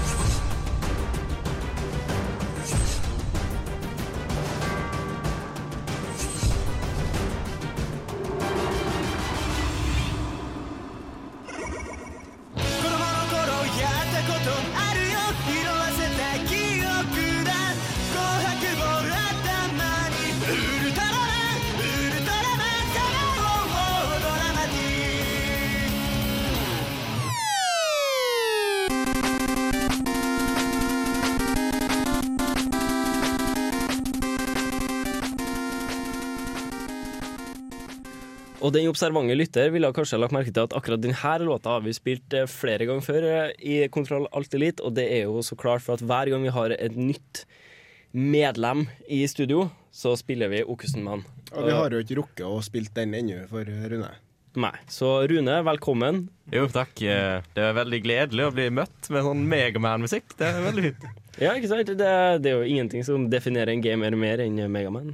Og 38.65 38.73
den 38.73 38.89
observante 38.89 39.35
lytter 39.37 39.69
ville 39.75 39.91
kanskje 39.93 40.17
ha 40.17 40.23
lagt 40.23 40.33
merke 40.33 40.53
til 40.55 40.65
at 40.65 40.73
akkurat 40.77 41.03
denne 41.05 41.35
låta 41.45 41.75
har 41.75 41.83
vi 41.85 41.93
spilt 41.93 42.33
eh, 42.33 42.47
flere 42.49 42.87
ganger 42.89 43.05
før 43.05 43.27
eh, 43.29 43.51
i 43.61 43.75
Kontroll 43.93 44.25
Alt 44.33 44.57
Elite, 44.57 44.81
og 44.81 44.95
det 44.97 45.05
er 45.13 45.27
jo 45.27 45.43
så 45.45 45.59
klart 45.61 45.85
for 45.85 45.99
at 45.99 46.05
hver 46.05 46.33
gang 46.33 46.47
vi 46.47 46.55
har 46.55 46.73
et 46.73 46.97
nytt 46.97 47.45
medlem 48.15 48.87
i 49.11 49.21
studio, 49.29 49.67
så 49.93 50.15
spiller 50.17 50.49
vi 50.49 50.63
Okkusenmann. 50.65 51.27
Og 51.53 51.67
vi 51.69 51.75
har 51.77 51.93
jo 51.93 52.01
ikke 52.01 52.17
rukket 52.23 52.47
å 52.49 52.63
spille 52.65 52.89
den 52.97 53.13
ennå 53.19 53.43
for 53.51 53.69
Rune. 53.69 54.15
Nei. 54.55 54.73
Så 54.89 55.11
Rune, 55.29 55.59
velkommen. 55.67 56.25
Jo, 56.55 56.65
takk. 56.71 56.95
Eh, 57.03 57.43
Det 57.53 57.69
er 57.69 57.77
veldig 57.77 58.01
gledelig 58.07 58.49
å 58.49 58.55
bli 58.55 58.71
møtt 58.73 59.11
med 59.13 59.27
sånn 59.27 59.45
Megaman-musikk. 59.51 60.39
Det 60.39 60.49
er 60.49 60.65
veldig 60.71 60.89
fint. 60.89 61.07
Ja, 61.43 61.51
ikke 61.59 61.67
sant? 61.67 61.89
Det, 61.99 62.11
det 62.45 62.47
er 62.47 62.61
jo 62.61 62.67
ingenting 62.71 63.03
som 63.03 63.25
definerer 63.27 63.73
en 63.73 63.81
gamer 63.83 64.15
mer 64.15 64.39
enn 64.45 64.61
Megaman. 64.71 65.09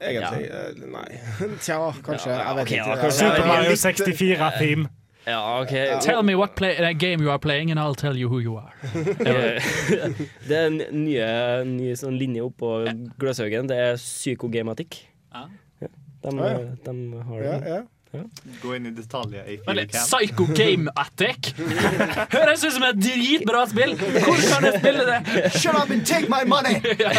Egentlig 0.00 0.50
eh, 0.50 0.86
nei. 0.92 1.20
Tja, 1.64 1.78
kanskje. 2.04 2.30
Ja, 2.30 2.42
Jeg 2.48 2.56
vet 2.56 2.66
ok, 2.66 2.72
ikke. 3.00 3.10
Super 3.16 3.46
Mario 3.48 3.76
64-theme. 3.80 4.88
Ja, 5.26 5.60
OK. 5.60 5.72
Tell 6.04 6.22
me 6.22 6.36
what 6.38 6.54
play, 6.54 6.76
uh, 6.78 6.92
game 6.98 7.18
you 7.24 7.30
are 7.30 7.38
playing, 7.42 7.70
and 7.72 7.80
I'll 7.80 7.96
tell 7.98 8.14
you 8.16 8.28
who 8.28 8.38
you 8.38 8.56
are. 8.60 8.70
Det 10.48 10.54
er 10.54 10.66
en 10.68 10.76
nye, 10.92 11.26
ny 11.66 11.94
sånn 11.98 12.14
linje 12.20 12.44
oppå 12.46 12.76
Gløshaugen. 13.18 13.66
Det 13.66 13.78
er 13.88 13.96
psykogamatikk. 13.98 15.00
Ja. 15.34 15.48
Ja, 15.82 15.88
de, 16.22 16.36
Ah, 16.38 16.52
ja. 16.52 16.58
de 16.86 17.22
har 17.30 17.42
Ja, 17.42 17.56
det. 17.64 17.80
Ja. 18.14 18.22
Gå 18.62 18.74
inn 18.76 18.86
i 18.86 18.90
detaljer 18.96 19.48
Men 19.66 19.76
det- 19.80 19.86
Psycho 19.92 20.46
Game 20.56 20.92
Attic! 20.96 21.50
Høres 22.36 22.64
ut 22.64 22.72
som 22.76 22.86
et 22.88 23.00
dritbra 23.02 23.64
spill! 23.70 23.96
Hvor 23.98 24.38
kan 24.46 24.68
jeg 24.68 24.78
spille 24.80 25.06
det? 25.08 25.18
Shut 25.56 25.74
up 25.74 25.90
and 25.90 26.06
take 26.06 26.30
my 26.32 26.44
money! 26.48 26.78
ja, 27.02 27.12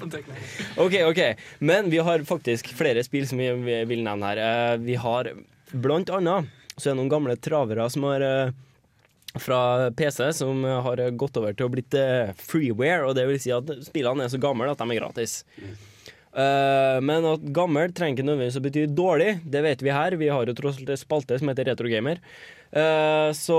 take 0.00 0.24
my 0.26 0.40
OK, 0.80 0.96
OK. 1.10 1.20
Men 1.58 1.90
vi 1.92 1.98
har 2.02 2.24
faktisk 2.26 2.72
flere 2.78 3.04
spill 3.06 3.28
som 3.28 3.38
vi 3.38 3.50
vi 3.66 3.78
vil 3.92 4.02
nevne 4.06 4.32
her. 4.32 4.42
Eh, 4.46 4.76
Vi 4.80 4.94
har 4.98 5.30
blant 5.72 6.10
annet 6.10 6.48
så 6.80 6.88
er 6.88 6.94
det 6.94 7.00
noen 7.02 7.12
gamle 7.12 7.34
travere 7.36 7.84
som 7.92 8.06
har 8.08 8.22
eh, 8.24 8.52
fra 9.38 9.90
PC 9.94 10.30
som 10.34 10.64
har 10.64 11.02
gått 11.20 11.36
over 11.38 11.52
til 11.54 11.68
å 11.68 11.70
blitt 11.70 11.94
eh, 11.94 12.32
freeware, 12.40 13.04
og 13.06 13.14
det 13.18 13.26
vil 13.28 13.38
si 13.42 13.52
at 13.54 13.68
spillene 13.86 14.24
er 14.26 14.32
så 14.32 14.40
gamle 14.42 14.70
at 14.72 14.80
de 14.80 14.88
er 14.90 14.98
gratis. 15.02 15.42
Eh, 16.30 17.00
men 17.02 17.24
at 17.26 17.42
gammel 17.56 17.90
trenger 17.92 18.20
ikke 18.20 18.26
nødvendigvis 18.28 18.58
å 18.60 18.64
bety 18.64 18.84
dårlig. 18.94 19.30
Det 19.50 19.62
vet 19.66 19.82
vi 19.82 19.90
her. 19.94 20.16
Vi 20.20 20.28
har 20.30 20.46
jo 20.46 20.54
tross 20.54 20.78
alt 20.78 20.92
en 20.94 21.00
spalte 21.00 21.38
som 21.40 21.48
heter 21.50 21.66
Retrogamer. 21.72 22.20
Eh, 22.72 23.30
så 23.34 23.58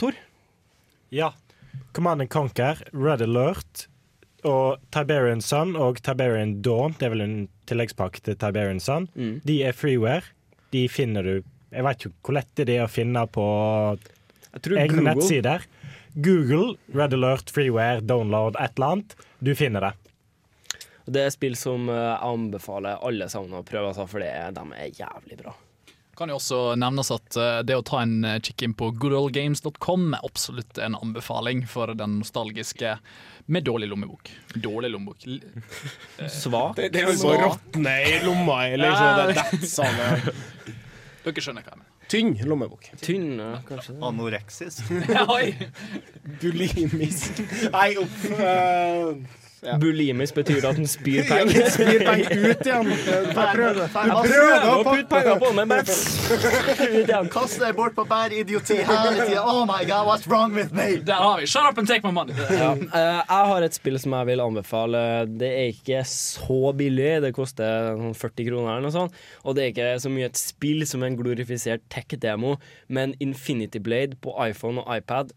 Tor? 0.00 0.16
Ja. 1.12 1.32
Command 1.92 2.24
and 2.24 2.30
Conquer, 2.32 2.80
Red 2.92 3.22
Alert 3.22 3.86
og 4.44 4.80
Tiberian 4.92 5.40
Sun 5.40 5.76
og 5.76 6.00
Tiberian 6.04 6.56
Dawn, 6.64 6.96
det 6.98 7.06
er 7.06 7.12
vel 7.14 7.22
en 7.24 7.36
tilleggspakke 7.70 8.20
til 8.26 8.34
Tiberian 8.36 8.80
Sun, 8.80 9.06
Mm. 9.16 9.40
de 9.44 9.62
er 9.64 9.72
freeware. 9.72 10.24
De 10.72 10.88
finner 10.88 11.22
du 11.22 11.42
Jeg 11.74 11.82
vet 11.82 11.98
ikke 11.98 12.12
hvor 12.22 12.34
lett 12.34 12.54
det 12.54 12.68
er 12.68 12.84
å 12.84 12.90
finne 12.90 13.26
på 13.26 13.44
egne 14.54 14.86
Google. 14.88 15.02
nettsider. 15.14 15.60
Google, 16.20 16.76
Red 16.94 17.12
Alert, 17.14 17.50
freeware, 17.50 18.00
download, 18.00 18.54
et 18.60 18.72
eller 18.76 18.86
annet. 18.92 19.14
Du 19.42 19.54
finner 19.54 19.80
det. 19.80 19.92
Det 21.04 21.20
er 21.26 21.30
spill 21.34 21.56
som 21.58 21.88
eh, 21.92 21.98
jeg 22.00 22.18
anbefaler 22.30 23.02
alle 23.04 23.26
sammen 23.28 23.58
å 23.58 23.64
prøve, 23.66 23.90
altså, 23.92 24.06
for 24.08 24.24
det, 24.24 24.32
de 24.56 24.64
er 24.78 24.92
jævlig 24.96 25.36
bra. 25.42 25.52
Kan 26.14 26.30
jo 26.30 26.36
også 26.38 26.58
nevnes 26.78 27.08
at 27.10 27.36
eh, 27.42 27.58
det 27.66 27.74
å 27.74 27.82
ta 27.84 27.98
en 28.04 28.20
eh, 28.24 28.36
kikk 28.38 28.62
inn 28.68 28.74
på 28.78 28.92
goodoldgames.com 29.02 30.14
er 30.14 30.22
absolutt 30.24 30.78
en 30.78 30.94
anbefaling 30.94 31.64
for 31.68 31.90
den 31.98 32.20
nostalgiske 32.20 32.94
med 33.50 33.66
dårlig 33.66 33.88
lommebok. 33.90 34.30
Dårlig 34.54 34.92
lommebok. 34.94 35.26
L- 35.26 35.42
Svak. 36.40 36.76
Det, 36.78 36.92
det 36.94 37.02
er 37.02 37.10
jo 37.10 37.18
så 37.24 37.34
råtne 37.42 37.96
i 38.06 38.14
lomma 38.24 38.60
i 38.70 38.78
sånn. 38.78 39.18
Det 39.18 39.42
er 39.42 39.58
det 39.58 39.68
samme. 39.74 40.08
Dere 41.24 41.42
skjønner 41.44 41.66
hva 41.66 41.74
jeg 41.74 41.82
mener. 41.82 41.90
Tynn 42.14 42.34
lommebok. 42.46 42.88
Tynn, 43.00 43.30
kanskje. 43.66 43.94
Anoreksisk. 44.04 44.90
Bulimisk. 46.40 47.40
Nei, 47.72 47.88
uff. 47.98 48.28
Ja. 49.64 49.76
Bulimisk 49.80 50.34
betyr 50.38 50.64
at 50.68 50.76
den 50.78 50.86
spyr 50.90 51.22
penger. 51.30 51.58
ja, 51.60 51.70
spyr 51.72 52.04
penger 52.06 52.44
ut 52.50 52.64
igjen. 52.66 52.90
Jeg 53.34 53.48
prøver, 53.54 53.80
jeg 53.84 54.12
prøver 54.28 54.66
å 54.68 54.82
putte 54.86 55.08
penger 55.10 55.38
på 55.42 55.50
den, 55.50 55.68
men 55.70 55.80
ut 55.84 57.08
igjen. 57.08 57.28
Kast 57.32 57.58
deg 57.62 57.74
bort 57.78 57.94
på 57.96 58.04
bad 58.08 58.32
idioti 58.36 58.76
hele 58.80 59.26
tida. 59.26 59.42
Oh 59.44 59.64
my 59.68 59.82
god, 59.88 60.06
what's 60.08 60.26
wrong 60.30 60.54
with 60.56 60.72
me? 60.76 60.96
Der 61.04 61.20
har 61.22 61.40
vi 61.40 61.46
Shut 61.50 61.66
up 61.68 61.78
and 61.78 61.88
take 61.88 62.04
my 62.06 62.12
money. 62.14 62.34
Ja. 62.50 62.72
eh, 62.74 63.20
jeg 63.20 63.50
har 63.52 63.66
et 63.66 63.76
spill 63.76 63.98
som 64.02 64.14
jeg 64.18 64.30
vil 64.32 64.42
anbefale. 64.44 65.02
Det 65.40 65.50
er 65.50 65.70
ikke 65.74 66.02
så 66.08 66.72
billig. 66.76 67.10
Det 67.24 67.32
koster 67.36 67.94
sånn 67.98 68.14
40 68.18 68.48
kroner 68.50 68.72
eller 68.76 68.88
noe 68.88 68.94
sånt. 68.94 69.22
Og 69.44 69.56
det 69.56 69.64
er 69.66 69.72
ikke 69.74 69.90
så 70.02 70.12
mye 70.12 70.28
et 70.30 70.40
spill 70.40 70.84
som 70.88 71.04
en 71.06 71.16
glorifisert 71.18 71.84
tech-demo, 71.92 72.56
men 72.88 73.14
Infinity 73.24 73.80
Blade 73.82 74.18
på 74.24 74.34
iPhone 74.44 74.82
og 74.84 74.90
iPad 74.98 75.32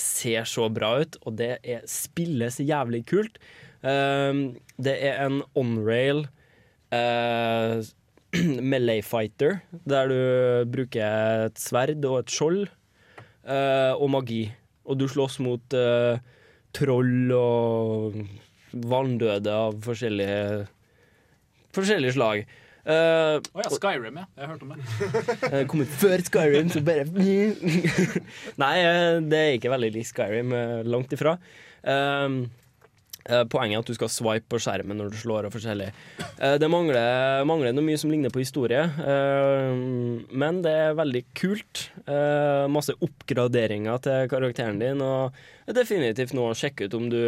ser 0.00 0.46
så 0.48 0.68
bra 0.72 0.94
ut, 1.02 1.18
og 1.26 1.36
det 1.40 1.56
er, 1.62 1.82
spilles 1.90 2.60
jævlig 2.62 3.02
kult. 3.10 3.40
Um, 3.82 4.54
det 4.78 4.94
er 5.08 5.24
en 5.24 5.40
on-rail 5.58 6.24
uh, 6.94 7.82
melee 8.72 9.02
fighter, 9.04 9.60
der 9.88 10.12
du 10.12 10.70
bruker 10.72 11.48
et 11.48 11.58
sverd 11.60 12.04
og 12.08 12.22
et 12.22 12.32
skjold 12.32 12.62
uh, 12.66 13.92
og 13.98 14.08
magi. 14.14 14.44
Og 14.86 14.98
du 14.98 15.06
slåss 15.06 15.38
mot 15.38 15.74
eh, 15.78 16.18
troll 16.74 17.30
og 17.36 18.16
vanndøde 18.72 19.52
av 19.54 19.76
forskjellige 19.84 20.64
forskjellige 21.76 22.16
slag. 22.16 22.42
Uh, 22.82 23.38
ja, 23.54 23.68
Skyrim, 23.70 24.16
ja. 24.18 24.24
Jeg 24.34 24.42
har 24.42 24.56
hørt 24.56 24.62
om 24.66 24.72
det. 24.74 24.80
Kommer 25.42 25.66
kom 25.70 25.82
ut 25.84 25.92
før 26.00 26.22
Skyrim, 26.26 26.70
så 26.74 26.80
bare 26.82 27.04
Nei, 28.62 28.72
eh, 28.82 29.20
det 29.30 29.38
er 29.38 29.52
ikke 29.58 29.70
veldig 29.70 29.90
lik 29.94 30.08
Skyrim. 30.08 30.50
eh, 30.56 30.80
Langt 30.90 31.12
ifra. 31.14 31.36
Um, 31.86 32.40
eh, 33.28 33.44
Poenget 33.52 33.76
er 33.76 33.84
at 33.84 33.92
du 33.92 33.94
skal 33.94 34.10
swipe 34.10 34.50
på 34.50 34.58
skjermen 34.64 34.98
når 34.98 35.12
du 35.14 35.18
slår 35.20 35.46
og 35.46 35.54
forskjellig. 35.54 35.92
Eh, 36.42 36.56
Det 36.58 36.70
mangler, 36.74 37.44
mangler 37.46 37.70
noe 37.76 37.86
mye 37.86 38.00
som 38.02 38.10
ligner 38.10 38.34
på 38.34 38.42
historie, 38.42 38.82
eh, 38.82 39.78
men 40.34 40.58
det 40.66 40.74
er 40.88 40.98
veldig 40.98 41.22
kult. 41.38 41.84
Eh, 42.02 42.64
Masse 42.66 42.98
oppgraderinger 42.98 44.02
til 44.08 44.26
karakteren 44.34 44.82
din, 44.82 44.98
og 45.06 45.30
det 45.68 45.76
er 45.76 45.80
definitivt 45.84 46.34
noe 46.34 46.50
å 46.50 46.58
sjekke 46.58 46.90
ut 46.90 46.98
om 46.98 47.06
du 47.14 47.20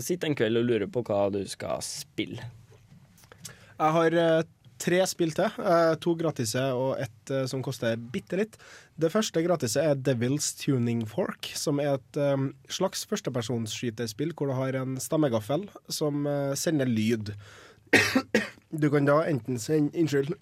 sitter 0.00 0.32
en 0.32 0.40
kveld 0.40 0.56
og 0.62 0.66
lurer 0.72 0.88
på 0.88 1.04
hva 1.04 1.26
du 1.36 1.42
skal 1.52 1.84
spille. 1.84 2.40
Jeg 3.76 3.96
har 3.98 4.20
tre 4.82 4.98
spill 5.06 5.30
til. 5.36 5.46
eh, 5.62 5.94
to 6.02 6.14
gratise 6.18 6.64
og 6.74 6.98
ett 7.00 7.30
eh, 7.30 7.44
som 7.50 7.62
koster 7.62 7.96
bitte 7.96 8.36
litt. 8.40 8.58
Det 8.98 9.12
første 9.14 9.42
gratise 9.46 9.80
er 9.82 9.94
Devil's 9.94 10.50
Tuning 10.58 11.04
Fork, 11.08 11.52
som 11.58 11.78
er 11.82 11.94
et 12.00 12.18
eh, 12.20 12.46
slags 12.68 13.06
førstepersonsskytespill 13.10 14.34
hvor 14.34 14.50
du 14.50 14.56
har 14.58 14.80
en 14.82 14.96
stemmegaffel 15.02 15.68
som 15.88 16.26
sender 16.58 16.90
lyd. 16.90 17.32
Du 18.72 18.88
kan 18.90 19.04
da 19.04 19.20
enten 19.28 19.58
sende 19.60 19.92
Unnskyld. 20.00 20.34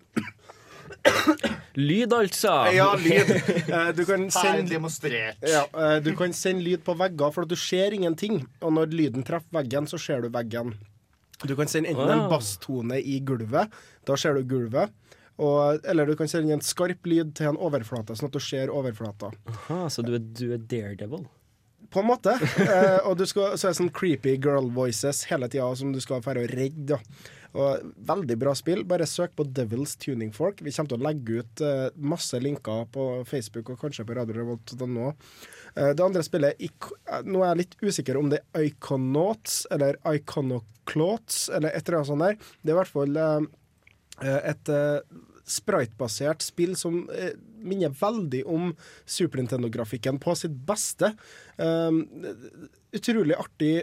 Lyd, 1.79 2.13
altså! 2.13 2.53
Ja, 2.75 2.89
lyd. 2.99 3.31
Eh, 3.71 3.91
Du 3.97 4.03
kan 4.07 4.27
sende 4.35 4.67
demonstrert. 4.69 5.37
ja, 5.47 5.63
eh, 5.75 5.99
du 6.03 6.13
kan 6.19 6.33
sende 6.35 6.65
lyd 6.67 6.83
på 6.87 6.95
vegger, 6.99 7.31
for 7.33 7.47
at 7.47 7.51
du 7.53 7.57
ser 7.59 7.95
ingenting. 7.95 8.41
Og 8.61 8.73
når 8.75 8.91
lyden 8.93 9.23
treffer 9.27 9.61
veggen, 9.61 9.87
så 9.91 9.99
ser 10.01 10.23
du 10.25 10.29
veggen. 10.35 10.75
Du 11.47 11.55
kan 11.57 11.71
sende 11.71 11.93
enten 11.93 12.11
en 12.13 12.27
basstone 12.31 12.99
i 13.01 13.21
gulvet, 13.25 13.73
da 14.09 14.17
ser 14.21 14.37
du 14.37 14.45
gulvet. 14.49 14.93
Og, 15.41 15.81
eller 15.89 16.05
du 16.05 16.13
kan 16.21 16.29
sende 16.29 16.53
en 16.53 16.61
skarp 16.65 17.07
lyd 17.09 17.33
til 17.39 17.49
en 17.49 17.61
overflate, 17.61 18.13
sånn 18.19 18.29
at 18.29 18.37
du 18.37 18.43
ser 18.45 18.73
overflata. 18.77 19.31
Aha, 19.49 19.87
så 19.89 20.05
du 20.05 20.13
er, 20.19 20.25
du 20.37 20.51
er 20.53 20.61
daredevil? 20.61 21.25
På 21.91 22.03
en 22.03 22.11
måte. 22.13 22.37
Eh, 22.61 23.01
og 23.09 23.19
skal, 23.27 23.57
så 23.59 23.67
er 23.69 23.73
det 23.73 23.79
sånn 23.81 23.93
creepy 23.95 24.37
girl 24.39 24.71
voices 24.75 25.25
hele 25.31 25.49
tida 25.51 25.67
som 25.77 25.91
du 25.95 25.99
skal 26.03 26.23
dra 26.23 26.39
og 26.39 26.53
redde. 26.55 27.01
Og 27.59 27.87
veldig 28.07 28.37
bra 28.39 28.53
spill. 28.55 28.85
Bare 28.87 29.09
søk 29.11 29.33
på 29.39 29.47
Devil's 29.51 29.97
Tuning 29.99 30.31
Fork. 30.35 30.61
Vi 30.63 30.71
kommer 30.75 30.93
til 30.93 31.01
å 31.01 31.07
legge 31.09 31.41
ut 31.43 31.63
eh, 31.67 31.87
masse 31.99 32.39
linker 32.39 32.85
på 32.95 33.07
Facebook 33.27 33.73
og 33.73 33.81
kanskje 33.83 34.07
på 34.07 34.15
Radio 34.15 34.37
radiorevolt.no. 34.37 35.11
Eh, 35.75 35.91
det 35.99 36.05
andre 36.05 36.23
spillet 36.27 36.63
eh, 36.63 37.25
Nå 37.27 37.43
er 37.43 37.51
jeg 37.53 37.61
litt 37.65 37.77
usikker 37.83 38.21
om 38.21 38.31
det 38.31 38.43
er 38.55 38.69
Iconauts 38.69 39.65
eller 39.75 39.99
Iconoclots 40.07 41.49
eller 41.57 41.75
et 41.75 41.83
eller 41.83 42.01
annet 42.01 42.13
sånt 42.13 42.27
der. 42.29 42.39
Det 42.63 42.71
er 42.71 42.77
i 42.77 42.81
hvert 42.81 42.95
fall 42.95 43.21
eh, 43.25 43.51
eh, 44.23 44.41
et 44.55 44.73
sprite-basert 45.51 46.45
spill 46.47 46.77
som 46.79 47.03
minner 47.63 47.95
veldig 47.97 48.45
om 48.49 48.71
Super 49.05 49.43
Nintendo-grafikken 49.43 50.21
på 50.23 50.37
sitt 50.39 50.55
beste. 50.67 51.15
Um, 51.57 52.05
utrolig 52.97 53.39
artig 53.39 53.75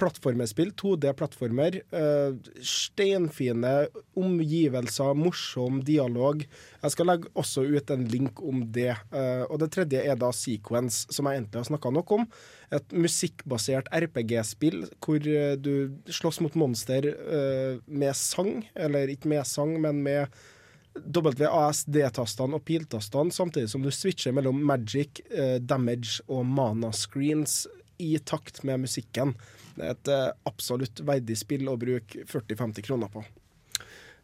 plattformerspill, 0.00 0.72
2D-plattformer. 0.80 1.80
Uh, 1.92 2.38
steinfine 2.64 3.72
omgivelser, 4.18 5.12
morsom 5.18 5.82
dialog. 5.84 6.44
Jeg 6.80 6.94
skal 6.94 7.10
legge 7.10 7.32
også 7.38 7.66
ut 7.68 7.92
en 7.92 8.06
link 8.08 8.40
om 8.40 8.64
det. 8.72 8.94
Uh, 9.12 9.44
og 9.50 9.60
det 9.62 9.70
tredje 9.76 10.00
er 10.00 10.16
da 10.20 10.32
Sequence, 10.36 11.04
som 11.12 11.28
jeg 11.28 11.40
egentlig 11.40 11.60
har 11.60 11.68
snakka 11.68 11.92
nok 11.96 12.14
om. 12.16 12.24
Et 12.70 12.94
musikkbasert 12.94 13.90
RPG-spill 13.90 14.84
hvor 15.02 15.24
eh, 15.26 15.56
du 15.58 15.90
slåss 16.06 16.38
mot 16.44 16.54
monster 16.60 17.08
eh, 17.10 17.80
med 17.90 18.14
sang, 18.14 18.60
eller 18.78 19.10
ikke 19.10 19.30
med 19.32 19.42
sang, 19.48 19.74
men 19.82 20.04
med 20.06 20.30
WASD-tastene 20.96 22.58
og 22.58 22.64
piltastene, 22.66 23.32
samtidig 23.34 23.70
som 23.72 23.82
du 23.84 23.90
switcher 23.94 24.34
mellom 24.36 24.60
magic, 24.66 25.20
eh, 25.30 25.58
damage 25.60 26.20
og 26.28 26.44
mana 26.46 26.90
screens 26.92 27.66
i 28.00 28.16
takt 28.18 28.62
med 28.64 28.80
musikken. 28.86 29.34
Det 29.76 29.84
er 29.86 29.94
et 29.94 30.08
eh, 30.12 30.32
absolutt 30.48 31.02
verdig 31.06 31.36
spill 31.38 31.68
å 31.70 31.76
bruke 31.80 32.24
40-50 32.28 32.86
kroner 32.86 33.08
på. 33.12 33.24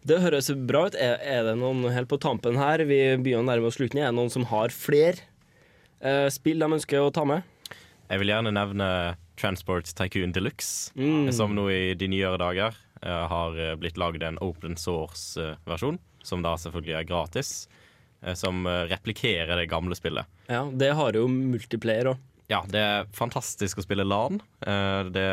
Det 0.06 0.20
høres 0.22 0.50
bra 0.68 0.84
ut. 0.86 0.94
Er, 0.94 1.16
er 1.22 1.42
det 1.48 1.56
noen 1.58 1.82
helt 1.90 2.08
på 2.10 2.18
tampen 2.22 2.58
her? 2.60 2.78
Vi 2.86 3.00
begynner 3.18 3.42
å 3.42 3.48
nærme 3.48 3.70
oss 3.70 3.78
slutten. 3.80 3.98
Er 4.02 4.12
det 4.12 4.18
noen 4.20 4.30
som 4.30 4.44
har 4.52 4.70
flere 4.74 5.18
eh, 6.00 6.28
spill 6.30 6.62
de 6.62 6.68
ønsker 6.78 7.02
å 7.02 7.10
ta 7.14 7.24
med? 7.26 7.42
Jeg 8.06 8.22
vil 8.22 8.30
gjerne 8.30 8.52
nevne 8.54 8.88
Transport 9.36 9.90
Tycoon 9.98 10.30
Deluxe, 10.32 10.92
Mm. 10.96 11.32
som 11.34 11.54
nå 11.56 11.66
i 11.74 11.94
de 11.98 12.06
nyere 12.08 12.38
dager 12.38 12.76
eh, 13.02 13.24
har 13.28 13.58
blitt 13.82 13.98
lagd 13.98 14.22
en 14.24 14.38
open 14.40 14.76
source-versjon, 14.78 15.98
som 16.26 16.42
da 16.44 16.56
selvfølgelig 16.60 16.96
er 17.00 17.08
gratis, 17.08 17.52
eh, 18.22 18.34
som 18.38 18.64
replikkerer 18.66 18.90
replikerer 18.90 19.62
det 19.62 19.68
gamle 19.70 19.96
spillet. 19.98 20.26
Ja, 20.50 20.64
det 20.72 20.92
har 20.98 21.16
jo 21.18 21.28
multiplayer 21.30 22.12
òg. 22.14 22.24
Ja, 22.50 22.60
det 22.70 22.78
er 22.82 23.08
fantastisk 23.14 23.80
å 23.80 23.86
spille 23.86 24.04
LAN. 24.06 24.38
Eh, 24.62 25.08
det, 25.10 25.26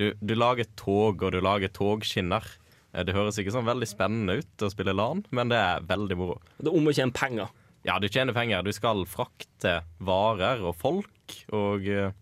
du, 0.00 0.10
du 0.20 0.34
lager 0.36 0.66
tog, 0.76 1.22
og 1.24 1.32
du 1.32 1.40
lager 1.40 1.72
togskinner. 1.72 2.44
Eh, 2.92 3.04
Det 3.08 3.14
høres 3.16 3.38
ikke 3.40 3.54
sånn 3.54 3.68
veldig 3.68 3.88
spennende 3.88 4.40
ut 4.42 4.64
å 4.66 4.72
spille 4.72 4.92
LAN, 4.96 5.24
men 5.32 5.48
det 5.52 5.60
er 5.60 5.86
veldig 5.88 6.18
moro. 6.20 6.40
Det 6.58 6.68
er 6.68 6.76
om 6.76 6.90
å 6.90 6.96
tjene 6.96 7.16
penger. 7.16 7.52
Ja, 7.84 7.98
du 8.00 8.08
tjener 8.08 8.32
penger. 8.36 8.62
Du 8.64 8.72
skal 8.72 9.04
frakte 9.08 9.78
varer 10.04 10.60
og 10.64 10.76
folk, 10.80 11.38
og 11.52 11.88
eh, 11.88 12.12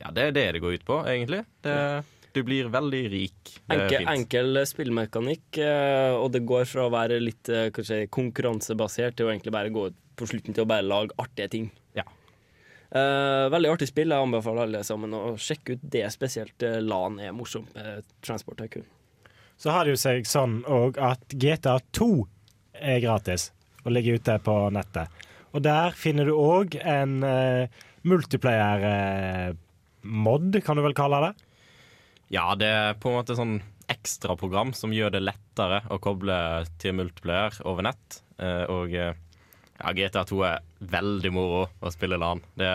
ja, 0.00 0.10
det 0.14 0.28
er 0.28 0.34
det 0.38 0.46
det 0.56 0.62
går 0.62 0.78
ut 0.78 0.86
på, 0.86 1.00
egentlig. 1.06 1.42
Det, 1.66 1.76
du 2.32 2.40
blir 2.46 2.70
veldig 2.72 3.02
rik. 3.12 3.52
Det 3.66 3.76
er 3.76 3.84
Enkel, 3.84 3.98
fint. 3.98 4.10
enkel 4.14 4.60
spillmekanikk, 4.68 5.46
eh, 5.60 6.14
og 6.16 6.32
det 6.34 6.44
går 6.48 6.64
fra 6.68 6.86
å 6.86 6.92
være 6.92 7.20
litt 7.22 7.48
eh, 7.52 7.68
kanskje 7.74 8.06
konkurransebasert 8.12 9.14
til 9.18 9.26
å 9.28 9.30
egentlig 9.34 9.54
bare 9.54 9.72
gå 9.74 9.82
på 10.18 10.24
slutten 10.28 10.52
til 10.56 10.64
å 10.64 10.70
bare 10.70 10.86
lage 10.86 11.16
artige 11.20 11.48
ting. 11.52 11.66
Ja. 11.96 12.04
Uh, 12.92 13.48
veldig 13.52 13.70
artig 13.72 13.88
spill. 13.88 14.12
Jeg 14.12 14.26
anbefaler 14.26 14.62
alle 14.66 14.82
sammen 14.84 15.10
å 15.16 15.36
sjekke 15.40 15.72
ut 15.76 15.84
det 15.94 16.04
spesielt. 16.12 16.56
LAN 16.60 17.20
er 17.24 17.32
morsomt 17.36 17.70
med 17.76 17.88
Transport 18.24 18.58
Tycoon. 18.60 18.86
så 19.56 19.68
har 19.72 19.80
det 19.84 19.90
jo 19.94 20.02
seg 20.02 20.26
sånn 20.28 20.54
òg 20.68 20.92
at 21.00 21.24
GTA 21.32 21.78
2 21.94 22.26
er 22.82 23.00
gratis 23.00 23.52
og 23.84 23.92
ligger 23.96 24.14
ute 24.20 24.38
på 24.44 24.70
nettet. 24.74 25.06
Og 25.52 25.60
der 25.64 25.90
finner 25.96 26.24
du 26.28 26.32
òg 26.36 26.76
en 26.80 27.22
uh, 27.24 27.66
multiplayer-mod, 28.08 30.62
kan 30.64 30.76
du 30.76 30.82
vel 30.84 30.94
kalle 30.96 31.20
det? 31.26 31.32
Ja, 32.32 32.54
det 32.56 32.68
er 32.72 32.94
på 32.96 33.10
en 33.10 33.18
måte 33.18 33.36
sånn 33.36 33.58
ekstraprogram 33.92 34.70
som 34.76 34.94
gjør 34.94 35.12
det 35.12 35.20
lettere 35.26 35.82
å 35.92 35.98
koble 36.00 36.34
til 36.80 36.96
multiplayer 36.96 37.58
over 37.68 37.84
nett. 37.84 38.22
Eh, 38.40 38.64
og 38.72 38.94
eh, 38.96 39.12
ja, 39.76 39.92
GTA2 39.98 40.38
er 40.48 40.64
veldig 40.94 41.32
moro 41.34 41.66
å 41.68 41.92
spille 41.92 42.16
LAN. 42.16 42.40
Det, 42.56 42.70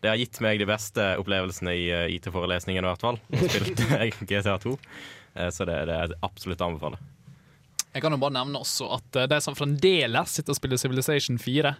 det 0.00 0.12
har 0.12 0.20
gitt 0.20 0.40
meg 0.40 0.62
de 0.62 0.68
beste 0.70 1.10
opplevelsene 1.20 1.76
i 1.76 1.86
eh, 1.92 2.06
IT-forelesningen 2.16 2.86
i 2.86 2.88
hvert 2.88 3.04
fall. 3.04 3.20
Å 3.20 3.50
spille 3.52 4.08
GTA2. 4.30 4.72
Eh, 5.36 5.50
så 5.52 5.68
det, 5.68 5.76
det 5.90 5.98
er 6.06 6.16
absolutt 6.24 6.64
å 6.64 6.70
anbefale. 6.72 7.02
Jeg 7.90 8.04
kan 8.04 8.14
jo 8.14 8.20
bare 8.22 8.36
nevne 8.36 8.60
også 8.62 8.86
at 8.94 9.16
eh, 9.18 9.28
de 9.30 9.38
som 9.42 9.56
fremdeles 9.58 10.34
sitter 10.36 10.54
og 10.54 10.58
spiller 10.60 10.78
Civilization 10.78 11.40
4, 11.42 11.72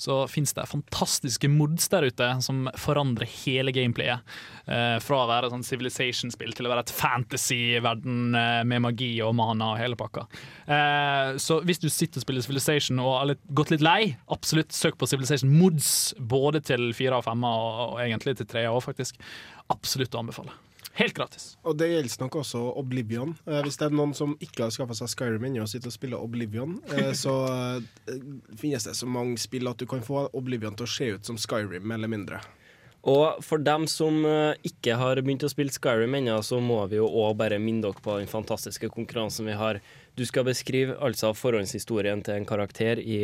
så 0.00 0.22
finnes 0.30 0.54
det 0.56 0.64
fantastiske 0.70 1.50
mods 1.52 1.90
der 1.92 2.06
ute 2.08 2.28
som 2.44 2.70
forandrer 2.80 3.28
hele 3.44 3.74
gameplayet. 3.76 4.24
Eh, 4.64 4.96
fra 5.04 5.22
å 5.22 5.28
være 5.28 5.50
sånn 5.52 5.66
Civilization-spill 5.66 6.54
til 6.56 6.68
å 6.68 6.72
være 6.72 6.86
et 6.86 6.94
fantasy-verden 6.96 8.38
eh, 8.38 8.62
med 8.68 8.84
magi 8.86 9.10
og 9.24 9.34
mana 9.36 9.74
og 9.74 9.82
hele 9.82 9.98
pakka. 9.98 10.24
Så 11.40 11.58
hvis 11.66 11.80
du 11.80 11.86
sitter 11.88 12.20
og 12.20 12.24
spiller 12.24 12.44
Civilization 12.44 13.00
og 13.00 13.12
har 13.14 13.34
gått 13.56 13.72
litt 13.72 13.84
lei, 13.84 14.00
absolutt 14.32 14.74
søk 14.76 14.98
på 15.00 15.08
Civilization 15.08 15.52
mods, 15.52 16.14
både 16.18 16.62
til 16.68 16.90
4 16.96 17.20
og 17.20 17.26
5 17.28 17.46
og, 17.48 17.98
egentlig 18.04 18.36
til 18.40 18.48
3 18.48 18.66
òg, 18.70 18.80
faktisk. 18.84 19.20
Absolutt 19.72 20.16
å 20.16 20.24
anbefale. 20.24 20.56
Helt 20.98 21.14
gratis. 21.14 21.52
Og 21.62 21.76
det 21.78 21.92
gjelder 21.92 22.24
nok 22.24 22.40
også 22.40 22.60
Oblivion. 22.80 23.36
Eh, 23.46 23.60
hvis 23.62 23.78
det 23.78 23.86
er 23.86 23.94
noen 23.94 24.14
som 24.18 24.34
ikke 24.42 24.64
har 24.64 24.74
skaffa 24.74 24.96
seg 24.98 25.12
Skyrim 25.12 25.46
ennå 25.46 25.62
og 25.62 25.70
sitter 25.70 25.92
og 25.92 25.94
spiller 25.94 26.22
Oblivion, 26.24 26.78
eh, 26.96 27.12
så 27.22 27.34
eh, 27.52 28.16
finnes 28.58 28.88
det 28.88 28.96
så 28.98 29.06
mange 29.06 29.38
spill 29.38 29.70
at 29.70 29.78
du 29.78 29.86
kan 29.90 30.02
få 30.02 30.26
Oblivion 30.34 30.74
til 30.78 30.88
å 30.88 30.94
se 30.94 31.12
ut 31.14 31.30
som 31.30 31.38
Skyrim, 31.38 31.86
eller 31.94 32.10
mindre. 32.10 32.42
Og 33.08 33.38
for 33.46 33.62
dem 33.62 33.86
som 33.86 34.24
eh, 34.26 34.58
ikke 34.66 34.98
har 34.98 35.22
begynt 35.22 35.46
å 35.46 35.52
spille 35.52 35.74
Skyrim 35.74 36.18
ennå, 36.18 36.40
så 36.42 36.58
må 36.58 36.80
vi 36.90 36.98
jo 36.98 37.06
òg 37.06 37.38
bare 37.38 37.60
minne 37.62 37.86
dere 37.86 38.02
på 38.02 38.18
den 38.18 38.30
fantastiske 38.30 38.90
konkurransen 38.90 39.46
vi 39.46 39.54
har. 39.60 39.78
Du 40.18 40.26
skal 40.26 40.48
beskrive 40.50 40.98
altså 40.98 41.30
forhåndshistorien 41.30 42.26
til 42.26 42.40
en 42.40 42.48
karakter 42.48 42.98
i 42.98 43.22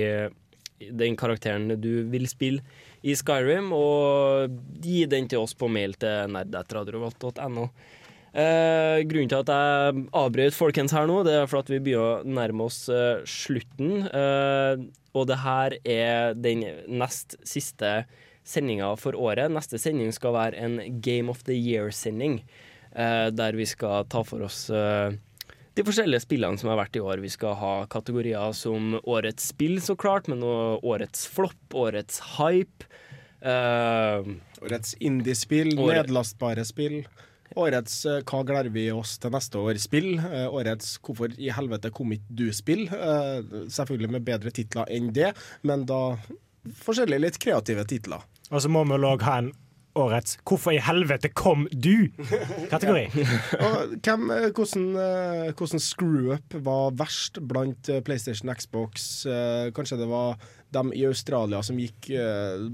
i 0.83 0.91
den 0.91 1.17
karakteren 1.17 1.69
du 1.81 2.05
vil 2.11 2.27
spille 2.31 2.65
i 3.05 3.15
Skyrim, 3.19 3.69
og 3.77 4.55
gi 4.83 5.05
den 5.11 5.29
til 5.29 5.45
oss 5.45 5.53
på 5.59 5.69
mail 5.69 5.97
til 6.01 6.33
nerd.radiorevolt.no. 6.33 7.69
Eh, 8.35 8.99
grunnen 9.07 9.31
til 9.31 9.43
at 9.45 9.51
jeg 9.53 10.05
avbrøt 10.19 10.57
folkens 10.57 10.95
her 10.97 11.07
nå, 11.07 11.21
det 11.27 11.37
er 11.39 11.51
for 11.51 11.63
at 11.63 11.71
vi 11.71 11.79
begynner 11.85 12.25
å 12.25 12.37
nærme 12.41 12.67
oss 12.67 12.89
eh, 12.91 13.21
slutten. 13.29 14.09
Eh, 14.09 14.87
og 15.15 15.29
det 15.31 15.39
her 15.45 15.77
er 15.87 16.35
den 16.35 16.65
nest 16.91 17.37
siste 17.47 18.01
sendinga 18.45 18.91
for 19.01 19.15
året. 19.15 19.53
Neste 19.55 19.79
sending 19.79 20.11
skal 20.17 20.35
være 20.35 20.65
en 20.65 20.81
Game 21.05 21.31
of 21.31 21.45
the 21.47 21.55
Year-sending, 21.55 22.41
eh, 22.97 23.29
der 23.31 23.55
vi 23.55 23.69
skal 23.71 24.09
ta 24.11 24.25
for 24.27 24.43
oss 24.49 24.67
eh, 24.75 25.15
de 25.75 25.83
forskjellige 25.87 26.23
spillene 26.23 26.61
som 26.61 26.71
har 26.71 26.79
vært 26.79 26.99
i 26.99 27.03
år. 27.03 27.23
Vi 27.25 27.33
skal 27.35 27.57
ha 27.59 27.75
kategorier 27.91 28.55
som 28.55 28.95
årets 29.03 29.51
spill, 29.51 29.81
så 29.83 29.97
klart, 29.99 30.29
men 30.31 30.45
også 30.47 30.81
årets 30.95 31.27
flopp, 31.35 31.65
årets 31.75 32.21
hype. 32.37 32.87
Uh, 33.45 34.25
Årets 34.65 34.95
indiespill, 35.05 35.75
året... 35.77 36.07
nedlastbare 36.07 36.63
spill. 36.65 37.03
Årets 37.61 37.99
uh, 38.09 38.23
Hva 38.25 38.41
gleder 38.47 38.71
vi 38.73 38.87
oss 38.95 39.19
til 39.21 39.35
neste 39.35 39.61
år? 39.61 39.77
Spill. 39.83 40.15
Uh, 40.23 40.47
Årets 40.55 40.95
Hvorfor 41.05 41.35
i 41.37 41.51
helvete 41.53 41.91
kom 41.95 42.15
ikke 42.17 42.39
du? 42.41 42.47
Spill. 42.57 42.87
Eh, 42.89 43.67
Selvfølgelig 43.75 44.15
med 44.15 44.25
bedre 44.25 44.55
titler 44.55 44.89
enn 44.95 45.11
det, 45.15 45.35
men 45.67 45.85
da 45.91 46.17
forskjellige 46.87 47.27
litt 47.27 47.39
kreative 47.43 47.85
titler. 47.91 48.25
Og 48.49 48.63
så 48.65 48.71
må 48.73 48.87
vi 48.89 48.97
òg 48.97 49.27
ha 49.27 49.37
en 49.43 49.53
årets 49.95 50.39
'Hvorfor 50.43 50.75
i 50.75 50.83
helvete 50.83 51.31
kom 51.35 51.69
du?'-kategori. 51.71 53.07
Eh, 54.25 54.51
hvordan, 54.55 54.85
eh, 54.99 55.53
hvordan 55.57 55.81
screw-up 55.81 56.55
var 56.65 56.93
verst 56.99 57.39
blant 57.49 57.89
eh, 57.89 58.01
PlayStation, 58.05 58.51
Xbox? 58.55 59.25
Kanskje 59.75 59.99
det 59.99 60.09
var 60.09 60.39
dem 60.75 60.91
i 60.93 61.05
Australia 61.07 61.61
som 61.63 61.79
gikk 61.79 62.09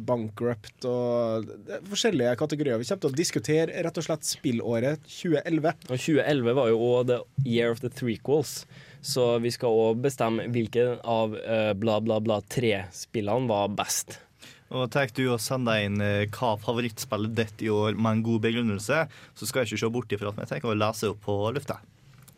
bankrupt 0.09 0.87
og 0.89 1.51
det 1.67 1.77
er 1.77 1.83
forskjellige 1.91 2.37
kategorier. 2.41 2.81
Vi 2.81 2.89
kommer 2.89 3.03
til 3.05 3.13
å 3.13 3.19
diskutere 3.19 3.83
rett 3.85 4.01
og 4.01 4.07
slett 4.07 4.25
spillåret 4.25 5.05
2011. 5.05 5.75
Og 5.91 6.01
2011 6.01 6.57
var 6.57 6.73
jo 6.73 6.81
òg 6.87 7.11
the 7.13 7.21
year 7.45 7.75
of 7.75 7.85
the 7.85 7.93
threequels, 7.93 8.65
så 9.05 9.35
vi 9.45 9.53
skal 9.53 9.77
òg 9.77 10.01
bestemme 10.07 10.49
hvilken 10.49 10.97
av 11.05 11.37
bla, 11.77 12.01
bla, 12.01 12.21
bla 12.25 12.41
tre-spillene 12.49 13.51
var 13.53 13.69
best. 13.77 14.17
Og 14.71 14.87
tar 14.95 15.11
du 15.15 15.25
og 15.33 15.41
sender 15.43 15.83
inn 15.83 15.99
eh, 16.05 16.29
hva 16.31 16.53
favorittspillet 16.63 17.33
ditt 17.35 17.63
i 17.67 17.71
år 17.75 17.97
med 17.99 18.11
en 18.13 18.27
god 18.27 18.45
begrunnelse, 18.45 19.01
så 19.11 19.49
skal 19.49 19.65
jeg 19.65 19.73
ikke 19.73 19.83
se 19.83 19.91
bort 19.97 20.15
ifra 20.15 20.31
at 20.31 20.39
vi 20.39 20.47
tenker 20.53 20.71
å 20.71 20.79
lese 20.79 21.11
opp 21.11 21.25
på 21.27 21.39
lufta. 21.57 21.81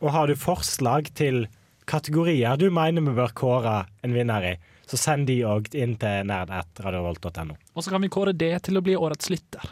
Og 0.01 0.15
har 0.15 0.31
du 0.31 0.39
forslag 0.41 1.13
til 1.19 1.45
kategorier 1.85 2.57
du 2.57 2.71
mener 2.73 3.05
vi 3.05 3.15
bør 3.19 3.37
kåre 3.37 3.77
en 4.03 4.17
vinner 4.17 4.49
i, 4.49 4.55
så 4.89 4.97
send 4.97 5.29
de 5.29 5.43
òg 5.45 5.69
inn 5.77 5.99
til 6.01 6.25
nerd1radiovolt.no. 6.31 7.59
Og 7.77 7.85
så 7.85 7.93
kan 7.93 8.03
vi 8.03 8.13
kåre 8.13 8.33
det 8.33 8.55
til 8.65 8.81
å 8.81 8.85
bli 8.85 8.97
årets 8.97 9.29
lytter. 9.33 9.69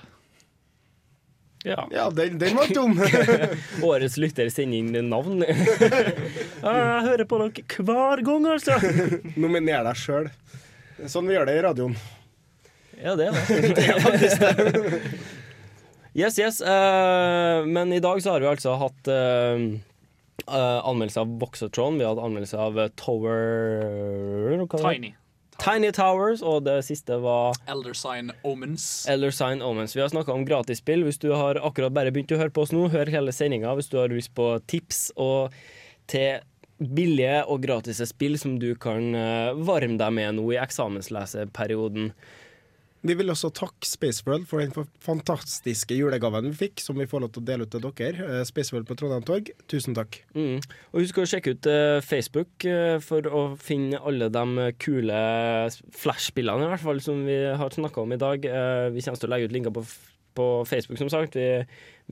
Ja, 1.65 1.83
den, 2.13 2.39
den 2.41 2.57
var 2.57 2.71
dum! 2.73 2.95
Årets 3.91 4.17
lytter 4.21 4.49
sender 4.53 4.81
inn 4.81 5.11
navn. 5.13 5.43
Jeg 5.45 7.03
hører 7.09 7.27
på 7.29 7.41
dere 7.43 7.85
hver 7.85 8.23
gang, 8.25 8.47
altså. 8.55 8.79
Nominer 9.37 9.85
deg 9.91 10.01
sjøl. 10.01 10.31
Sånn 11.09 11.29
vi 11.29 11.37
gjør 11.37 11.49
det 11.49 11.59
i 11.59 11.69
radioen. 11.69 12.01
Ja, 13.05 13.17
det 13.17 13.31
er 13.31 13.37
det. 13.37 13.75
det 13.79 13.87
er 13.89 14.01
faktisk 14.05 14.41
det. 14.41 15.03
Yes, 16.15 16.39
yes. 16.39 16.61
Uh, 16.61 17.67
men 17.67 17.93
i 17.93 18.01
dag 18.01 18.23
så 18.23 18.35
har 18.35 18.43
vi 18.43 18.49
altså 18.51 18.75
hatt 18.81 19.09
uh, 19.09 19.79
anmeldelse 20.51 21.23
av 21.23 21.37
Voxatron. 21.39 21.99
Vi 22.01 22.05
har 22.05 22.17
hatt 22.17 22.25
anmeldelse 22.25 22.59
av 22.59 22.81
Tower? 22.99 24.67
Tiny. 24.75 25.15
Tiny 25.61 25.93
Towers, 25.93 26.43
og 26.43 26.65
det 26.67 26.81
siste 26.87 27.21
var 27.21 27.55
Elder 27.71 27.95
Sign 27.95 28.33
Omens. 28.43 29.05
Elder 29.13 29.31
Sign 29.31 29.63
Omens. 29.63 29.95
Vi 29.95 30.03
har 30.03 30.11
snakka 30.11 30.35
om 30.35 30.47
gratisspill. 30.49 31.05
Hvis 31.07 31.21
du 31.23 31.31
har 31.37 31.61
akkurat 31.61 31.95
bare 31.95 32.11
begynt 32.11 32.33
å 32.35 32.41
høre 32.41 32.51
på 32.51 32.65
oss 32.65 32.75
nå, 32.75 32.89
hør 32.91 33.13
hele 33.13 33.35
sendinga 33.37 33.77
hvis 33.79 33.93
du 33.93 34.01
har 34.01 34.11
lyst 34.11 34.33
på 34.35 34.55
tips 34.73 35.11
og 35.21 35.55
til 36.11 36.41
billige 36.81 37.43
og 37.45 37.61
gratis 37.63 38.01
spill 38.09 38.39
som 38.41 38.57
du 38.59 38.73
kan 38.81 39.13
varme 39.61 40.01
deg 40.01 40.15
med 40.17 40.41
nå 40.41 40.47
i 40.57 40.59
eksamensleseperioden. 40.63 42.15
Vi 43.01 43.15
vil 43.17 43.33
også 43.33 43.49
takke 43.57 43.89
Spaceworld 43.89 44.45
for 44.49 44.61
den 44.61 44.89
fantastiske 45.01 45.97
julegaven 45.97 46.51
vi 46.51 46.67
fikk, 46.67 46.83
som 46.85 46.99
vi 47.01 47.07
får 47.09 47.23
lov 47.25 47.31
til 47.33 47.41
å 47.41 47.47
dele 47.49 47.65
ut 47.65 47.73
til 47.73 47.85
dere. 47.87 48.27
Eh, 48.27 48.43
Spaceworld 48.45 48.89
på 48.91 48.97
Trondheim 49.01 49.25
Torg, 49.25 49.49
tusen 49.73 49.97
takk. 49.97 50.19
Mm. 50.37 50.61
Og 50.93 51.01
husk 51.01 51.23
å 51.23 51.25
sjekke 51.29 51.55
ut 51.57 51.69
eh, 51.71 52.01
Facebook 52.05 52.67
eh, 52.69 52.99
for 53.05 53.25
å 53.25 53.43
finne 53.61 54.03
alle 54.05 54.29
de 54.33 54.69
kule 54.85 55.25
flashbildene, 55.97 56.69
i 56.69 56.73
hvert 56.75 56.85
fall 56.85 57.01
som 57.05 57.25
vi 57.25 57.41
har 57.63 57.77
snakka 57.77 58.05
om 58.05 58.13
i 58.13 58.21
dag. 58.21 58.45
Vi 58.93 59.05
kommer 59.07 59.25
til 59.25 59.31
å 59.31 59.33
legge 59.33 59.49
ut 59.49 59.57
linker 59.57 59.77
på, 59.81 59.87
på 60.37 60.53
Facebook, 60.69 61.01
som 61.01 61.13
sagt. 61.13 61.41
Vi, 61.41 61.49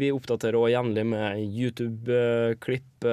vi 0.00 0.12
oppdaterer 0.14 0.56
òg 0.56 0.72
jevnlig 0.72 1.04
med 1.12 1.44
YouTube-klipp, 1.44 3.08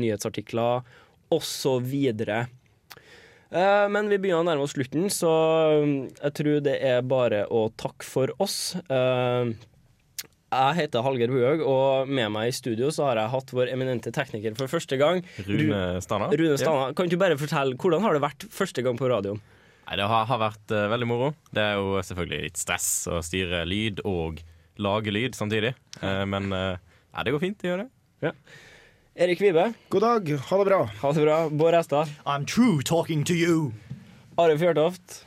nyhetsartikler 0.00 0.88
osv. 1.34 1.96
Eh, 3.54 3.86
Men 3.92 4.08
vi 4.10 4.18
begynner 4.18 4.42
å 4.42 4.48
nærme 4.48 4.64
oss 4.66 4.74
slutten, 4.74 5.06
så 5.14 5.30
mm, 5.84 5.94
jeg 6.18 6.34
tror 6.40 6.60
det 6.66 6.74
er 6.82 7.04
bare 7.06 7.44
å 7.54 7.68
takke 7.78 8.06
for 8.06 8.32
oss. 8.42 8.74
Eh, 8.88 9.52
Jeg 10.54 10.74
heter 10.78 11.02
Hallgeir 11.02 11.32
Buhaug, 11.32 11.62
og 11.66 12.10
med 12.14 12.30
meg 12.34 12.50
i 12.50 12.54
studio 12.54 12.90
så 12.94 13.08
har 13.08 13.18
jeg 13.18 13.32
hatt 13.32 13.54
vår 13.56 13.72
eminente 13.72 14.12
tekniker 14.14 14.54
for 14.58 14.70
første 14.70 14.98
gang. 15.00 15.22
Rune 15.48 15.80
Stana. 16.04 16.28
Rune 16.30 16.58
Stana. 16.60 16.92
Kan 16.94 17.10
du 17.10 17.16
bare 17.18 17.38
fortelle, 17.38 17.74
Hvordan 17.78 18.02
har 18.06 18.14
det 18.14 18.22
vært 18.22 18.46
første 18.54 18.84
gang 18.86 18.98
på 19.00 19.10
radioen? 19.10 19.40
Nei, 19.84 19.96
Det 20.00 20.06
har, 20.08 20.26
har 20.30 20.38
vært 20.44 20.74
eh, 20.74 20.86
veldig 20.94 21.08
moro. 21.10 21.32
Det 21.54 21.62
er 21.62 21.74
jo 21.80 21.98
selvfølgelig 22.06 22.42
litt 22.46 22.60
stress 22.62 22.88
å 23.10 23.18
styre 23.22 23.64
lyd 23.68 24.02
og 24.06 24.38
lage 24.82 25.12
lyd 25.14 25.34
samtidig. 25.38 25.74
Men 26.02 26.48
ja, 26.50 27.22
det 27.22 27.30
går 27.30 27.42
fint, 27.44 27.60
det 27.62 27.68
gjør 27.70 27.82
det. 27.84 27.90
Ja. 28.26 28.32
Erik 29.14 29.40
Vibe. 29.40 29.72
God 29.88 30.02
dag. 30.02 30.28
Ha 30.50 30.58
det 30.58 30.64
bra. 30.64 30.90
Ha 31.00 31.12
det 31.12 31.22
bra. 31.22 31.50
Bård 31.50 31.74
Estad. 31.74 32.08
I'm 32.24 32.44
true 32.44 32.82
talking 32.82 33.24
to 33.24 33.32
you. 33.32 33.72
Are 34.36 34.56
Fjørtoft. 34.58 35.20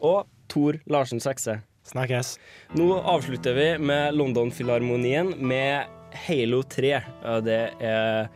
Og 0.00 0.24
Tor 0.48 0.78
Larsen 0.88 1.20
Sekse. 1.20 1.58
Snakkes. 1.84 2.38
Nå 2.72 2.86
avslutter 3.04 3.52
vi 3.52 3.66
med 3.84 4.16
London-filharmonien 4.16 5.34
med 5.36 5.92
Halo 6.24 6.62
3. 6.62 6.94
Det 7.44 7.60
er 7.84 8.30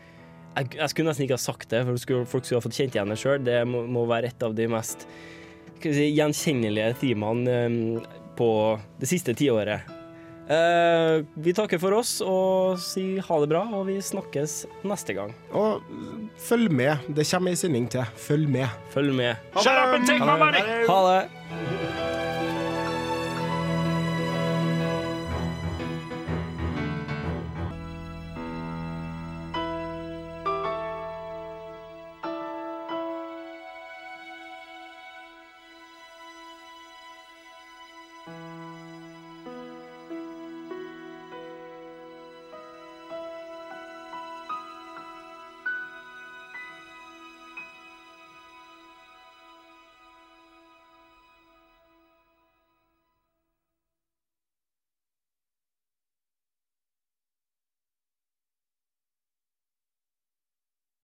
jeg, 0.54 0.68
jeg 0.76 0.92
skulle 0.92 1.08
nesten 1.08 1.24
ikke 1.24 1.38
ha 1.38 1.46
sagt 1.46 1.70
det, 1.72 1.80
for 1.88 2.04
skulle, 2.04 2.28
folk 2.28 2.44
skulle 2.44 2.60
ha 2.60 2.66
fått 2.68 2.76
kjent 2.76 2.98
igjen 2.98 3.14
det 3.14 3.18
sjøl. 3.24 3.40
Det 3.48 3.62
må, 3.64 3.86
må 3.88 4.04
være 4.12 4.28
et 4.28 4.44
av 4.44 4.52
de 4.54 4.68
mest 4.70 5.08
skal 5.78 5.90
vi 5.90 5.96
si, 5.98 6.12
gjenkjennelige 6.16 6.92
timene 7.00 7.56
um, 7.68 7.80
på 8.36 8.52
det 9.00 9.08
siste 9.08 9.34
tiåret. 9.36 9.93
Eh, 10.44 11.24
vi 11.34 11.54
takker 11.56 11.80
for 11.80 11.96
oss 11.96 12.18
og 12.24 12.76
sier 12.84 13.24
ha 13.24 13.38
det 13.40 13.48
bra, 13.52 13.62
og 13.72 13.86
vi 13.88 13.96
snakkes 14.04 14.64
neste 14.84 15.16
gang. 15.16 15.32
Og 15.56 15.84
følg 16.48 16.68
med. 16.72 17.06
Det 17.08 17.24
kommer 17.30 17.54
ei 17.54 17.60
sending 17.60 17.88
til. 17.92 18.04
Følg 18.26 18.48
med. 18.48 18.68
Følg 18.92 19.14
med. 19.16 19.40
Shut 19.56 19.72
up 19.72 19.94
and 19.96 20.06
take 20.06 20.20
my 20.20 20.36
money! 20.40 20.84
Ha 20.88 21.00
det. 21.08 22.13